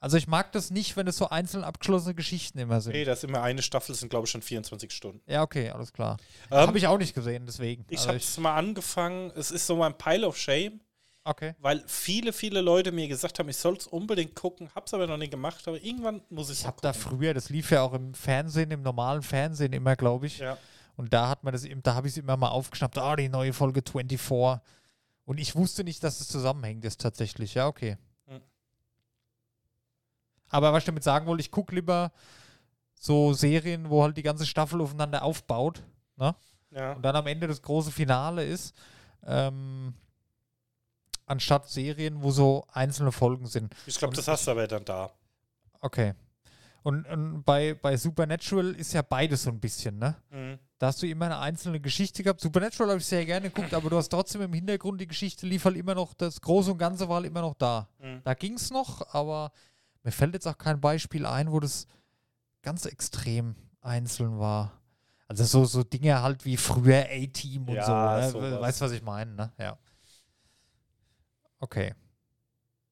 Also 0.00 0.18
ich 0.18 0.28
mag 0.28 0.52
das 0.52 0.70
nicht, 0.70 0.98
wenn 0.98 1.06
es 1.06 1.16
so 1.16 1.30
einzeln 1.30 1.64
abgeschlossene 1.64 2.14
Geschichten 2.14 2.58
immer 2.58 2.82
sind. 2.82 2.92
Nee, 2.92 3.04
das 3.04 3.20
ist 3.20 3.24
immer 3.24 3.42
eine 3.42 3.62
Staffel, 3.62 3.94
sind 3.94 4.10
glaube 4.10 4.26
ich 4.26 4.30
schon 4.30 4.42
24 4.42 4.92
Stunden. 4.92 5.22
Ja, 5.26 5.42
okay, 5.42 5.70
alles 5.70 5.94
klar. 5.94 6.18
Ähm, 6.50 6.58
habe 6.58 6.76
ich 6.76 6.86
auch 6.86 6.98
nicht 6.98 7.14
gesehen, 7.14 7.44
deswegen. 7.46 7.86
Ich 7.88 8.00
Also 8.00 8.08
habe 8.08 8.18
es 8.18 8.36
mal 8.38 8.54
angefangen, 8.54 9.32
es 9.34 9.50
ist 9.50 9.66
so 9.66 9.76
mein 9.76 9.96
Pile 9.96 10.26
of 10.26 10.36
Shame, 10.36 10.80
okay. 11.24 11.54
weil 11.58 11.82
viele, 11.86 12.34
viele 12.34 12.60
Leute 12.60 12.92
mir 12.92 13.08
gesagt 13.08 13.38
haben, 13.38 13.48
ich 13.48 13.56
soll 13.56 13.78
es 13.78 13.86
unbedingt 13.86 14.34
gucken, 14.34 14.68
hab's 14.74 14.92
aber 14.92 15.06
noch 15.06 15.16
nicht 15.16 15.30
gemacht, 15.30 15.66
aber 15.66 15.82
irgendwann 15.82 16.20
muss 16.28 16.50
ich 16.50 16.60
Ich 16.60 16.66
habe 16.66 16.82
da 16.82 16.92
früher, 16.92 17.32
das 17.32 17.48
lief 17.48 17.70
ja 17.70 17.80
auch 17.80 17.94
im 17.94 18.12
Fernsehen, 18.12 18.70
im 18.72 18.82
normalen 18.82 19.22
Fernsehen 19.22 19.72
immer, 19.72 19.96
glaube 19.96 20.26
ich. 20.26 20.38
Ja. 20.38 20.58
Und 21.00 21.14
da 21.14 21.30
hat 21.30 21.44
man 21.44 21.54
das, 21.54 21.64
eben- 21.64 21.82
da 21.82 21.94
habe 21.94 22.08
ich 22.08 22.12
es 22.12 22.18
immer 22.18 22.36
mal 22.36 22.50
aufgeschnappt, 22.50 22.98
ah, 22.98 23.16
die 23.16 23.30
neue 23.30 23.54
Folge 23.54 23.80
24. 23.82 24.60
Und 25.24 25.38
ich 25.40 25.56
wusste 25.56 25.82
nicht, 25.82 26.04
dass 26.04 26.20
es 26.20 26.28
zusammenhängt 26.28 26.84
ist 26.84 27.00
tatsächlich. 27.00 27.54
Ja, 27.54 27.68
okay. 27.68 27.96
Aber 30.50 30.74
was 30.74 30.80
ich 30.82 30.86
damit 30.86 31.02
sagen 31.02 31.24
wollte, 31.26 31.40
ich 31.40 31.50
gucke 31.50 31.74
lieber 31.74 32.12
so 32.94 33.32
Serien, 33.32 33.88
wo 33.88 34.02
halt 34.02 34.18
die 34.18 34.22
ganze 34.22 34.44
Staffel 34.44 34.82
aufeinander 34.82 35.22
aufbaut. 35.22 35.82
Ne? 36.16 36.34
Ja. 36.70 36.92
und 36.92 37.02
dann 37.02 37.16
am 37.16 37.26
Ende 37.26 37.46
das 37.48 37.62
große 37.62 37.90
Finale 37.90 38.44
ist, 38.44 38.74
ähm, 39.24 39.94
anstatt 41.24 41.66
Serien, 41.70 42.22
wo 42.22 42.30
so 42.30 42.66
einzelne 42.72 43.10
Folgen 43.10 43.46
sind. 43.46 43.74
Ich 43.86 43.96
glaube, 43.96 44.14
das 44.14 44.28
hast 44.28 44.46
du 44.46 44.50
aber 44.50 44.68
dann 44.68 44.84
da. 44.84 45.10
Okay. 45.80 46.12
Und, 46.82 47.06
und 47.06 47.42
bei, 47.44 47.72
bei 47.72 47.96
Supernatural 47.96 48.72
ist 48.72 48.92
ja 48.92 49.00
beides 49.02 49.44
so 49.44 49.50
ein 49.50 49.60
bisschen, 49.60 49.98
ne? 49.98 50.14
Mhm. 50.30 50.58
Da 50.80 50.86
hast 50.86 51.02
du 51.02 51.06
immer 51.06 51.26
eine 51.26 51.38
einzelne 51.38 51.78
Geschichte 51.78 52.22
gehabt. 52.22 52.40
Supernatural 52.40 52.88
habe 52.88 53.00
ich 53.00 53.06
sehr 53.06 53.26
gerne 53.26 53.50
geguckt, 53.50 53.74
aber 53.74 53.90
du 53.90 53.98
hast 53.98 54.08
trotzdem 54.08 54.40
im 54.40 54.54
Hintergrund 54.54 54.98
die 54.98 55.06
Geschichte 55.06 55.46
lief 55.46 55.66
halt 55.66 55.76
immer 55.76 55.94
noch, 55.94 56.14
das 56.14 56.40
Große 56.40 56.72
und 56.72 56.78
Ganze 56.78 57.06
war 57.06 57.16
halt 57.16 57.26
immer 57.26 57.42
noch 57.42 57.52
da. 57.52 57.86
Mhm. 57.98 58.22
Da 58.24 58.32
ging 58.32 58.54
es 58.54 58.70
noch, 58.70 59.14
aber 59.14 59.52
mir 60.02 60.10
fällt 60.10 60.32
jetzt 60.32 60.48
auch 60.48 60.56
kein 60.56 60.80
Beispiel 60.80 61.26
ein, 61.26 61.52
wo 61.52 61.60
das 61.60 61.86
ganz 62.62 62.86
extrem 62.86 63.56
einzeln 63.82 64.38
war. 64.38 64.72
Also 65.28 65.44
so, 65.44 65.66
so 65.66 65.84
Dinge 65.84 66.22
halt 66.22 66.46
wie 66.46 66.56
früher 66.56 67.04
A-Team 67.10 67.68
und 67.68 67.74
Ja, 67.74 68.26
so. 68.30 68.40
Ne? 68.40 68.58
Weißt 68.58 68.80
du, 68.80 68.86
was 68.86 68.92
ich 68.92 69.02
meine, 69.02 69.32
ne? 69.32 69.52
Ja. 69.58 69.78
Okay. 71.58 71.94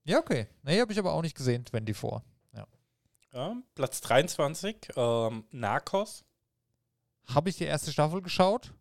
Ja, 0.04 0.18
okay. 0.18 0.46
Nee, 0.62 0.78
habe 0.78 0.92
ich 0.92 0.98
aber 0.98 1.14
auch 1.14 1.22
nicht 1.22 1.38
gesehen, 1.38 1.64
24. 1.64 2.22
Ja, 3.32 3.56
Platz 3.74 4.00
23, 4.02 4.90
ähm, 4.96 5.44
Narcos. 5.52 6.24
Habe 7.32 7.50
ich 7.50 7.56
die 7.56 7.64
erste 7.64 7.92
Staffel 7.92 8.22
geschaut? 8.22 8.72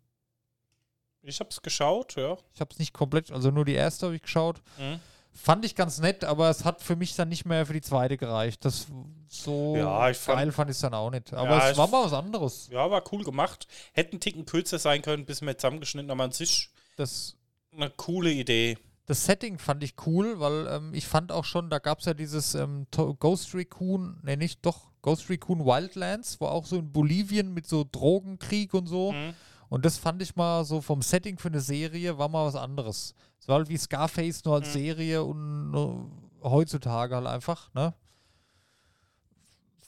Ich 1.21 1.39
habe 1.39 1.49
es 1.49 1.61
geschaut, 1.61 2.15
ja. 2.15 2.37
Ich 2.53 2.61
habe 2.61 2.71
es 2.71 2.79
nicht 2.79 2.93
komplett, 2.93 3.31
also 3.31 3.51
nur 3.51 3.65
die 3.65 3.73
erste 3.73 4.05
habe 4.05 4.15
ich 4.15 4.21
geschaut. 4.21 4.61
Mhm. 4.77 4.99
Fand 5.33 5.65
ich 5.65 5.75
ganz 5.75 5.99
nett, 5.99 6.23
aber 6.23 6.49
es 6.49 6.65
hat 6.65 6.81
für 6.81 6.95
mich 6.95 7.15
dann 7.15 7.29
nicht 7.29 7.45
mehr 7.45 7.65
für 7.65 7.73
die 7.73 7.81
zweite 7.81 8.17
gereicht. 8.17 8.63
Das 8.65 8.87
so 9.27 9.75
Ja, 9.75 10.09
ich 10.09 10.17
fand- 10.17 10.37
geil 10.37 10.51
fand 10.51 10.69
ich 10.71 10.77
es 10.77 10.81
dann 10.81 10.93
auch 10.93 11.11
nicht. 11.11 11.33
Aber 11.33 11.49
Ja, 11.57 11.69
es 11.69 11.77
war 11.77 11.87
mal 11.87 12.05
was 12.05 12.13
anderes. 12.13 12.69
Ja, 12.71 12.89
war 12.89 13.03
cool 13.11 13.23
gemacht. 13.23 13.67
Hätten 13.91 14.13
einen 14.13 14.19
Ticken 14.21 14.45
kürzer 14.45 14.79
sein 14.79 15.01
können, 15.01 15.25
bis 15.25 15.41
wir 15.41 15.55
zusammengeschnitten, 15.57 16.09
aber 16.09 16.23
an 16.23 16.31
sich 16.31 16.69
Das, 16.95 17.35
eine 17.73 17.89
coole 17.91 18.31
Idee. 18.31 18.77
das 19.05 19.25
Setting 19.25 19.59
fand 19.59 19.83
ich 19.83 19.93
cool, 20.07 20.39
weil 20.39 20.65
ähm, 20.67 20.93
ich 20.93 21.05
fand 21.05 21.31
auch 21.31 21.45
schon, 21.45 21.69
da 21.69 21.77
gab 21.79 21.99
es 21.99 22.05
ja 22.05 22.13
dieses 22.15 22.55
ähm, 22.55 22.87
Ghost 23.19 23.53
Recon, 23.53 24.19
ne 24.23 24.37
nicht, 24.37 24.65
doch, 24.65 24.89
Ghost 25.07 25.29
Recon 25.29 25.63
Wildlands, 25.65 26.37
wo 26.41 26.47
auch 26.47 26.65
so 26.65 26.77
in 26.79 26.91
Bolivien 26.91 27.53
mit 27.53 27.65
so 27.65 27.85
Drogenkrieg 27.89 28.73
und 28.73 28.87
so. 28.87 29.13
Mhm. 29.13 29.33
Und 29.69 29.85
das 29.85 29.97
fand 29.97 30.21
ich 30.21 30.35
mal 30.35 30.65
so 30.65 30.81
vom 30.81 31.01
Setting 31.01 31.37
für 31.39 31.47
eine 31.47 31.61
Serie, 31.61 32.17
war 32.17 32.27
mal 32.27 32.45
was 32.45 32.55
anderes. 32.55 33.15
Es 33.39 33.47
war 33.47 33.55
halt 33.59 33.69
wie 33.69 33.77
Scarface 33.77 34.43
nur 34.43 34.55
als 34.55 34.67
Mhm. 34.67 34.71
Serie 34.73 35.23
und 35.23 35.71
nur 35.71 36.11
heutzutage 36.43 37.15
halt 37.15 37.25
einfach, 37.25 37.73
ne? 37.73 37.93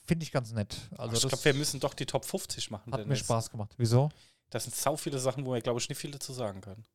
Finde 0.05 0.23
ich 0.23 0.31
ganz 0.31 0.53
nett. 0.53 0.89
Also 0.97 1.15
ich 1.17 1.21
das 1.23 1.29
glaube, 1.31 1.43
wir 1.43 1.53
müssen 1.55 1.81
doch 1.81 1.93
die 1.95 2.05
Top 2.05 2.23
50 2.23 2.71
machen. 2.71 2.93
hat 2.93 2.99
mir 3.01 3.03
Dennis. 3.07 3.19
Spaß 3.19 3.51
gemacht. 3.51 3.73
Wieso? 3.77 4.09
Das 4.51 4.63
sind 4.63 4.75
sau 4.75 4.95
viele 4.95 5.19
Sachen, 5.19 5.45
wo 5.45 5.53
wir, 5.53 5.59
glaube 5.59 5.81
ich, 5.81 5.89
nicht 5.89 5.97
viel 5.97 6.11
dazu 6.11 6.31
sagen 6.31 6.61
können. 6.61 6.85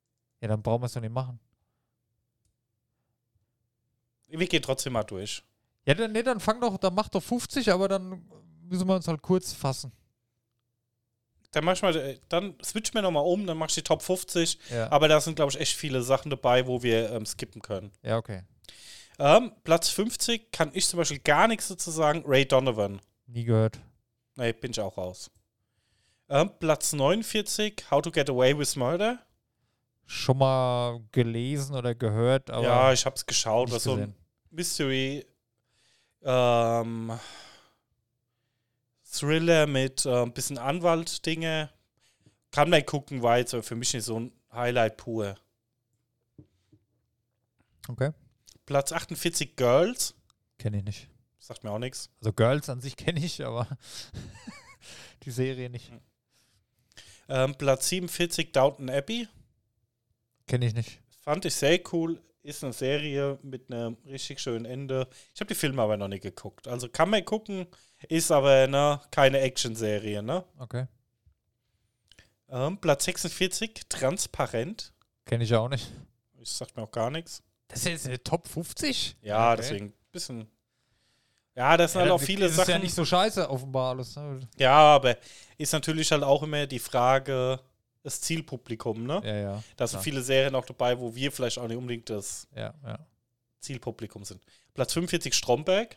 Ja, 0.41 0.49
dann 0.49 0.62
brauchen 0.62 0.81
wir 0.81 0.87
es 0.87 0.93
doch 0.95 1.03
nicht 1.03 1.12
machen. 1.12 1.39
Wir 4.29 4.47
gehen 4.49 4.62
trotzdem 4.62 4.95
mal 4.95 5.05
durch. 5.05 5.45
Ja, 5.87 5.95
dann, 5.95 6.12
nee, 6.12 6.22
dann 6.22 6.41
fang 6.41 6.61
doch, 6.61 6.78
dann 6.78 6.95
mach 6.95 7.09
doch 7.09 7.22
50, 7.22 7.70
aber 7.70 7.89
dann 7.89 8.24
müssen 8.62 8.89
wir 8.89 8.95
uns 8.95 9.09
halt 9.09 9.22
kurz 9.22 9.53
fassen. 9.53 9.93
Dann 11.51 11.64
mach 11.64 11.74
ich 11.74 11.82
mal, 11.82 11.95
äh, 11.95 12.18
dann 12.28 12.57
switch 12.64 12.95
mir 12.95 13.03
nochmal 13.03 13.24
um, 13.24 13.47
dann 13.47 13.57
mach 13.57 13.68
ich 13.68 13.74
die 13.74 13.82
Top 13.82 14.03
50. 14.03 14.59
Ja, 14.70 14.91
Aber 14.91 15.07
da 15.09 15.20
sind, 15.20 15.37
glaube 15.37 15.53
ich, 15.53 15.61
echt 15.61 15.76
viele 15.76 16.03
Sachen 16.03 16.30
dabei, 16.30 16.66
wo 16.66 16.82
wir 16.82 17.12
ähm, 17.12 17.26
skippen 17.26 17.62
können. 17.62 17.93
ja 18.03 18.16
okay. 18.16 18.43
Ähm, 19.18 19.53
Platz 19.62 19.91
50 19.91 20.51
kann 20.51 20.70
ich 20.74 20.89
zum 20.89 20.97
Beispiel 20.97 21.20
gar 21.20 21.47
nichts 21.47 21.68
dazu 21.68 21.93
sagen. 21.93 22.24
Ray 22.26 22.47
Donovan. 22.47 23.01
Nie 23.28 23.45
gehört. 23.45 23.78
Nee, 24.35 24.53
bin 24.53 24.72
ich 24.72 24.80
auch 24.80 24.97
raus. 24.97 25.30
Ähm, 26.28 26.51
Platz 26.59 26.93
49, 26.93 27.85
How 27.93 28.03
to 28.03 28.11
Get 28.11 28.28
Away 28.28 28.59
with 28.59 28.74
Murder. 28.74 29.20
Schon 30.07 30.39
mal 30.39 31.01
gelesen 31.12 31.76
oder 31.76 31.95
gehört, 31.95 32.51
aber 32.51 32.64
ja, 32.64 32.93
ich 32.93 33.07
habe 33.07 33.14
es 33.14 33.24
geschaut. 33.24 33.70
Was 33.70 33.85
so 33.85 33.95
ein. 33.95 34.14
Mystery 34.51 35.24
ähm, 36.25 37.18
Thriller 39.05 39.66
mit 39.66 40.07
äh, 40.07 40.22
ein 40.22 40.33
bisschen 40.33 40.59
Anwalt-Dinge. 40.59 41.70
Kann 42.51 42.70
man 42.70 42.85
gucken, 42.85 43.22
war 43.22 43.39
jetzt 43.39 43.55
für 43.55 43.75
mich 43.75 43.93
nicht 43.95 44.05
so 44.05 44.20
ein 44.20 44.33
Highlight 44.53 44.97
pur. 44.97 45.37
Okay. 47.89 48.12
Platz 48.66 48.93
48, 48.93 49.57
Girls. 49.57 50.14
Kenne 50.59 50.79
ich 50.79 50.85
nicht. 50.85 51.09
Sagt 51.39 51.64
mir 51.64 51.70
auch 51.70 51.79
nichts. 51.79 52.11
Also 52.20 52.33
Girls 52.33 52.68
an 52.70 52.81
sich 52.81 52.97
kenne 52.97 53.20
ich, 53.20 53.45
aber 53.45 53.68
die 55.25 55.31
Serie 55.31 55.68
nicht. 55.68 55.93
Ähm, 57.29 57.55
Platz 57.55 57.89
47, 57.89 58.53
Downton 58.53 58.89
Abbey. 58.89 59.29
Kenne 60.47 60.66
ich 60.66 60.75
nicht. 60.75 61.01
Fand 61.20 61.45
ich 61.45 61.55
sehr 61.55 61.81
cool. 61.93 62.20
Ist 62.45 62.63
eine 62.63 62.73
Serie 62.75 63.39
mit 63.43 63.73
einem 63.73 63.97
richtig 64.07 64.39
schönen 64.39 64.67
Ende. 64.67 65.09
Ich 65.35 65.41
habe 65.41 65.49
die 65.49 65.55
Filme 65.55 65.81
aber 65.83 65.97
noch 65.97 66.09
nicht 66.09 66.23
geguckt. 66.23 66.69
Also 66.69 66.89
kann 66.91 67.09
man 67.11 67.25
gucken, 67.25 67.67
ist 68.09 68.31
aber 68.31 68.67
ne, 68.67 69.01
keine 69.11 69.41
Action-Serie. 69.41 70.23
Ne? 70.23 70.45
Okay. 70.59 70.87
Ähm, 72.51 72.79
Platz 72.79 73.05
46, 73.05 73.89
Transparent. 73.89 74.93
Kenne 75.25 75.45
ich 75.45 75.55
auch 75.55 75.69
nicht. 75.71 75.91
Ich 76.39 76.51
sag 76.53 76.77
mir 76.77 76.83
auch 76.83 76.91
gar 76.93 77.11
nichts. 77.11 77.43
Das 77.69 77.81
ist 77.81 77.87
jetzt 77.87 78.07
eine 78.07 78.23
Top 78.23 78.47
50? 78.47 79.17
Ja, 79.23 79.53
Okay. 79.53 79.63
deswegen 79.63 79.87
ein 79.87 79.95
bisschen. 80.13 80.47
Ja, 81.57 81.77
das 81.79 81.93
sind 81.93 82.01
Ja, 82.01 82.03
halt 82.11 82.13
auch 82.13 82.21
viele 82.25 82.47
ist 82.47 82.57
Sachen. 82.57 82.71
ja 82.73 82.79
nicht 82.79 82.95
so 82.95 83.05
scheiße, 83.07 83.49
offenbar 83.49 83.91
alles. 83.95 84.15
Ne? 84.17 84.41
ja, 84.59 84.73
aber 84.77 85.17
ist 85.57 85.73
natürlich 85.73 86.13
halt 86.13 86.23
auch 86.25 86.43
immer 86.43 86.67
die 86.67 86.79
Frage, 86.79 87.59
das 88.05 88.21
Zielpublikum, 88.21 89.05
ne? 89.05 89.21
Ja, 89.25 89.35
ja. 89.37 89.63
Da 89.77 89.87
sind 89.89 90.01
viele 90.03 90.23
Serien 90.23 90.55
auch 90.55 90.65
dabei, 90.67 90.99
wo 91.01 91.15
wir 91.15 91.33
vielleicht 91.33 91.59
auch 91.59 91.67
nicht 91.67 91.77
unbedingt 91.77 92.09
das 92.11 92.47
Ja, 92.55 92.73
ja. 92.85 92.99
Zielpublikum 93.61 94.25
sind. 94.25 94.43
Platz 94.75 94.93
45 94.93 95.35
Stromberg 95.35 95.97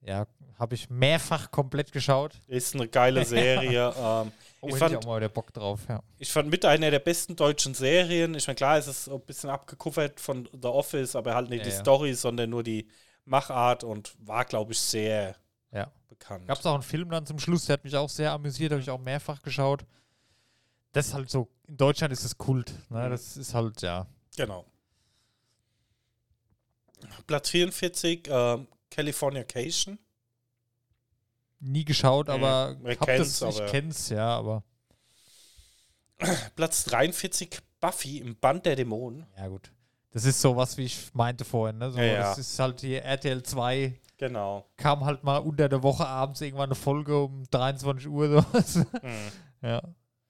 Ja, 0.00 0.26
habe 0.58 0.74
ich 0.74 0.90
mehrfach 0.90 1.50
komplett 1.50 1.92
geschaut. 1.92 2.34
ist 2.48 2.74
eine 2.74 2.88
geile 2.88 3.24
Serie. 3.24 3.94
ähm, 3.96 4.32
Oh, 4.62 4.68
Ich 4.68 4.74
ich 4.74 4.78
fand- 4.80 4.92
fand 4.94 5.04
auch 5.04 5.08
mal 5.10 5.16
wieder 5.18 5.28
Bock 5.28 5.52
drauf, 5.52 5.80
ja. 5.88 6.02
ich 6.18 6.32
fand 6.32 6.50
mit 6.50 6.64
einer 6.64 6.90
der 6.90 6.98
besten 6.98 7.36
deutschen 7.36 7.74
Serien. 7.74 8.34
Ich 8.34 8.46
meine, 8.48 8.56
klar, 8.56 8.78
es 8.78 8.88
ist 8.88 9.08
ein 9.08 9.20
bisschen 9.20 9.50
abgekuffert 9.50 10.18
von 10.18 10.48
The 10.60 10.66
Office, 10.68 11.14
aber 11.14 11.34
halt 11.34 11.50
nicht 11.50 11.64
Ja, 11.64 11.70
die. 11.70 11.76
Story, 11.76 12.14
sondern 12.14 12.50
nur 12.50 12.64
die 12.64 12.88
Machart 13.24 13.84
und 13.84 14.14
war, 14.18 14.44
glaube 14.44 14.72
ich, 14.72 14.80
sehr 14.80 15.36
Ja. 15.72 15.92
bekannt. 16.08 16.48
Gab 16.48 16.58
es 16.58 16.66
auch 16.66 16.74
einen 16.74 16.82
Film 16.82 17.10
dann 17.10 17.26
zum 17.26 17.38
Schluss, 17.38 17.66
der 17.66 17.74
hat 17.74 17.84
mich 17.84 17.94
auch 17.94 18.08
sehr 18.08 18.32
amüsiert, 18.32 18.72
habe 18.72 18.80
ich 18.82 18.90
auch 18.90 18.98
mehrfach 19.00 19.40
geschaut. 19.42 19.84
Das 20.92 21.08
ist 21.08 21.14
halt 21.14 21.30
so, 21.30 21.48
in 21.68 21.76
Deutschland 21.76 22.12
ist 22.12 22.24
es 22.24 22.36
Kult. 22.38 22.72
Ne? 22.90 23.06
Mhm. 23.06 23.10
Das 23.10 23.36
ist 23.36 23.52
halt, 23.54 23.82
ja. 23.82 24.06
Genau. 24.36 24.64
Platz 27.26 27.50
44, 27.50 28.28
ähm, 28.28 28.68
Californication. 28.90 29.98
Nie 31.60 31.84
geschaut, 31.84 32.28
Mhm. 32.28 32.34
aber 32.34 32.76
kennt's, 33.00 33.38
das, 33.40 33.54
ich 33.56 33.60
aber- 33.62 33.70
kenn's, 33.70 34.08
ja, 34.10 34.28
aber 34.36 34.62
Platz 36.56 36.84
43, 36.84 37.58
Buffy 37.80 38.18
im 38.18 38.36
Band 38.36 38.64
der 38.66 38.76
Dämonen. 38.76 39.26
ja 39.36 39.48
gut. 39.48 39.72
Das 40.12 40.24
ist 40.24 40.40
so 40.40 40.56
was, 40.56 40.78
wie 40.78 40.84
ich 40.84 41.12
meinte 41.12 41.44
vorhin. 41.44 41.76
Ne? 41.76 41.90
So, 41.90 41.98
Ja, 41.98 42.04
ja. 42.04 42.20
Das 42.20 42.38
ist 42.38 42.58
halt 42.58 42.80
die 42.80 42.94
RTL 42.94 43.42
2, 43.42 44.00
Genau. 44.16 44.66
kam 44.78 45.04
halt 45.04 45.22
mal 45.24 45.36
unter 45.38 45.68
der 45.68 45.82
Woche 45.82 46.06
abends 46.06 46.40
irgendwann 46.40 46.70
eine 46.70 46.74
Folge 46.74 47.22
um 47.22 47.44
23 47.50 48.08
Uhr. 48.08 48.46
So. 48.64 48.80
Mhm. 48.80 49.32
ja. 49.60 49.82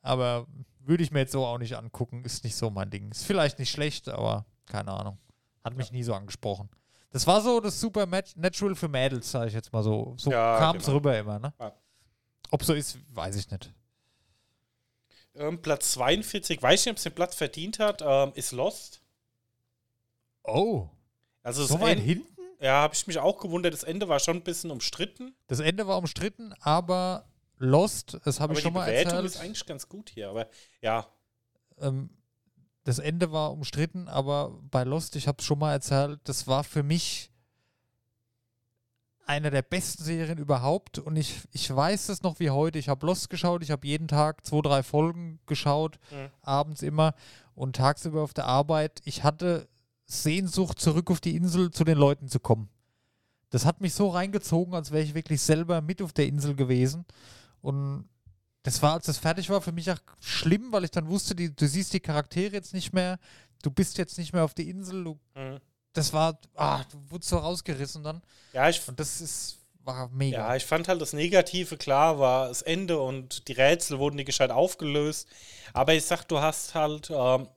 Aber 0.06 0.46
würde 0.80 1.02
ich 1.02 1.10
mir 1.10 1.20
jetzt 1.20 1.32
so 1.32 1.44
auch 1.44 1.58
nicht 1.58 1.76
angucken. 1.76 2.24
Ist 2.24 2.44
nicht 2.44 2.56
so 2.56 2.70
mein 2.70 2.90
Ding. 2.90 3.10
Ist 3.10 3.24
vielleicht 3.26 3.58
nicht 3.58 3.70
schlecht, 3.70 4.08
aber 4.08 4.46
keine 4.66 4.92
Ahnung. 4.92 5.18
Hat 5.64 5.76
mich 5.76 5.90
nie 5.92 6.02
so 6.02 6.14
angesprochen. 6.14 6.68
Das 7.10 7.26
war 7.26 7.40
so 7.40 7.60
das 7.60 7.80
Super 7.80 8.06
Natural 8.36 8.74
für 8.74 8.88
Mädels, 8.88 9.30
sage 9.30 9.48
ich 9.48 9.54
jetzt 9.54 9.72
mal 9.72 9.82
so. 9.82 10.14
So 10.18 10.30
Ja, 10.30 10.58
kam 10.58 10.76
es 10.76 10.84
genau. 10.84 10.96
rüber 10.96 11.18
immer, 11.18 11.38
ne? 11.38 11.52
Ja. 11.58 11.72
Ob 12.50 12.62
so 12.62 12.74
ist, 12.74 12.98
weiß 13.14 13.36
ich 13.36 13.50
nicht. 13.50 13.72
Ähm, 15.34 15.60
Platz 15.60 15.92
42, 15.92 16.62
weiß 16.62 16.84
nicht, 16.84 16.92
ob 16.92 16.96
es 16.98 17.02
den 17.02 17.14
Platz 17.14 17.34
verdient 17.34 17.78
hat, 17.78 18.02
ähm, 18.04 18.32
ist 18.34 18.52
Lost. 18.52 19.02
Oh, 20.44 20.88
Also 21.42 21.64
so 21.64 21.80
weit 21.80 21.98
hinten? 21.98 22.26
Ja, 22.60 22.82
habe 22.82 22.94
ich 22.94 23.06
mich 23.06 23.18
auch 23.18 23.38
gewundert. 23.38 23.74
Das 23.74 23.82
Ende 23.82 24.08
war 24.08 24.18
schon 24.20 24.36
ein 24.38 24.42
bisschen 24.44 24.70
umstritten. 24.70 25.34
Das 25.48 25.60
Ende 25.60 25.86
war 25.86 25.98
umstritten, 25.98 26.54
aber 26.60 27.24
Lost, 27.58 28.18
das 28.24 28.40
habe 28.40 28.52
ich 28.54 28.60
schon 28.60 28.72
die 28.72 28.78
mal 28.78 28.86
Bewertung 28.86 29.12
erzählt. 29.14 29.34
ist 29.34 29.40
eigentlich 29.40 29.66
ganz 29.66 29.88
gut 29.88 30.10
hier. 30.10 30.28
Aber 30.30 30.46
ja, 30.82 31.06
ähm, 31.78 32.10
das 32.84 32.98
Ende 32.98 33.32
war 33.32 33.52
umstritten, 33.52 34.08
aber 34.08 34.58
bei 34.70 34.84
Lost, 34.84 35.16
ich 35.16 35.26
habe 35.26 35.38
es 35.40 35.44
schon 35.44 35.58
mal 35.58 35.72
erzählt, 35.72 36.20
das 36.24 36.46
war 36.46 36.62
für 36.64 36.82
mich 36.82 37.30
eine 39.24 39.50
der 39.50 39.62
besten 39.62 40.04
Serien 40.04 40.38
überhaupt 40.38 41.00
und 41.00 41.16
ich, 41.16 41.40
ich 41.50 41.74
weiß 41.74 42.10
es 42.10 42.22
noch 42.22 42.38
wie 42.38 42.50
heute. 42.50 42.78
Ich 42.78 42.88
habe 42.88 43.04
Lost 43.06 43.28
geschaut, 43.28 43.62
ich 43.64 43.72
habe 43.72 43.86
jeden 43.86 44.06
Tag 44.06 44.46
zwei, 44.46 44.60
drei 44.60 44.82
Folgen 44.84 45.40
geschaut, 45.46 45.98
Mhm. 46.12 46.30
abends 46.42 46.82
immer 46.82 47.14
und 47.56 47.74
tagsüber 47.74 48.22
auf 48.22 48.34
der 48.34 48.44
Arbeit. 48.46 49.00
Ich 49.04 49.24
hatte 49.24 49.68
Sehnsucht, 50.04 50.78
zurück 50.78 51.10
auf 51.10 51.20
die 51.20 51.34
Insel 51.34 51.72
zu 51.72 51.82
den 51.82 51.98
Leuten 51.98 52.28
zu 52.28 52.38
kommen. 52.38 52.68
Das 53.50 53.64
hat 53.64 53.80
mich 53.80 53.94
so 53.94 54.08
reingezogen, 54.10 54.74
als 54.74 54.92
wäre 54.92 55.02
ich 55.02 55.14
wirklich 55.14 55.40
selber 55.42 55.80
mit 55.80 56.02
auf 56.02 56.12
der 56.12 56.28
Insel 56.28 56.54
gewesen. 56.54 57.04
Und 57.66 58.08
das 58.62 58.80
war, 58.80 58.92
als 58.94 59.06
das 59.06 59.18
fertig 59.18 59.50
war, 59.50 59.60
für 59.60 59.72
mich 59.72 59.90
auch 59.90 59.98
schlimm, 60.20 60.70
weil 60.70 60.84
ich 60.84 60.92
dann 60.92 61.08
wusste, 61.08 61.34
die, 61.34 61.54
du 61.54 61.66
siehst 61.66 61.92
die 61.92 62.00
Charaktere 62.00 62.52
jetzt 62.52 62.72
nicht 62.74 62.92
mehr, 62.92 63.18
du 63.62 63.70
bist 63.72 63.98
jetzt 63.98 64.18
nicht 64.18 64.32
mehr 64.32 64.44
auf 64.44 64.54
der 64.54 64.66
Insel, 64.66 65.02
du, 65.02 65.18
Mhm. 65.34 65.58
das 65.92 66.12
war, 66.12 66.38
ah, 66.54 66.84
du 66.92 67.10
wurdest 67.10 67.30
so 67.30 67.38
rausgerissen 67.38 68.04
dann. 68.04 68.22
Ja, 68.52 68.68
ich, 68.68 68.86
Und 68.88 69.00
das 69.00 69.20
ist, 69.20 69.58
war 69.82 70.08
mega. 70.10 70.38
ja, 70.38 70.54
ich 70.56 70.64
fand 70.64 70.86
halt 70.86 71.00
das 71.00 71.12
Negative, 71.12 71.76
klar, 71.76 72.20
war 72.20 72.48
das 72.48 72.62
Ende 72.62 73.00
und 73.00 73.48
die 73.48 73.52
Rätsel 73.52 73.98
wurden 73.98 74.14
nicht 74.16 74.26
gescheit 74.26 74.50
aufgelöst. 74.52 75.26
Aber 75.72 75.94
ich 75.94 76.04
sag, 76.04 76.24
du 76.28 76.38
hast 76.38 76.74
halt 76.76 77.10
ähm, 77.10 77.48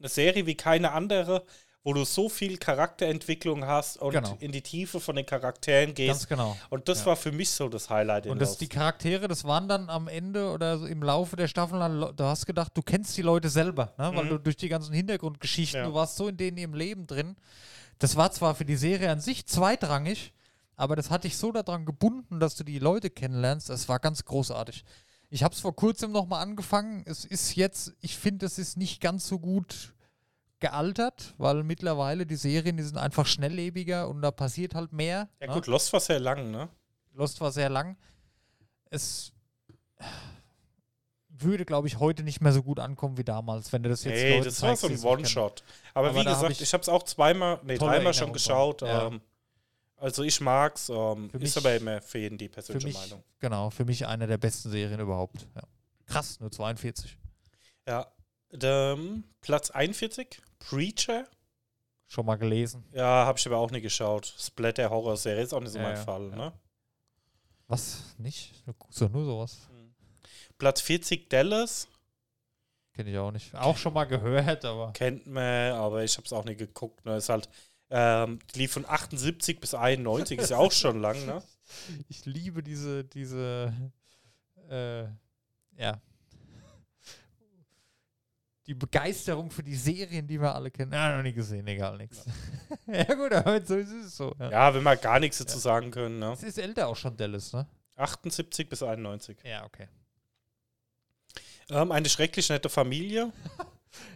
eine 0.00 0.08
Serie 0.08 0.46
wie 0.46 0.56
keine 0.56 0.90
andere, 0.90 1.44
wo 1.84 1.92
du 1.92 2.04
so 2.04 2.28
viel 2.28 2.58
Charakterentwicklung 2.58 3.66
hast 3.66 3.96
und 3.96 4.12
Genau. 4.12 4.36
in 4.40 4.52
die 4.52 4.62
Tiefe 4.62 5.00
von 5.00 5.16
den 5.16 5.26
Charakteren 5.26 5.94
gehst. 5.94 6.10
Ganz 6.10 6.28
genau. 6.28 6.56
Und 6.70 6.88
das 6.88 7.00
Ja. 7.00 7.06
war 7.06 7.16
für 7.16 7.32
mich 7.32 7.50
so 7.50 7.68
das 7.68 7.90
Highlight. 7.90 8.26
in 8.26 8.32
Und 8.32 8.40
das, 8.40 8.56
die 8.58 8.68
Charaktere, 8.68 9.26
das 9.26 9.44
waren 9.44 9.68
dann 9.68 9.90
am 9.90 10.06
Ende 10.06 10.50
oder 10.52 10.78
so 10.78 10.86
im 10.86 11.02
Laufe 11.02 11.34
der 11.36 11.48
Staffel, 11.48 11.78
du 12.16 12.24
hast 12.24 12.46
gedacht, 12.46 12.70
du 12.74 12.82
kennst 12.82 13.16
die 13.16 13.22
Leute 13.22 13.48
selber, 13.48 13.92
ne? 13.98 14.12
weil 14.14 14.24
Mhm. 14.26 14.28
du 14.30 14.38
durch 14.38 14.56
die 14.56 14.68
ganzen 14.68 14.92
Hintergrundgeschichten, 14.94 15.80
Ja. 15.80 15.86
du 15.86 15.94
warst 15.94 16.16
so 16.16 16.28
in 16.28 16.36
denen 16.36 16.58
im 16.58 16.74
Leben 16.74 17.06
drin. 17.06 17.36
Das 17.98 18.14
war 18.16 18.30
zwar 18.30 18.54
für 18.54 18.64
die 18.64 18.76
Serie 18.76 19.10
an 19.10 19.20
sich 19.20 19.46
zweitrangig, 19.46 20.32
aber 20.76 20.94
das 20.96 21.10
hat 21.10 21.24
dich 21.24 21.36
so 21.36 21.50
daran 21.52 21.84
gebunden, 21.84 22.38
dass 22.40 22.54
du 22.54 22.64
die 22.64 22.78
Leute 22.78 23.10
kennenlernst. 23.10 23.68
Das 23.68 23.88
war 23.88 23.98
ganz 23.98 24.24
großartig. 24.24 24.84
Ich 25.30 25.42
habe 25.42 25.54
es 25.54 25.60
vor 25.60 25.74
kurzem 25.74 26.12
nochmal 26.12 26.42
angefangen. 26.42 27.02
Es 27.06 27.24
ist 27.24 27.56
jetzt, 27.56 27.92
ich 28.00 28.16
finde, 28.18 28.46
es 28.46 28.58
ist 28.58 28.76
nicht 28.76 29.00
ganz 29.00 29.26
so 29.26 29.38
gut 29.38 29.94
gealtert, 30.62 31.34
weil 31.36 31.62
mittlerweile 31.64 32.24
die 32.24 32.36
Serien, 32.36 32.78
die 32.78 32.82
sind 32.82 32.96
einfach 32.96 33.26
schnelllebiger 33.26 34.08
und 34.08 34.22
da 34.22 34.30
passiert 34.30 34.74
halt 34.74 34.92
mehr. 34.92 35.28
ja 35.40 35.48
ne? 35.48 35.52
gut, 35.52 35.66
Lost 35.66 35.92
war 35.92 36.00
sehr 36.00 36.20
lang, 36.20 36.50
ne? 36.50 36.70
Lost 37.12 37.40
war 37.42 37.52
sehr 37.52 37.68
lang. 37.68 37.98
Es 38.88 39.32
würde, 41.28 41.64
glaube 41.64 41.88
ich, 41.88 41.98
heute 41.98 42.22
nicht 42.22 42.40
mehr 42.40 42.52
so 42.52 42.62
gut 42.62 42.78
ankommen 42.78 43.18
wie 43.18 43.24
damals, 43.24 43.72
wenn 43.72 43.82
du 43.82 43.90
das 43.90 44.04
jetzt 44.04 44.14
Nee, 44.14 44.34
Leuten 44.34 44.44
das 44.44 44.62
war 44.62 44.76
so 44.76 44.86
ein. 44.86 44.98
One-Shot. 44.98 45.62
Aber, 45.92 46.08
Aber 46.10 46.20
wie 46.20 46.24
gesagt, 46.24 46.60
ich 46.60 46.72
habe 46.72 46.80
es 46.82 46.88
auch 46.88 47.02
zweimal, 47.02 47.60
nee, 47.64 47.76
dreimal 47.76 48.14
schon 48.14 48.32
geschaut. 48.32 48.82
Ja. 48.82 49.08
Ähm, 49.08 49.20
also 49.96 50.22
ich 50.22 50.40
mag's. 50.40 50.88
Ähm, 50.88 51.28
Für 51.30 51.36
ist 51.38 51.42
mich- 51.42 51.56
aber 51.56 51.74
immer 51.74 52.00
für 52.00 52.18
jeden 52.18 52.38
die 52.38 52.48
persönliche 52.48 52.86
mich, 52.86 52.96
Meinung. 52.96 53.22
genau, 53.40 53.70
für 53.70 53.84
mich 53.84 54.06
eine 54.06 54.26
der 54.26 54.38
besten 54.38 54.70
Serien 54.70 55.00
überhaupt. 55.00 55.46
Ja. 55.54 55.62
Krass, 56.06 56.38
nur 56.40 56.50
42. 56.50 57.18
Ja. 57.86 58.06
Platz 59.40 59.70
41, 59.70 60.42
Preacher. 60.68 61.26
Schon 62.06 62.26
mal 62.26 62.36
gelesen. 62.36 62.84
Ja, 62.92 63.26
habe 63.26 63.38
ich 63.38 63.46
aber 63.46 63.58
auch 63.58 63.70
nie 63.70 63.80
geschaut. 63.80 64.26
Splatter-Horror-Serie 64.38 65.42
ist 65.42 65.54
auch 65.54 65.60
nicht 65.60 65.72
so 65.72 65.78
Ja, 65.78 65.84
mein 65.84 65.96
ja, 65.96 66.02
Fall, 66.04 66.28
ja. 66.30 66.36
ne? 66.36 66.52
Was? 67.68 68.14
Nicht? 68.18 68.52
Du 68.66 68.74
guckst 68.74 69.00
doch 69.00 69.10
nur 69.10 69.24
sowas. 69.24 69.68
Platz 70.58 70.80
40, 70.82 71.30
Dallas. 71.30 71.88
Kenne 72.92 73.10
ich 73.10 73.18
auch 73.18 73.30
nicht. 73.30 73.54
Auch 73.54 73.78
schon 73.78 73.94
mal 73.94 74.04
gehört, 74.04 74.64
aber. 74.64 74.92
Kennt 74.92 75.26
man, 75.26 75.72
aber 75.72 76.04
ich 76.04 76.16
habe 76.18 76.26
es 76.26 76.32
auch 76.32 76.44
nie 76.44 76.54
geguckt. 76.56 77.04
Ne? 77.06 77.16
Ist 77.16 77.30
halt, 77.30 77.48
ähm, 77.88 78.38
die 78.54 78.60
lief 78.60 78.72
von 78.72 78.84
78 78.86 79.58
bis 79.58 79.74
91, 79.74 80.38
ist 80.38 80.50
ja 80.50 80.58
auch 80.58 80.72
schon 80.72 81.00
lang, 81.00 81.24
ne? 81.26 81.42
Ich 82.08 82.26
liebe 82.26 82.62
diese, 82.62 83.04
diese, 83.04 83.72
äh, 84.68 85.04
ja. 85.80 86.00
Die 88.66 88.74
Begeisterung 88.74 89.50
für 89.50 89.62
die 89.62 89.74
Serien, 89.74 90.26
die 90.26 90.40
wir 90.40 90.54
alle 90.54 90.70
kennen. 90.70 90.92
Ja, 90.92 91.16
noch 91.16 91.22
nie 91.22 91.32
gesehen, 91.32 91.66
egal, 91.66 91.96
nix. 91.98 92.24
Ja, 92.86 93.14
gut, 93.14 93.32
aber 93.32 93.64
so 93.64 93.76
ist 93.76 93.90
es 93.90 94.16
so. 94.16 94.34
Ja. 94.38 94.50
Ja, 94.50 94.74
wenn 94.74 94.82
wir 94.82 94.96
gar 94.96 95.18
nichts 95.20 95.38
dazu 95.38 95.58
sagen 95.58 95.90
können, 95.90 96.18
ne? 96.20 96.32
Es 96.32 96.42
ist 96.42 96.58
älter 96.58 96.86
auch 96.88 96.96
schon 96.96 97.16
Dallas, 97.16 97.52
ne? 97.52 97.66
78 97.96 98.68
bis 98.68 98.82
91. 98.82 99.38
Ja, 99.44 99.64
okay. 99.64 99.88
Ähm, 101.70 101.92
eine 101.92 102.08
schrecklich 102.08 102.48
nette 102.48 102.68
Familie. 102.68 103.32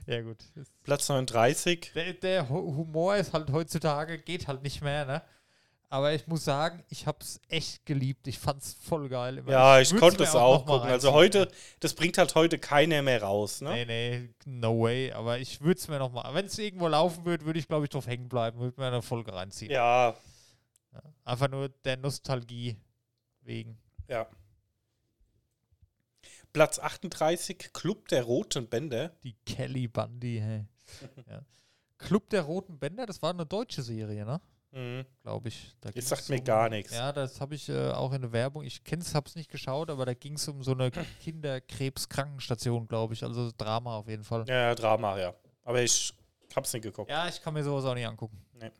Ja, 0.07 0.23
gut. 0.23 0.39
Platz 0.85 1.07
39. 1.11 1.93
Der, 1.95 2.15
der 2.15 2.49
Hu- 2.49 2.77
Humor 2.77 3.15
ist 3.17 3.35
halt 3.35 3.51
heutzutage, 3.53 4.17
geht 4.19 4.49
halt 4.49 4.63
nicht 4.63 4.81
mehr, 4.81 5.05
ne? 5.05 5.23
Aber 5.89 6.13
ich 6.13 6.27
muss 6.27 6.45
sagen, 6.45 6.83
ich 6.89 7.07
hab's 7.07 7.41
echt 7.49 7.87
geliebt. 7.87 8.27
Ich 8.27 8.39
fand's 8.41 8.75
voll 8.75 9.09
geil. 9.09 9.43
Ja, 9.47 9.79
ich 9.79 9.93
würd's 9.93 10.01
konnte 10.01 10.25
es 10.25 10.35
auch 10.35 10.67
mal 10.67 10.79
gucken. 10.79 10.91
Also 10.91 11.13
heute, 11.13 11.49
das 11.79 11.95
bringt 11.95 12.19
halt 12.19 12.35
heute 12.35 12.59
keiner 12.59 13.03
mehr 13.03 13.23
raus, 13.23 13.61
ne? 13.61 13.71
Nee, 13.71 13.85
nee, 13.85 14.35
no 14.45 14.81
way. 14.83 15.13
Aber 15.13 15.39
ich 15.39 15.61
würde 15.61 15.79
es 15.79 15.87
mir 15.87 15.99
noch 16.01 16.11
mal, 16.11 16.35
wenn 16.35 16.47
es 16.47 16.59
irgendwo 16.59 16.89
laufen 16.89 17.25
würde, 17.25 17.47
würde 17.47 17.61
ich, 17.61 17.69
glaube 17.69 17.85
ich, 17.85 17.91
drauf 17.91 18.07
hängen 18.09 18.29
bleiben. 18.29 18.59
Würde 18.59 18.81
mir 18.81 18.89
eine 18.89 19.01
Folge 19.01 19.33
reinziehen. 19.33 19.71
Ja, 19.71 20.17
Ja. 20.93 21.03
Einfach 21.25 21.49
nur 21.49 21.69
der 21.69 21.97
Nostalgie 21.97 22.77
wegen. 23.43 23.79
ja. 24.09 24.27
Platz 26.53 26.79
38, 26.79 27.71
Club 27.75 28.09
der 28.09 28.23
Roten 28.23 28.67
Bänder. 28.67 29.11
Die 29.23 29.35
Kelly 29.45 29.89
Bundy, 29.89 30.41
hey. 30.43 30.65
ja. 31.31 31.43
Club 31.99 32.31
der 32.31 32.43
Roten 32.43 32.79
Bänder, 32.79 33.05
das 33.05 33.21
war 33.21 33.31
eine 33.31 33.45
deutsche 33.45 33.83
Serie, 33.83 34.25
ne? 34.25 34.41
Mhm. 34.77 35.07
Glaube 35.23 35.49
ich. 35.49 35.75
Da 35.81 35.91
Das 35.91 36.09
sagt 36.09 36.29
mir 36.29 36.39
um- 36.39 36.45
gar 36.45 36.69
nichts. 36.69 36.93
Ja, 36.93 37.11
das 37.13 37.41
habe 37.41 37.55
ich 37.55 37.69
äh, 37.69 37.91
auch 37.93 38.13
in 38.13 38.21
der 38.21 38.33
Werbung. 38.33 38.63
Ich 38.63 38.85
kenne 38.85 39.03
es, 39.03 39.15
habe 39.15 39.27
es 39.29 39.35
nicht 39.35 39.51
geschaut, 39.51 39.89
aber 39.91 40.05
da 40.05 40.13
ging 40.15 40.35
es 40.35 40.47
um 40.49 40.63
so 40.63 40.73
eine 40.73 40.91
Kinderkrebskrankenstation, 41.23 42.87
glaube 42.87 43.15
ich. 43.15 43.23
Also 43.23 43.51
Drama 43.57 43.97
auf 43.97 44.07
jeden 44.09 44.25
Fall. 44.25 44.45
Ja, 44.49 44.75
Drama, 44.75 45.19
ja. 45.19 45.35
Aber 45.65 45.83
ich 45.83 46.13
hab's 46.55 46.73
nicht 46.75 46.83
geguckt. 46.83 47.11
Ja, 47.11 47.27
ich 47.27 47.41
kann 47.41 47.55
mir 47.55 47.65
sowas 47.65 47.85
auch 47.87 47.95
nicht 47.95 48.07
angucken. 48.07 48.39
Nee. 48.53 48.71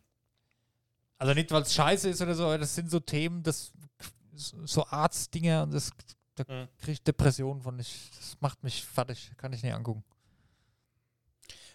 Also 1.19 1.33
nicht, 1.33 1.51
weil 1.51 1.63
es 1.63 1.73
scheiße 1.75 2.11
ist 2.11 2.21
oder 2.21 2.35
so, 2.35 2.45
aber 2.45 2.59
das 2.59 2.75
sind 2.75 2.91
so 2.91 3.01
Themen, 3.01 3.43
das 3.43 3.73
so 4.35 4.85
Arztdinger 4.87 5.63
und 5.63 5.73
das 5.73 5.91
da 6.35 6.45
Mhm. 6.47 6.69
kriege 6.77 6.93
ich 6.93 7.03
Depressionen 7.03 7.63
von. 7.63 7.79
Ich, 7.79 8.11
das 8.15 8.37
macht 8.41 8.63
mich 8.63 8.85
fertig. 8.85 9.31
Kann 9.39 9.55
ich 9.55 9.63
nicht 9.63 9.73
angucken. 9.73 10.05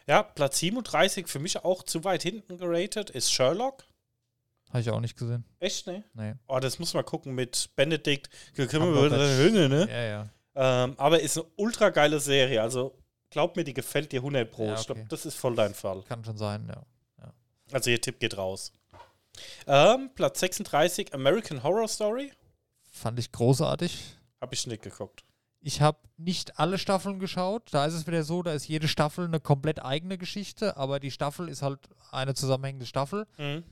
Ja, 0.05 0.21
Platz 0.21 0.59
37, 0.59 1.27
für 1.27 1.39
mich 1.39 1.63
auch 1.65 1.81
zu 1.81 2.03
weit 2.03 2.21
hinten 2.21 2.57
geratet, 2.59 3.09
ist 3.09 3.31
Sherlock. 3.31 3.83
Habe 4.71 4.79
ich 4.81 4.89
auch 4.89 4.99
nicht 4.99 5.17
gesehen. 5.17 5.45
Echt, 5.59 5.85
ne? 5.87 6.03
Nee. 6.13 6.33
Oh, 6.47 6.59
das 6.59 6.79
muss 6.79 6.93
man 6.93 7.05
gucken 7.05 7.35
mit 7.35 7.69
Benedict. 7.75 8.29
Cumberbatch. 8.55 9.11
ne? 9.69 9.87
Ja, 9.89 10.03
ja. 10.03 10.29
Ähm, 10.83 10.95
aber 10.97 11.21
ist 11.21 11.37
eine 11.37 11.47
ultra 11.57 11.89
geile 11.89 12.19
Serie. 12.19 12.61
Also 12.61 12.97
glaub 13.29 13.55
mir, 13.55 13.63
die 13.63 13.73
gefällt 13.73 14.11
dir 14.11 14.19
100 14.21 14.49
Pro. 14.51 14.65
Ja, 14.67 14.75
Ich 14.75 14.85
glaub, 14.85 14.97
okay. 14.97 15.07
das 15.09 15.25
ist 15.25 15.35
voll 15.35 15.55
dein 15.55 15.73
Fall. 15.73 16.03
Kann 16.03 16.23
schon 16.23 16.37
sein, 16.37 16.67
ja. 16.67 16.83
Also 17.73 17.89
ihr 17.89 18.01
Tipp 18.01 18.19
geht 18.19 18.37
raus. 18.37 18.73
Ähm, 19.65 20.09
Platz 20.13 20.39
36, 20.41 21.13
American 21.13 21.63
Horror 21.63 21.87
Story. 21.87 22.31
Fand 22.91 23.17
ich 23.17 23.31
großartig. 23.31 24.17
Habe 24.41 24.53
ich 24.53 24.67
nicht 24.67 24.81
geguckt. 24.83 25.23
Ich 25.61 25.79
habe 25.79 25.99
nicht 26.17 26.59
alle 26.59 26.77
Staffeln 26.77 27.19
geschaut. 27.19 27.69
Da 27.71 27.85
ist 27.85 27.93
es 27.93 28.07
wieder 28.07 28.23
so, 28.23 28.41
da 28.43 28.51
ist 28.51 28.67
jede 28.67 28.87
Staffel 28.87 29.25
eine 29.25 29.39
komplett 29.39 29.83
eigene 29.83 30.17
Geschichte, 30.17 30.75
aber 30.75 30.99
die 30.99 31.11
Staffel 31.11 31.47
ist 31.47 31.61
halt 31.61 31.79
eine 32.11 32.33
zusammenhängende 32.33 32.85
Staffel. 32.85 33.27
Mhm. 33.37 33.63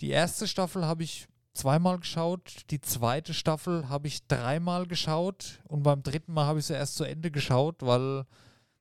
Die 0.00 0.10
erste 0.10 0.46
Staffel 0.46 0.84
habe 0.84 1.02
ich 1.02 1.26
zweimal 1.54 1.98
geschaut, 1.98 2.70
die 2.70 2.80
zweite 2.80 3.32
Staffel 3.32 3.88
habe 3.88 4.08
ich 4.08 4.26
dreimal 4.26 4.86
geschaut 4.86 5.60
und 5.64 5.82
beim 5.82 6.02
dritten 6.02 6.34
Mal 6.34 6.46
habe 6.46 6.58
ich 6.58 6.66
sie 6.66 6.74
erst 6.74 6.96
zu 6.96 7.04
Ende 7.04 7.30
geschaut, 7.30 7.76
weil 7.80 8.26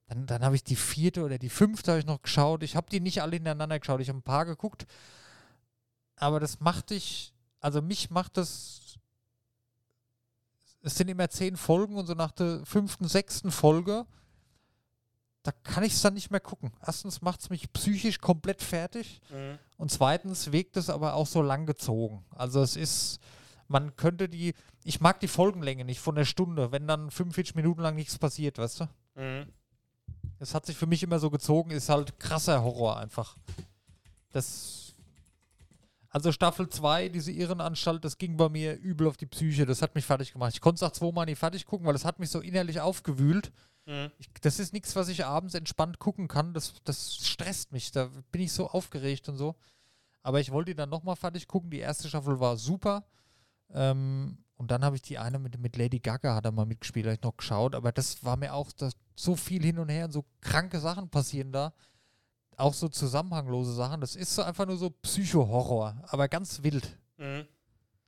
dann, 0.07 0.26
dann 0.28 0.43
habe 0.43 0.55
ich 0.55 0.63
die 0.63 0.76
vierte 0.76 1.24
oder 1.24 1.38
die 1.38 1.49
fünfte 1.49 1.91
habe 1.91 1.99
ich 1.99 2.05
noch 2.05 2.22
geschaut. 2.22 2.63
Ich 2.63 2.76
habe 2.76 2.89
die 2.89 2.99
nicht 2.99 3.22
alle 3.22 3.38
hintereinander 3.38 3.80
geschaut, 3.80 4.01
ich 4.01 4.09
habe 4.09 4.20
ein 4.20 4.24
paar 4.24 4.45
geguckt. 4.45 4.86
Aber 6.18 6.39
das 6.39 6.59
macht 6.59 6.91
dich, 6.91 7.34
also 7.59 7.82
mich 7.82 8.09
macht 8.09 8.38
das, 8.38 8.99
es 10.82 10.95
sind 10.95 11.09
immer 11.09 11.30
zehn 11.30 11.57
Folgen 11.57 11.95
und 11.95 12.07
so 12.07 12.13
nach 12.13 12.32
der 12.32 12.66
fünften, 12.66 13.07
sechsten 13.07 13.51
Folge, 13.51 14.05
da 15.46 15.52
kann 15.52 15.84
ich 15.84 15.93
es 15.93 16.02
dann 16.02 16.16
nicht 16.16 16.32
mehr 16.32 16.39
gucken. 16.39 16.72
Erstens 16.86 17.22
macht 17.22 17.39
es 17.39 17.52
mich 17.52 17.72
psychisch 17.72 18.20
komplett 18.20 18.64
fertig. 18.64 19.22
Mhm. 19.30 19.60
Und 19.78 19.91
zweitens 19.91 20.52
wirkt 20.52 20.76
es 20.76 20.89
aber 20.89 21.14
auch 21.14 21.28
so 21.28 21.43
lang 21.43 21.68
gezogen. 21.68 22.26
Also 22.32 22.64
es 22.64 22.76
ist, 22.76 23.20
man 23.68 23.96
könnte 23.96 24.28
die, 24.28 24.56
ich 24.84 25.02
mag 25.02 25.20
die 25.20 25.28
Folgenlänge 25.28 25.86
nicht 25.86 26.00
von 26.00 26.16
der 26.16 26.26
Stunde, 26.26 26.72
wenn 26.72 26.88
dann 26.88 27.12
45 27.12 27.54
Minuten 27.54 27.82
lang 27.82 27.93
nichts 27.93 28.18
passiert, 28.18 28.58
weißt 28.58 28.80
du? 28.82 28.86
Mhm. 29.22 29.46
Das 30.39 30.56
hat 30.56 30.66
sich 30.66 30.76
für 30.76 30.88
mich 30.88 31.04
immer 31.04 31.20
so 31.20 31.30
gezogen, 31.30 31.70
ist 31.70 31.89
halt 31.89 32.20
krasser 32.20 32.64
Horror 32.64 32.98
einfach. 32.98 33.38
Das, 34.32 34.96
also 36.10 36.32
Staffel 36.32 36.70
2, 36.70 37.10
diese 37.10 37.32
Irrenanstalt, 37.32 38.04
das 38.04 38.18
ging 38.18 38.36
bei 38.36 38.50
mir 38.50 38.80
übel 38.80 39.08
auf 39.08 39.18
die 39.18 39.28
Psyche, 39.28 39.68
das 39.68 39.84
hat 39.84 39.93
mich 39.93 40.06
fertig 40.06 40.34
gemacht. 40.34 40.54
Ich 40.56 40.62
konnte 40.62 40.84
es 40.84 40.84
auch 40.84 40.91
zweimal 40.91 41.28
nicht 41.28 41.38
fertig 41.38 41.68
gucken, 41.68 41.86
weil 41.86 41.93
das 41.93 42.04
hat 42.04 42.18
mich 42.18 42.32
so 42.32 42.39
innerlich 42.39 42.82
aufgewühlt. 42.82 43.52
Mhm. 43.86 44.12
Ich, 44.18 44.30
das 44.42 44.60
ist 44.60 44.74
nichts, 44.74 44.96
was 44.96 45.08
ich 45.10 45.26
abends 45.26 45.54
entspannt 45.54 46.00
gucken 46.00 46.28
kann. 46.28 46.54
Das, 46.54 46.74
das 46.84 47.16
stresst 47.18 47.72
mich. 47.72 47.92
Da 47.92 48.10
bin 48.32 48.42
ich 48.42 48.52
so 48.52 48.70
aufgeregt 48.70 49.30
und 49.30 49.38
so. 49.38 49.56
Aber 50.24 50.40
ich 50.40 50.52
wollte 50.52 50.72
die 50.72 50.76
dann 50.76 50.90
nochmal 50.90 51.16
fertig 51.16 51.48
gucken. 51.48 51.70
Die 51.70 51.80
erste 51.80 52.08
Staffel 52.08 52.40
war 52.40 52.58
super. 52.58 53.06
Ähm, 53.72 54.38
und 54.56 54.72
dann 54.72 54.84
habe 54.84 54.96
ich 54.96 55.02
die 55.02 55.18
eine 55.18 55.38
mit, 55.38 55.60
mit 55.60 55.76
Lady 55.78 56.00
Gaga 56.00 56.34
hat 56.36 56.46
er 56.46 56.52
mal 56.52 56.66
mitgespielt, 56.66 57.06
habe 57.06 57.16
ich 57.16 57.22
noch 57.22 57.38
geschaut. 57.38 57.76
Aber 57.76 57.92
das 57.92 58.24
war 58.24 58.38
mir 58.38 58.54
auch 58.54 58.72
das, 58.72 58.94
so 59.16 59.36
viel 59.36 59.62
hin 59.64 59.78
und 59.80 59.90
her 59.90 60.06
und 60.06 60.12
so 60.12 60.26
kranke 60.42 60.80
Sachen 60.80 61.10
passieren 61.10 61.52
da. 61.52 61.74
auch 62.58 62.74
so 62.74 62.88
zusammenhanglose 62.88 63.74
Sachen. 63.74 64.02
Das 64.02 64.16
ist 64.16 64.34
so 64.34 64.44
einfach 64.44 64.66
nur 64.66 64.78
so 64.78 64.90
Psycho-Horror, 64.90 66.04
aber 66.08 66.28
ganz 66.28 66.64
wild. 66.64 66.98
Mhm. 67.18 67.46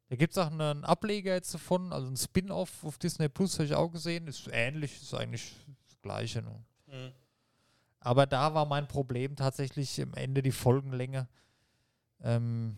Da 0.10 0.16
gibt 0.16 0.32
es 0.32 0.38
auch 0.38 0.52
einen 0.52 0.86
Ableger 0.86 1.34
jetzt 1.34 1.54
davon, 1.54 1.92
also 1.92 2.08
ein 2.08 2.16
Spin-off 2.16 2.84
auf 2.84 2.98
Disney 2.98 3.28
Plus, 3.28 3.56
habe 3.56 3.66
ich 3.66 3.74
auch 3.76 3.90
gesehen. 3.90 4.28
Ist 4.28 4.48
ähnlich, 4.52 5.02
ist 5.02 5.14
eigentlich 5.14 5.54
das 5.86 6.02
Gleiche. 6.02 6.42
Ne? 6.42 6.64
Mhm. 6.88 7.12
Aber 8.00 8.26
da 8.26 8.54
war 8.54 8.66
mein 8.66 8.88
Problem 8.88 9.36
tatsächlich 9.36 10.02
am 10.02 10.14
Ende 10.14 10.42
die 10.42 10.52
Folgenlänge. 10.54 11.28
Ähm, 12.22 12.78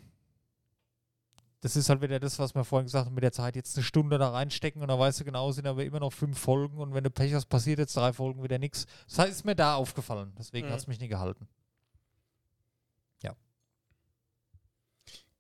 das 1.62 1.76
ist 1.76 1.90
halt 1.90 2.02
wieder 2.02 2.20
das, 2.20 2.40
was 2.40 2.56
wir 2.56 2.64
vorhin 2.64 2.86
gesagt 2.88 3.06
haben, 3.06 3.14
mit 3.14 3.24
der 3.24 3.34
Zeit 3.34 3.56
jetzt 3.56 3.76
eine 3.78 3.84
Stunde 3.84 4.18
da 4.18 4.30
reinstecken 4.30 4.82
und 4.82 4.88
dann 4.88 4.98
weißt 4.98 5.20
du 5.20 5.26
genau, 5.26 5.52
sind 5.52 5.68
aber 5.68 5.84
immer 5.84 6.00
noch 6.00 6.14
fünf 6.14 6.40
Folgen 6.40 6.78
und 6.80 6.94
wenn 6.94 7.04
du 7.04 7.12
Pech 7.12 7.34
hast, 7.34 7.48
passiert 7.48 7.80
jetzt 7.80 7.96
drei 7.98 8.14
Folgen 8.14 8.42
wieder 8.42 8.58
nichts. 8.58 8.86
Das 9.08 9.20
heißt, 9.20 9.32
ist 9.32 9.46
mir 9.46 9.56
da 9.56 9.76
aufgefallen, 9.76 10.34
deswegen 10.40 10.68
Mhm. 10.68 10.72
hat 10.72 10.80
es 10.80 10.88
mich 10.88 11.00
nie 11.00 11.10
gehalten. 11.10 11.48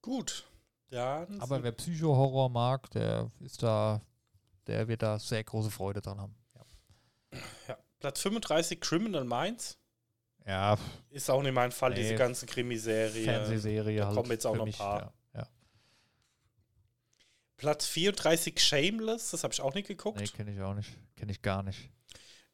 Gut. 0.01 0.48
Dann 0.89 1.39
Aber 1.41 1.61
wer 1.63 1.71
Psycho-Horror 1.71 2.49
mag, 2.49 2.89
der 2.91 3.29
ist 3.41 3.61
da, 3.61 4.01
der 4.67 4.87
wird 4.87 5.01
da 5.03 5.19
sehr 5.19 5.43
große 5.43 5.69
Freude 5.71 6.01
dran 6.01 6.19
haben. 6.19 6.35
ja. 7.67 7.77
Platz 7.99 8.21
35, 8.21 8.79
Criminal 8.79 9.23
Minds. 9.25 9.77
Ja, 10.45 10.77
Ist 11.11 11.29
auch 11.29 11.43
nicht 11.43 11.53
mein 11.53 11.71
Fall, 11.71 11.91
Nee, 11.91 11.97
diese 11.97 12.15
ganze 12.15 12.45
Krimiserie. 12.45 13.23
Fernsehserie 13.25 13.99
da 13.99 14.05
halt. 14.07 14.15
kommen 14.15 14.31
jetzt 14.31 14.47
auch 14.47 14.55
noch 14.55 14.65
ein 14.65 14.71
paar. 14.71 15.13
Ja, 15.35 15.41
ja. 15.41 15.47
Platz 17.57 17.85
34, 17.85 18.59
Shameless. 18.59 19.31
Das 19.31 19.43
habe 19.43 19.53
ich 19.53 19.61
auch 19.61 19.73
nicht 19.75 19.87
geguckt. 19.87 20.19
Nee, 20.19 20.27
kenne 20.27 20.51
ich 20.53 20.61
auch 20.61 20.73
nicht. 20.73 20.89
Kenne 21.17 21.31
ich 21.33 21.41
gar 21.41 21.61
nicht. 21.61 21.91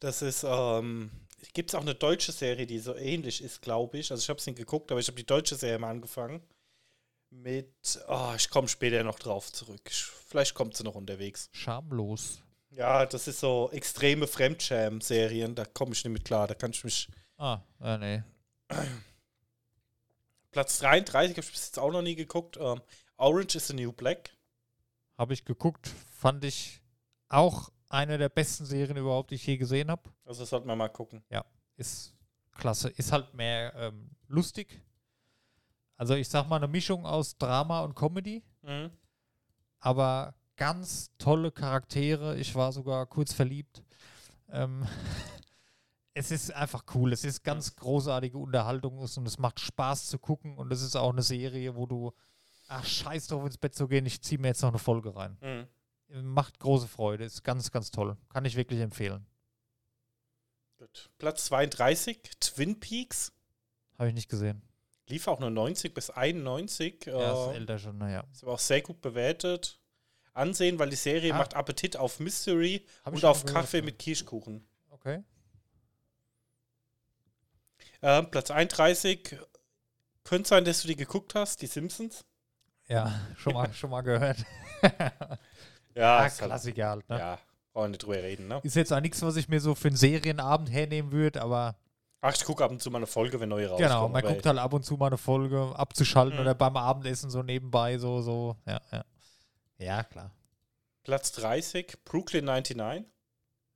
Das 0.00 0.20
ist, 0.20 0.44
ähm, 0.46 1.10
gibt 1.54 1.70
es 1.70 1.74
auch 1.74 1.80
eine 1.80 1.94
deutsche 1.94 2.32
Serie, 2.32 2.66
die 2.66 2.80
so 2.80 2.94
ähnlich 2.94 3.42
ist, 3.42 3.62
glaube 3.62 3.96
ich. 3.98 4.10
Also 4.10 4.20
ich 4.22 4.28
habe 4.28 4.40
es 4.40 4.46
nicht 4.46 4.58
geguckt, 4.58 4.90
aber 4.90 5.00
ich 5.00 5.06
habe 5.06 5.16
die 5.16 5.24
deutsche 5.26 5.54
Serie 5.54 5.78
mal 5.78 5.90
angefangen. 5.90 6.42
Mit, 7.42 8.00
oh, 8.08 8.32
ich 8.36 8.50
komme 8.50 8.66
später 8.66 9.04
noch 9.04 9.18
drauf 9.18 9.52
zurück. 9.52 9.80
Ich, 9.88 10.04
vielleicht 10.04 10.54
kommt 10.54 10.76
sie 10.76 10.84
noch 10.84 10.94
unterwegs. 10.94 11.48
Schamlos. 11.52 12.42
Ja, 12.70 13.06
das 13.06 13.28
ist 13.28 13.40
so 13.40 13.70
extreme 13.72 14.26
Fremdscham-Serien, 14.26 15.54
da 15.54 15.64
komme 15.64 15.92
ich 15.92 16.04
nicht 16.04 16.12
mit 16.12 16.24
klar. 16.24 16.46
Da 16.46 16.54
kann 16.54 16.70
ich 16.72 16.82
mich. 16.82 17.08
Ah, 17.36 17.60
äh, 17.80 17.98
nee. 17.98 18.22
Platz 20.50 20.78
33 20.78 21.36
habe 21.36 21.40
ich 21.40 21.52
bis 21.52 21.66
jetzt 21.66 21.78
auch 21.78 21.92
noch 21.92 22.02
nie 22.02 22.14
geguckt. 22.16 22.56
Ähm, 22.58 22.80
Orange 23.16 23.56
is 23.56 23.68
the 23.68 23.74
New 23.74 23.92
Black. 23.92 24.30
Habe 25.16 25.34
ich 25.34 25.44
geguckt, 25.44 25.90
fand 26.10 26.44
ich 26.44 26.82
auch 27.28 27.70
eine 27.88 28.18
der 28.18 28.28
besten 28.28 28.66
Serien 28.66 28.96
überhaupt, 28.96 29.30
die 29.30 29.36
ich 29.36 29.46
je 29.46 29.56
gesehen 29.56 29.90
habe. 29.90 30.10
Also 30.24 30.44
sollten 30.44 30.68
wir 30.68 30.76
mal 30.76 30.88
gucken. 30.88 31.22
Ist 31.76 32.14
klasse. 32.52 32.88
Ist 32.90 33.12
halt 33.12 33.32
mehr 33.34 33.74
ähm, 33.76 34.10
lustig. 34.28 34.80
Also 35.96 36.14
ich 36.14 36.28
sag 36.28 36.48
mal 36.48 36.56
eine 36.56 36.68
Mischung 36.68 37.06
aus 37.06 37.36
Drama 37.38 37.80
und 37.80 37.94
Comedy, 37.94 38.42
Mhm. 38.62 38.90
aber 39.80 40.34
ganz 40.56 41.10
tolle 41.18 41.52
Charaktere. 41.52 42.36
Ich 42.38 42.54
war 42.54 42.72
sogar 42.72 43.06
kurz 43.06 43.32
verliebt. 43.32 43.82
Ähm, 44.48 44.86
es 46.14 46.30
ist 46.30 46.52
einfach 46.52 46.84
cool. 46.94 47.12
Es 47.12 47.24
ist 47.24 47.42
ganz 47.44 47.76
großartige 47.76 48.38
Unterhaltung 48.38 48.98
und 48.98 49.26
es 49.26 49.38
macht 49.38 49.60
Spaß 49.60 50.06
zu 50.06 50.18
gucken 50.18 50.56
und 50.58 50.72
es 50.72 50.82
ist 50.82 50.96
auch 50.96 51.10
eine 51.12 51.22
Serie, 51.22 51.76
wo 51.76 51.86
du, 51.86 52.12
ach 52.68 52.84
scheiß 52.84 53.28
drauf 53.28 53.44
ins 53.46 53.58
Bett 53.58 53.74
zu 53.74 53.88
gehen, 53.88 54.06
ich 54.06 54.22
ziehe 54.22 54.38
mir 54.40 54.48
jetzt 54.48 54.62
noch 54.62 54.70
eine 54.70 54.78
Folge 54.78 55.14
rein. 55.14 55.38
Mhm. 55.40 55.66
Macht 56.34 56.58
große 56.60 56.86
Freude, 56.88 57.24
ist 57.24 57.42
ganz, 57.42 57.70
ganz 57.70 57.90
toll. 57.90 58.16
Kann 58.28 58.44
ich 58.44 58.54
wirklich 58.56 58.80
empfehlen. 58.80 59.26
Gut. 60.78 61.10
Platz 61.18 61.46
32, 61.46 62.20
Twin 62.38 62.78
Peaks. 62.78 63.32
Habe 63.98 64.08
ich 64.08 64.14
nicht 64.14 64.28
gesehen. 64.28 64.62
Lief 65.08 65.28
auch 65.28 65.38
nur 65.38 65.50
90 65.50 65.94
bis 65.94 66.10
91. 66.10 67.06
Ja, 67.06 67.46
ist 67.48 67.52
äh, 67.52 67.56
älter 67.58 67.78
schon, 67.78 67.98
naja. 67.98 68.24
ist 68.32 68.42
aber 68.42 68.52
auch 68.54 68.58
sehr 68.58 68.82
gut 68.82 69.00
bewertet. 69.00 69.78
Ansehen, 70.32 70.78
weil 70.78 70.90
die 70.90 70.96
Serie 70.96 71.32
Ah. 71.32 71.38
macht 71.38 71.54
Appetit 71.54 71.96
auf 71.96 72.20
Mystery 72.20 72.84
Hab 73.04 73.14
und 73.14 73.24
auf 73.24 73.44
Kaffee 73.46 73.82
mit 73.82 73.98
Kirschkuchen. 73.98 74.66
Okay. 74.90 75.22
Ähm, 78.02 78.30
Platz 78.30 78.50
31. 78.50 79.36
Könnte 80.24 80.48
sein, 80.48 80.64
dass 80.64 80.82
du 80.82 80.88
die 80.88 80.96
geguckt 80.96 81.34
hast, 81.34 81.62
die 81.62 81.66
Simpsons. 81.66 82.24
Ja, 82.88 83.14
schon 83.38 83.54
mal, 83.54 83.72
schon 83.72 83.90
mal 83.90 84.02
gehört. 84.02 84.38
Ja, 85.94 86.18
ah, 86.18 86.22
halt- 86.24 86.36
Klassiker 86.36 86.90
halt, 86.90 87.08
ne? 87.08 87.18
Ja, 87.18 87.38
brauchen 87.72 87.84
wir 87.84 87.88
nicht 87.88 88.02
drüber 88.02 88.22
reden, 88.22 88.48
ne? 88.48 88.60
Ist 88.62 88.76
jetzt 88.76 88.92
auch 88.92 89.00
nichts, 89.00 89.22
was 89.22 89.36
ich 89.36 89.48
mir 89.48 89.60
so 89.62 89.74
für 89.74 89.88
einen 89.88 89.96
Serienabend 89.96 90.70
hernehmen 90.70 91.10
würde, 91.10 91.40
aber 91.40 91.74
Ach, 92.26 92.34
ich 92.34 92.44
gucke 92.44 92.64
ab 92.64 92.70
und 92.70 92.82
zu 92.82 92.90
mal 92.90 92.98
eine 92.98 93.06
Folge, 93.06 93.38
wenn 93.40 93.48
neue 93.48 93.68
rauskommen. 93.68 93.88
genau, 93.88 94.08
man 94.08 94.22
guckt 94.22 94.44
halt 94.46 94.58
ab 94.58 94.72
und 94.72 94.84
zu 94.84 94.94
mal 94.96 95.06
eine 95.08 95.18
Folge 95.18 95.72
abzuschalten 95.76 96.34
Mhm. 96.36 96.40
oder 96.42 96.54
beim 96.54 96.76
Abendessen 96.76 97.30
so 97.30 97.42
nebenbei, 97.42 97.98
so, 97.98 98.20
so, 98.22 98.56
ja, 98.66 98.80
ja. 98.92 99.04
Ja, 99.78 100.02
klar. 100.04 100.30
Platz 101.04 101.32
30, 101.32 101.98
Brooklyn 102.04 102.44
99. 102.46 103.04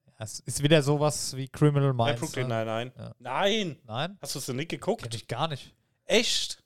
Ja, 0.07 0.13
Es 0.19 0.41
ist 0.41 0.63
wieder 0.63 0.83
sowas 0.83 1.37
wie 1.37 1.49
Criminal 1.49 1.95
Nein, 1.95 2.07
Minds. 2.07 2.21
Brooklyn 2.21 2.49
ne? 2.49 2.65
99. 2.65 2.99
Ja. 2.99 3.15
Nein, 3.19 3.79
Nein, 3.87 4.19
hast 4.21 4.35
du 4.35 4.39
es 4.41 4.49
noch 4.49 4.55
nicht 4.57 4.71
geguckt? 4.71 5.15
ich 5.15 5.29
gar 5.29 5.47
nicht. 5.49 5.75
Echt? 6.07 6.63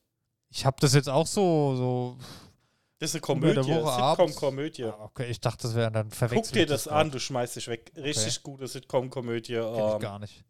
Ich 0.49 0.65
habe 0.65 0.77
das 0.81 0.95
jetzt 0.95 1.09
auch 1.11 1.27
so, 1.27 1.75
so. 1.77 2.17
Das 2.99 3.11
ist 3.11 3.17
eine 3.17 3.21
Komödie. 3.23 3.63
Sitcom-Komödie. 3.63 4.85
Ah, 4.85 4.97
Okay, 5.07 5.27
ich 5.27 5.41
dachte, 5.41 5.65
das 5.65 5.75
wäre 5.75 5.91
dann 5.91 6.11
verwechselt. 6.11 6.45
Guck 6.47 6.53
dir 6.55 6.67
das 6.67 6.89
an, 6.89 7.11
du 7.11 7.19
schmeißt 7.21 7.57
dich 7.57 7.69
weg. 7.69 7.93
Richtig 7.97 8.43
gute 8.43 8.67
Sitcom-Komödie. 8.69 9.55
Kenn 9.55 9.75
ich 9.75 9.81
Ähm, 9.95 9.99
gar 10.01 10.19
nicht. 10.21 10.45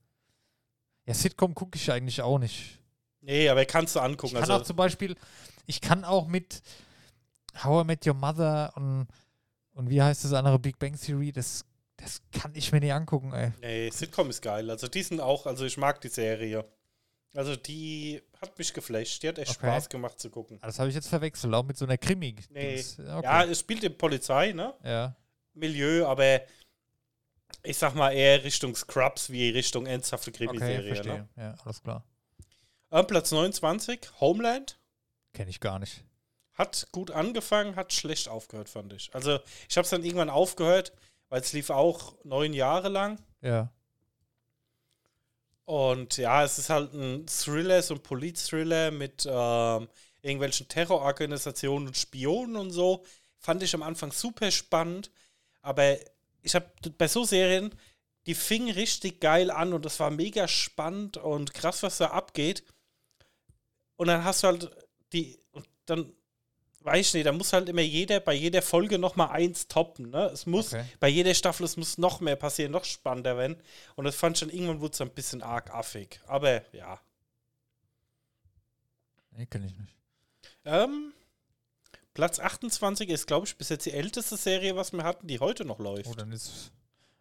Ja, 1.07 1.15
Sitcom 1.15 1.55
gucke 1.55 1.77
ich 1.77 1.91
eigentlich 1.91 2.21
auch 2.23 2.39
nicht. 2.39 2.79
nee, 3.21 3.49
aber 3.49 3.65
kannst 3.65 3.95
du 3.95 4.01
Ich 4.01 4.05
angucken. 4.05 4.35
kann 4.35 4.43
Also, 4.43 4.55
auch 4.55 4.63
zum 4.63 4.77
Beispiel, 4.77 5.17
ich 5.67 5.81
kann 5.81 6.05
auch 6.05 6.27
mit 6.27 6.63
How 7.63 7.85
I 7.85 7.87
Met 7.87 8.07
Your 8.07 8.15
Mother 8.15 8.73
und, 8.77 9.07
und 9.73 9.91
wie 9.91 10.03
heißt 10.03 10.25
das 10.25 10.33
andere 10.33 10.59
Big 10.59 10.79
Bang 10.79 10.99
Theory, 10.99 11.31
das, 11.33 11.65
das 11.97 12.21
kann 12.33 12.53
ich 12.55 12.73
mir 12.73 12.81
nicht 12.81 12.93
angucken, 12.93 13.33
ey. 13.33 13.53
nee, 13.61 13.91
Sitcom 13.91 14.31
ist 14.31 14.43
geil. 14.43 14.69
Also 14.71 14.89
die 14.89 15.03
sind 15.03 15.21
auch, 15.21 15.47
also 15.47 15.65
ich 15.65 15.77
mag 15.77 16.01
die 16.01 16.09
Serie. 16.09 16.65
Also 17.37 17.57
die 17.57 18.23
hat 18.41 18.57
mich 18.59 18.73
geflasht. 18.73 19.23
Die 19.25 19.29
hat 19.29 19.39
echt 19.39 19.57
Okay. 19.57 19.67
Spaß 19.67 19.89
gemacht 19.89 20.21
zu 20.21 20.31
gucken. 20.31 20.59
Ah, 20.63 20.67
Das 20.67 20.79
habe 20.79 20.89
ich 20.89 20.95
jetzt 20.95 21.09
verwechselt, 21.09 21.53
auch 21.53 21.65
mit 21.65 21.77
so 21.77 21.85
einer 21.85 21.99
Krimi. 21.99 22.37
Nee. 22.51 22.77
Dings. 22.77 22.97
Ja, 22.99 23.19
Okay. 23.19 23.51
es 23.51 23.59
spielt 23.61 23.83
in 23.83 23.99
Polizei, 23.99 24.53
ne? 24.53 24.73
Ja, 24.85 25.17
Milieu, 25.53 26.07
aber 26.07 26.43
ich 27.65 27.79
sag 27.79 27.95
mal 27.95 28.12
eher 28.12 28.45
Richtung 28.45 28.75
Scrubs 28.77 29.31
wie 29.31 29.51
Richtung 29.51 29.87
ernsthafte 29.87 30.31
okay, 30.31 30.47
Krimiserie. 30.47 30.89
verstehe. 30.95 31.12
ne? 31.15 31.29
Ja, 31.37 31.55
alles 31.65 31.83
klar. 31.83 32.05
Ähm, 32.93 33.07
Platz 33.07 33.33
29, 33.33 34.01
Homeland. 34.21 34.79
Kenne 35.33 35.51
ich 35.51 35.61
gar 35.61 35.79
nicht. 35.79 36.05
Hat 36.53 36.87
gut 36.93 37.11
angefangen, 37.11 37.75
hat 37.75 37.93
schlecht 37.93 38.29
aufgehört, 38.29 38.69
fand 38.69 38.93
ich. 38.93 39.12
Also 39.15 39.41
ich 39.69 39.77
habe 39.77 39.85
es 39.85 39.91
dann 39.91 40.05
irgendwann 40.05 40.31
aufgehört, 40.31 40.93
weil 41.29 41.41
es 41.41 41.53
lief 41.53 41.71
auch 41.71 42.15
neun 42.25 42.53
Jahre 42.53 42.89
lang. 42.89 43.19
Ja, 43.41 43.73
Und 45.65 46.19
ja, 46.19 46.45
es 46.45 46.59
ist 46.59 46.71
halt 46.71 46.93
ein 46.93 47.27
Thriller, 47.27 47.83
so 47.83 47.95
ein 47.95 48.03
Polit-Thriller 48.03 48.91
mit 48.91 49.27
ähm, 49.29 49.89
irgendwelchen 50.23 50.69
Terrororganisationen 50.69 51.89
und 51.89 51.97
Spionen 51.97 52.57
und 52.57 52.71
so. 52.71 53.05
Fand 53.39 53.62
ich 53.62 53.75
am 53.75 53.83
Anfang 53.83 54.12
super 54.12 54.51
spannend. 54.51 55.11
Aber 55.62 55.97
ich 56.45 56.55
habe 56.55 56.70
bei 56.99 57.09
so 57.09 57.24
Serien, 57.24 57.74
die 58.26 58.34
fingen 58.34 58.70
richtig 58.70 59.20
geil 59.20 59.51
an 59.51 59.72
und 59.72 59.84
das 59.84 59.99
war 59.99 60.11
mega 60.11 60.47
spannend 60.47 61.16
und 61.16 61.53
krass, 61.53 61.82
was 61.82 61.99
da 61.99 62.09
abgeht. 62.09 62.62
Und 63.97 64.07
dann 64.09 64.24
hast 64.24 64.42
du 64.42 64.47
halt 64.49 64.70
die, 65.12 65.38
und 65.53 65.66
dann 65.86 66.12
weiß 66.80 67.09
ich 67.09 67.14
nicht, 67.14 67.26
da 67.26 67.32
muss 67.32 67.53
halt 67.53 67.68
immer 67.68 67.80
jeder 67.80 68.20
bei 68.20 68.34
jeder 68.34 68.61
Folge 68.62 68.99
nochmal 68.99 69.30
eins 69.30 69.68
toppen. 69.68 70.11
Ne? 70.11 70.26
Es 70.26 70.47
muss 70.47 70.74
okay. 70.74 70.84
bei 71.01 71.09
jeder 71.09 71.34
Staffel, 71.34 71.64
es 71.64 71.76
muss 71.76 71.99
noch 71.99 72.20
mehr 72.20 72.36
passieren, 72.36 72.72
noch 72.72 72.84
spannender 72.84 73.36
werden. 73.36 73.57
Und 73.97 74.05
das 74.05 74.16
fand 74.16 74.36
ich 74.36 74.40
dann 74.40 74.51
irgendwann 74.51 74.80
wurde 74.80 74.92
es 74.92 75.01
ein 75.01 75.11
bisschen 75.11 75.42
arg 75.42 75.72
affig. 75.72 76.20
Aber 76.26 76.62
ja. 76.74 77.01
Nee, 79.30 79.47
kenne 79.47 79.66
ich 79.66 79.76
nicht. 79.76 79.95
Ähm, 80.66 81.12
Platz 82.15 82.39
28 82.39 83.11
ist, 83.11 83.27
glaube 83.27 83.47
ich, 83.47 83.57
bis 83.57 83.69
jetzt 83.69 83.85
die 83.87 83.93
älteste 83.93 84.37
Serie, 84.37 84.77
was 84.77 84.93
wir 84.93 85.03
hatten, 85.03 85.27
die 85.27 85.41
heute 85.41 85.65
noch 85.65 85.81
läuft. 85.81 86.07
Oh, 86.09 86.15
dann 86.15 86.31
ist. 86.31 86.73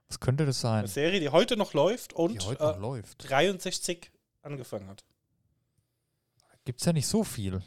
Was 0.08 0.20
könnte 0.20 0.46
das 0.46 0.62
sein? 0.62 0.80
Eine 0.80 0.88
Serie, 0.88 1.20
die 1.20 1.30
heute 1.30 1.58
noch 1.58 1.74
läuft 1.74 2.12
Die 2.12 2.16
und 2.16 2.46
heute 2.46 2.64
äh, 2.64 2.68
noch 2.68 2.80
läuft. 2.80 3.30
63 3.30 4.12
angefangen 4.44 4.88
hat. 4.88 5.04
Gibt 6.64 6.80
es 6.80 6.86
ja 6.86 6.94
nicht 6.94 7.08
so 7.08 7.24
viel. 7.24 7.62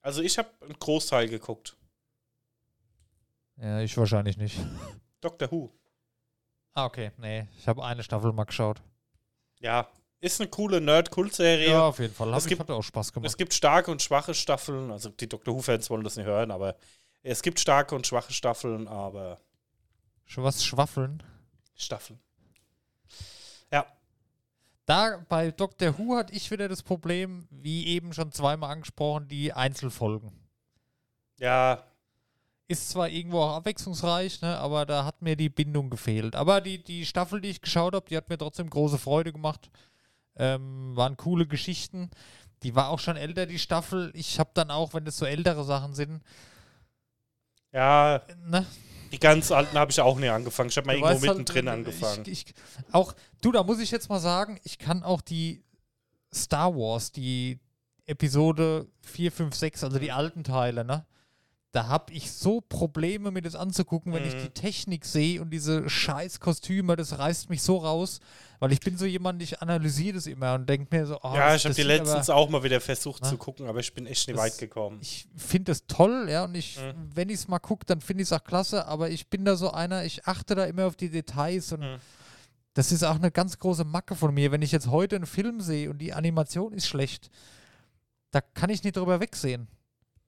Also 0.00 0.22
ich 0.22 0.38
habe 0.38 0.48
einen 0.62 0.78
Großteil 0.78 1.28
geguckt. 1.28 1.76
Ja, 3.56 3.80
ich 3.80 3.96
wahrscheinlich 3.96 4.38
nicht. 4.38 4.58
Doctor 5.20 5.50
Who. 5.52 5.70
Ah, 6.72 6.86
okay. 6.86 7.12
Nee, 7.18 7.46
ich 7.58 7.68
habe 7.68 7.84
eine 7.84 8.02
Staffel 8.02 8.32
mal 8.32 8.44
geschaut. 8.44 8.82
Ja, 9.60 9.88
ist 10.20 10.40
eine 10.40 10.48
coole 10.50 10.80
Nerd-Kult-Serie. 10.80 11.70
Ja, 11.70 11.86
auf 11.88 11.98
jeden 11.98 12.14
Fall. 12.14 12.30
Hab 12.30 12.38
Es 12.38 12.46
gibt- 12.46 12.60
hat 12.60 12.70
auch 12.70 12.82
Spaß 12.82 13.12
gemacht. 13.12 13.26
Es 13.28 13.36
gibt 13.36 13.52
starke 13.54 13.90
und 13.90 14.00
schwache 14.02 14.34
Staffeln. 14.34 14.90
Also 14.90 15.10
die 15.10 15.28
Doctor 15.28 15.54
Who-Fans 15.54 15.90
wollen 15.90 16.04
das 16.04 16.16
nicht 16.16 16.26
hören, 16.26 16.50
aber 16.50 16.76
es 17.22 17.42
gibt 17.42 17.60
starke 17.60 17.94
und 17.94 18.06
schwache 18.06 18.32
Staffeln, 18.32 18.88
aber 18.88 19.38
Schon 20.26 20.44
was 20.44 20.64
schwaffeln. 20.64 21.22
Staffeln. 21.74 22.18
Ja, 23.72 23.86
Da 24.86 25.24
bei 25.28 25.50
Doctor 25.50 25.98
Who 25.98 26.16
hatte 26.16 26.32
ich 26.34 26.50
wieder 26.50 26.68
das 26.68 26.82
Problem, 26.82 27.46
wie 27.50 27.86
eben 27.88 28.12
schon 28.12 28.32
zweimal 28.32 28.70
angesprochen, 28.70 29.28
die 29.28 29.52
Einzelfolgen. 29.52 30.32
Ja, 31.38 31.82
Ist 32.66 32.88
zwar 32.88 33.08
irgendwo 33.10 33.40
auch 33.42 33.56
abwechslungsreich, 33.56 34.40
ne, 34.40 34.56
aber 34.58 34.86
da 34.86 35.04
hat 35.04 35.20
mir 35.20 35.36
die 35.36 35.50
Bindung 35.50 35.90
gefehlt. 35.90 36.34
Aber 36.34 36.62
die, 36.62 36.82
die 36.82 37.04
Staffel, 37.04 37.42
die 37.42 37.50
ich 37.50 37.60
geschaut 37.60 37.94
habe, 37.94 38.06
die 38.08 38.16
hat 38.16 38.30
mir 38.30 38.38
trotzdem 38.38 38.70
große 38.70 38.96
Freude 38.98 39.32
gemacht. 39.34 39.70
Ähm, 40.36 40.96
waren 40.96 41.16
coole 41.16 41.46
Geschichten. 41.46 42.10
Die 42.62 42.74
war 42.74 42.88
auch 42.88 42.98
schon 42.98 43.16
älter, 43.16 43.46
die 43.46 43.58
Staffel. 43.58 44.10
Ich 44.14 44.38
habe 44.38 44.50
dann 44.54 44.70
auch, 44.70 44.94
wenn 44.94 45.04
das 45.04 45.16
so 45.16 45.26
ältere 45.26 45.64
Sachen 45.64 45.94
sind, 45.94 46.22
ja, 47.72 48.22
ne, 48.46 48.64
die 49.14 49.20
ganz 49.20 49.52
alten 49.52 49.78
habe 49.78 49.92
ich 49.92 50.00
auch 50.00 50.18
nie 50.18 50.28
angefangen. 50.28 50.70
Ich 50.70 50.76
habe 50.76 50.88
mal 50.88 50.98
Du 50.98 51.04
irgendwo 51.06 51.28
halt, 51.28 51.38
mittendrin 51.38 51.68
äh, 51.68 51.70
angefangen. 51.70 52.22
Ich, 52.26 52.48
ich, 52.48 52.54
auch, 52.90 53.14
du, 53.40 53.52
da 53.52 53.62
muss 53.62 53.78
ich 53.78 53.92
jetzt 53.92 54.08
mal 54.08 54.18
sagen, 54.18 54.58
ich 54.64 54.78
kann 54.78 55.04
auch 55.04 55.20
die 55.20 55.62
Star 56.34 56.74
Wars, 56.74 57.12
die 57.12 57.60
Episode 58.06 58.88
4, 59.02 59.30
5, 59.30 59.54
6, 59.54 59.84
also 59.84 59.98
die 60.00 60.10
alten 60.10 60.42
Teile, 60.42 60.84
ne? 60.84 61.06
Da 61.74 61.88
habe 61.88 62.12
ich 62.12 62.30
so 62.30 62.60
Probleme, 62.60 63.32
mir 63.32 63.42
das 63.42 63.56
anzugucken, 63.56 64.12
wenn 64.12 64.24
ich 64.24 64.34
Mhm. 64.36 64.42
die 64.42 64.50
Technik 64.50 65.04
sehe 65.04 65.42
und 65.42 65.50
diese 65.50 65.90
scheiß 65.90 66.38
Kostüme, 66.38 66.94
das 66.94 67.18
reißt 67.18 67.50
mich 67.50 67.62
so 67.62 67.78
raus, 67.78 68.20
weil 68.60 68.70
ich 68.70 68.78
bin 68.78 68.96
so 68.96 69.04
jemand, 69.06 69.42
ich 69.42 69.60
analysiere 69.60 70.14
das 70.14 70.28
immer 70.28 70.54
und 70.54 70.68
denke 70.68 70.94
mir 70.96 71.04
so, 71.04 71.18
oh, 71.20 71.34
ja, 71.34 71.52
ich 71.56 71.64
habe 71.64 71.74
die 71.74 71.82
sieht 71.82 71.90
aber- 71.90 71.98
letztens 72.04 72.30
auch 72.30 72.48
mal 72.48 72.62
wieder 72.62 72.80
versucht 72.80 73.22
Na? 73.24 73.28
zu 73.28 73.36
gucken, 73.38 73.66
aber 73.66 73.80
ich 73.80 73.92
bin 73.92 74.06
echt 74.06 74.28
nicht 74.28 74.38
Das- 74.38 74.44
weit 74.44 74.58
gekommen. 74.58 74.98
ich 75.02 75.26
finde 75.36 75.72
das 75.72 75.84
toll, 75.88 76.28
ja, 76.30 76.44
und 76.44 76.54
ich, 76.54 76.78
Mhm. 76.78 77.10
wenn 77.12 77.28
ich 77.28 77.34
es 77.40 77.48
mal 77.48 77.58
gucke, 77.58 77.84
dann 77.86 78.00
finde 78.00 78.22
ich 78.22 78.28
es 78.28 78.32
auch 78.32 78.44
klasse, 78.44 78.86
aber 78.86 79.10
ich 79.10 79.26
bin 79.26 79.44
da 79.44 79.56
so 79.56 79.72
einer, 79.72 80.04
ich 80.04 80.26
achte 80.28 80.54
da 80.54 80.66
immer 80.66 80.86
auf 80.86 80.94
die 80.94 81.10
Details 81.10 81.72
und 81.72 81.80
Mhm. 81.80 81.96
das 82.74 82.92
ist 82.92 83.02
auch 83.02 83.16
eine 83.16 83.32
ganz 83.32 83.58
große 83.58 83.82
Macke 83.82 84.14
von 84.14 84.32
mir. 84.32 84.52
Wenn 84.52 84.62
ich 84.62 84.70
jetzt 84.70 84.86
heute 84.86 85.16
einen 85.16 85.26
Film 85.26 85.60
sehe 85.60 85.90
und 85.90 85.98
die 85.98 86.12
Animation 86.14 86.72
ist 86.72 86.86
schlecht, 86.86 87.30
da 88.30 88.40
kann 88.40 88.70
ich 88.70 88.84
nicht 88.84 88.96
drüber 88.96 89.18
wegsehen. 89.18 89.66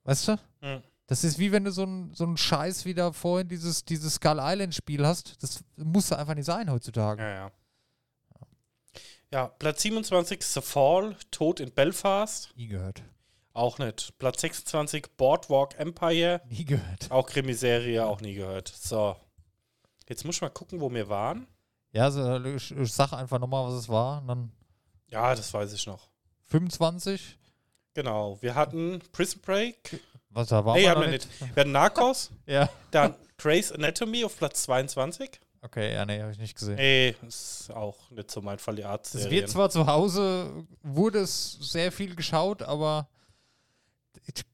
Weißt 0.02 0.26
du? 0.26 0.32
Mhm. 0.60 0.82
Das 1.06 1.22
ist 1.22 1.38
wie 1.38 1.52
wenn 1.52 1.64
du 1.64 1.70
so 1.70 1.82
einen 1.82 2.14
so 2.14 2.24
einen 2.24 2.36
Scheiß 2.36 2.84
wie 2.84 2.94
da 2.94 3.12
vorhin 3.12 3.48
dieses, 3.48 3.84
dieses 3.84 4.14
Skull 4.14 4.38
Island 4.40 4.74
Spiel 4.74 5.06
hast. 5.06 5.40
Das 5.42 5.62
muss 5.76 6.12
einfach 6.12 6.34
nicht 6.34 6.46
sein 6.46 6.70
heutzutage. 6.70 7.22
Ja, 7.22 7.30
ja. 7.30 7.52
Ja, 9.32 9.48
Platz 9.48 9.82
27 9.82 10.42
The 10.42 10.60
Fall, 10.60 11.16
Tod 11.30 11.60
in 11.60 11.72
Belfast. 11.72 12.52
Nie 12.56 12.68
gehört. 12.68 13.02
Auch 13.52 13.78
nicht. 13.78 14.16
Platz 14.18 14.40
26 14.42 15.16
Boardwalk 15.16 15.78
Empire. 15.78 16.42
Nie 16.48 16.64
gehört. 16.64 17.10
Auch 17.10 17.26
Krimiserie, 17.26 18.04
auch 18.04 18.20
nie 18.20 18.34
gehört. 18.34 18.68
So. 18.68 19.16
Jetzt 20.08 20.24
muss 20.24 20.36
ich 20.36 20.42
mal 20.42 20.50
gucken, 20.50 20.80
wo 20.80 20.92
wir 20.92 21.08
waren. 21.08 21.46
Ja, 21.90 22.04
also 22.04 22.44
ich, 22.44 22.70
ich 22.70 22.92
sag 22.92 23.12
einfach 23.12 23.38
nochmal, 23.38 23.66
was 23.66 23.74
es 23.74 23.88
war. 23.88 24.22
Dann 24.26 24.52
Ja, 25.08 25.34
das 25.34 25.52
weiß 25.52 25.72
ich 25.72 25.86
noch. 25.86 26.08
25. 26.44 27.38
Genau. 27.94 28.40
Wir 28.42 28.54
hatten 28.54 29.00
Prison 29.12 29.40
Break. 29.40 30.00
Was 30.36 30.48
da 30.48 30.62
war? 30.66 30.76
Nee, 30.76 30.86
haben 30.86 31.00
wir 31.00 31.08
nicht. 31.08 31.26
Wir 31.40 31.62
hatten 31.62 31.72
Narcos. 31.72 32.30
Ja. 32.46 32.68
Dann 32.90 33.14
Grey's 33.38 33.72
Anatomy 33.72 34.22
auf 34.22 34.36
Platz 34.36 34.64
22. 34.64 35.40
Okay, 35.62 35.94
ja, 35.94 36.04
nee, 36.04 36.20
habe 36.20 36.30
ich 36.30 36.38
nicht 36.38 36.58
gesehen. 36.58 36.76
Nee, 36.76 37.16
ist 37.26 37.70
auch 37.70 38.10
nicht 38.10 38.30
so 38.30 38.42
mein 38.42 38.58
Fall, 38.58 38.76
die 38.76 38.84
Art 38.84 39.06
Es 39.14 39.30
wird 39.30 39.48
zwar 39.48 39.70
zu 39.70 39.86
Hause, 39.86 40.66
wurde 40.82 41.20
es 41.20 41.52
sehr 41.52 41.90
viel 41.90 42.14
geschaut, 42.14 42.62
aber 42.62 43.08
ich, 44.26 44.44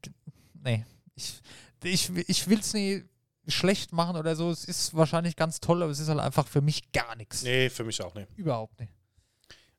nee, 0.54 0.86
ich, 1.16 1.40
ich, 1.82 2.10
ich 2.28 2.48
will 2.48 2.60
es 2.60 2.72
nie 2.74 3.04
schlecht 3.48 3.92
machen 3.92 4.16
oder 4.16 4.36
so. 4.36 4.50
Es 4.50 4.64
ist 4.64 4.94
wahrscheinlich 4.94 5.34
ganz 5.34 5.58
toll, 5.58 5.82
aber 5.82 5.90
es 5.90 5.98
ist 5.98 6.08
halt 6.08 6.20
einfach 6.20 6.46
für 6.46 6.60
mich 6.60 6.92
gar 6.92 7.16
nichts. 7.16 7.42
Nee, 7.42 7.70
für 7.70 7.82
mich 7.82 8.00
auch 8.02 8.14
nicht. 8.14 8.28
Überhaupt 8.36 8.78
nicht. 8.78 8.92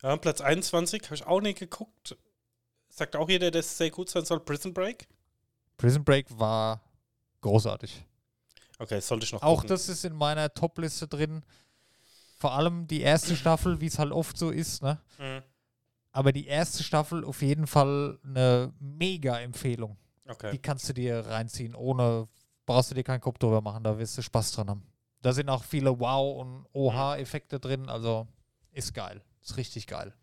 Ja, 0.01 0.17
Platz 0.17 0.41
21 0.41 1.03
habe 1.05 1.15
ich 1.15 1.25
auch 1.25 1.39
nicht 1.39 1.59
geguckt. 1.59 2.17
Sagt 2.89 3.15
auch 3.15 3.29
jeder, 3.29 3.51
dass 3.51 3.67
es 3.67 3.77
sehr 3.77 3.89
gut 3.89 4.09
sein 4.09 4.25
soll. 4.25 4.41
Prison 4.41 4.73
Break. 4.73 5.07
Prison 5.77 6.03
Break 6.03 6.27
war 6.37 6.81
großartig. 7.41 8.05
Okay, 8.79 8.99
sollte 8.99 9.25
ich 9.25 9.31
noch 9.33 9.41
Auch 9.41 9.57
gucken. 9.57 9.69
das 9.69 9.89
ist 9.89 10.03
in 10.05 10.13
meiner 10.15 10.53
Top-Liste 10.53 11.07
drin. 11.07 11.43
Vor 12.37 12.53
allem 12.53 12.87
die 12.87 13.01
erste 13.01 13.35
Staffel, 13.35 13.79
wie 13.79 13.85
es 13.85 13.99
halt 13.99 14.11
oft 14.11 14.37
so 14.37 14.49
ist, 14.49 14.81
ne? 14.81 14.99
Mhm. 15.17 15.41
Aber 16.11 16.31
die 16.31 16.45
erste 16.45 16.83
Staffel 16.83 17.23
auf 17.23 17.41
jeden 17.41 17.65
Fall 17.67 18.19
eine 18.23 18.73
mega 18.79 19.39
Empfehlung. 19.39 19.97
Okay. 20.27 20.51
Die 20.51 20.59
kannst 20.59 20.87
du 20.89 20.93
dir 20.93 21.25
reinziehen, 21.25 21.75
ohne, 21.75 22.27
brauchst 22.65 22.91
du 22.91 22.95
dir 22.95 23.03
keinen 23.03 23.21
Kopf 23.21 23.39
drüber 23.39 23.61
machen, 23.61 23.83
da 23.83 23.97
wirst 23.97 24.17
du 24.17 24.21
Spaß 24.21 24.51
dran 24.51 24.69
haben. 24.69 24.85
Da 25.21 25.33
sind 25.33 25.49
auch 25.49 25.63
viele 25.63 25.97
Wow- 25.99 26.41
und 26.41 26.65
Oha-Effekte 26.73 27.59
drin, 27.59 27.89
also 27.89 28.27
ist 28.71 28.93
geil. 28.93 29.21
Ist 29.41 29.57
richtig 29.57 29.87
geil. 29.87 30.13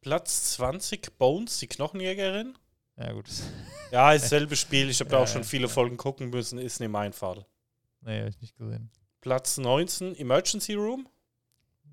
Platz 0.00 0.52
20 0.52 1.18
Bones, 1.18 1.58
die 1.58 1.66
Knochenjägerin. 1.66 2.56
Ja, 2.98 3.12
gut. 3.12 3.28
Ja, 3.90 4.12
ist 4.12 4.28
selbe 4.28 4.54
Spiel. 4.54 4.90
Ich 4.90 5.00
habe 5.00 5.08
da 5.08 5.16
Ja, 5.16 5.22
auch 5.22 5.26
schon 5.28 5.40
ja, 5.40 5.48
viele 5.48 5.66
Folgen 5.66 5.96
gucken 5.96 6.28
müssen. 6.28 6.58
Ist 6.58 6.78
nicht 6.78 6.90
mein 6.90 7.14
Fall. 7.14 7.46
Nee, 8.02 8.20
hab 8.20 8.28
ich 8.28 8.38
nicht 8.42 8.54
gesehen. 8.56 8.90
Platz 9.22 9.56
19 9.56 10.14
Emergency 10.16 10.74
Room. 10.74 11.08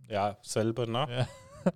Ja, 0.09 0.37
selber, 0.41 0.85
ne? 0.85 1.07
Ja. 1.09 1.27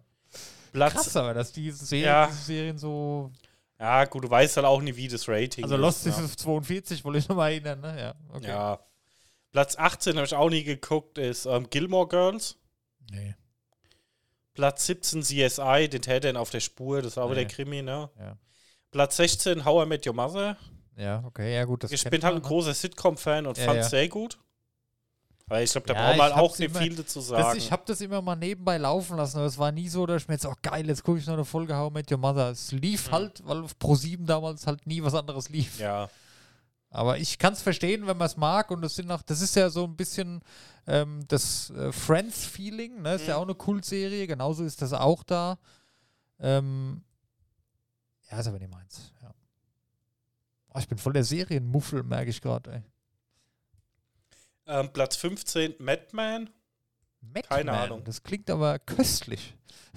Platz. 0.74 0.94
Krass 0.94 1.16
aber, 1.16 1.34
dass 1.34 1.54
die 1.54 1.72
Serien, 1.72 2.06
Ja. 2.06 2.28
diese 2.28 2.42
Serien 2.42 2.78
so. 2.78 3.32
Ja, 3.80 4.04
gut, 4.04 4.26
du 4.26 4.30
weißt 4.30 4.58
halt 4.58 4.66
auch 4.66 4.82
nie, 4.82 4.94
wie 4.94 5.08
das 5.08 5.28
Rating 5.30 5.64
Also 5.64 5.76
ist. 5.76 5.82
Lost 5.82 6.06
ne? 6.06 6.12
ist 6.12 6.20
auf 6.20 6.36
42, 6.36 7.06
wollte 7.06 7.20
ich 7.20 7.30
nochmal 7.30 7.52
erinnern, 7.54 7.80
ne? 7.80 7.98
Ja, 7.98 8.16
okay. 8.36 8.48
Ja. 8.50 8.80
Platz 9.52 9.78
18 9.78 10.16
habe 10.18 10.26
ich 10.26 10.36
auch 10.36 10.50
nie 10.50 10.64
geguckt, 10.66 11.18
ist 11.18 11.46
ähm, 11.46 11.70
Gilmore 11.70 12.10
Girls. 12.10 12.58
Nee. 13.10 13.36
Platz 14.54 14.86
17 14.86 15.24
CSI, 15.24 15.88
den 15.90 16.02
Tätern 16.02 16.36
auf 16.36 16.50
der 16.50 16.60
Spur, 16.60 17.02
das 17.02 17.16
war 17.16 17.24
aber 17.24 17.36
Nee. 17.36 17.46
der 17.46 17.48
Krimi, 17.56 17.82
ne? 17.82 18.10
Ja. 18.20 18.38
Platz 18.92 19.18
16 19.18 19.66
How 19.66 19.86
I 19.86 19.88
Met 19.88 20.06
Your 20.08 20.14
Mother. 20.14 20.58
Ja, 20.98 21.24
okay, 21.26 21.54
ja 21.56 21.64
gut. 21.66 21.84
Das 21.84 21.92
ich 21.92 22.04
bin 22.04 22.22
halt 22.24 22.36
ein 22.36 22.42
ne? 22.42 22.48
großer 22.48 22.74
Sitcom-Fan 22.74 23.46
und 23.48 23.58
Ja, 23.58 23.66
fand 23.66 23.80
es 23.80 23.86
ja. 23.86 23.90
sehr 23.90 24.10
gut. 24.10 24.38
Aber 25.48 25.62
ich 25.64 25.72
glaube, 25.72 25.88
da 25.88 25.94
Ja, 25.96 26.06
braucht 26.06 26.18
man 26.18 26.32
auch 26.34 26.60
nicht 26.60 26.78
viel 26.78 26.96
dazu 26.96 27.20
Das, 27.20 27.28
sagen. 27.28 27.58
ich 27.58 27.72
habe 27.72 27.82
das 27.86 28.02
immer 28.02 28.22
mal 28.22 28.36
nebenbei 28.36 28.78
laufen 28.78 29.18
lassen, 29.18 29.38
aber 29.38 29.48
es 29.48 29.58
war 29.58 29.72
nie 29.72 29.88
so, 29.90 30.06
dass 30.06 30.22
ich 30.24 30.28
mir 30.28 30.36
jetzt 30.36 30.46
auch 30.46 30.62
geil, 30.62 30.86
jetzt 30.88 31.04
gucke 31.04 31.18
ich 31.20 31.26
noch 31.26 31.34
eine 31.34 31.46
Folge 31.46 31.76
How 31.76 31.90
I 31.90 31.94
Met 31.94 32.12
Your 32.12 32.20
Mother. 32.20 32.52
Es 32.52 32.72
lief 32.72 33.08
Mhm. 33.08 33.12
halt, 33.12 33.48
weil 33.48 33.64
auf 33.64 33.74
Pro7 33.80 34.26
damals 34.26 34.68
halt 34.68 34.86
nie 34.86 35.02
was 35.04 35.14
anderes 35.16 35.50
lief. 35.50 35.80
ja. 35.80 36.10
Aber 36.92 37.20
ich 37.20 37.38
kann 37.38 37.54
es 37.54 37.62
verstehen, 37.62 38.08
wenn 38.08 38.18
man 38.18 38.26
es 38.26 38.36
mag 38.36 38.72
und 38.72 38.82
das 38.82 38.96
sind 38.96 39.12
auch, 39.12 39.22
das 39.22 39.42
ist 39.42 39.56
ja 39.56 39.70
so 39.70 39.84
ein 39.84 39.96
bisschen 39.96 40.42
ähm, 40.88 41.24
das 41.28 41.70
äh, 41.70 41.92
Friends-Feeling, 41.92 43.04
ne? 43.04 43.14
Ist 43.14 43.28
ja 43.28 43.36
Mhm. 43.36 43.40
auch 43.42 43.44
eine 43.46 43.54
Kultserie, 43.56 44.26
genauso 44.26 44.64
ist 44.64 44.82
das 44.82 44.92
auch 44.94 45.24
da. 45.24 45.60
Ähm, 46.40 47.04
ja, 48.32 48.40
ist 48.40 48.48
aber 48.48 48.60
nicht 48.60 48.72
meins. 48.72 49.14
Ja. 49.22 49.34
Oh, 50.74 50.80
ich 50.80 50.88
bin 50.88 50.98
voll 50.98 51.14
der 51.14 51.24
Serienmuffel, 51.24 52.04
merke 52.04 52.30
ich 52.30 52.42
gerade. 52.42 52.84
Ähm, 54.68 54.94
Platz 54.94 55.16
15 55.16 55.76
Madman. 55.80 56.50
Keine 57.50 57.72
Madman, 57.72 57.76
Ahnung. 57.76 58.04
Das 58.04 58.24
klingt 58.24 58.50
aber 58.50 58.80
köstlich. 58.80 59.56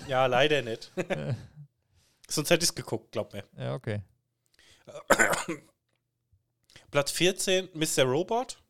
Ja, 0.08 0.26
leider 0.26 0.62
nicht. 0.62 0.90
Sonst 2.28 2.50
hätte 2.50 2.64
ich 2.64 2.70
es 2.70 2.74
geguckt, 2.74 3.12
glaub 3.12 3.32
mir. 3.32 3.44
ja, 3.56 3.74
okay. 3.74 4.02
Platz 6.90 7.10
14 7.10 7.68
Mr. 7.74 8.04
Robot. 8.04 8.62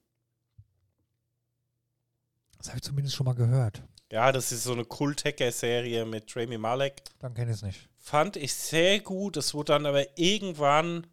Das 2.59 2.69
habe 2.69 2.79
ich 2.79 2.83
zumindest 2.83 3.17
schon 3.17 3.25
mal 3.27 3.35
gehört. 3.35 3.83
Ja, 4.13 4.31
das 4.31 4.53
ist 4.53 4.65
so 4.65 4.73
eine 4.73 4.85
Kult-Hacker-Serie 4.85 6.05
mit 6.05 6.37
Rami 6.37 6.59
Malek. 6.59 7.03
Dann 7.19 7.33
kenne 7.33 7.51
ich 7.51 7.57
es 7.57 7.63
nicht. 7.63 7.89
Fand 7.99 8.37
ich 8.37 8.53
sehr 8.53 9.01
gut. 9.01 9.39
Es 9.39 9.55
wurde 9.55 9.73
dann 9.73 9.87
aber 9.87 10.05
irgendwann. 10.19 11.07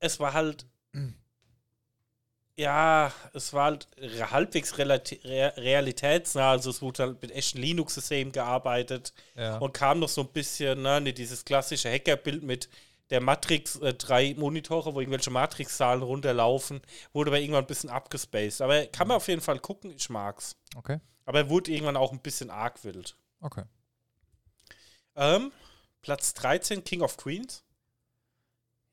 Es 0.00 0.18
war 0.18 0.32
halt. 0.32 0.66
Ja, 2.58 3.12
es 3.34 3.52
war 3.52 3.64
halt 3.66 3.86
halbwegs 4.32 4.74
relati- 4.76 5.22
re 5.24 5.52
realitätsnah. 5.58 6.52
Also, 6.52 6.70
es 6.70 6.80
wurde 6.80 7.02
halt 7.02 7.20
mit 7.22 7.30
echten 7.32 7.58
Linux-Systemen 7.58 8.32
gearbeitet. 8.32 9.12
Ja. 9.36 9.58
und 9.58 9.72
kam 9.74 9.98
noch 10.00 10.08
so 10.08 10.22
ein 10.22 10.28
bisschen, 10.32 10.80
ne, 10.82 11.00
ne, 11.00 11.12
dieses 11.12 11.44
klassische 11.44 11.90
Hackerbild 11.92 12.42
mit 12.42 12.68
der 13.10 13.20
Matrix, 13.20 13.76
äh, 13.76 13.92
drei 13.94 14.34
Monitore, 14.36 14.94
wo 14.94 15.00
irgendwelche 15.00 15.30
Matrix-Zahlen 15.30 16.02
runterlaufen, 16.02 16.80
wurde 17.12 17.30
aber 17.30 17.38
irgendwann 17.38 17.64
ein 17.64 17.68
bisschen 17.68 17.90
abgespaced. 17.90 18.62
Aber 18.62 18.86
kann 18.86 19.06
man 19.06 19.18
auf 19.18 19.28
jeden 19.28 19.42
Fall 19.42 19.58
gucken, 19.60 19.92
ich 19.94 20.08
mag's. 20.10 20.56
okay. 20.76 20.98
Aber 21.26 21.40
er 21.40 21.50
wurde 21.50 21.70
irgendwann 21.72 21.96
auch 21.98 22.12
ein 22.12 22.20
bisschen 22.20 22.48
arg 22.50 22.82
wild. 22.84 23.16
Okay. 23.40 23.64
Ähm, 25.16 25.52
Platz 26.02 26.32
13, 26.34 26.82
King 26.84 27.02
of 27.02 27.16
Queens. 27.16 27.64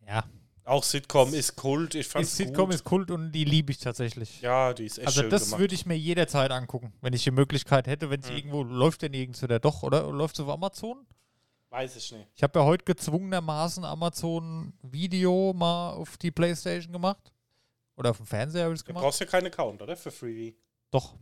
Ja. 0.08 0.24
Auch 0.66 0.84
Sitcom 0.84 1.34
ist 1.34 1.58
Kult, 1.58 1.94
ich 1.96 2.08
fand's 2.08 2.30
Ist 2.32 2.38
Sitcom 2.38 2.68
gut. 2.68 2.76
ist 2.76 2.84
Kult 2.86 3.12
und 3.12 3.34
die 3.34 3.44
liebe 3.44 3.72
ich 3.72 3.80
tatsächlich. 3.80 4.40
ja, 4.42 4.74
die 4.74 4.86
ist 4.86 4.98
echt 4.98 5.08
also 5.08 5.22
schön 5.22 5.30
das 5.30 5.58
würde 5.58 5.76
ich 5.76 5.86
mir 5.86 5.98
jederzeit 5.98 6.52
angucken, 6.52 6.94
wenn 7.02 7.12
ich 7.12 7.24
die 7.26 7.32
Möglichkeit 7.32 7.86
hätte, 7.88 8.10
wenn 8.10 8.22
es 8.22 8.30
Mhm. 8.30 8.36
irgendwo 8.38 8.64
läuft, 8.64 9.02
der 9.02 9.10
nirgends 9.10 9.44
oder 9.44 9.60
doch, 9.60 9.84
oder 9.84 10.10
läuft 10.10 10.36
es 10.40 10.46
auf 10.46 10.50
Amazon? 10.50 11.06
Weiß 11.70 11.98
ich 11.98 12.12
nicht. 12.14 12.28
Ich 12.36 12.44
habe 12.44 12.60
ja 12.60 12.66
heute 12.66 12.86
gezwungenermaßen 12.86 13.84
Amazon 13.84 14.72
Video 14.84 15.54
mal 15.54 15.92
auf 15.94 16.16
die 16.18 16.32
Playstation 16.32 16.94
gemacht. 16.94 17.34
Oder 17.96 18.12
auf 18.12 18.18
dem 18.18 18.26
Fernseher 18.26 18.64
habe 18.64 18.74
ich 18.74 18.80
es 18.80 18.84
Du 18.84 18.88
gemacht. 18.88 19.04
brauchst 19.04 19.20
ja 19.20 19.26
keinen 19.26 19.48
Account, 19.48 19.82
oder? 19.82 19.98
Für 19.98 20.12
Freeview. 20.12 20.54
Doch. 20.92 21.16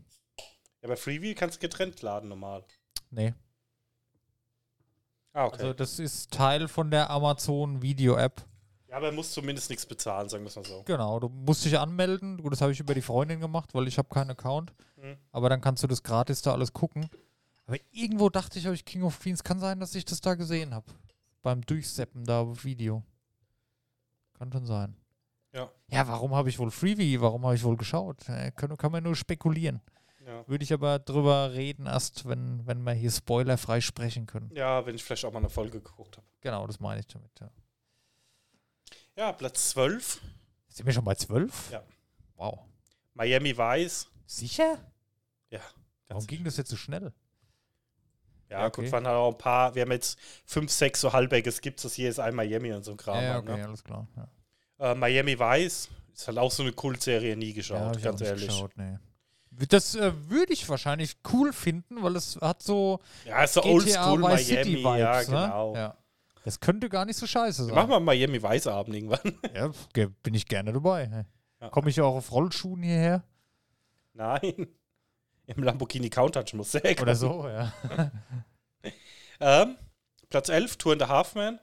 Ja, 0.82 0.88
bei 0.88 0.96
Freeview 0.96 1.34
kannst 1.36 1.58
du 1.58 1.62
getrennt 1.62 2.02
laden 2.02 2.30
normal. 2.30 2.64
Nee. 3.10 3.34
Ah, 5.34 5.46
okay. 5.46 5.62
Also 5.62 5.74
das 5.74 6.00
ist 6.00 6.32
Teil 6.32 6.68
von 6.68 6.92
der 6.92 7.10
Amazon 7.10 7.82
Video 7.82 8.18
App. 8.18 8.44
ja, 8.90 8.98
aber 8.98 9.08
er 9.08 9.12
muss 9.14 9.32
zumindest 9.32 9.70
nichts 9.70 9.86
bezahlen, 9.86 10.28
sagen 10.28 10.44
wir 10.44 10.50
es 10.50 10.56
mal 10.56 10.66
so. 10.66 10.84
Genau, 10.84 11.20
du 11.20 11.30
musst 11.30 11.64
dich 11.64 11.78
anmelden. 11.80 12.42
Gut, 12.42 12.52
das 12.52 12.62
habe 12.62 12.72
ich 12.72 12.80
über 12.80 12.94
die 12.94 13.02
Freundin 13.02 13.40
gemacht, 13.40 13.74
weil 13.74 13.88
ich 13.88 13.98
habe 13.98 14.10
keinen 14.10 14.32
Account. 14.32 14.74
Mhm. 14.98 15.18
Aber 15.32 15.50
dann 15.50 15.62
kannst 15.62 15.84
du 15.84 15.88
das 15.88 16.04
gratis 16.04 16.42
da 16.42 16.52
alles 16.54 16.74
gucken. 16.74 17.10
Aber 17.66 17.78
irgendwo 17.92 18.30
dachte 18.30 18.60
ich, 18.60 18.66
habe 18.66 18.76
ich 18.76 18.84
King 18.84 19.04
of 19.04 19.20
Queens. 19.20 19.44
Kann 19.44 19.60
sein, 19.60 19.80
dass 19.80 19.96
ich 19.96 20.04
das 20.04 20.20
da 20.20 20.36
gesehen 20.36 20.74
habe. 20.74 20.86
Beim 21.42 21.62
Durchseppen 21.62 22.26
da 22.26 22.42
auf 22.42 22.66
Video. 22.66 23.04
Kann 24.38 24.52
schon 24.52 24.66
sein. 24.66 24.98
Ja. 25.54 25.70
Ja, 25.88 26.08
warum 26.08 26.34
habe 26.36 26.50
ich 26.50 26.60
wohl 26.60 26.72
Freebie? 26.72 27.22
Warum 27.22 27.44
habe 27.44 27.56
ich 27.56 27.64
wohl 27.64 27.78
geschaut? 27.78 28.28
Äh, 28.28 28.52
kann, 28.52 28.76
kann 28.78 28.92
man 28.92 29.04
nur 29.04 29.16
spekulieren. 29.16 29.82
Ja. 30.26 30.48
Würde 30.48 30.64
ich 30.64 30.72
aber 30.72 31.00
drüber 31.00 31.54
reden, 31.54 31.88
erst 31.88 32.28
wenn, 32.28 32.66
wenn 32.68 32.84
wir 32.84 32.94
hier 32.94 33.10
spoilerfrei 33.12 33.82
sprechen 33.82 34.28
können. 34.28 34.52
ja, 34.56 34.86
wenn 34.86 34.96
ich 34.96 35.04
vielleicht 35.04 35.26
auch 35.26 35.32
mal 35.34 35.40
eine 35.40 35.50
Folge 35.50 35.82
geguckt 35.82 36.18
habe. 36.18 36.28
Genau, 36.42 36.68
das 36.68 36.80
meine 36.80 37.00
ich 37.00 37.08
damit. 37.08 37.32
Ja. 37.40 37.50
Ja, 39.16 39.32
Platz 39.34 39.70
12, 39.72 40.22
Sind 40.70 40.86
wir 40.86 40.94
schon 40.94 41.04
bei 41.04 41.16
12? 41.16 41.72
Ja. 41.72 41.84
Wow. 42.36 42.60
Miami 43.14 43.58
Vice. 43.58 44.08
Sicher? 44.26 44.78
Ja. 45.50 45.60
Warum 46.08 46.20
ganz 46.22 46.28
ging 46.28 46.44
das 46.44 46.58
jetzt 46.58 46.70
so 46.70 46.78
schnell? 46.78 47.12
Ja, 48.50 48.62
Ja, 48.62 48.68
gut, 48.70 48.80
okay. 48.86 48.92
waren 48.92 49.06
halt 49.08 49.16
auch 49.18 49.32
ein 49.32 49.38
paar, 49.38 49.76
wir 49.76 49.82
haben 49.84 49.92
jetzt 49.92 50.18
fünf, 50.46 50.72
sechs 50.72 51.02
so 51.02 51.12
Halbecke, 51.14 51.50
gibt 51.62 51.84
es 51.84 51.94
hier 51.94 52.10
ist 52.10 52.20
ein 52.20 52.36
Miami 52.36 52.72
und 52.74 52.84
so 52.84 52.92
ein 52.92 52.98
Kram. 52.98 53.22
ja, 53.24 53.34
halt, 53.34 53.44
okay, 53.44 53.58
ne? 53.58 53.66
alles 53.68 53.84
klar. 53.84 54.08
Ja. 54.16 54.92
äh, 54.92 54.96
Miami 54.96 55.38
Vice 55.40 55.90
ist 56.14 56.28
halt 56.28 56.38
auch 56.38 56.52
so 56.52 56.64
eine 56.64 56.72
Kultserie, 56.74 57.36
nie 57.36 57.50
Ja, 57.50 57.54
geschaut, 57.56 57.98
auch 57.98 58.02
ganz 58.02 58.22
ehrlich. 58.22 58.48
geschaut, 58.48 58.76
nee. 58.78 58.98
Das 59.70 59.95
äh, 59.95 60.12
würde 60.30 60.53
ich 60.53 60.68
wahrscheinlich 60.68 61.18
cool 61.32 61.53
finden, 61.53 62.01
weil 62.01 62.16
es 62.16 62.38
hat 62.41 62.64
so 62.64 62.99
Ja, 63.26 63.43
ist 63.43 63.53
so 63.53 63.62
GTA 63.62 63.72
Oldschool 63.72 64.24
Vice 64.24 64.47
City 64.47 64.78
Miami, 64.78 64.99
ja, 64.99 65.14
Vibes, 65.16 65.28
ne? 65.30 65.41
genau. 65.41 65.76
Ja. 65.76 65.97
Das 66.43 66.59
könnte 66.59 66.89
gar 66.89 67.05
nicht 67.05 67.18
so 67.18 67.28
scheiße 67.28 67.66
sein. 67.66 67.76
Machen 67.76 67.89
wir 67.89 67.99
Miami 67.99 68.41
Vice 68.41 68.68
Abend 68.68 68.95
irgendwann. 68.95 69.38
Ja, 69.53 69.70
bin 70.24 70.34
ich 70.34 70.47
gerne 70.47 70.74
dabei. 70.74 71.26
Ja. 71.59 71.70
Komme 71.70 71.89
ich 71.89 72.01
auch 72.01 72.16
auf 72.16 72.32
Rollschuhen 72.32 72.82
hierher? 72.82 73.24
Nein. 74.14 74.68
Im 75.45 75.64
Lamborghini 75.64 76.09
Countach 76.09 76.51
muss 76.53 76.72
sehr 76.72 76.99
Oder 77.01 77.16
so, 77.16 77.47
ja. 77.47 77.72
Ähm, 79.39 79.76
Platz 80.30 80.49
11, 80.49 80.78
Tour 80.78 80.93
in 80.93 80.99
the 80.99 81.05
Halfman. 81.05 81.59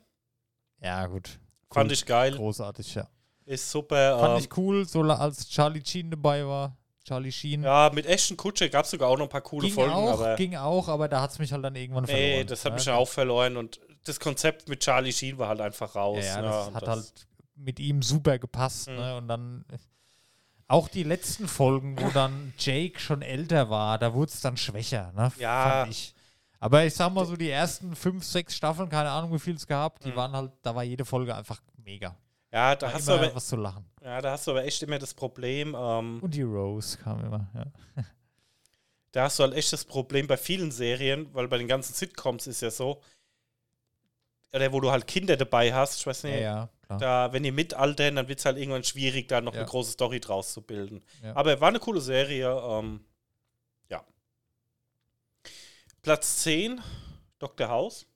Ja, 0.81 1.07
gut. 1.07 1.39
Fand 1.71 1.93
ich 1.93 2.05
geil. 2.05 2.35
Großartig, 2.35 2.95
ja. 2.97 3.09
Ist 3.45 3.71
super. 3.71 4.19
Fand 4.19 4.33
ähm, 4.35 4.45
ich 4.45 4.57
cool, 4.57 4.87
so 4.87 5.03
als 5.03 5.49
Charlie 5.49 5.83
Sheen 5.85 6.11
dabei 6.11 6.47
war. 6.47 6.77
Charlie 7.09 7.33
Sheen. 7.33 7.63
ja, 7.63 7.91
mit 7.95 8.07
Ashton 8.07 8.37
Kutscher 8.37 8.69
gab 8.69 8.85
es 8.85 8.91
sogar 8.91 9.09
auch 9.09 9.17
noch 9.17 9.27
ein 9.27 9.31
paar 9.31 9.41
coole 9.41 9.67
ging 9.67 9.75
Folgen, 9.75 9.93
auch, 9.93 10.13
aber 10.21 10.37
ging 10.37 10.57
auch, 10.57 10.89
aber 10.89 11.09
da 11.09 11.21
hat 11.23 11.31
es 11.33 11.39
mich 11.39 11.53
halt 11.53 11.65
dann 11.65 11.75
irgendwann 11.75 12.05
nee, 12.05 12.13
verloren. 12.31 12.47
das 12.49 12.65
hat 12.65 12.73
ne? 12.73 12.77
mich 12.77 12.85
dann 12.85 12.95
auch 12.95 13.09
verloren 13.09 13.57
und 13.57 13.81
das 14.05 14.21
Konzept 14.21 14.69
mit 14.69 14.81
Charlie 14.81 15.13
Sheen 15.13 15.39
war 15.39 15.49
halt 15.49 15.61
einfach 15.61 15.95
raus. 15.95 16.25
Ja, 16.25 16.37
ja, 16.37 16.43
ne, 16.43 16.49
das 16.49 16.75
hat 16.75 16.83
das- 16.83 16.89
halt 16.89 17.27
mit 17.57 17.81
ihm 17.81 18.03
super 18.03 18.39
gepasst. 18.39 18.89
Mhm. 18.89 18.95
Ne? 18.97 19.17
Und 19.17 19.29
dann 19.29 19.65
auch 20.69 20.89
die 20.89 21.03
letzten 21.03 21.49
Folgen, 21.49 21.99
wo 22.01 22.09
dann 22.11 22.53
Jake 22.59 23.01
schon 23.01 23.23
älter 23.23 23.71
war, 23.71 23.99
da 23.99 24.13
wurde 24.15 24.31
es 24.31 24.41
dann 24.41 24.57
schwächer. 24.57 25.13
Ne? 25.17 25.33
Ja. 25.39 25.63
Fand 25.81 25.93
ich. 25.93 26.15
Aber 26.61 26.85
ich 26.85 26.95
sag 26.95 27.13
mal 27.13 27.25
so, 27.25 27.37
die 27.37 27.51
ersten 27.51 27.95
fünf, 27.97 28.25
sechs 28.25 28.55
Staffeln, 28.57 28.89
keine 28.89 29.11
Ahnung, 29.11 29.33
wie 29.33 29.39
viel 29.39 29.55
es 29.55 29.67
gab, 29.67 30.01
die 30.01 30.11
Mhm. 30.11 30.17
waren 30.17 30.33
halt, 30.33 30.53
da 30.63 30.75
war 30.75 30.83
jede 30.85 31.05
Folge 31.05 31.35
einfach 31.35 31.61
mega. 31.85 32.17
Ja, 32.53 32.75
da 32.77 32.87
War 32.87 32.95
hast, 32.95 33.09
du 33.09 33.13
aber, 33.13 33.35
was 33.35 33.47
zu 33.49 33.57
lachen. 33.57 33.85
ja, 34.03 34.21
da 34.23 34.31
hast 34.33 34.47
du 34.47 34.53
aber 34.53 34.65
echt 34.65 34.83
immer 34.83 34.99
das 34.99 35.13
Problem, 35.15 35.77
ähm, 35.79 36.19
Und 36.23 36.35
die 36.35 36.43
Rose 36.43 36.97
kam 36.97 37.21
immer. 37.25 37.47
Ja. 37.55 38.05
da 39.13 39.25
hast 39.25 39.39
du 39.39 39.43
halt 39.43 39.55
echt 39.55 39.73
das 39.73 39.85
Problem 39.85 40.27
bei 40.27 40.37
vielen 40.39 40.71
Serien, 40.71 41.29
weil 41.35 41.47
bei 41.49 41.59
den 41.59 41.69
ganzen 41.69 41.93
Sitcoms 41.95 42.47
ist 42.47 42.63
ja 42.63 42.71
so, 42.71 43.03
oder 44.53 44.73
wo 44.73 44.81
du 44.81 44.91
halt 44.91 45.07
Kinder 45.07 45.37
dabei 45.37 45.75
hast, 45.75 45.99
ich 46.01 46.07
weiß 46.07 46.23
Ja, 46.23 46.31
nicht, 46.31 46.41
ja, 46.41 46.69
klar. 46.87 46.99
da, 46.99 47.33
wenn 47.35 47.43
die 47.43 47.53
mitaltern, 47.53 48.17
dann 48.17 48.29
wird 48.29 48.39
es 48.39 48.47
halt 48.47 48.57
irgendwann 48.57 48.83
schwierig, 48.85 49.29
da 49.29 49.43
noch 49.43 49.53
Ja. 49.53 49.61
eine 49.61 49.69
große 49.69 49.93
Story 49.93 50.19
draus 50.21 50.55
zu 50.55 50.63
bilden. 50.63 51.03
Ja. 51.23 51.37
Aber 51.37 51.61
war 51.61 51.69
eine 51.69 51.81
coole 51.81 52.01
Serie, 52.01 52.49
ähm, 52.51 53.05
ja. 53.91 54.03
Platz 56.01 56.39
10, 56.39 56.81
Dr. 57.39 57.69
House. 57.69 58.07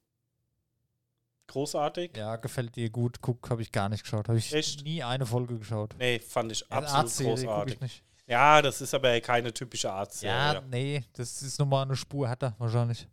Großartig. 1.53 2.17
ja, 2.17 2.37
gefällt 2.37 2.75
dir 2.77 2.89
gut. 2.91 3.21
Guck, 3.21 3.51
habe 3.51 3.63
ich 3.63 3.71
gar 3.71 3.89
nicht 3.89 4.03
geschaut. 4.05 4.29
Habe 4.29 4.39
ich 4.39 4.53
Echt? 4.55 4.85
nie 4.85 5.03
eine 5.03 5.27
Folge 5.27 5.59
geschaut. 5.59 5.95
Nee, 5.99 6.19
fand 6.19 6.51
ich 6.53 6.71
absolut 6.73 7.37
guck 7.39 7.47
großartig. 7.47 8.03
Ja, 8.27 8.63
das 8.63 8.81
ist 8.81 8.95
aber 8.95 9.21
keine 9.21 9.53
typische 9.53 9.93
Arztserie. 9.93 10.35
Ja, 10.35 10.53
Ja, 10.55 10.61
nee, 10.71 11.05
das 11.13 11.43
ist 11.43 11.59
nochmal 11.59 11.85
eine 11.85 11.97
Spur 11.97 12.27
härter 12.29 12.55
wahrscheinlich. 12.59 13.07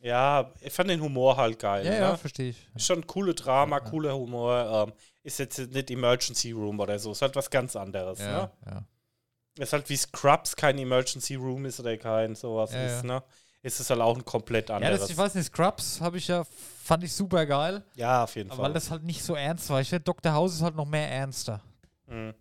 ja, 0.00 0.52
ich 0.60 0.72
fand 0.72 0.90
den 0.90 1.00
Humor 1.00 1.36
halt 1.36 1.58
geil. 1.58 1.84
Ja, 1.84 1.90
ne? 1.92 1.98
ja, 1.98 2.16
verstehe 2.16 2.50
ich. 2.50 2.68
Ist 2.74 2.86
schon 2.86 3.06
coole 3.06 3.34
Drama, 3.34 3.78
Ja, 3.78 3.84
ja. 3.84 3.90
cooler 3.90 4.14
Humor. 4.16 4.86
Ähm, 4.88 4.92
ist 5.22 5.38
jetzt 5.38 5.58
nicht 5.58 5.90
Emergency 5.90 6.50
Room 6.52 6.80
oder 6.80 6.98
so. 6.98 7.12
Ist 7.12 7.22
halt 7.22 7.36
was 7.36 7.48
ganz 7.48 7.76
anderes. 7.76 8.18
Ja, 8.18 8.42
Ne? 8.42 8.50
ja. 8.66 8.84
Ist 9.62 9.72
halt 9.72 9.88
wie 9.88 9.96
Scrubs 9.96 10.56
kein 10.56 10.76
Emergency 10.78 11.36
Room 11.36 11.64
ist 11.66 11.78
oder 11.78 11.96
kein 11.96 12.34
sowas 12.34 12.72
Ja, 12.72 12.84
ist, 12.86 13.04
ja. 13.04 13.14
ne? 13.14 13.22
Ist 13.64 13.80
es 13.80 13.88
halt 13.90 14.00
auch 14.00 14.14
ein 14.16 14.24
komplett 14.24 14.68
Ja, 14.68 14.76
anderes. 14.76 15.00
das, 15.00 15.10
ich 15.10 15.16
weiß 15.16 15.34
nicht, 15.34 15.46
Scrubs 15.46 16.00
habe 16.00 16.18
ich 16.18 16.28
ja, 16.28 16.44
fand 16.44 17.02
ich 17.02 17.12
super 17.12 17.46
geil, 17.46 17.82
ja, 17.94 18.22
auf 18.24 18.36
jeden 18.36 18.50
aber 18.50 18.58
Fall. 18.58 18.66
weil 18.66 18.72
das 18.74 18.90
halt 18.90 19.02
nicht 19.02 19.22
so 19.24 19.34
ernst 19.34 19.68
war. 19.70 19.80
Ich 19.80 19.88
finde, 19.88 20.04
Dr. 20.04 20.32
House 20.32 20.54
ist 20.54 20.62
halt 20.62 20.76
noch 20.76 20.84
mehr 20.86 21.10
ernster. 21.10 21.62
Mhm. 22.06 22.34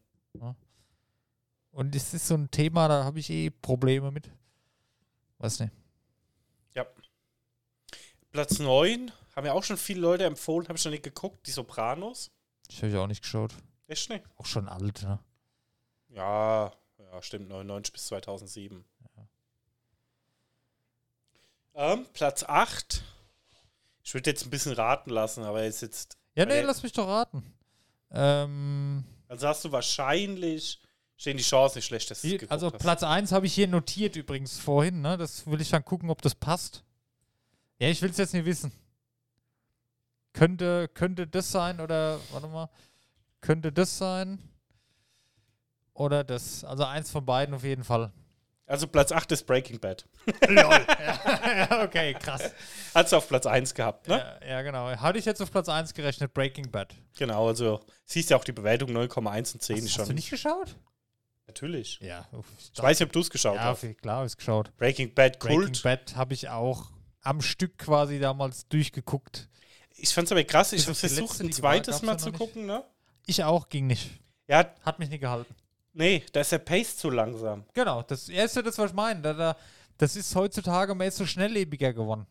Und 1.72 1.96
es 1.96 2.14
ist 2.14 2.28
so 2.28 2.36
ein 2.36 2.52
Thema, 2.52 2.88
da 2.88 3.04
habe 3.06 3.20
ich 3.20 3.30
eh 3.30 3.50
Probleme 3.50 4.12
mit. 4.12 4.30
Weiß 5.40 5.60
nicht. 5.62 5.72
Platz 8.32 8.58
9 8.58 9.12
haben 9.36 9.46
ja 9.46 9.54
auch 9.54 9.64
schon 9.64 9.78
viele 9.78 10.00
Leute 10.02 10.26
empfohlen, 10.26 10.68
habe 10.68 10.76
ich 10.78 10.84
noch 10.86 10.92
nicht 10.92 11.04
geguckt. 11.04 11.46
Die 11.46 11.52
Sopranos. 11.52 12.32
Ich 12.68 12.82
habe 12.82 12.92
ja 12.92 13.00
auch 13.02 13.08
nicht 13.08 13.22
geschaut. 13.22 13.54
Echt 13.86 14.10
nicht? 14.10 14.26
Auch 14.38 14.48
schon 14.48 14.68
alt, 14.68 15.04
ne? 15.04 15.20
Ja, 16.10 16.72
ja, 16.98 17.22
stimmt, 17.22 17.50
99 17.50 17.94
bis 17.94 18.08
2007. 18.08 18.84
Ähm, 21.76 22.06
Platz 22.14 22.44
8. 22.44 23.04
Ich 24.04 24.14
würde 24.14 24.30
jetzt 24.30 24.46
ein 24.46 24.50
bisschen 24.50 24.74
raten 24.74 25.10
lassen, 25.10 25.44
aber 25.44 25.64
ist 25.66 25.82
jetzt. 25.82 26.18
Ja, 26.36 26.46
nee, 26.46 26.62
lass 26.62 26.84
mich 26.84 26.92
doch 26.92 27.08
raten. 27.08 27.44
Ähm, 28.12 29.04
Also 29.28 29.48
hast 29.48 29.66
du 29.66 29.72
wahrscheinlich. 29.72 30.80
Stehen 31.16 31.38
die 31.38 31.44
Chancen 31.44 31.78
nicht 31.78 31.86
schlecht, 31.86 32.10
dass 32.12 32.22
du 32.22 32.30
geguckt 32.30 32.52
also 32.52 32.72
hast. 32.72 32.82
Platz 32.82 33.04
1 33.04 33.32
habe 33.32 33.46
ich 33.46 33.54
hier 33.54 33.68
notiert 33.68 34.16
übrigens 34.16 34.60
vorhin, 34.60 35.02
ne? 35.02 35.16
Das 35.16 35.46
will 35.48 35.62
ich 35.62 35.70
dann 35.70 35.86
gucken, 35.86 36.10
ob 36.10 36.22
das 36.22 36.36
passt. 36.36 36.84
Ja, 37.80 37.88
ich 37.88 38.02
will 38.02 38.10
es 38.10 38.18
jetzt 38.18 38.34
nicht 38.34 38.46
wissen. 38.46 38.72
Könnte, 40.34 40.90
könnte 40.90 41.28
das 41.28 41.52
sein 41.52 41.80
oder, 41.80 42.20
warte 42.32 42.48
mal, 42.48 42.70
könnte 43.40 43.72
das 43.72 43.98
sein 43.98 44.40
oder 45.94 46.24
das? 46.24 46.64
Also 46.64 46.84
eins 46.86 47.12
von 47.12 47.26
beiden 47.26 47.54
auf 47.54 47.64
jeden 47.64 47.84
Fall. 47.84 48.12
Also 48.66 48.88
Platz 48.88 49.12
8 49.12 49.32
ist 49.32 49.46
Breaking 49.46 49.80
Bad. 49.80 50.06
Lol. 50.48 50.56
ja, 50.56 51.84
okay, 51.84 52.14
krass. 52.14 52.52
Hat 52.94 53.08
es 53.08 53.14
auf 53.14 53.28
Platz 53.28 53.46
1 53.46 53.74
gehabt, 53.74 54.08
ne? 54.08 54.38
Ja, 54.42 54.48
ja, 54.48 54.62
genau. 54.62 54.90
Hatte 54.90 55.18
ich 55.20 55.26
jetzt 55.26 55.42
auf 55.42 55.52
Platz 55.52 55.68
1 55.70 55.94
gerechnet, 55.94 56.34
Breaking 56.34 56.72
Bad. 56.72 56.94
Genau, 57.18 57.48
also 57.48 57.82
siehst 58.06 58.30
ja 58.30 58.38
auch 58.38 58.44
die 58.44 58.52
Bewertung 58.54 58.90
9,1 58.92 59.54
und 59.54 59.62
10 59.62 59.76
Hast, 59.76 59.84
ist 59.84 59.90
hast 59.90 59.96
schon. 59.96 60.06
du 60.08 60.14
nicht 60.14 60.30
geschaut? 60.30 60.76
Natürlich. 61.48 62.00
Ja. 62.02 62.26
Ich 62.74 62.82
weiß 62.82 63.00
nicht, 63.00 63.08
ob 63.08 63.14
du 63.14 63.20
es 63.20 63.30
geschaut 63.30 63.56
ja, 63.56 63.64
hast. 63.66 63.84
auf- 63.84 63.98
klar, 64.02 64.18
habe 64.18 64.28
ich 64.28 64.38
geschaut. 64.38 64.76
Breaking 64.78 65.14
Bad 65.14 65.40
Breaking 65.40 65.60
Kult. 65.60 65.84
Bad 65.84 66.16
habe 66.16 66.34
ich 66.34 66.50
auch 66.50 66.88
am 67.22 67.42
Stück 67.42 67.78
quasi 67.78 68.20
damals 68.20 68.68
durchgeguckt. 68.70 69.50
Ich 69.96 70.14
fand's 70.14 70.32
aber 70.32 70.44
krass, 70.44 70.74
ich 70.74 70.84
habe 70.84 70.96
versucht, 70.96 71.40
ein 71.42 71.52
zweites 71.52 72.02
Mal 72.02 72.14
ja 72.14 72.18
zu 72.18 72.32
gucken, 72.32 72.66
ne? 72.66 72.84
Ich 73.26 73.44
auch, 73.44 73.70
ging 73.70 73.88
nicht. 73.88 74.10
Ja, 74.48 74.66
Hat 74.84 75.00
mich 75.00 75.10
nicht 75.10 75.22
gehalten. 75.22 75.54
nee, 75.94 76.24
da 76.34 76.42
ist 76.42 76.52
der 76.52 76.58
Pace 76.58 76.98
zu 76.98 77.10
langsam. 77.10 77.66
Genau, 77.74 78.02
das 78.02 78.28
erste, 78.30 78.64
das 78.64 78.78
was 78.78 78.90
ich 78.92 78.96
meine. 78.96 79.22
Da, 79.22 79.34
da, 79.34 79.56
das 79.98 80.16
ist 80.16 80.36
heutzutage 80.36 80.96
mehr 80.96 81.12
so 81.12 81.26
schnelllebiger 81.26 81.94
geworden. 81.94 82.28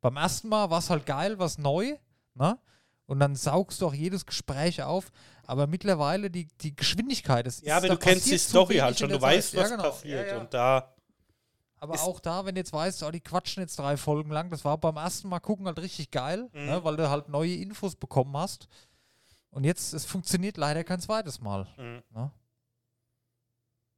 Beim 0.00 0.16
ersten 0.16 0.48
Mal 0.48 0.70
war 0.70 0.78
es 0.78 0.90
halt 0.90 1.04
geil, 1.06 1.38
was 1.38 1.58
neu, 1.58 1.96
ne? 2.34 2.58
Und 3.06 3.18
dann 3.18 3.34
saugst 3.34 3.80
du 3.80 3.86
auch 3.88 3.94
jedes 3.94 4.24
Gespräch 4.24 4.82
auf. 4.82 5.10
Aber 5.44 5.66
mittlerweile 5.66 6.30
die, 6.30 6.46
die 6.60 6.76
Geschwindigkeit 6.76 7.44
ist. 7.46 7.62
Ja, 7.66 7.76
aber 7.78 7.88
du 7.88 7.96
kennst 7.96 8.30
die 8.30 8.38
Story 8.38 8.76
halt 8.76 8.98
schon, 9.00 9.10
du 9.10 9.20
weißt, 9.20 9.56
was 9.56 9.68
ja, 9.70 9.76
genau. 9.76 9.90
passiert. 9.90 10.26
Ja, 10.28 10.34
ja. 10.34 10.40
Und 10.40 10.54
da, 10.54 10.94
Aber 11.78 12.00
auch 12.02 12.20
da, 12.20 12.44
wenn 12.46 12.54
du 12.54 12.60
jetzt 12.60 12.72
weißt, 12.72 13.02
oh, 13.02 13.10
die 13.10 13.20
quatschen 13.20 13.62
jetzt 13.62 13.76
drei 13.80 13.96
Folgen 13.96 14.30
lang, 14.30 14.48
das 14.50 14.64
war 14.64 14.78
beim 14.78 14.96
ersten 14.96 15.28
Mal 15.28 15.40
gucken 15.40 15.66
halt 15.66 15.80
richtig 15.80 16.12
geil, 16.12 16.48
Mhm. 16.52 16.66
ne, 16.66 16.84
weil 16.84 16.96
du 16.96 17.10
halt 17.10 17.28
neue 17.28 17.54
Infos 17.56 17.96
bekommen 17.96 18.36
hast. 18.36 18.68
Und 19.50 19.64
jetzt, 19.64 19.92
es 19.92 20.04
funktioniert 20.04 20.56
leider 20.56 20.84
kein 20.84 21.00
zweites 21.00 21.40
Mal. 21.40 21.66
Mhm. 21.76 22.02
Ne? 22.14 22.30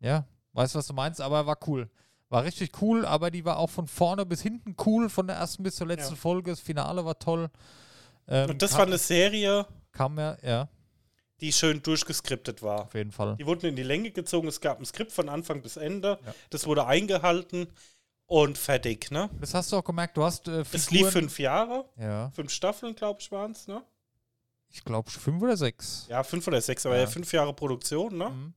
Ja, 0.01 0.25
weißt 0.55 0.75
du, 0.75 0.79
was 0.79 0.87
du 0.87 0.95
meinst, 0.95 1.21
aber 1.21 1.45
war 1.47 1.59
cool. 1.67 1.91
War 2.33 2.45
richtig 2.45 2.81
cool, 2.81 3.05
aber 3.05 3.31
die 3.31 3.45
war 3.45 3.59
auch 3.59 3.69
von 3.69 3.87
vorne 3.87 4.25
bis 4.25 4.41
hinten 4.41 4.75
cool, 4.87 5.11
von 5.11 5.27
der 5.27 5.37
ersten 5.37 5.63
bis 5.63 5.77
zur 5.77 5.87
letzten 5.87 6.15
Ja. 6.15 6.21
Folge. 6.21 6.51
Das 6.51 6.61
Finale 6.61 7.05
war 7.05 7.19
toll. 7.19 7.51
Ähm, 8.27 8.49
und 8.51 8.63
das 8.63 8.73
war 8.73 8.87
eine 8.87 8.97
Serie, 8.97 9.67
Kam 9.93 10.19
ja, 10.19 10.39
ja, 10.43 10.69
die 11.43 11.53
schön 11.53 11.83
durchgeskriptet 11.83 12.63
war. 12.63 12.85
auf 12.85 12.95
jeden 12.95 13.13
Fall. 13.13 13.37
Die 13.37 13.45
wurden 13.45 13.67
in 13.67 13.77
die 13.77 13.83
Länge 13.83 14.11
gezogen, 14.13 14.49
es 14.49 14.61
gab 14.63 14.79
ein 14.81 14.87
Skript 14.87 15.13
von 15.13 15.29
Anfang 15.29 15.61
bis 15.61 15.77
Ende, 15.77 16.19
Ja. 16.25 16.35
das 16.49 16.67
wurde 16.67 16.87
eingehalten 16.87 17.67
und 18.27 18.57
fertig, 18.57 19.11
ne? 19.11 19.29
Das 19.41 19.53
hast 19.53 19.71
du 19.71 19.77
auch 19.77 19.85
gemerkt, 19.85 20.17
du 20.17 20.23
hast 20.25 20.49
äh, 20.49 20.65
Es 20.73 20.91
lief 20.91 21.11
fünf 21.11 21.39
Jahre, 21.39 21.85
Ja, 21.99 22.31
fünf 22.31 22.51
Staffeln, 22.51 22.95
glaube 22.95 23.21
ich, 23.21 23.31
waren 23.31 23.53
es, 23.53 23.67
ne? 23.67 23.83
ich 24.71 24.83
glaube 24.83 25.11
fünf 25.11 25.43
oder 25.43 25.57
sechs. 25.59 26.07
Ja, 26.09 26.23
fünf 26.23 26.47
oder 26.47 26.63
sechs, 26.63 26.87
aber 26.87 26.95
Ja. 26.95 27.03
ja. 27.03 27.07
fünf 27.09 27.31
Jahre 27.31 27.53
Produktion, 27.53 28.17
ne? 28.17 28.31
Mhm. 28.31 28.55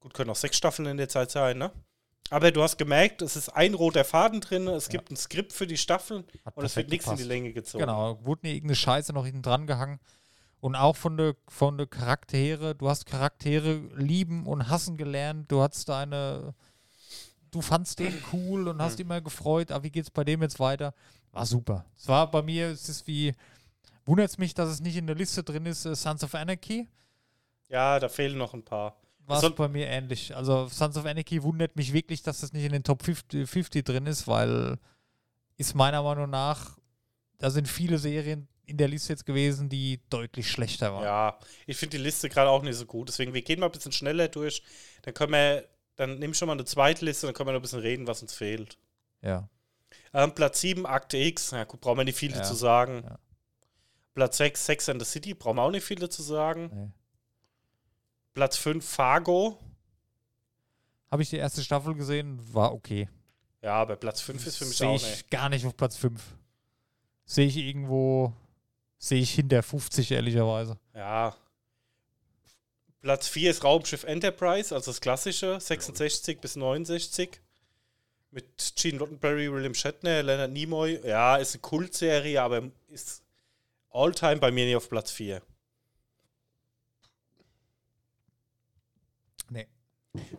Gut, 0.00 0.14
können 0.14 0.30
auch 0.30 0.36
sechs 0.36 0.56
Staffeln 0.56 0.86
in 0.88 0.96
der 0.96 1.08
Zeit 1.08 1.30
sein, 1.30 1.58
ne? 1.58 1.70
Aber 2.30 2.50
du 2.50 2.62
hast 2.62 2.76
gemerkt, 2.76 3.22
es 3.22 3.36
ist 3.36 3.50
ein 3.50 3.74
roter 3.74 4.04
Faden 4.04 4.40
drin, 4.40 4.66
es 4.68 4.88
gibt 4.88 5.10
ein 5.10 5.16
Skript 5.16 5.52
für 5.52 5.66
die 5.66 5.76
Staffeln 5.76 6.24
Hat 6.44 6.56
und 6.56 6.64
es 6.64 6.74
wird 6.76 6.90
nichts 6.90 7.06
in 7.06 7.16
die. 7.16 7.22
Länge 7.22 7.52
gezogen. 7.52 7.82
Genau, 7.84 8.18
wurde 8.24 8.46
nie 8.46 8.54
irgendeine 8.54 8.76
Scheiße 8.76 9.12
noch 9.12 9.24
hinten 9.24 9.42
dran 9.42 9.66
gehangen. 9.66 10.00
Und 10.60 10.74
auch 10.74 10.96
von 10.96 11.16
der 11.16 11.36
von 11.48 11.76
der 11.78 11.86
Charaktere, 11.86 12.74
du 12.74 12.88
hast 12.88 13.06
Charaktere 13.06 13.74
lieben 13.94 14.46
und 14.46 14.68
hassen 14.68 14.96
gelernt. 14.96 15.52
Du 15.52 15.62
hattest 15.62 15.88
deine, 15.88 16.54
du 17.52 17.60
fandst 17.60 17.98
den 18.00 18.14
cool 18.32 18.66
und 18.68 18.78
Hm. 18.78 18.82
hast 18.82 18.98
immer 18.98 19.20
gefreut, 19.20 19.70
ah, 19.70 19.82
wie 19.82 19.90
geht's 19.90 20.10
bei 20.10 20.24
dem 20.24 20.42
jetzt 20.42 20.58
weiter? 20.58 20.94
War 21.32 21.46
super. 21.46 21.84
Es 21.96 22.08
war 22.08 22.28
bei 22.30 22.42
mir, 22.42 22.68
es 22.68 22.88
ist 22.88 23.06
wie, 23.06 23.34
wundert 24.06 24.30
es 24.30 24.38
mich, 24.38 24.54
dass 24.54 24.68
es 24.70 24.80
nicht 24.80 24.96
in 24.96 25.06
der 25.06 25.14
Liste 25.16 25.44
drin 25.44 25.66
ist, 25.66 25.84
äh, 25.84 25.94
Sons 25.94 26.24
of 26.24 26.34
Anarchy. 26.34 26.88
Ja, 27.68 28.00
da 28.00 28.08
fehlen 28.08 28.38
noch 28.38 28.54
ein 28.54 28.64
paar. 28.64 28.96
War 29.26 29.42
es 29.42 29.54
bei 29.54 29.68
mir 29.68 29.86
ähnlich. 29.88 30.34
Also 30.36 30.68
Sons 30.68 30.96
of 30.96 31.04
Anarchy 31.04 31.42
wundert 31.42 31.76
mich 31.76 31.92
wirklich, 31.92 32.22
dass 32.22 32.40
das 32.40 32.52
nicht 32.52 32.64
in 32.64 32.72
den 32.72 32.84
Top 32.84 33.02
50, 33.02 33.48
50 33.48 33.84
drin 33.84 34.06
ist, 34.06 34.26
weil 34.28 34.78
ist 35.56 35.74
meiner 35.74 36.02
Meinung 36.02 36.30
nach, 36.30 36.78
da 37.38 37.50
sind 37.50 37.66
viele 37.68 37.98
Serien 37.98 38.46
in 38.66 38.76
der 38.76 38.88
Liste 38.88 39.12
jetzt 39.12 39.24
gewesen, 39.26 39.68
die 39.68 40.00
deutlich 40.10 40.50
schlechter 40.50 40.92
waren. 40.92 41.04
Ja, 41.04 41.38
ich 41.66 41.76
finde 41.76 41.96
die 41.96 42.02
Liste 42.02 42.28
gerade 42.28 42.50
auch 42.50 42.62
nicht 42.62 42.76
so 42.76 42.84
gut. 42.86 43.08
Deswegen, 43.08 43.32
wir 43.32 43.42
gehen 43.42 43.60
mal 43.60 43.66
ein 43.66 43.72
bisschen 43.72 43.92
schneller 43.92 44.28
durch. 44.28 44.62
Dann 45.02 45.14
können 45.14 45.32
wir, 45.32 45.68
dann 45.94 46.18
nimm 46.18 46.34
schon 46.34 46.46
mal 46.46 46.52
eine 46.54 46.64
zweite 46.64 47.04
Liste, 47.04 47.26
dann 47.26 47.34
können 47.34 47.48
wir 47.48 47.52
noch 47.52 47.60
ein 47.60 47.62
bisschen 47.62 47.80
reden, 47.80 48.06
was 48.06 48.22
uns 48.22 48.34
fehlt. 48.34 48.76
Ja. 49.22 49.48
Ähm, 50.12 50.34
Platz 50.34 50.60
7, 50.60 50.84
Akte 50.84 51.16
X. 51.16 51.52
Ja, 51.52 51.64
gut, 51.64 51.80
brauchen 51.80 51.98
wir 51.98 52.04
nicht 52.04 52.18
viel 52.18 52.32
Ja, 52.32 52.38
dazu 52.38 52.54
sagen. 52.54 53.02
ja. 53.04 53.18
Platz 54.14 54.38
6, 54.38 54.64
Sex 54.66 54.88
and 54.88 55.00
the 55.00 55.08
City. 55.10 55.34
Brauchen 55.34 55.56
wir 55.56 55.62
auch 55.62 55.70
nicht 55.70 55.84
viel 55.84 55.98
dazu 55.98 56.22
sagen. 56.22 56.70
Nee. 56.72 56.90
Platz 58.36 58.58
5, 58.58 58.86
Fargo. 58.86 59.58
Habe 61.10 61.22
ich 61.22 61.30
die 61.30 61.38
erste 61.38 61.64
Staffel 61.64 61.94
gesehen, 61.94 62.38
war 62.52 62.74
okay. 62.74 63.08
Ja, 63.62 63.76
aber 63.76 63.96
Platz 63.96 64.20
5 64.20 64.46
ist 64.46 64.58
für 64.58 64.66
mich 64.66 64.76
Sehe 64.76 64.88
auch 64.88 64.96
ich 64.96 65.30
gar 65.30 65.48
nicht 65.48 65.64
auf 65.64 65.74
Platz 65.74 65.96
5. 65.96 66.22
Sehe 67.24 67.46
ich 67.46 67.56
irgendwo, 67.56 68.34
sehe 68.98 69.22
ich 69.22 69.32
hinter 69.32 69.62
50, 69.62 70.10
ehrlicherweise. 70.10 70.78
Ja. 70.94 71.34
Platz 73.00 73.26
4 73.28 73.52
ist 73.52 73.64
Raumschiff 73.64 74.04
Enterprise, 74.04 74.74
also 74.74 74.90
das 74.90 75.00
klassische, 75.00 75.58
66 75.58 76.38
bis 76.38 76.56
69. 76.56 77.40
Mit 78.32 78.74
Gene 78.76 78.98
Roddenberry, 78.98 79.50
William 79.50 79.72
Shatner, 79.72 80.22
Leonard 80.22 80.50
Nimoy. 80.52 81.00
Ja, 81.06 81.36
ist 81.36 81.54
eine 81.54 81.62
Kultserie, 81.62 82.42
aber 82.42 82.70
ist 82.88 83.22
all-time 83.88 84.36
bei 84.36 84.50
mir 84.50 84.66
nicht 84.66 84.76
auf 84.76 84.90
Platz 84.90 85.10
4. 85.10 85.40
Nee. 89.50 89.66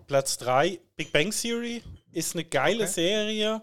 Platz 0.08 0.38
3, 0.38 0.80
Big 0.96 1.12
Bang 1.12 1.32
Theory, 1.32 1.84
ist 2.12 2.36
eine 2.36 2.44
geile 2.46 2.84
Okay. 2.84 2.92
Serie, 2.94 3.62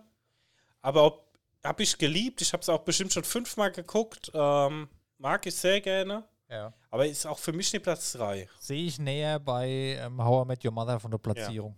aber 0.83 1.25
habe 1.65 1.83
ich 1.83 1.97
geliebt. 1.97 2.41
Ich 2.43 2.53
habe 2.53 2.61
es 2.61 2.69
auch 2.69 2.81
bestimmt 2.81 3.13
schon 3.13 3.25
fünfmal 3.25 3.73
geguckt. 3.73 4.31
Ähm, 4.35 4.89
mag 5.19 5.47
ich 5.47 5.55
sehr 5.55 5.81
gerne, 5.81 6.25
Ja. 6.51 6.73
aber 6.91 7.07
ist 7.07 7.25
auch 7.27 7.39
für 7.39 7.53
mich 7.53 7.73
nicht 7.73 7.83
Platz 7.83 8.13
3. 8.13 8.49
Sehe 8.61 8.85
ich 8.85 8.99
näher 8.99 9.39
bei 9.39 9.99
ähm, 10.01 10.23
How 10.23 10.45
I 10.45 10.49
Met 10.49 10.65
Your 10.65 10.73
Mother 10.73 11.01
von 11.01 11.11
der 11.11 11.19
Platzierung. 11.19 11.75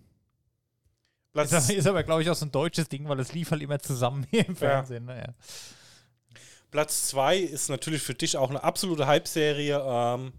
Platz, 1.33 1.53
Ist 1.53 1.65
aber, 1.69 1.75
ist 1.79 1.87
aber 1.87 2.03
glaube 2.03 2.23
ich, 2.23 2.31
auch 2.31 2.35
so 2.35 2.47
ein 2.47 2.51
deutsches 2.51 2.89
Ding, 2.89 3.09
weil 3.09 3.21
es 3.21 3.33
lief 3.33 3.51
halt 3.51 3.63
immer 3.63 3.79
zusammen 3.79 4.27
hier 4.31 4.45
im 4.49 4.57
Fernsehen. 4.57 5.05
Ne? 5.05 5.19
Ja. 5.19 5.35
Platz 6.71 7.09
2 7.09 7.39
ist 7.39 7.69
natürlich 7.69 8.03
für 8.03 8.15
dich 8.15 8.37
auch 8.37 8.51
eine 8.51 8.63
absolute 8.65 9.07
Hype-Serie. 9.07 9.77
Ähm, 9.87 10.33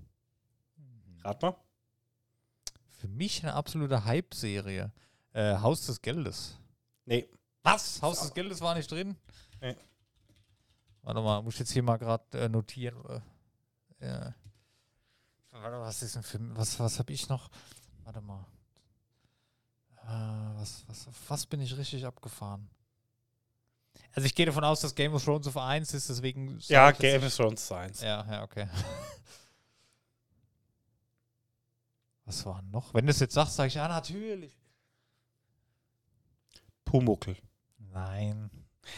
rat 1.24 1.42
mal. 1.42 1.56
Für 3.08 3.14
mich 3.14 3.42
eine 3.42 3.54
absolute 3.54 4.04
Hype-Serie. 4.04 4.92
Äh, 5.32 5.58
Haus 5.60 5.86
des 5.86 6.02
Geldes. 6.02 6.58
Nee, 7.06 7.30
Was? 7.64 8.02
Haus 8.02 8.20
des 8.22 8.34
Geldes 8.34 8.60
war 8.60 8.76
nicht 8.76 8.92
drin? 8.92 9.16
Nee. 9.62 9.78
Warte 11.04 11.22
mal, 11.22 11.42
muss 11.42 11.54
ich 11.54 11.62
jetzt 11.62 11.72
hier 11.72 11.84
mal 11.84 11.96
gerade 11.98 12.26
äh, 12.38 12.50
notieren. 12.50 12.98
Äh. 14.00 14.32
Warte, 15.52 15.80
was 15.80 16.02
ist 16.02 16.16
denn 16.16 16.24
für 16.24 16.38
was, 16.58 16.78
was 16.82 17.00
habe 17.00 17.14
ich 17.14 17.30
noch? 17.30 17.50
Warte 18.04 18.20
mal. 18.20 18.46
Äh, 20.04 20.60
was, 20.60 20.84
was, 20.88 21.08
was 21.30 21.46
bin 21.46 21.62
ich 21.62 21.78
richtig 21.78 22.06
abgefahren? 22.06 22.70
Also 24.12 24.26
ich 24.26 24.36
gehe 24.36 24.46
davon 24.46 24.66
aus, 24.66 24.82
dass 24.82 24.94
Game 24.96 25.14
of 25.14 25.24
Thrones 25.24 25.48
auf 25.48 25.56
1 25.56 25.94
ist, 25.94 26.10
deswegen. 26.10 26.60
ja, 26.68 26.92
Game 26.92 27.24
of 27.24 27.34
Thrones 27.34 27.72
1. 27.72 28.02
Ja, 28.02 28.26
ja, 28.30 28.44
okay. 28.44 28.68
was 32.28 32.46
war 32.46 32.62
noch? 32.72 32.94
Wenn 32.94 33.06
du 33.06 33.12
es 33.12 33.20
jetzt 33.20 33.34
sagst, 33.34 33.56
sage 33.56 33.70
ich, 33.70 33.76
ja, 33.76 33.88
natürlich. 33.88 34.56
Pumuckel. 36.86 37.38
Nein. 37.94 38.50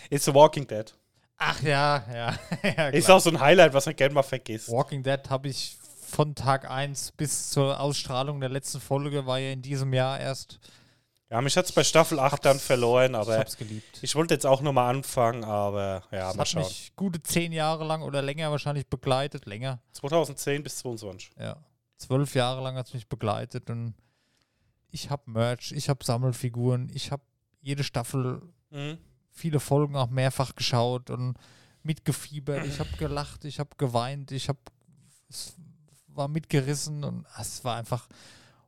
It's 0.10 0.26
The 0.26 0.34
Walking 0.34 0.68
Dead. 0.68 0.94
Ach 1.38 1.62
ja, 1.62 2.04
ja. 2.12 2.40
ja 2.78 2.88
Ist 2.90 3.10
auch 3.10 3.22
so 3.22 3.30
ein 3.30 3.40
Highlight, 3.40 3.74
was 3.74 3.86
man 3.86 3.96
gerne 3.96 4.14
mal 4.14 4.24
vergisst. 4.24 4.70
Walking 4.70 5.04
Dead 5.04 5.30
habe 5.30 5.48
ich 5.48 5.78
von 6.08 6.36
Tag 6.36 6.70
1 6.70 7.14
bis 7.14 7.52
zur 7.52 7.80
Ausstrahlung 7.80 8.40
der 8.40 8.50
letzten 8.50 8.82
Folge, 8.82 9.26
war 9.26 9.38
ja 9.40 9.52
in 9.52 9.62
diesem 9.62 9.94
Jahr 9.94 10.20
erst. 10.20 10.60
Ja, 11.30 11.40
mich 11.42 11.56
hat 11.56 11.66
es 11.66 11.72
bei 11.72 11.84
Staffel 11.84 12.20
8 12.20 12.44
dann 12.44 12.60
verloren, 12.60 13.12
ich 13.12 13.18
aber 13.18 13.38
hab's 13.38 13.56
geliebt. 13.56 14.00
ich 14.02 14.16
wollte 14.16 14.34
jetzt 14.34 14.48
auch 14.48 14.62
nochmal 14.62 14.96
anfangen, 14.96 15.44
aber 15.44 16.02
ja, 16.12 16.28
Das 16.28 16.36
mal 16.36 16.42
hat 16.42 16.48
schauen. 16.48 16.64
mich 16.64 16.92
gute 16.96 17.22
zehn 17.22 17.52
Jahre 17.52 17.86
lang 17.86 18.02
oder 18.02 18.24
länger 18.24 18.50
wahrscheinlich 18.50 18.88
begleitet. 18.88 19.46
Länger, 19.46 19.80
2010 19.94 20.64
bis 20.64 20.80
22. 20.80 21.32
ja. 21.40 21.56
Zwölf 22.00 22.34
Jahre 22.34 22.64
lang 22.64 22.76
hat 22.76 22.88
es 22.88 22.94
mich 22.94 23.08
begleitet 23.08 23.70
und 23.70 23.94
ich 24.90 25.10
habe 25.12 25.30
Merch, 25.30 25.72
ich 25.74 25.88
habe 25.90 26.04
Sammelfiguren, 26.04 26.90
ich 26.94 27.12
habe 27.12 27.22
jede 27.62 27.84
Staffel 27.84 28.42
Mhm. 28.72 28.98
viele 29.32 29.60
Folgen 29.60 29.96
auch 29.96 30.10
mehrfach 30.10 30.56
geschaut 30.56 31.10
und 31.10 31.36
mitgefiebert. 31.84 32.66
Ich 32.66 32.80
habe 32.80 32.90
gelacht, 32.98 33.46
ich 33.46 33.60
habe 33.60 33.70
geweint, 33.78 34.32
ich 34.32 34.48
habe 34.50 34.60
es 35.30 35.54
war 36.08 36.28
mitgerissen 36.28 37.04
und 37.04 37.26
es 37.40 37.64
war 37.64 37.76
einfach 37.78 38.08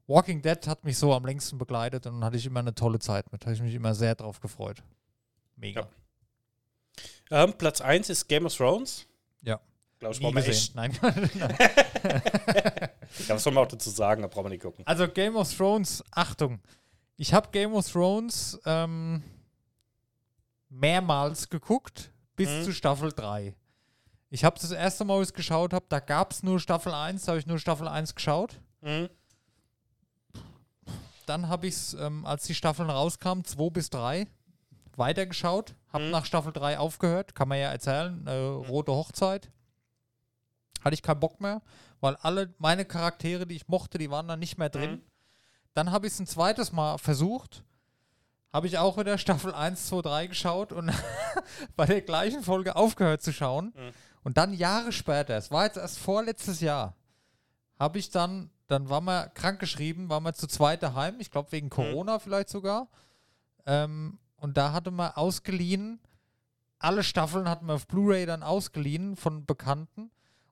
Walking 0.07 0.41
Dead 0.41 0.67
hat 0.67 0.83
mich 0.83 0.97
so 0.97 1.13
am 1.13 1.25
längsten 1.25 1.57
begleitet 1.57 2.05
und 2.07 2.23
hatte 2.23 2.35
ich 2.37 2.45
immer 2.45 2.59
eine 2.59 2.75
tolle 2.75 2.99
Zeit 2.99 3.31
mit. 3.31 3.45
Habe 3.45 3.53
ich 3.55 3.61
mich 3.61 3.73
immer 3.73 3.95
sehr 3.95 4.15
drauf 4.15 4.39
gefreut. 4.41 4.83
Mega. 5.55 5.87
Ja. 7.29 7.43
Ähm, 7.45 7.53
Platz 7.57 7.79
1 7.79 8.09
ist 8.09 8.27
Game 8.27 8.45
of 8.45 8.55
Thrones. 8.55 9.07
Ja. 9.41 9.59
Glaube 9.99 10.15
ich, 10.15 10.19
brauchen 10.21 10.35
wir 10.35 10.43
gesehen. 10.43 10.75
echt. 10.75 10.75
Nein. 10.75 10.91
Was 13.27 13.43
soll 13.43 13.53
man 13.53 13.63
auch 13.65 13.67
dazu 13.67 13.89
sagen? 13.89 14.21
Da 14.21 14.27
brauchen 14.27 14.45
wir 14.45 14.49
nicht 14.49 14.61
gucken. 14.63 14.85
also 14.87 15.07
Game 15.07 15.35
of 15.35 15.53
Thrones, 15.55 16.03
Achtung. 16.11 16.59
Ich 17.17 17.33
habe 17.33 17.49
Game 17.51 17.73
of 17.73 17.89
Thrones 17.91 18.59
ähm, 18.65 19.21
mehrmals 20.69 21.49
geguckt, 21.49 22.11
bis 22.35 22.49
Mhm. 22.49 22.63
zu 22.63 22.73
Staffel 22.73 23.11
3. 23.11 23.55
Ich 24.29 24.43
habe 24.45 24.57
das 24.59 24.71
erste 24.71 25.03
Mal, 25.03 25.17
wo 25.17 25.21
ich 25.21 25.27
es 25.27 25.33
geschaut 25.33 25.73
habe, 25.73 25.85
da 25.89 25.99
gab 25.99 26.31
es 26.31 26.41
nur 26.41 26.59
Staffel 26.59 26.93
1, 26.93 27.25
da 27.25 27.31
habe 27.33 27.39
ich 27.39 27.45
nur 27.47 27.59
Staffel 27.59 27.87
1 27.87 28.15
geschaut. 28.15 28.59
Mhm. 28.81 29.09
Dann 31.25 31.47
habe 31.49 31.67
ich 31.67 31.75
es, 31.75 31.93
ähm, 31.93 32.25
als 32.25 32.45
die 32.45 32.55
Staffeln 32.55 32.89
rauskamen, 32.89 33.45
2 33.45 33.69
bis 33.69 33.89
3, 33.89 34.27
weitergeschaut. 34.95 35.75
Habe 35.93 36.05
Mhm. 36.05 36.11
nach 36.11 36.25
Staffel 36.25 36.51
3 36.53 36.79
aufgehört, 36.79 37.35
kann 37.35 37.47
man 37.47 37.59
ja 37.59 37.71
erzählen, 37.71 38.25
äh, 38.27 38.31
Rote 38.33 38.91
Hochzeit. 38.91 39.49
Hatte 40.83 40.93
ich 40.95 41.03
keinen 41.03 41.19
Bock 41.19 41.39
mehr, 41.39 41.61
weil 42.01 42.17
alle 42.17 42.53
meine 42.57 42.83
Charaktere, 42.83 43.47
die 43.47 43.55
ich 43.55 43.67
mochte, 43.67 43.97
die 43.97 44.11
waren 44.11 44.27
dann 44.27 44.39
nicht 44.39 44.57
mehr 44.57 44.69
drin. 44.69 44.91
Mhm. 44.91 45.01
Dann 45.73 45.91
habe 45.91 46.07
ich 46.07 46.13
es 46.13 46.19
ein 46.19 46.27
zweites 46.27 46.71
Mal 46.71 46.97
versucht. 46.97 47.63
Habe 48.51 48.67
ich 48.67 48.77
auch 48.77 48.97
wieder 48.97 49.17
Staffel 49.17 49.53
1, 49.53 49.87
2, 49.87 50.01
3 50.01 50.27
geschaut 50.27 50.73
und 50.73 50.91
bei 51.77 51.85
der 51.85 52.01
gleichen 52.01 52.43
Folge 52.43 52.75
aufgehört 52.75 53.21
zu 53.21 53.31
schauen. 53.31 53.73
Mhm. 53.75 53.91
Und 54.23 54.37
dann 54.37 54.53
Jahre 54.53 54.91
später, 54.91 55.35
es 55.37 55.51
war 55.51 55.65
jetzt 55.65 55.77
erst 55.77 55.99
vorletztes 55.99 56.59
Jahr, 56.59 56.95
habe 57.79 57.97
ich 57.97 58.09
dann, 58.09 58.51
dann 58.67 58.89
war 58.89 59.01
man 59.01 59.33
krankgeschrieben, 59.33 60.09
war 60.09 60.19
man 60.19 60.33
zu 60.33 60.47
zweit 60.47 60.83
daheim, 60.83 61.19
ich 61.19 61.31
glaube 61.31 61.51
wegen 61.51 61.69
Corona 61.69 62.19
vielleicht 62.19 62.49
sogar. 62.49 62.89
Ähm, 63.65 64.19
und 64.35 64.57
da 64.57 64.73
hatte 64.73 64.91
man 64.91 65.11
ausgeliehen, 65.13 65.99
alle 66.77 67.03
Staffeln 67.03 67.47
hatten 67.47 67.67
wir 67.67 67.75
auf 67.75 67.87
Blu-ray 67.87 68.25
dann 68.25 68.43
ausgeliehen 68.43 69.15
von 69.15 69.45
Bekannten. 69.45 70.11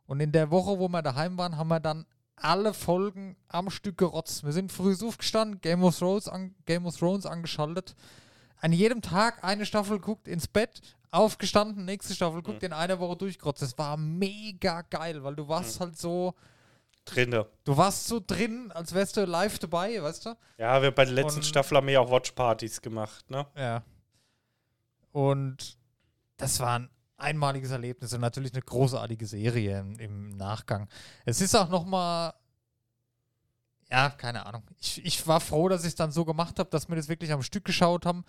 Und 0.10 0.22
in 0.22 0.32
der 0.32 0.50
Woche, 0.50 0.80
wo 0.80 0.88
wir 0.88 1.04
daheim 1.04 1.38
waren, 1.38 1.56
haben 1.56 1.68
wir 1.68 1.80
dann 1.80 2.08
alle 2.36 2.74
Folgen 2.74 3.36
am 3.48 3.70
Stück 3.70 4.00
gerotzt. 4.00 4.44
Wir 4.44 4.54
sind 4.54 4.72
früh 4.72 4.96
aufgestanden, 5.00 5.62
Game 5.62 5.84
of 5.84 6.00
Thrones, 6.00 6.28
an, 6.28 6.56
Game 6.66 6.88
of 6.88 6.98
Thrones 6.98 7.28
angeschaltet. 7.28 7.96
An 8.60 8.74
jedem 8.74 9.04
Tag 9.04 9.44
eine 9.44 9.68
Staffel 9.68 10.00
guckt, 10.00 10.28
ins 10.28 10.48
Bett, 10.48 10.82
aufgestanden, 11.12 11.86
nächste 11.86 12.16
Staffel 12.16 12.42
guckt, 12.42 12.64
in 12.64 12.74
einer 12.74 13.00
Woche 13.00 13.18
durchgerotzt. 13.18 13.62
Das 13.62 13.78
war 13.78 13.98
mega 13.98 14.82
geil, 14.82 15.24
weil 15.24 15.36
du 15.36 15.48
warst 15.48 15.80
halt 15.80 15.96
so, 15.96 16.34
Drinne. 17.06 17.46
du 17.64 17.78
warst 17.78 18.08
so 18.08 18.20
drin, 18.26 18.72
als 18.72 18.96
wärst 18.96 19.16
du 19.16 19.26
live 19.26 19.60
dabei, 19.60 20.02
weißt 20.02 20.26
du? 20.26 20.36
Ja, 20.58 20.82
wir 20.82 20.90
bei 20.90 21.06
der 21.06 21.14
letzten 21.14 21.42
Und- 21.42 21.46
Staffel 21.46 21.78
haben 21.78 21.86
wir 21.86 21.94
ja 21.94 22.00
auch 22.00 22.10
Watchpartys 22.10 22.82
gemacht, 22.82 23.30
ne? 23.30 23.46
Ja. 23.56 23.84
Und 25.12 25.78
das 26.38 26.60
war 26.60 26.80
ein 26.80 26.90
einmaliges 27.20 27.72
Erlebnis 27.72 28.14
und 28.14 28.22
natürlich 28.22 28.54
eine 28.54 28.62
großartige 28.62 29.26
Serie 29.28 29.80
im, 29.80 30.00
im 30.00 30.30
Nachgang. 30.38 30.88
Es 31.26 31.42
ist 31.42 31.56
auch 31.56 31.70
noch 31.70 31.86
mal 31.86 32.34
ja, 33.92 34.10
keine 34.12 34.46
Ahnung. 34.46 34.64
Ich, 34.80 35.04
ich 35.04 35.26
war 35.28 35.40
froh, 35.40 35.68
dass 35.68 35.82
ich 35.82 35.90
es 35.90 35.96
dann 35.96 36.12
so 36.12 36.24
gemacht 36.24 36.60
habe, 36.60 36.70
dass 36.70 36.90
wir 36.90 36.96
das 36.96 37.08
wirklich 37.08 37.32
am 37.32 37.42
Stück 37.42 37.66
geschaut 37.66 38.06
haben, 38.06 38.24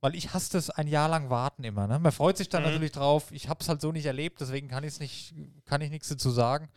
weil 0.00 0.16
ich 0.16 0.34
hasse 0.34 0.52
das 0.54 0.70
ein 0.70 0.88
Jahr 0.88 1.08
lang 1.08 1.30
warten 1.30 1.62
immer. 1.62 1.86
Ne? 1.86 2.00
Man 2.00 2.10
freut 2.10 2.36
sich 2.36 2.48
dann 2.48 2.62
Mhm. 2.64 2.70
natürlich 2.70 2.90
drauf. 2.92 3.30
Ich 3.30 3.48
habe 3.48 3.60
es 3.60 3.68
halt 3.68 3.80
so 3.80 3.92
nicht 3.92 4.06
erlebt, 4.06 4.40
deswegen 4.40 4.66
kann 4.66 4.82
ich 4.82 4.94
es 4.94 5.00
nicht, 5.00 5.34
kann 5.66 5.80
ich 5.82 5.90
nichts 5.90 6.08
dazu 6.08 6.30
sagen. 6.30 6.68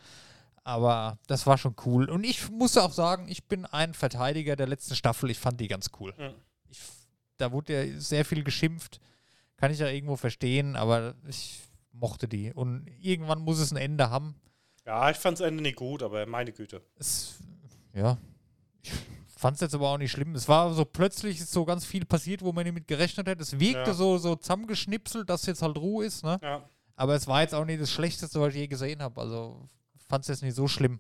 Aber 0.64 1.18
das 1.28 1.48
war 1.48 1.58
schon 1.58 1.76
cool. 1.86 2.10
Und 2.10 2.24
ich 2.24 2.50
muss 2.52 2.78
auch 2.78 2.92
sagen, 2.92 3.28
ich 3.28 3.46
bin 3.46 3.66
ein 3.66 3.94
Verteidiger 3.96 4.56
der 4.56 4.68
letzten 4.68 4.96
Staffel. 4.96 5.32
Ich 5.32 5.40
fand 5.40 5.60
die 5.60 5.68
ganz 5.68 5.90
cool. 6.00 6.14
Mhm. 6.18 6.36
Ich, 6.70 6.80
da 7.38 7.52
wurde 7.52 7.86
ja 7.88 8.00
sehr 8.00 8.24
viel 8.26 8.44
geschimpft. 8.44 9.00
Kann 9.58 9.72
ich 9.72 9.80
ja 9.80 9.88
irgendwo 9.88 10.16
verstehen, 10.16 10.76
aber 10.76 11.16
ich 11.28 11.62
mochte 11.92 12.28
die. 12.28 12.54
Und 12.54 12.88
irgendwann 13.02 13.42
muss 13.42 13.60
es 13.60 13.72
ein 13.72 13.78
Ende 13.78 14.10
haben. 14.10 14.36
Ja, 14.86 15.10
ich 15.10 15.18
fand 15.18 15.40
das 15.40 15.48
Ende 15.48 15.64
nicht 15.64 15.78
gut, 15.78 16.04
aber 16.04 16.26
meine 16.26 16.52
Güte. 16.52 16.82
Es, 16.98 17.40
ja, 17.94 18.18
ich 18.82 18.92
fand 19.38 19.56
es 19.56 19.62
jetzt 19.62 19.74
aber 19.76 19.90
auch 19.90 19.98
nicht 19.98 20.12
schlimm. 20.12 20.36
Es 20.36 20.48
war 20.48 20.74
so 20.74 20.86
plötzlich 20.86 21.40
ist 21.40 21.52
so 21.52 21.66
ganz 21.66 21.86
viel 21.86 22.06
passiert, 22.06 22.42
wo 22.42 22.52
man 22.52 22.64
nicht 22.66 22.74
mit 22.74 22.88
gerechnet 22.88 23.28
hätte. 23.28 23.42
Es 23.42 23.60
wirkte 23.60 23.92
Ja. 23.92 23.94
so, 23.94 24.18
so 24.18 24.36
zusammengeschnipselt, 24.36 25.30
dass 25.30 25.46
jetzt 25.46 25.62
halt 25.62 25.78
Ruhe 25.78 26.06
ist, 26.06 26.24
ne? 26.24 26.40
Ja. 26.44 26.70
Aber 26.96 27.16
es 27.16 27.28
war 27.28 27.42
jetzt 27.42 27.54
auch 27.56 27.66
nicht 27.66 27.82
das 27.82 27.92
Schlechteste, 27.92 28.40
was 28.40 28.50
ich 28.54 28.60
je 28.62 28.68
gesehen 28.68 29.02
habe. 29.02 29.20
Also 29.20 29.68
fand 30.08 30.24
es 30.24 30.28
jetzt 30.30 30.44
nicht 30.44 30.56
so 30.56 30.68
schlimm. 30.68 31.00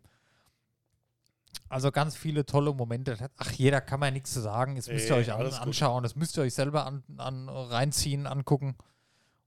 Also 1.69 1.91
ganz 1.91 2.15
viele 2.15 2.45
tolle 2.45 2.73
Momente. 2.73 3.17
Ach, 3.37 3.51
jeder 3.51 3.81
kann 3.81 3.99
man 3.99 4.13
nichts 4.13 4.33
zu 4.33 4.41
sagen. 4.41 4.75
Das 4.75 4.87
müsst 4.87 5.09
ihr 5.09 5.15
euch 5.15 5.31
an, 5.31 5.39
alles 5.39 5.55
anschauen. 5.59 6.03
Das 6.03 6.15
müsst 6.15 6.37
ihr 6.37 6.43
euch 6.43 6.53
selber 6.53 6.85
an, 6.85 7.03
an, 7.17 7.49
reinziehen, 7.49 8.27
angucken. 8.27 8.75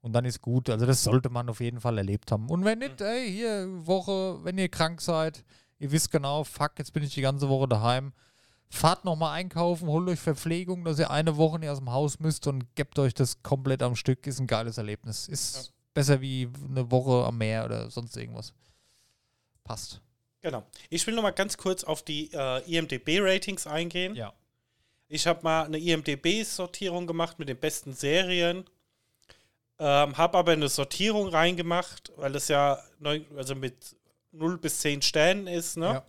Und 0.00 0.12
dann 0.12 0.24
ist 0.24 0.42
gut. 0.42 0.70
Also 0.70 0.86
das 0.86 1.02
sollte 1.04 1.28
man 1.28 1.48
auf 1.48 1.61
jeden 1.61 1.80
Fall 1.80 1.98
erlebt 1.98 2.30
haben. 2.32 2.48
Und 2.48 2.64
wenn 2.64 2.78
nicht, 2.80 3.00
ey, 3.00 3.30
hier 3.30 3.66
Woche, 3.86 4.42
wenn 4.44 4.59
ihr 4.59 4.68
krank 4.68 5.00
seid, 5.00 5.44
ihr 5.78 5.90
wisst 5.92 6.11
genau, 6.11 6.44
fuck, 6.44 6.72
jetzt 6.78 6.92
bin 6.92 7.02
ich 7.02 7.14
die 7.14 7.20
ganze 7.20 7.48
Woche 7.48 7.68
daheim. 7.68 8.12
Fahrt 8.70 9.04
nochmal 9.04 9.34
einkaufen, 9.34 9.88
holt 9.88 10.09
euch 10.09 10.20
Verpflegung, 10.20 10.84
dass 10.84 10.98
ihr 10.98 11.11
eine 11.11 11.36
Woche 11.36 11.59
nicht 11.59 11.70
aus 11.70 11.78
dem 11.78 11.90
Haus 11.90 12.20
müsst 12.20 12.46
und 12.46 12.74
gebt 12.74 12.98
euch 12.98 13.14
das 13.14 13.42
komplett 13.42 13.82
am 13.82 13.96
Stück. 13.96 14.26
Ist 14.26 14.40
ein 14.40 14.46
geiles 14.46 14.76
Erlebnis. 14.78 15.26
Ist 15.26 15.56
Ja. 15.56 15.62
besser 15.94 16.20
wie 16.20 16.48
eine 16.68 16.90
Woche 16.90 17.26
am 17.26 17.38
Meer 17.38 17.64
oder 17.64 17.90
sonst 17.90 18.16
irgendwas. 18.16 18.52
Passt. 19.64 20.00
Genau. 20.41 20.64
Ich 20.89 21.07
will 21.07 21.14
noch 21.14 21.22
mal 21.22 21.30
ganz 21.32 21.57
kurz 21.57 21.84
auf 21.84 22.03
die 22.03 22.30
äh, 22.32 22.62
IMDB-Ratings 22.70 23.66
eingehen. 23.66 24.14
Ja. 24.14 24.32
Ich 25.09 25.26
habe 25.26 25.41
mal 25.43 25.64
eine 25.64 25.78
IMDB-Sortierung 25.78 27.07
gemacht 27.07 27.39
mit 27.39 27.49
den 27.49 27.59
besten 27.59 27.95
Serien. 27.95 28.64
Ähm, 29.78 30.16
habe 30.16 30.39
aber 30.39 30.53
eine 30.53 30.68
Sortierung 30.68 31.28
reingemacht, 31.28 32.12
weil 32.16 32.34
es 32.36 32.49
ja 32.49 32.82
neun, 32.99 33.24
also 33.36 33.55
mit 33.55 33.97
0 34.32 34.59
bis 34.59 34.80
10 34.80 35.03
Sternen 35.03 35.47
ist. 35.47 35.76
Ne? 35.76 35.86
Ja. 35.86 36.07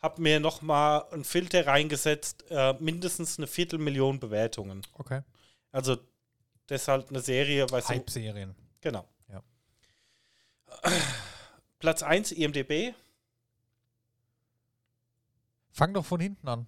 Habe 0.00 0.20
mir 0.20 0.40
noch 0.40 0.62
mal 0.62 1.06
einen 1.10 1.24
Filter 1.24 1.66
reingesetzt, 1.66 2.44
äh, 2.50 2.74
mindestens 2.74 3.38
eine 3.38 3.46
Viertelmillion 3.46 4.20
Bewertungen. 4.20 4.82
Okay. 4.94 5.22
Also 5.72 5.96
deshalb 6.68 7.08
eine 7.08 7.20
Serie, 7.20 7.66
weil 7.70 7.82
so, 7.82 7.88
Hype-Serien. 7.90 8.54
genau. 8.80 9.08
Ja. 9.32 9.42
Platz 11.78 12.02
1 12.02 12.32
IMDB. 12.32 12.94
Fang 15.76 15.92
doch 15.92 16.04
von 16.06 16.20
hinten 16.20 16.46
an. 16.46 16.66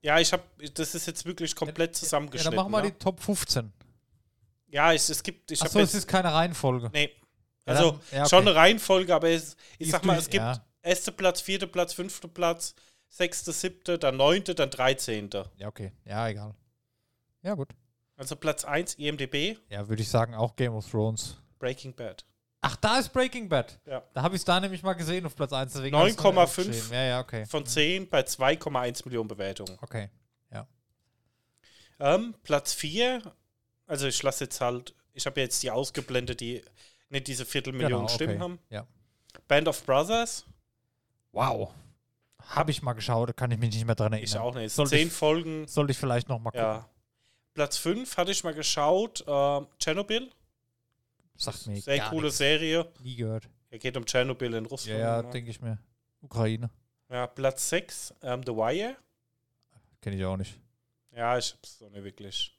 Ja, 0.00 0.18
ich 0.18 0.32
habe, 0.32 0.42
das 0.72 0.94
ist 0.94 1.06
jetzt 1.06 1.26
wirklich 1.26 1.54
komplett 1.54 1.90
Ja, 1.90 2.00
zusammengeschnitten. 2.00 2.56
dann 2.56 2.70
machen 2.70 2.72
wir 2.72 2.82
ne? 2.88 2.92
die 2.92 2.98
Top 2.98 3.20
15. 3.20 3.72
Ja, 4.68 4.92
es, 4.94 5.10
es 5.10 5.22
gibt, 5.22 5.50
ich 5.50 5.60
Achso, 5.62 5.78
es 5.80 5.94
ist 5.94 6.08
keine 6.08 6.32
Reihenfolge. 6.32 6.88
nee, 6.94 7.10
Ja, 7.66 7.74
also 7.74 7.90
dann- 7.92 8.00
ja, 8.10 8.20
okay. 8.22 8.28
schon 8.30 8.40
eine 8.48 8.54
Reihenfolge, 8.54 9.14
aber 9.14 9.28
es, 9.28 9.54
ich 9.78 9.86
Die 9.86 9.90
sag 9.90 10.00
ist 10.00 10.06
mal, 10.06 10.16
es 10.18 10.30
gibt 10.30 10.42
ja. 10.42 10.64
erster 10.82 11.12
Platz, 11.12 11.42
vierter 11.42 11.66
Platz, 11.66 11.92
fünfter 11.92 12.28
Platz, 12.28 12.74
sechster, 13.10 13.52
siebter, 13.52 13.98
dann 13.98 14.16
neunter, 14.16 14.54
dann 14.54 14.70
dreizehnter. 14.70 15.50
Ja, 15.58 15.68
okay. 15.68 15.92
Ja, 16.06 16.26
egal. 16.28 16.54
Ja, 17.42 17.52
gut. 17.54 17.68
Also 18.16 18.34
Platz 18.36 18.64
1 18.64 18.94
IMDB, 18.94 19.58
Ja, 19.68 19.86
würde 19.90 20.00
ich 20.00 20.08
sagen, 20.08 20.34
auch 20.34 20.56
Game 20.56 20.72
of 20.74 20.90
Thrones. 20.90 21.36
Breaking 21.58 21.94
Bad. 21.94 22.24
Ach, 22.66 22.76
da 22.76 22.98
ist 22.98 23.12
Breaking 23.12 23.48
Bad. 23.48 23.78
Ja. 23.86 24.02
Da 24.14 24.22
habe 24.22 24.34
ich 24.36 24.40
es 24.40 24.44
da 24.44 24.58
nämlich 24.58 24.82
mal 24.82 24.94
gesehen 24.94 25.26
auf 25.26 25.36
Platz 25.36 25.52
1. 25.52 25.72
deswegen 25.74 25.96
hab 25.96 26.06
ich's 26.06 26.16
noch 26.16 26.24
9,5. 26.32 26.36
aufgeschrieben. 26.42 26.92
Ja, 26.92 27.02
ja, 27.04 27.20
okay. 27.20 27.44
Von 27.46 27.66
10 27.66 28.08
bei 28.08 28.20
2,1 28.22 29.02
Millionen 29.04 29.28
Bewertungen. 29.28 29.76
Okay. 29.82 30.08
Ähm, 32.00 32.34
Platz 32.42 32.72
4, 32.74 33.22
also 33.86 34.08
ich 34.08 34.20
lasse 34.22 34.44
jetzt 34.44 34.60
halt, 34.60 34.94
ich 35.12 35.26
habe 35.26 35.40
jetzt 35.40 35.62
die 35.62 35.70
ausgeblendet, 35.70 36.40
die 36.40 36.60
nicht 37.08 37.28
diese 37.28 37.44
Viertelmillion 37.44 38.00
Genau, 38.00 38.08
Stimmen 38.08 38.32
okay. 38.34 38.40
haben. 38.42 38.58
Ja. 38.68 38.86
Band 39.46 39.68
of 39.68 39.84
Brothers, 39.86 40.44
Wow. 41.30 41.72
Habe 42.48 42.72
ich 42.72 42.82
mal 42.82 42.92
geschaut, 42.94 43.28
da 43.28 43.32
kann 43.32 43.50
ich 43.52 43.58
mich 43.58 43.72
nicht 43.74 43.84
mehr 43.86 43.94
dran 43.94 44.12
erinnern. 44.12 44.24
ich 44.24 44.36
auch 44.36 44.54
nicht. 44.54 44.72
Sollte 44.74 44.90
Zehn 44.90 45.06
ich- 45.06 45.12
Folgen, 45.14 45.66
Sollte 45.68 45.92
ich 45.92 45.98
vielleicht 45.98 46.28
noch 46.28 46.38
mal 46.40 46.50
gucken. 46.50 46.60
ja. 46.66 46.88
Platz 47.54 47.76
5 47.76 48.16
hatte 48.16 48.32
ich 48.32 48.42
mal 48.42 48.54
geschaut, 48.54 49.24
ähm, 49.28 49.68
Tschernobyl. 49.78 50.30
Sagt 51.36 51.66
mir 51.66 51.80
Sehr 51.80 52.08
coole 52.10 52.24
nichts. 52.26 52.38
Serie. 52.38 52.90
Nie 53.02 53.16
gehört. 53.16 53.48
Er 53.70 53.78
geht 53.78 53.96
um 53.96 54.06
Tschernobyl 54.06 54.54
in 54.54 54.64
Ja, 54.64 54.70
Russland. 54.70 55.00
ja, 55.00 55.22
ne? 55.22 55.30
denke 55.30 55.50
ich 55.50 55.60
mir. 55.60 55.78
Ukraine. 56.20 56.70
ja, 57.10 57.26
Platz 57.26 57.68
6, 57.68 58.14
ähm, 58.22 58.42
The 58.46 58.52
Wire. 58.52 58.96
Kenne 60.00 60.16
ich 60.16 60.24
auch 60.24 60.36
nicht. 60.36 60.58
Ja, 61.12 61.36
ich 61.38 61.52
hab's 61.52 61.80
noch 61.80 61.90
nicht 61.90 62.04
wirklich. 62.04 62.56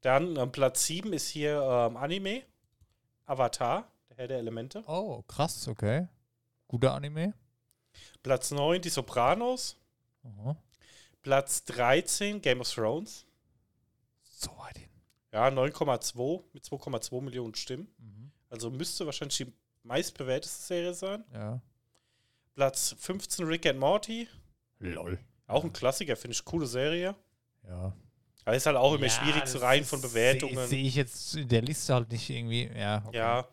Dann 0.00 0.36
ähm, 0.36 0.52
Platz 0.52 0.84
7 0.86 1.12
ist 1.12 1.28
hier 1.28 1.60
ähm, 1.60 1.96
Anime. 1.96 2.42
Avatar, 3.26 3.90
der 4.10 4.16
Herr 4.18 4.28
der 4.28 4.38
Elemente. 4.38 4.82
Oh, 4.86 5.22
krass, 5.22 5.66
okay. 5.66 6.06
Guter 6.68 6.92
Anime. 6.94 7.32
Platz 8.22 8.50
9, 8.50 8.80
Die 8.82 8.90
Sopranos. 8.90 9.76
Aha. 10.24 10.56
Platz 11.22 11.64
13, 11.64 12.42
Game 12.42 12.60
of 12.60 12.70
Thrones. 12.70 13.24
So 14.22 14.50
weit 14.58 14.76
hin. 14.78 14.88
Ja, 15.34 15.48
9,2 15.48 16.44
mit 16.52 16.64
2,2 16.64 17.20
Millionen 17.20 17.56
Stimmen. 17.56 17.92
Mhm. 17.98 18.30
Also 18.50 18.70
müsste 18.70 19.04
wahrscheinlich 19.04 19.36
die 19.38 19.52
meistbewerteste 19.82 20.62
Serie 20.64 20.94
sein. 20.94 21.24
Ja. 21.32 21.60
Platz 22.54 22.94
15, 23.00 23.44
Rick 23.44 23.66
and 23.66 23.80
Morty. 23.80 24.28
Lol. 24.78 25.18
Auch 25.48 25.64
ein 25.64 25.72
Klassiker, 25.72 26.14
finde 26.14 26.36
ich. 26.36 26.44
Coole 26.44 26.68
Serie. 26.68 27.16
Ja. 27.66 27.92
Aber 28.44 28.56
ist 28.56 28.66
halt 28.66 28.76
auch 28.76 28.94
immer 28.94 29.06
Ja, 29.06 29.10
schwierig 29.10 29.46
zu 29.46 29.58
rein 29.60 29.84
von 29.84 30.00
Bewertungen. 30.00 30.54
Sehe 30.54 30.66
seh 30.68 30.82
ich 30.82 30.94
jetzt 30.94 31.34
in 31.34 31.48
der 31.48 31.62
Liste 31.62 31.94
halt 31.94 32.12
nicht 32.12 32.30
irgendwie. 32.30 32.70
Ja. 32.72 33.02
Okay. 33.04 33.16
Ja. 33.16 33.48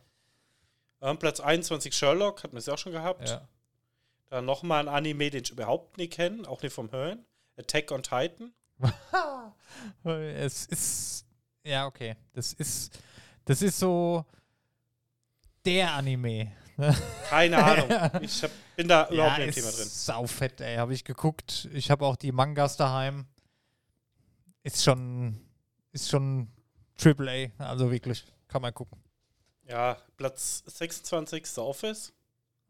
Ähm, 1.01 1.17
Platz 1.17 1.39
21 1.39 1.95
Sherlock, 1.95 2.43
hatten 2.43 2.53
wir 2.53 2.59
es 2.59 2.67
ja 2.67 2.75
auch 2.75 2.77
schon 2.77 2.91
gehabt. 2.91 3.27
ja. 3.27 3.47
Dann 4.29 4.45
nochmal 4.45 4.87
ein 4.87 4.93
Anime, 4.93 5.31
den 5.31 5.43
ich 5.43 5.49
überhaupt 5.49 5.97
nicht 5.97 6.13
kenne, 6.13 6.47
auch 6.47 6.61
nicht 6.61 6.73
vom 6.73 6.91
Hören. 6.91 7.25
Attack 7.57 7.91
on 7.91 8.03
Titan. 8.03 8.53
es 10.03 10.67
ist. 10.67 11.25
Ja, 11.63 11.85
okay. 11.85 12.15
Das 12.33 12.53
ist. 12.53 12.99
Das 13.45 13.61
ist 13.61 13.79
so. 13.79 14.25
Der 15.65 15.93
Anime. 15.93 16.51
Keine 17.29 17.57
Ahnung. 17.63 18.21
Ich 18.23 18.41
hab, 18.43 18.51
bin 18.75 18.87
da 18.87 19.07
überhaupt 19.09 19.37
nicht 19.39 19.49
im 19.57 19.63
Thema 19.63 19.71
drin. 19.71 19.87
Saufett, 19.87 20.61
ey. 20.61 20.77
Habe 20.77 20.93
ich 20.93 21.03
geguckt. 21.03 21.67
Ich 21.73 21.91
habe 21.91 22.05
auch 22.05 22.15
die 22.15 22.31
Mangas 22.31 22.77
daheim. 22.77 23.25
Ist 24.63 24.83
schon. 24.83 25.39
Ist 25.91 26.09
schon 26.09 26.47
Triple 26.97 27.51
A. 27.59 27.63
Also 27.63 27.91
wirklich. 27.91 28.25
Kann 28.47 28.61
man 28.61 28.73
gucken. 28.73 28.97
Ja, 29.67 29.97
Platz 30.17 30.63
26 30.65 31.45
The 31.45 31.61
Office. 31.61 32.13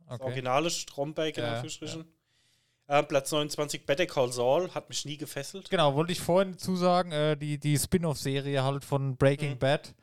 Das 0.06 0.16
Okay. 0.20 0.24
originale 0.26 0.70
Stromberg 0.70 1.38
in 1.38 1.44
Ja, 1.44 1.50
Anführungsstrichen. 1.52 2.06
Ähm, 2.94 3.08
Platz 3.08 3.32
29 3.32 3.86
Better 3.86 4.06
Call 4.06 4.34
Saul 4.34 4.70
hat 4.76 4.90
mich 4.90 5.06
nie 5.06 5.16
gefesselt. 5.16 5.70
Genau, 5.70 5.96
wollte 5.96 6.12
ich 6.12 6.20
vorhin 6.20 6.58
zusagen, 6.58 7.14
äh, 7.14 7.38
die, 7.38 7.58
die 7.58 7.80
Spin-off-Serie 7.80 8.62
halt 8.66 8.84
von 8.84 9.16
Breaking 9.16 9.52
Mhm. 9.54 9.60
Bad. 9.60 9.96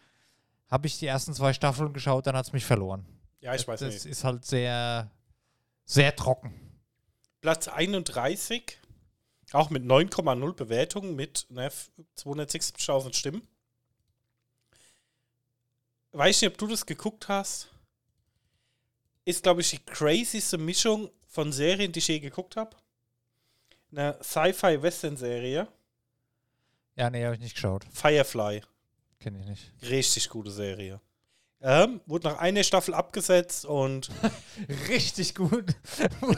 Habe 0.71 0.87
ich 0.87 0.99
die 0.99 1.05
ersten 1.07 1.35
zwei 1.35 1.53
Staffeln 1.53 1.93
geschaut, 1.93 2.27
dann 2.27 2.35
hat 2.35 2.47
es 2.47 2.53
mich 2.55 2.65
verloren. 2.65 3.05
Ja, 3.41 3.55
ich 3.55 3.69
weiß 3.69 3.81
das 3.81 3.93
nicht. 3.93 4.07
ist 4.07 4.25
halt 4.25 4.47
sehr, 4.47 5.11
sehr 5.85 6.17
trocken. 6.17 6.55
Platz 7.43 7.69
31, 7.69 8.79
auch 9.53 9.69
mit 9.69 9.85
9,0 9.85 10.55
Bewertungen 10.55 11.15
mit 11.15 11.47
ne, 11.51 11.71
260.000 12.17 13.15
Stimmen. 13.15 13.47
Weiß 16.13 16.41
nicht, 16.41 16.51
ob 16.51 16.57
du 16.57 16.67
das 16.69 16.87
geguckt 16.87 17.29
hast. 17.29 17.69
Ist, 19.27 19.43
glaube 19.43 19.61
ich, 19.61 19.69
die 19.71 19.79
crazyste 19.79 20.57
Mischung 20.57 21.11
von 21.29 21.53
Serien, 21.53 21.93
die 21.93 21.99
ich 22.01 22.09
je 22.09 22.19
geguckt 22.21 22.57
habe. 22.57 22.77
Eine 23.93 24.19
Sci-Fi-Western-Serie. 24.23 25.69
Ja, 26.97 27.11
nee, 27.11 27.25
habe 27.25 27.37
ich 27.37 27.41
nicht 27.41 27.55
geschaut. 27.55 27.85
Firefly. 27.93 28.63
Kenne 29.21 29.39
ich 29.41 29.47
nicht. 29.47 29.73
Richtig 29.89 30.29
gute 30.29 30.51
Serie. 30.51 31.01
Ähm, 31.61 32.01
wurde 32.07 32.29
nach 32.29 32.39
einer 32.39 32.63
Staffel 32.63 32.95
abgesetzt 32.95 33.65
und 33.65 34.11
Richtig 34.89 35.35
gut. 35.35 35.65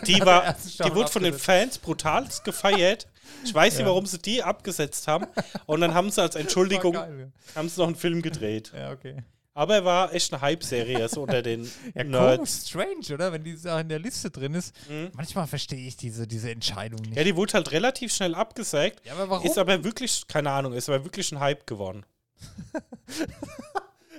die 0.06 0.18
war, 0.20 0.54
die 0.54 0.94
wurde 0.94 1.10
von 1.10 1.22
den. 1.22 1.34
Fans 1.38 1.76
brutal 1.78 2.26
gefeiert. 2.42 3.06
Ich 3.44 3.52
weiß 3.54 3.74
nicht, 3.74 3.80
Ja. 3.82 3.86
warum 3.88 4.06
sie 4.06 4.18
die 4.18 4.42
abgesetzt 4.42 5.06
haben. 5.08 5.26
Und 5.66 5.82
dann 5.82 5.92
haben 5.92 6.10
sie 6.10 6.22
als 6.22 6.34
Entschuldigung, 6.36 6.94
geil, 6.94 7.32
haben 7.54 7.68
sie 7.68 7.78
noch 7.80 7.86
einen 7.88 7.96
Film 7.96 8.22
gedreht. 8.22 8.70
ja. 8.72 8.80
ja, 8.80 8.92
okay. 8.92 9.22
Aber 9.52 9.74
er 9.74 9.84
war 9.84 10.14
echt 10.14 10.32
eine 10.32 10.40
Hype-Serie, 10.42 11.08
so 11.08 11.22
unter 11.22 11.42
den 11.42 11.68
Ja, 11.94 12.04
Nerds. 12.04 12.68
strange, 12.68 13.12
oder? 13.12 13.32
Wenn 13.32 13.42
die 13.44 13.50
in 13.52 13.88
der 13.88 13.98
Liste 13.98 14.30
drin 14.30 14.54
ist. 14.54 14.74
Mhm. 14.88 15.10
Manchmal 15.14 15.46
verstehe 15.46 15.86
ich 15.86 15.96
diese, 15.96 16.26
diese 16.26 16.50
Entscheidung 16.50 17.00
nicht. 17.02 17.16
Ja, 17.16 17.24
die 17.24 17.34
wurde 17.36 17.54
halt 17.54 17.70
relativ 17.72 18.12
schnell 18.14 18.34
abgesägt. 18.34 19.04
Ja, 19.04 19.14
aber 19.14 19.28
warum? 19.28 19.46
Ist 19.46 19.58
aber 19.58 19.82
wirklich, 19.84 20.26
keine 20.28 20.50
Ahnung, 20.52 20.72
ist 20.72 20.88
aber 20.88 21.04
wirklich 21.04 21.30
ein 21.32 21.40
Hype 21.40 21.66
geworden. 21.66 22.04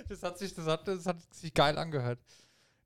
Das 0.08 0.22
hat 0.22 0.36
sich, 0.36 0.52
das 0.54 0.66
hat, 0.66 0.86
das 0.86 1.06
hat 1.06 1.16
sich 1.34 1.54
geil 1.54 1.78
angehört. 1.78 2.18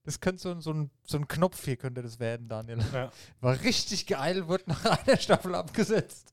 Das 0.04 0.20
könnte 0.20 0.40
so, 0.40 0.50
ein- 0.52 0.60
so, 0.60 0.72
ein, 0.72 0.90
so 1.04 1.16
ein 1.18 1.26
Knopf 1.26 1.64
hier 1.64 1.76
könnte 1.76 2.00
das 2.02 2.20
werden, 2.20 2.46
Daniel. 2.48 2.78
Ja. 2.92 3.10
War 3.40 3.60
richtig 3.62 4.06
geil, 4.06 4.46
wird 4.46 4.68
nach 4.68 4.84
einer 4.84 5.16
Staffel 5.18 5.54
abgesetzt. 5.56 6.32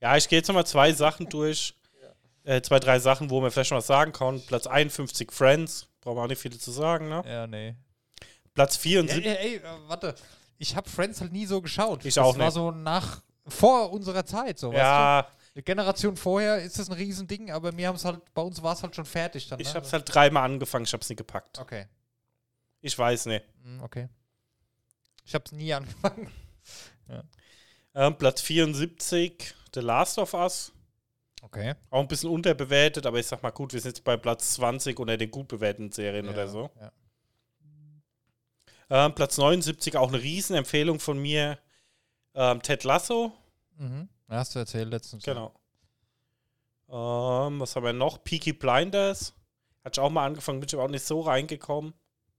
Ja, 0.00 0.16
ich 0.16 0.28
gehe 0.28 0.38
jetzt 0.38 0.48
nochmal 0.48 0.66
zwei 0.66 0.92
Sachen 0.92 1.28
durch. 1.28 1.74
Äh, 2.44 2.62
zwei, 2.62 2.78
drei 2.80 2.98
Sachen, 2.98 3.30
wo 3.30 3.40
man 3.40 3.50
vielleicht 3.50 3.68
schon 3.68 3.78
was 3.78 3.86
sagen 3.86 4.12
kann. 4.12 4.40
Platz 4.46 4.66
51 4.66 5.30
Friends, 5.30 5.88
brauchen 6.00 6.16
wir 6.16 6.22
auch 6.22 6.28
nicht 6.28 6.40
viel 6.40 6.56
zu 6.58 6.70
sagen, 6.70 7.08
ne? 7.08 7.22
Ja, 7.26 7.46
nee. 7.46 7.74
Platz 8.54 8.76
Ja, 8.76 8.82
74. 8.82 9.26
ey, 9.26 9.36
ey, 9.36 9.56
äh, 9.56 9.62
warte. 9.86 10.14
Ich 10.58 10.76
habe 10.76 10.88
Friends 10.88 11.20
halt 11.20 11.32
nie 11.32 11.46
so 11.46 11.60
geschaut. 11.60 12.04
Ich 12.04 12.14
das 12.14 12.24
auch 12.24 12.38
war 12.38 12.46
nicht. 12.46 12.54
so 12.54 12.70
nach, 12.70 13.22
vor 13.46 13.92
unserer 13.92 14.24
Zeit, 14.24 14.58
so, 14.58 14.72
Ja? 14.72 15.26
Eine 15.54 15.62
Generation 15.64 16.16
vorher 16.16 16.62
ist 16.62 16.78
das 16.78 16.88
ein 16.88 16.94
Riesending, 16.94 17.50
aber 17.50 17.72
mir 17.72 17.88
haben 17.88 17.96
es 17.96 18.04
halt, 18.04 18.20
bei 18.34 18.42
uns 18.42 18.62
war 18.62 18.72
es 18.72 18.82
halt 18.84 18.94
schon 18.94 19.04
fertig 19.04 19.48
dann. 19.48 19.58
ich 19.58 19.66
ne? 19.68 19.74
hab's 19.74 19.92
halt 19.92 20.04
dreimal 20.06 20.44
angefangen, 20.44 20.84
ich 20.84 20.92
hab's 20.92 21.08
nie 21.10 21.16
gepackt. 21.16 21.58
Okay. 21.58 21.86
Ich 22.80 22.96
weiß 22.96 23.26
nicht. 23.26 23.44
Hm, 23.64 23.82
okay. 23.82 24.08
Ich 25.24 25.34
hab's 25.34 25.50
nie 25.50 25.72
angefangen. 25.74 26.30
Ähm, 27.94 28.16
Platz 28.16 28.40
74, 28.42 29.54
The 29.74 29.80
Last 29.80 30.18
of 30.18 30.34
Us. 30.34 30.72
Okay. 31.42 31.74
Auch 31.90 32.00
ein 32.00 32.08
bisschen 32.08 32.30
unterbewertet, 32.30 33.06
aber 33.06 33.18
ich 33.18 33.26
sag 33.26 33.42
mal 33.42 33.50
gut, 33.50 33.72
wir 33.72 33.80
sind 33.80 33.96
jetzt 33.96 34.04
bei 34.04 34.16
Platz 34.16 34.54
20 34.54 34.98
unter 34.98 35.16
den 35.16 35.30
gut 35.30 35.48
bewerteten 35.48 35.90
Serien 35.90 36.28
oder 36.28 36.46
so. 36.48 36.70
Ja. 36.80 36.92
Ähm, 38.90 39.14
Platz 39.14 39.38
79, 39.38 39.96
auch 39.96 40.08
eine 40.08 40.20
Riesenempfehlung 40.20 41.00
von 41.00 41.18
mir. 41.18 41.58
Ähm, 42.34 42.60
Ted 42.62 42.84
Lasso. 42.84 43.32
Mhm. 43.76 44.08
Hast 44.28 44.54
du 44.54 44.58
erzählt 44.58 44.90
letztens. 44.90 45.24
ja. 45.24 45.34
Genau. 45.34 45.54
Ähm, 46.88 47.60
was 47.60 47.74
haben 47.76 47.84
wir 47.84 47.92
noch? 47.92 48.22
Peaky 48.22 48.52
Blinders. 48.52 49.32
Hat 49.84 49.96
ich 49.96 50.00
auch 50.00 50.10
mal 50.10 50.26
angefangen, 50.26 50.60
bin 50.60 50.66
ich 50.68 50.74
aber 50.74 50.84
auch 50.84 50.88
nicht 50.90 51.04
so 51.04 51.20
reingekommen. 51.20 51.94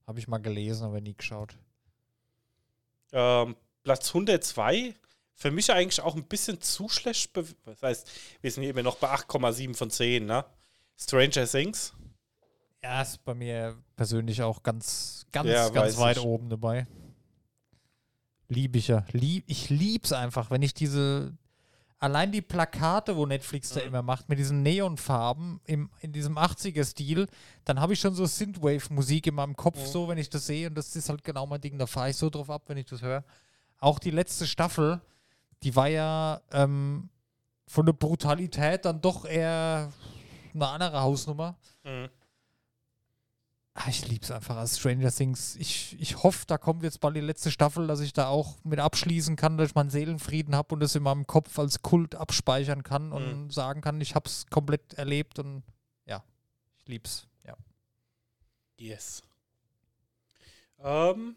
Habe 0.06 0.18
ich 0.18 0.28
mal 0.28 0.38
gelesen, 0.38 0.84
aber 0.84 1.00
nie 1.00 1.14
geschaut. 1.16 1.56
Ähm, 3.12 3.56
Platz 3.82 4.08
102. 4.08 4.94
Für 5.34 5.50
mich 5.50 5.72
eigentlich 5.72 6.00
auch 6.00 6.14
ein 6.14 6.24
bisschen 6.24 6.60
zu 6.60 6.88
schlecht. 6.88 7.36
Das 7.36 7.82
heißt, 7.82 8.10
wir 8.40 8.50
sind 8.50 8.62
hier 8.62 8.70
immer 8.70 8.82
noch 8.82 8.96
bei 8.96 9.08
8,7 9.08 9.74
von 9.74 9.90
10, 9.90 10.26
ne? 10.26 10.44
Stranger 10.98 11.46
Things. 11.46 11.94
Ja, 12.82 13.02
ist 13.02 13.24
bei 13.24 13.34
mir 13.34 13.76
persönlich 13.96 14.42
auch 14.42 14.62
ganz, 14.62 15.26
ganz, 15.32 15.48
Ja, 15.48 15.68
ganz 15.70 15.96
weit 15.98 16.16
ich. 16.18 16.22
oben 16.24 16.50
dabei. 16.50 16.86
Lieb 18.48 18.76
ich 18.76 18.88
ja. 18.88 19.04
Lieb, 19.12 19.44
ich 19.46 19.70
lieb's 19.70 20.12
einfach, 20.12 20.50
wenn 20.50 20.62
ich 20.62 20.74
diese. 20.74 21.36
Allein 21.98 22.32
die 22.32 22.42
Plakate, 22.42 23.16
wo 23.16 23.26
Netflix 23.26 23.70
da 23.70 23.80
Mhm. 23.80 23.86
immer 23.86 24.02
macht, 24.02 24.28
mit 24.28 24.36
diesen 24.36 24.62
Neonfarben 24.64 25.60
im, 25.66 25.88
in 26.00 26.12
diesem 26.12 26.36
80er-Stil, 26.36 27.28
dann 27.64 27.78
habe 27.78 27.92
ich 27.92 28.00
schon 28.00 28.12
so 28.16 28.26
Synthwave-Musik 28.26 29.28
in 29.28 29.36
meinem 29.36 29.54
Kopf, 29.54 29.78
Mhm. 29.78 29.86
so, 29.86 30.08
wenn 30.08 30.18
ich 30.18 30.28
das 30.28 30.46
sehe. 30.46 30.66
Und 30.66 30.74
das 30.74 30.96
ist 30.96 31.08
halt 31.08 31.22
genau 31.22 31.46
mein 31.46 31.60
Ding. 31.60 31.78
Da 31.78 31.86
fahre 31.86 32.10
ich 32.10 32.16
so 32.16 32.28
drauf 32.28 32.50
ab, 32.50 32.64
wenn 32.66 32.76
ich 32.76 32.86
das 32.86 33.02
höre. 33.02 33.22
Auch 33.78 34.00
die 34.00 34.10
letzte 34.10 34.48
Staffel, 34.48 35.00
die 35.62 35.76
war 35.76 35.88
ja 35.88 36.40
ähm, 36.52 37.08
von 37.66 37.86
der 37.86 37.92
Brutalität 37.92 38.84
dann 38.84 39.00
doch 39.00 39.24
eher 39.24 39.92
eine 40.54 40.68
andere 40.68 41.00
Hausnummer. 41.00 41.56
Mhm. 41.84 42.08
Ah, 43.74 43.88
ich 43.88 44.06
lieb's 44.06 44.30
einfach 44.30 44.56
als 44.56 44.78
Stranger 44.78 45.10
Things. 45.10 45.56
Ich, 45.56 45.98
ich 45.98 46.22
hoffe, 46.22 46.44
da 46.46 46.58
kommt 46.58 46.82
jetzt 46.82 47.00
bald 47.00 47.16
die 47.16 47.20
letzte 47.20 47.50
Staffel, 47.50 47.86
dass 47.86 48.00
ich 48.00 48.12
da 48.12 48.28
auch 48.28 48.62
mit 48.64 48.78
abschließen 48.78 49.34
kann, 49.34 49.56
dass 49.56 49.70
ich 49.70 49.74
meinen 49.74 49.88
Seelenfrieden 49.88 50.54
habe 50.54 50.74
und 50.74 50.80
das 50.80 50.94
in 50.94 51.02
meinem 51.02 51.26
Kopf 51.26 51.58
als 51.58 51.80
Kult 51.80 52.14
abspeichern 52.14 52.82
kann 52.82 53.12
und 53.12 53.50
sagen 53.50 53.80
kann, 53.80 53.98
ich 54.02 54.14
hab's 54.14 54.46
komplett 54.50 54.92
erlebt 54.94 55.38
und 55.38 55.62
ja, 56.04 56.22
ich 56.76 56.86
lieb's. 56.86 57.26
Ja. 57.46 57.56
Yes. 58.76 59.22
Ähm, 60.78 61.36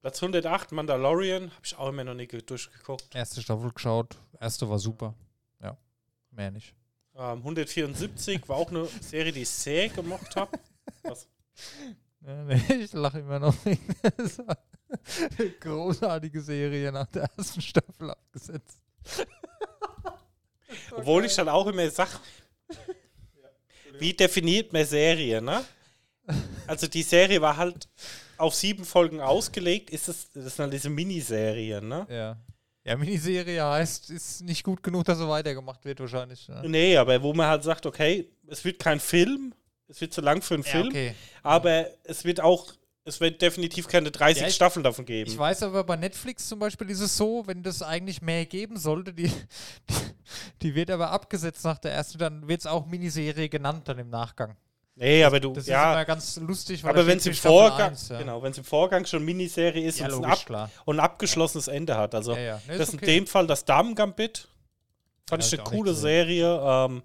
Platz 0.00 0.22
108, 0.22 0.72
Mandalorian. 0.72 1.50
Habe 1.50 1.60
ich 1.64 1.76
auch 1.76 1.88
immer 1.88 2.04
noch 2.04 2.14
nicht 2.14 2.30
ge- 2.30 2.42
durchgeguckt. 2.42 3.14
Erste 3.14 3.42
Staffel 3.42 3.70
geschaut, 3.72 4.16
erste 4.40 4.68
war 4.68 4.78
super. 4.78 5.14
Ja, 5.62 5.76
mehr 6.30 6.50
nicht. 6.50 6.74
Ähm, 7.14 7.38
174 7.38 8.48
war 8.48 8.56
auch 8.56 8.70
eine 8.70 8.86
Serie, 9.00 9.32
die 9.32 9.42
ich 9.42 9.48
sehr 9.50 9.88
gemocht 9.90 10.34
habe. 10.36 10.58
Was? 11.02 11.28
Ja, 12.26 12.44
nee, 12.44 12.62
ich 12.84 12.92
lache 12.92 13.18
immer 13.20 13.38
noch. 13.38 13.54
Das 14.16 14.38
war 14.38 14.56
eine 15.38 15.50
Großartige 15.50 16.40
Serie 16.40 16.90
nach 16.90 17.06
der 17.06 17.28
ersten 17.36 17.60
Staffel 17.60 18.10
abgesetzt. 18.10 18.80
Obwohl 20.92 21.24
ich 21.24 21.34
dann 21.36 21.48
auch 21.48 21.66
immer 21.66 21.88
sage, 21.90 22.10
wie 23.98 24.12
definiert 24.14 24.72
man 24.72 24.84
Serie, 24.84 25.40
ne? 25.42 25.64
Also 26.66 26.86
die 26.86 27.02
Serie 27.02 27.40
war 27.40 27.56
halt 27.56 27.88
auf 28.40 28.54
sieben 28.54 28.84
Folgen 28.84 29.20
ausgelegt. 29.20 29.90
Ist 29.90 30.08
das, 30.08 30.30
das 30.32 30.56
sind 30.56 30.64
halt 30.64 30.72
diese 30.72 30.90
Miniserien, 30.90 31.86
ne? 31.88 32.06
Ja. 32.10 32.36
Ja, 32.82 32.96
Miniserie 32.96 33.62
heißt, 33.62 34.10
ist 34.10 34.40
nicht 34.42 34.64
gut 34.64 34.82
genug, 34.82 35.04
dass 35.04 35.18
so 35.18 35.28
weitergemacht 35.28 35.84
wird 35.84 36.00
wahrscheinlich. 36.00 36.46
Ja, 36.48 36.62
Nee, 36.62 36.96
aber 36.96 37.22
wo 37.22 37.34
man 37.34 37.46
halt 37.46 37.62
sagt, 37.62 37.84
okay, 37.84 38.30
es 38.48 38.64
wird 38.64 38.78
kein 38.78 38.98
Film, 39.00 39.54
es 39.86 40.00
wird 40.00 40.14
zu 40.14 40.22
lang 40.22 40.40
für 40.40 40.54
einen 40.54 40.62
ja 40.62 40.70
Film, 40.70 40.86
okay. 40.88 41.14
aber 41.42 41.86
es 42.04 42.24
wird 42.24 42.40
auch, 42.40 42.72
es 43.04 43.20
wird 43.20 43.42
definitiv 43.42 43.86
keine 43.86 44.10
30 44.10 44.40
Ja, 44.42 44.48
ich- 44.48 44.54
Staffeln 44.54 44.82
davon 44.82 45.04
geben. 45.04 45.30
Ich 45.30 45.36
weiß 45.36 45.62
aber 45.64 45.84
bei 45.84 45.96
Netflix 45.96 46.48
zum 46.48 46.58
Beispiel 46.58 46.88
ist 46.88 47.00
es 47.00 47.14
so, 47.16 47.42
wenn 47.46 47.62
das 47.62 47.82
eigentlich 47.82 48.22
mehr 48.22 48.46
geben 48.46 48.78
sollte, 48.78 49.12
die, 49.12 49.24
die, 49.90 49.94
die 50.62 50.74
wird 50.74 50.90
aber 50.90 51.10
abgesetzt 51.10 51.62
nach 51.64 51.78
der 51.78 51.92
ersten, 51.92 52.16
dann 52.18 52.48
wird 52.48 52.60
es 52.60 52.66
auch 52.66 52.86
Miniserie 52.86 53.50
genannt 53.50 53.88
dann 53.88 53.98
im 53.98 54.08
Nachgang. 54.08 54.56
Nee, 55.00 55.24
aber 55.24 55.40
du, 55.40 55.52
Das 55.52 55.64
ist 55.64 55.68
ja, 55.70 55.92
immer 55.92 56.04
ganz 56.04 56.36
lustig, 56.36 56.84
weil 56.84 56.90
aber 56.90 57.06
wenn 57.06 57.18
es 57.18 57.26
im 57.26 57.34
Vorgang, 57.34 57.90
1, 57.90 58.08
ja. 58.10 58.18
genau, 58.18 58.44
im 58.44 58.64
Vorgang 58.64 59.04
schon 59.06 59.24
Miniserie 59.24 59.84
ist 59.84 59.98
Ja, 59.98 60.06
und, 60.06 60.12
es 60.12 60.16
ein 60.18 60.22
logisch, 60.22 60.50
ab, 60.50 60.70
und 60.84 61.00
abgeschlossenes 61.00 61.68
Ende 61.68 61.96
hat. 61.96 62.14
Also 62.14 62.34
Ja, 62.34 62.40
ja. 62.40 62.62
Nee, 62.68 62.78
das 62.78 62.88
ist 62.88 62.94
in 62.94 63.00
okay. 63.00 63.06
dem 63.06 63.26
Fall 63.26 63.46
das 63.46 63.64
Damen 63.64 63.94
Gambit. 63.94 64.46
Fand 65.28 65.42
Ja, 65.42 65.48
ich 65.48 65.60
eine 65.60 65.68
coole 65.68 65.90
nicht 65.90 66.00
Serie. 66.00 66.60
Ähm, 66.62 67.02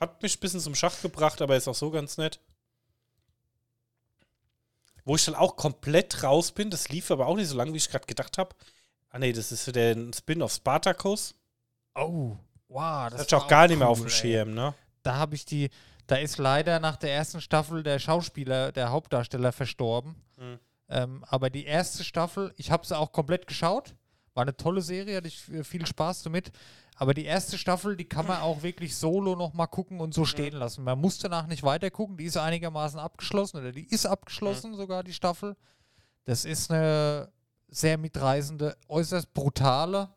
hat 0.00 0.22
mich 0.22 0.36
ein 0.36 0.40
bisschen 0.40 0.60
zum 0.60 0.74
Schach 0.74 1.00
gebracht, 1.02 1.42
aber 1.42 1.56
ist 1.56 1.68
auch 1.68 1.74
so 1.74 1.90
ganz 1.90 2.16
nett. 2.16 2.40
Wo 5.04 5.16
ich 5.16 5.24
dann 5.24 5.34
auch 5.34 5.56
komplett 5.56 6.22
raus 6.22 6.52
bin, 6.52 6.70
das 6.70 6.88
lief 6.88 7.10
aber 7.10 7.26
auch 7.26 7.36
nicht 7.36 7.48
so 7.48 7.56
lange, 7.56 7.72
wie 7.72 7.78
ich 7.78 7.90
gerade 7.90 8.06
gedacht 8.06 8.38
habe. 8.38 8.54
Ah 9.10 9.18
nee, 9.18 9.32
das 9.32 9.50
ist 9.50 9.74
der 9.74 9.96
Spin-off 10.14 10.52
Spartacus. 10.52 11.34
Oh, 11.94 12.36
wow. 12.68 13.10
Das, 13.10 13.12
Das 13.12 13.20
hatte 13.22 13.36
ich 13.36 13.42
auch 13.42 13.48
gar 13.48 13.66
nicht 13.66 13.78
mehr 13.78 13.88
auf 13.88 13.98
cool, 13.98 14.06
dem 14.06 14.10
ey. 14.12 14.16
Schirm, 14.16 14.54
ne? 14.54 14.74
Da 15.02 15.16
habe 15.16 15.34
ich 15.34 15.44
die, 15.44 15.70
da 16.10 16.16
ist 16.16 16.38
leider 16.38 16.80
nach 16.80 16.96
der 16.96 17.14
ersten 17.14 17.40
Staffel 17.40 17.84
der 17.84 18.00
Schauspieler, 18.00 18.72
der 18.72 18.90
Hauptdarsteller 18.90 19.52
verstorben. 19.52 20.16
Mhm. 20.36 20.58
Ähm, 20.88 21.24
aber 21.28 21.50
die 21.50 21.64
erste 21.64 22.02
Staffel, 22.02 22.52
ich 22.56 22.72
habe 22.72 22.84
sie 22.84 22.98
auch 22.98 23.12
komplett 23.12 23.46
geschaut. 23.46 23.94
War 24.34 24.42
eine 24.42 24.56
tolle 24.56 24.82
Serie, 24.82 25.18
hatte 25.18 25.28
ich 25.28 25.48
äh, 25.52 25.62
viel 25.62 25.86
Spaß 25.86 26.24
damit. 26.24 26.50
Aber 26.96 27.14
die 27.14 27.24
erste 27.24 27.56
Staffel, 27.56 27.96
die 27.96 28.06
kann 28.06 28.26
man 28.26 28.40
auch 28.40 28.62
wirklich 28.62 28.96
solo 28.96 29.36
nochmal 29.36 29.68
gucken 29.68 30.00
und 30.00 30.12
so 30.12 30.24
stehen 30.24 30.54
lassen. 30.54 30.82
Man 30.82 31.00
muss 31.00 31.18
danach 31.18 31.46
nicht 31.46 31.62
weiter 31.62 31.90
gucken. 31.90 32.16
Die 32.16 32.24
ist 32.24 32.36
einigermaßen 32.36 32.98
abgeschlossen 32.98 33.58
oder 33.58 33.70
die 33.70 33.86
ist 33.86 34.04
abgeschlossen 34.04 34.74
sogar, 34.74 35.04
die 35.04 35.14
Staffel. 35.14 35.56
Das 36.24 36.44
ist 36.44 36.72
eine 36.72 37.30
sehr 37.68 37.98
mitreißende, 37.98 38.76
äußerst 38.88 39.32
brutale, 39.32 40.10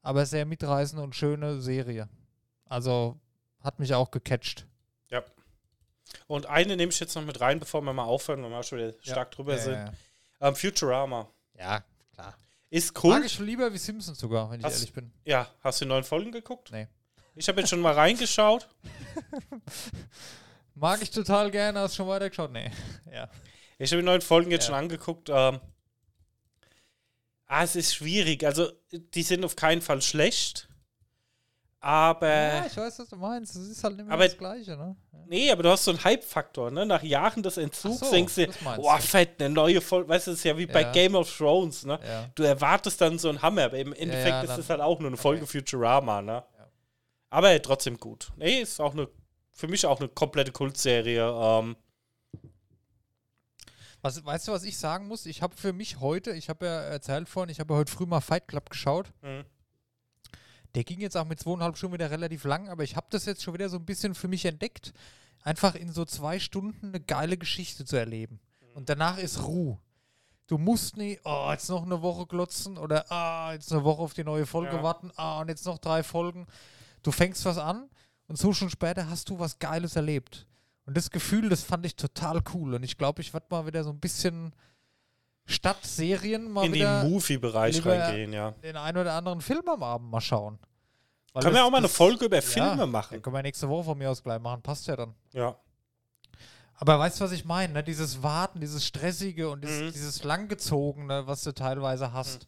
aber 0.00 0.24
sehr 0.24 0.46
mitreißende 0.46 1.04
und 1.04 1.14
schöne 1.14 1.60
Serie. 1.60 2.08
Also 2.64 3.20
hat 3.60 3.78
mich 3.78 3.94
auch 3.94 4.10
gecatcht. 4.10 4.66
Und 6.26 6.46
eine 6.46 6.76
nehme 6.76 6.92
ich 6.92 7.00
jetzt 7.00 7.14
noch 7.14 7.24
mit 7.24 7.40
rein, 7.40 7.58
bevor 7.60 7.80
wir 7.82 7.92
mal 7.92 8.04
aufhören, 8.04 8.42
weil 8.42 8.50
wir 8.50 8.58
auch 8.58 8.64
schon 8.64 8.78
wieder 8.78 8.94
stark 9.02 9.30
drüber 9.32 9.58
sind. 9.58 9.74
Ja, 9.74 9.92
Ähm, 10.40 10.54
Futurama. 10.56 11.28
ja, 11.58 11.82
klar. 12.12 12.36
Ist 12.70 12.94
Mag 12.94 13.04
cool. 13.04 13.22
ich 13.24 13.38
lieber 13.38 13.72
wie 13.72 13.78
Simpsons 13.78 14.18
sogar, 14.18 14.50
wenn 14.50 14.60
ich 14.60 14.66
Hast- 14.66 14.74
ehrlich 14.74 14.92
bin. 14.92 15.12
Ja, 15.24 15.48
hast 15.60 15.80
du 15.80 15.84
die 15.84 15.88
neuen 15.88 16.04
Folgen 16.04 16.32
geguckt? 16.32 16.70
Nee. 16.72 16.88
Ich 17.36 17.48
habe 17.48 17.60
jetzt 17.60 17.70
schon 17.70 17.80
mal 17.80 17.94
reingeschaut. 17.94 18.68
Mag 20.74 21.00
ich 21.02 21.10
total 21.10 21.50
gerne, 21.50 21.80
hast 21.80 21.94
du 21.94 21.96
schon 21.98 22.08
weitergeschaut? 22.08 22.52
Nee. 22.52 22.70
Ja. 23.12 23.28
Ich 23.78 23.90
habe 23.92 24.02
die 24.02 24.06
neuen 24.06 24.20
Folgen 24.22 24.50
jetzt 24.50 24.64
Ja. 24.64 24.66
schon 24.68 24.74
angeguckt. 24.76 25.28
Ähm, 25.28 25.60
ah, 27.46 27.62
es 27.64 27.76
ist 27.76 27.94
schwierig. 27.94 28.44
Also, 28.44 28.70
die 28.92 29.22
sind 29.22 29.44
auf 29.44 29.56
keinen 29.56 29.82
Fall 29.82 30.00
schlecht. 30.02 30.68
Aber. 31.84 32.26
ja, 32.28 32.66
ich 32.66 32.76
weiß, 32.76 32.98
was 32.98 33.08
du 33.08 33.16
meinst. 33.16 33.54
Das 33.56 33.62
ist 33.62 33.84
halt 33.84 33.96
nicht 33.96 34.06
mehr 34.06 34.14
Aber- 34.14 34.24
das 34.24 34.38
Gleiche, 34.38 34.76
ne? 34.76 34.96
Ja. 35.12 35.18
Nee, 35.26 35.50
aber 35.50 35.62
du 35.62 35.70
hast 35.70 35.84
so 35.84 35.90
einen 35.90 36.02
Hype-Faktor, 36.02 36.70
ne? 36.70 36.84
Nach 36.86 37.02
Jahren 37.02 37.42
des 37.42 37.56
Entzugs 37.56 38.00
so, 38.00 38.10
denkst 38.10 38.34
du, 38.34 38.46
boah, 38.76 38.98
fett, 38.98 39.40
eine 39.40 39.52
neue 39.52 39.80
Folge. 39.80 40.08
Weißt 40.08 40.26
du, 40.26 40.30
das 40.32 40.38
ist 40.40 40.44
ja 40.44 40.56
wie 40.56 40.66
bei 40.66 40.82
Ja. 40.82 40.92
Game 40.92 41.14
of 41.14 41.34
Thrones, 41.36 41.84
ne? 41.84 41.98
Ja. 42.06 42.28
Du 42.34 42.42
erwartest 42.42 43.00
dann 43.00 43.18
so 43.18 43.28
einen 43.28 43.40
Hammer, 43.42 43.64
aber 43.64 43.78
im 43.78 43.92
Endeffekt 43.92 44.44
ist 44.44 44.58
es 44.58 44.70
halt 44.70 44.80
auch 44.80 44.98
nur 44.98 45.08
eine 45.08 45.16
Folge 45.16 45.42
Okay. 45.42 45.58
Futurama, 45.60 46.20
ne? 46.22 46.42
Aber 47.30 47.60
trotzdem 47.62 47.96
gut. 47.98 48.30
Nee, 48.36 48.60
ist 48.60 48.80
auch 48.80 48.92
eine, 48.92 49.08
für 49.52 49.66
mich 49.68 49.84
auch 49.86 49.98
eine 49.98 50.08
komplette 50.08 50.52
Kultserie. 50.52 51.22
Ähm, 51.28 51.76
Was, 54.02 54.24
weißt 54.24 54.48
du, 54.48 54.52
was 54.52 54.64
ich 54.64 54.76
sagen 54.78 55.08
muss? 55.08 55.24
Ich 55.26 55.40
habe 55.42 55.56
für 55.56 55.72
mich 55.72 56.00
heute, 56.00 56.32
ich 56.32 56.48
habe 56.50 56.66
ja 56.66 56.80
erzählt 56.82 57.28
vorhin, 57.28 57.50
ich 57.50 57.58
habe 57.60 57.72
ja 57.72 57.80
heute 57.80 57.90
früh 57.92 58.04
mal 58.06 58.20
Fight 58.20 58.46
Club 58.48 58.68
geschaut. 58.70 59.10
Mhm. 59.22 59.44
Der 60.74 60.84
ging 60.84 61.00
jetzt 61.00 61.16
auch 61.16 61.24
mit 61.24 61.40
zweieinhalb 61.40 61.76
Stunden 61.76 61.94
wieder 61.94 62.10
relativ 62.10 62.44
lang, 62.44 62.68
aber 62.68 62.82
ich 62.82 62.96
habe 62.96 63.06
das 63.10 63.26
jetzt 63.26 63.42
schon 63.42 63.54
wieder 63.54 63.68
so 63.68 63.76
ein 63.76 63.84
bisschen 63.84 64.14
für 64.14 64.28
mich 64.28 64.44
entdeckt, 64.44 64.92
einfach 65.42 65.74
in 65.74 65.92
so 65.92 66.04
zwei 66.04 66.38
Stunden 66.38 66.88
eine 66.88 67.00
geile 67.00 67.36
Geschichte 67.36 67.84
zu 67.84 67.96
erleben. 67.96 68.40
Und 68.74 68.88
danach 68.88 69.18
ist 69.18 69.44
Ruhe. 69.44 69.78
Du 70.46 70.58
musst 70.58 70.96
nie, 70.96 71.18
oh, 71.24 71.48
jetzt 71.52 71.70
noch 71.70 71.84
eine 71.84 72.02
Woche 72.02 72.26
glotzen 72.26 72.76
oder 72.76 73.10
ah, 73.10 73.52
jetzt 73.52 73.72
eine 73.72 73.84
Woche 73.84 74.02
auf 74.02 74.14
die 74.14 74.24
neue 74.24 74.46
Folge 74.46 74.76
Ja. 74.76 74.82
warten, 74.82 75.10
ah, 75.16 75.40
und 75.40 75.48
jetzt 75.48 75.64
noch 75.64 75.78
drei 75.78 76.02
Folgen. 76.02 76.46
Du 77.02 77.12
fängst 77.12 77.44
was 77.44 77.56
an 77.56 77.88
und 78.26 78.36
so 78.36 78.52
schon 78.52 78.68
später 78.68 79.08
hast 79.08 79.30
du 79.30 79.38
was 79.38 79.58
Geiles 79.58 79.96
erlebt. 79.96 80.46
Und 80.86 80.96
das 80.96 81.10
Gefühl, 81.10 81.48
das 81.48 81.62
fand 81.62 81.86
ich 81.86 81.96
total 81.96 82.42
cool. 82.52 82.74
Und 82.74 82.82
ich 82.82 82.98
glaube, 82.98 83.22
ich 83.22 83.32
werde 83.32 83.46
mal 83.48 83.66
wieder 83.66 83.84
so 83.84 83.90
ein 83.90 84.00
bisschen 84.00 84.54
statt 85.46 85.84
Serien 85.84 86.50
mal 86.50 86.64
in 86.66 86.72
den 86.72 87.10
Movie-Bereich 87.10 87.84
reingehen, 87.84 88.32
ja. 88.32 88.52
den 88.62 88.76
einen 88.76 88.98
oder 88.98 89.12
anderen 89.14 89.40
Film 89.40 89.68
am 89.68 89.82
Abend 89.82 90.10
mal 90.10 90.20
schauen. 90.20 90.58
Weil 91.32 91.42
Können 91.42 91.54
wir 91.56 91.64
auch 91.64 91.70
mal 91.70 91.78
eine 91.78 91.88
Folge 91.88 92.26
über 92.26 92.40
Filme 92.40 92.76
Ja, 92.78 92.86
machen? 92.86 93.20
können 93.20 93.34
wir 93.34 93.42
nächste 93.42 93.68
Woche 93.68 93.84
von 93.84 93.98
mir 93.98 94.10
aus 94.10 94.22
gleich 94.22 94.40
machen. 94.40 94.62
Passt 94.62 94.86
ja 94.86 94.94
dann. 94.96 95.14
Ja. 95.32 95.56
Aber 96.76 96.98
weißt 96.98 97.20
du, 97.20 97.24
was 97.24 97.32
ich 97.32 97.44
meine? 97.44 97.72
Ne? 97.72 97.84
Dieses 97.84 98.22
Warten, 98.22 98.60
dieses 98.60 98.84
Stressige 98.86 99.50
und 99.50 99.62
dieses, 99.62 99.80
Mhm. 99.82 99.92
dieses 99.92 100.24
Langgezogene, 100.24 101.26
was 101.26 101.42
du 101.42 101.52
teilweise 101.52 102.12
hast, 102.12 102.46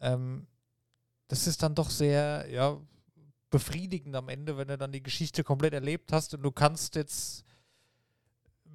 ähm, 0.00 0.46
das 1.28 1.46
ist 1.46 1.62
dann 1.62 1.74
doch 1.74 1.90
sehr, 1.90 2.46
ja, 2.50 2.76
befriedigend 3.50 4.16
am 4.16 4.28
Ende, 4.28 4.56
wenn 4.56 4.68
du 4.68 4.78
dann 4.78 4.92
die 4.92 5.02
Geschichte 5.02 5.44
komplett 5.44 5.74
erlebt 5.74 6.12
hast 6.12 6.34
und 6.34 6.42
du 6.42 6.50
kannst 6.50 6.94
jetzt 6.94 7.44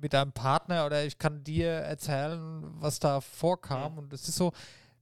mit 0.02 0.14
deinem 0.14 0.32
Partner 0.32 0.86
oder 0.86 1.06
ich 1.06 1.18
kann 1.18 1.44
dir 1.44 1.69
erzählen, 1.69 2.64
was 2.82 2.99
da 2.99 3.22
vorkam 3.22 3.94
Mhm. 3.94 3.98
und 3.99 4.14
das 4.14 4.28
ist 4.28 4.36
so, 4.36 4.52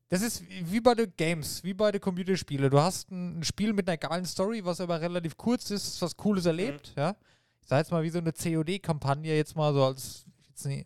das 0.09 0.21
ist 0.21 0.43
wie 0.49 0.79
bei 0.81 0.93
den 0.95 1.13
Games, 1.17 1.63
wie 1.63 1.73
bei 1.73 1.91
den 1.91 1.99
Computerspielen. 2.01 2.69
Du 2.69 2.79
hast 2.79 3.09
ein, 3.11 3.39
ein 3.39 3.43
Spiel 3.43 3.73
mit 3.73 3.87
einer 3.87 3.97
geilen 3.97 4.25
Story, 4.25 4.63
was 4.63 4.79
aber 4.79 5.01
relativ 5.01 5.35
kurz 5.37 5.71
ist, 5.71 6.01
was 6.01 6.15
Cooles 6.15 6.45
erlebt, 6.45 6.93
ja. 6.95 7.15
Ich 7.61 7.67
sag 7.69 7.79
jetzt 7.79 7.91
mal 7.91 8.03
wie 8.03 8.09
so 8.11 8.19
eine 8.19 8.31
COD-Kampagne, 8.31 9.35
jetzt 9.35 9.55
mal 9.55 9.73
so 9.73 9.83
als 9.85 10.23
jetzt 10.49 10.65
nie. 10.67 10.85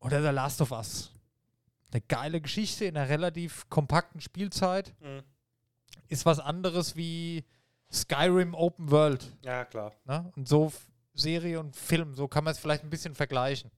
Oder 0.00 0.20
The 0.22 0.28
Last 0.30 0.60
of 0.60 0.72
Us. 0.72 1.12
Eine 1.92 2.00
geile 2.02 2.40
Geschichte 2.40 2.84
in 2.86 2.96
einer 2.96 3.08
relativ 3.08 3.68
kompakten 3.70 4.20
Spielzeit. 4.20 4.92
Mhm. 5.00 5.22
Ist 6.08 6.26
was 6.26 6.38
anderes 6.40 6.96
wie 6.96 7.44
Skyrim 7.92 8.54
Open 8.54 8.90
World. 8.90 9.32
Ja, 9.44 9.64
klar. 9.64 9.92
Ne? 10.04 10.30
Und 10.36 10.48
so 10.48 10.72
Serie 11.16 11.58
und 11.60 11.74
Film, 11.76 12.14
so 12.14 12.28
kann 12.28 12.44
man 12.44 12.52
es 12.52 12.58
vielleicht 12.58 12.82
ein 12.84 12.90
bisschen 12.90 13.14
vergleichen. 13.14 13.70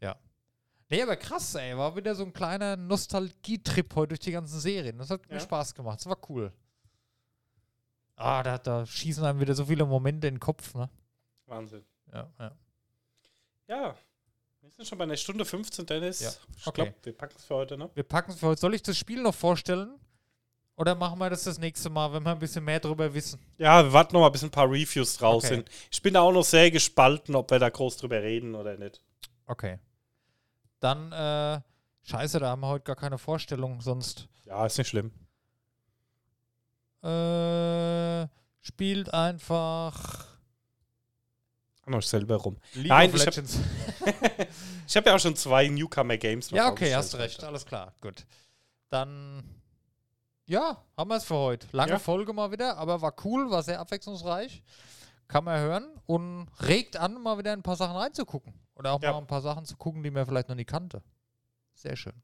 Ja. 0.00 0.16
Nee, 0.88 1.02
aber 1.02 1.16
krass, 1.16 1.54
ey. 1.54 1.76
War 1.76 1.94
wieder 1.96 2.14
so 2.14 2.24
ein 2.24 2.32
kleiner 2.32 2.76
Nostalgietrip 2.76 3.94
heute 3.94 4.08
durch 4.10 4.20
die 4.20 4.32
ganzen 4.32 4.58
Serien. 4.60 4.98
Das 4.98 5.10
hat 5.10 5.26
mir 5.28 5.34
Ja. 5.34 5.40
Spaß 5.40 5.74
gemacht. 5.74 5.98
Das 6.00 6.06
war 6.06 6.18
cool. 6.28 6.52
Ah, 8.16 8.42
da, 8.42 8.58
da 8.58 8.84
schießen 8.84 9.24
einem 9.24 9.40
wieder 9.40 9.54
so 9.54 9.64
viele 9.64 9.86
Momente 9.86 10.26
in 10.28 10.34
den 10.34 10.40
Kopf, 10.40 10.74
ne? 10.74 10.90
Wahnsinn. 11.46 11.84
Ja, 12.12 12.28
ja. 12.38 12.52
Ja. 13.68 13.94
Wir 14.60 14.70
sind 14.70 14.86
schon 14.86 14.98
bei 14.98 15.04
einer 15.04 15.16
Stunde 15.16 15.44
15, 15.44 15.86
Dennis. 15.86 16.20
Ja, 16.20 16.30
Ich 16.56 16.66
okay. 16.66 16.82
glaube, 16.82 16.94
wir 17.02 17.16
packen 17.16 17.34
es 17.36 17.44
für 17.44 17.54
heute, 17.54 17.78
ne? 17.78 17.88
Wir 17.94 18.02
packen 18.02 18.32
es 18.32 18.38
für 18.40 18.48
heute. 18.48 18.60
Soll 18.60 18.74
ich 18.74 18.82
das 18.82 18.98
Spiel 18.98 19.22
noch 19.22 19.34
vorstellen? 19.34 19.98
Oder 20.76 20.94
machen 20.94 21.18
wir 21.18 21.28
das 21.28 21.44
das 21.44 21.58
nächste 21.58 21.90
Mal, 21.90 22.10
wenn 22.12 22.22
wir 22.22 22.30
ein 22.32 22.38
bisschen 22.38 22.64
mehr 22.64 22.80
darüber 22.80 23.12
wissen? 23.12 23.38
Ja, 23.58 23.84
wir 23.84 23.92
warten 23.92 24.14
noch 24.14 24.20
mal, 24.20 24.30
bis 24.30 24.42
ein 24.42 24.50
paar 24.50 24.66
Reviews 24.70 25.16
draus 25.18 25.44
Okay. 25.44 25.56
sind. 25.56 25.70
Ich 25.90 26.00
bin 26.00 26.14
da 26.14 26.20
auch 26.22 26.32
noch 26.32 26.44
sehr 26.44 26.70
gespalten, 26.70 27.34
ob 27.34 27.50
wir 27.50 27.58
da 27.58 27.68
groß 27.68 27.98
drüber 27.98 28.22
reden 28.22 28.54
oder 28.54 28.76
nicht. 28.78 29.00
Okay. 29.46 29.78
Dann, 30.80 31.12
äh, 31.12 31.60
scheiße, 32.08 32.38
da 32.40 32.48
haben 32.50 32.60
wir 32.62 32.68
heute 32.68 32.84
gar 32.84 32.96
keine 32.96 33.18
Vorstellung, 33.18 33.82
sonst. 33.82 34.28
Ja, 34.46 34.64
ist 34.64 34.78
nicht 34.78 34.88
schlimm. 34.88 35.12
Äh, 37.02 38.26
spielt 38.60 39.12
einfach 39.12 40.26
noch 41.86 42.02
selber 42.02 42.36
rum. 42.36 42.56
League 42.74 42.86
Nein, 42.88 43.12
ich 43.14 43.26
hab- 43.26 43.34
habe 44.96 45.08
ja 45.10 45.16
auch 45.16 45.20
schon 45.20 45.34
zwei 45.36 45.66
Newcomer 45.68 46.16
Games. 46.18 46.50
noch 46.50 46.56
ja, 46.56 46.68
okay, 46.70 46.94
hast 46.94 47.14
recht. 47.16 47.42
Alles 47.42 47.66
klar. 47.66 47.94
Gut. 48.00 48.24
Dann, 48.90 49.42
ja, 50.50 50.84
haben 50.96 51.08
wir 51.10 51.16
es 51.16 51.24
für 51.24 51.34
heute. 51.36 51.66
Lange 51.72 51.92
Ja. 51.92 51.98
Folge 51.98 52.32
mal 52.32 52.50
wieder, 52.50 52.76
aber 52.76 53.00
war 53.00 53.14
cool, 53.24 53.50
war 53.50 53.62
sehr 53.62 53.80
abwechslungsreich. 53.80 54.62
Kann 55.28 55.44
man 55.44 55.60
hören 55.60 55.86
und 56.06 56.48
regt 56.66 56.96
an, 56.96 57.22
mal 57.22 57.38
wieder 57.38 57.52
ein 57.52 57.62
paar 57.62 57.76
Sachen 57.76 57.96
reinzugucken. 57.96 58.52
Oder 58.74 58.92
auch 58.92 59.02
Ja. 59.02 59.12
mal 59.12 59.18
ein 59.18 59.26
paar 59.26 59.42
Sachen 59.42 59.64
zu 59.64 59.76
gucken, 59.76 60.02
die 60.02 60.10
man 60.10 60.26
vielleicht 60.26 60.48
noch 60.48 60.56
nie 60.56 60.64
kannte. 60.64 61.02
Sehr 61.74 61.94
schön. 61.96 62.14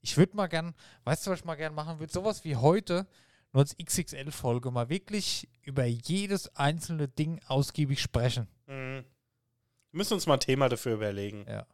Ich 0.00 0.16
würde 0.16 0.36
mal 0.36 0.46
gern, 0.46 0.74
weißt 1.04 1.26
du, 1.26 1.30
was 1.32 1.40
ich 1.40 1.44
mal 1.44 1.54
gern 1.56 1.74
machen 1.74 1.98
würde? 1.98 2.12
Sowas 2.12 2.44
wie 2.44 2.54
heute, 2.56 3.06
nur 3.52 3.62
als 3.62 3.76
XXL-Folge, 3.76 4.70
mal 4.70 4.88
wirklich 4.88 5.48
über 5.62 5.84
jedes 5.84 6.54
einzelne 6.56 7.08
Ding 7.08 7.40
ausgiebig 7.48 8.00
sprechen. 8.00 8.46
Mhm. 8.66 9.04
Wir 9.90 9.98
müssen 9.98 10.14
uns 10.14 10.26
mal 10.26 10.34
ein 10.34 10.40
Thema 10.40 10.68
dafür 10.68 10.94
überlegen. 10.94 11.46
Ja. 11.48 11.66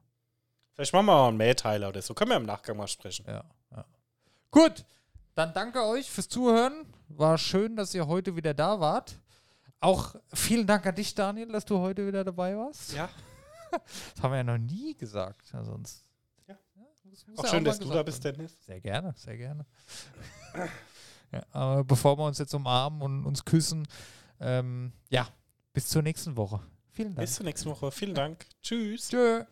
Vielleicht 0.74 0.92
machen 0.92 1.06
wir 1.06 1.12
mal 1.12 1.28
einen 1.28 1.36
Mehrteiler 1.36 1.88
oder 1.88 2.00
so. 2.00 2.14
Können 2.14 2.30
wir 2.30 2.36
im 2.36 2.46
Nachgang 2.46 2.76
mal 2.76 2.86
sprechen. 2.88 3.24
Ja, 3.26 3.44
ja. 3.72 3.84
Gut, 4.50 4.84
dann 5.34 5.52
danke 5.54 5.82
euch 5.84 6.10
fürs 6.10 6.28
Zuhören. 6.28 6.84
War 7.08 7.38
schön, 7.38 7.76
dass 7.76 7.94
ihr 7.94 8.06
heute 8.06 8.36
wieder 8.36 8.54
da 8.54 8.78
wart. 8.80 9.18
Auch 9.80 10.14
vielen 10.34 10.66
Dank 10.66 10.86
an 10.86 10.94
dich, 10.94 11.14
Daniel, 11.14 11.48
dass 11.52 11.64
du 11.64 11.78
heute 11.78 12.06
wieder 12.06 12.22
dabei 12.24 12.56
warst. 12.56 12.92
Ja. 12.92 13.08
Das 13.70 14.22
haben 14.24 14.32
wir 14.32 14.38
ja 14.38 14.42
noch 14.42 14.58
nie 14.58 14.94
gesagt. 14.96 15.52
Ja, 15.52 15.62
sonst. 15.62 16.02
Ja. 16.48 16.56
muss- 17.04 17.24
muss 17.28 17.38
Auch 17.38 17.44
ja 17.44 17.50
schön, 17.50 17.62
mal 17.62 17.70
dass 17.70 17.78
du 17.78 17.88
da 17.88 18.02
bist. 18.02 18.24
Dennis. 18.24 18.56
Sehr 18.66 18.80
gerne, 18.80 19.14
sehr 19.16 19.36
gerne. 19.36 19.64
ja, 21.32 21.40
aber 21.52 21.84
bevor 21.84 22.18
wir 22.18 22.24
uns 22.24 22.38
jetzt 22.38 22.52
umarmen 22.52 23.00
und 23.00 23.24
uns 23.24 23.44
küssen, 23.44 23.86
ähm, 24.40 24.92
ja, 25.08 25.28
bis 25.72 25.86
zur 25.86 26.02
nächsten 26.02 26.36
Woche. 26.36 26.60
Vielen 26.90 27.14
Dank. 27.14 27.20
Bis 27.20 27.36
zur 27.36 27.44
nächsten 27.44 27.70
Woche. 27.70 27.92
Vielen 27.92 28.14
Dank. 28.14 28.44
Tschüss. 28.60 29.08
Tschö. 29.08 29.44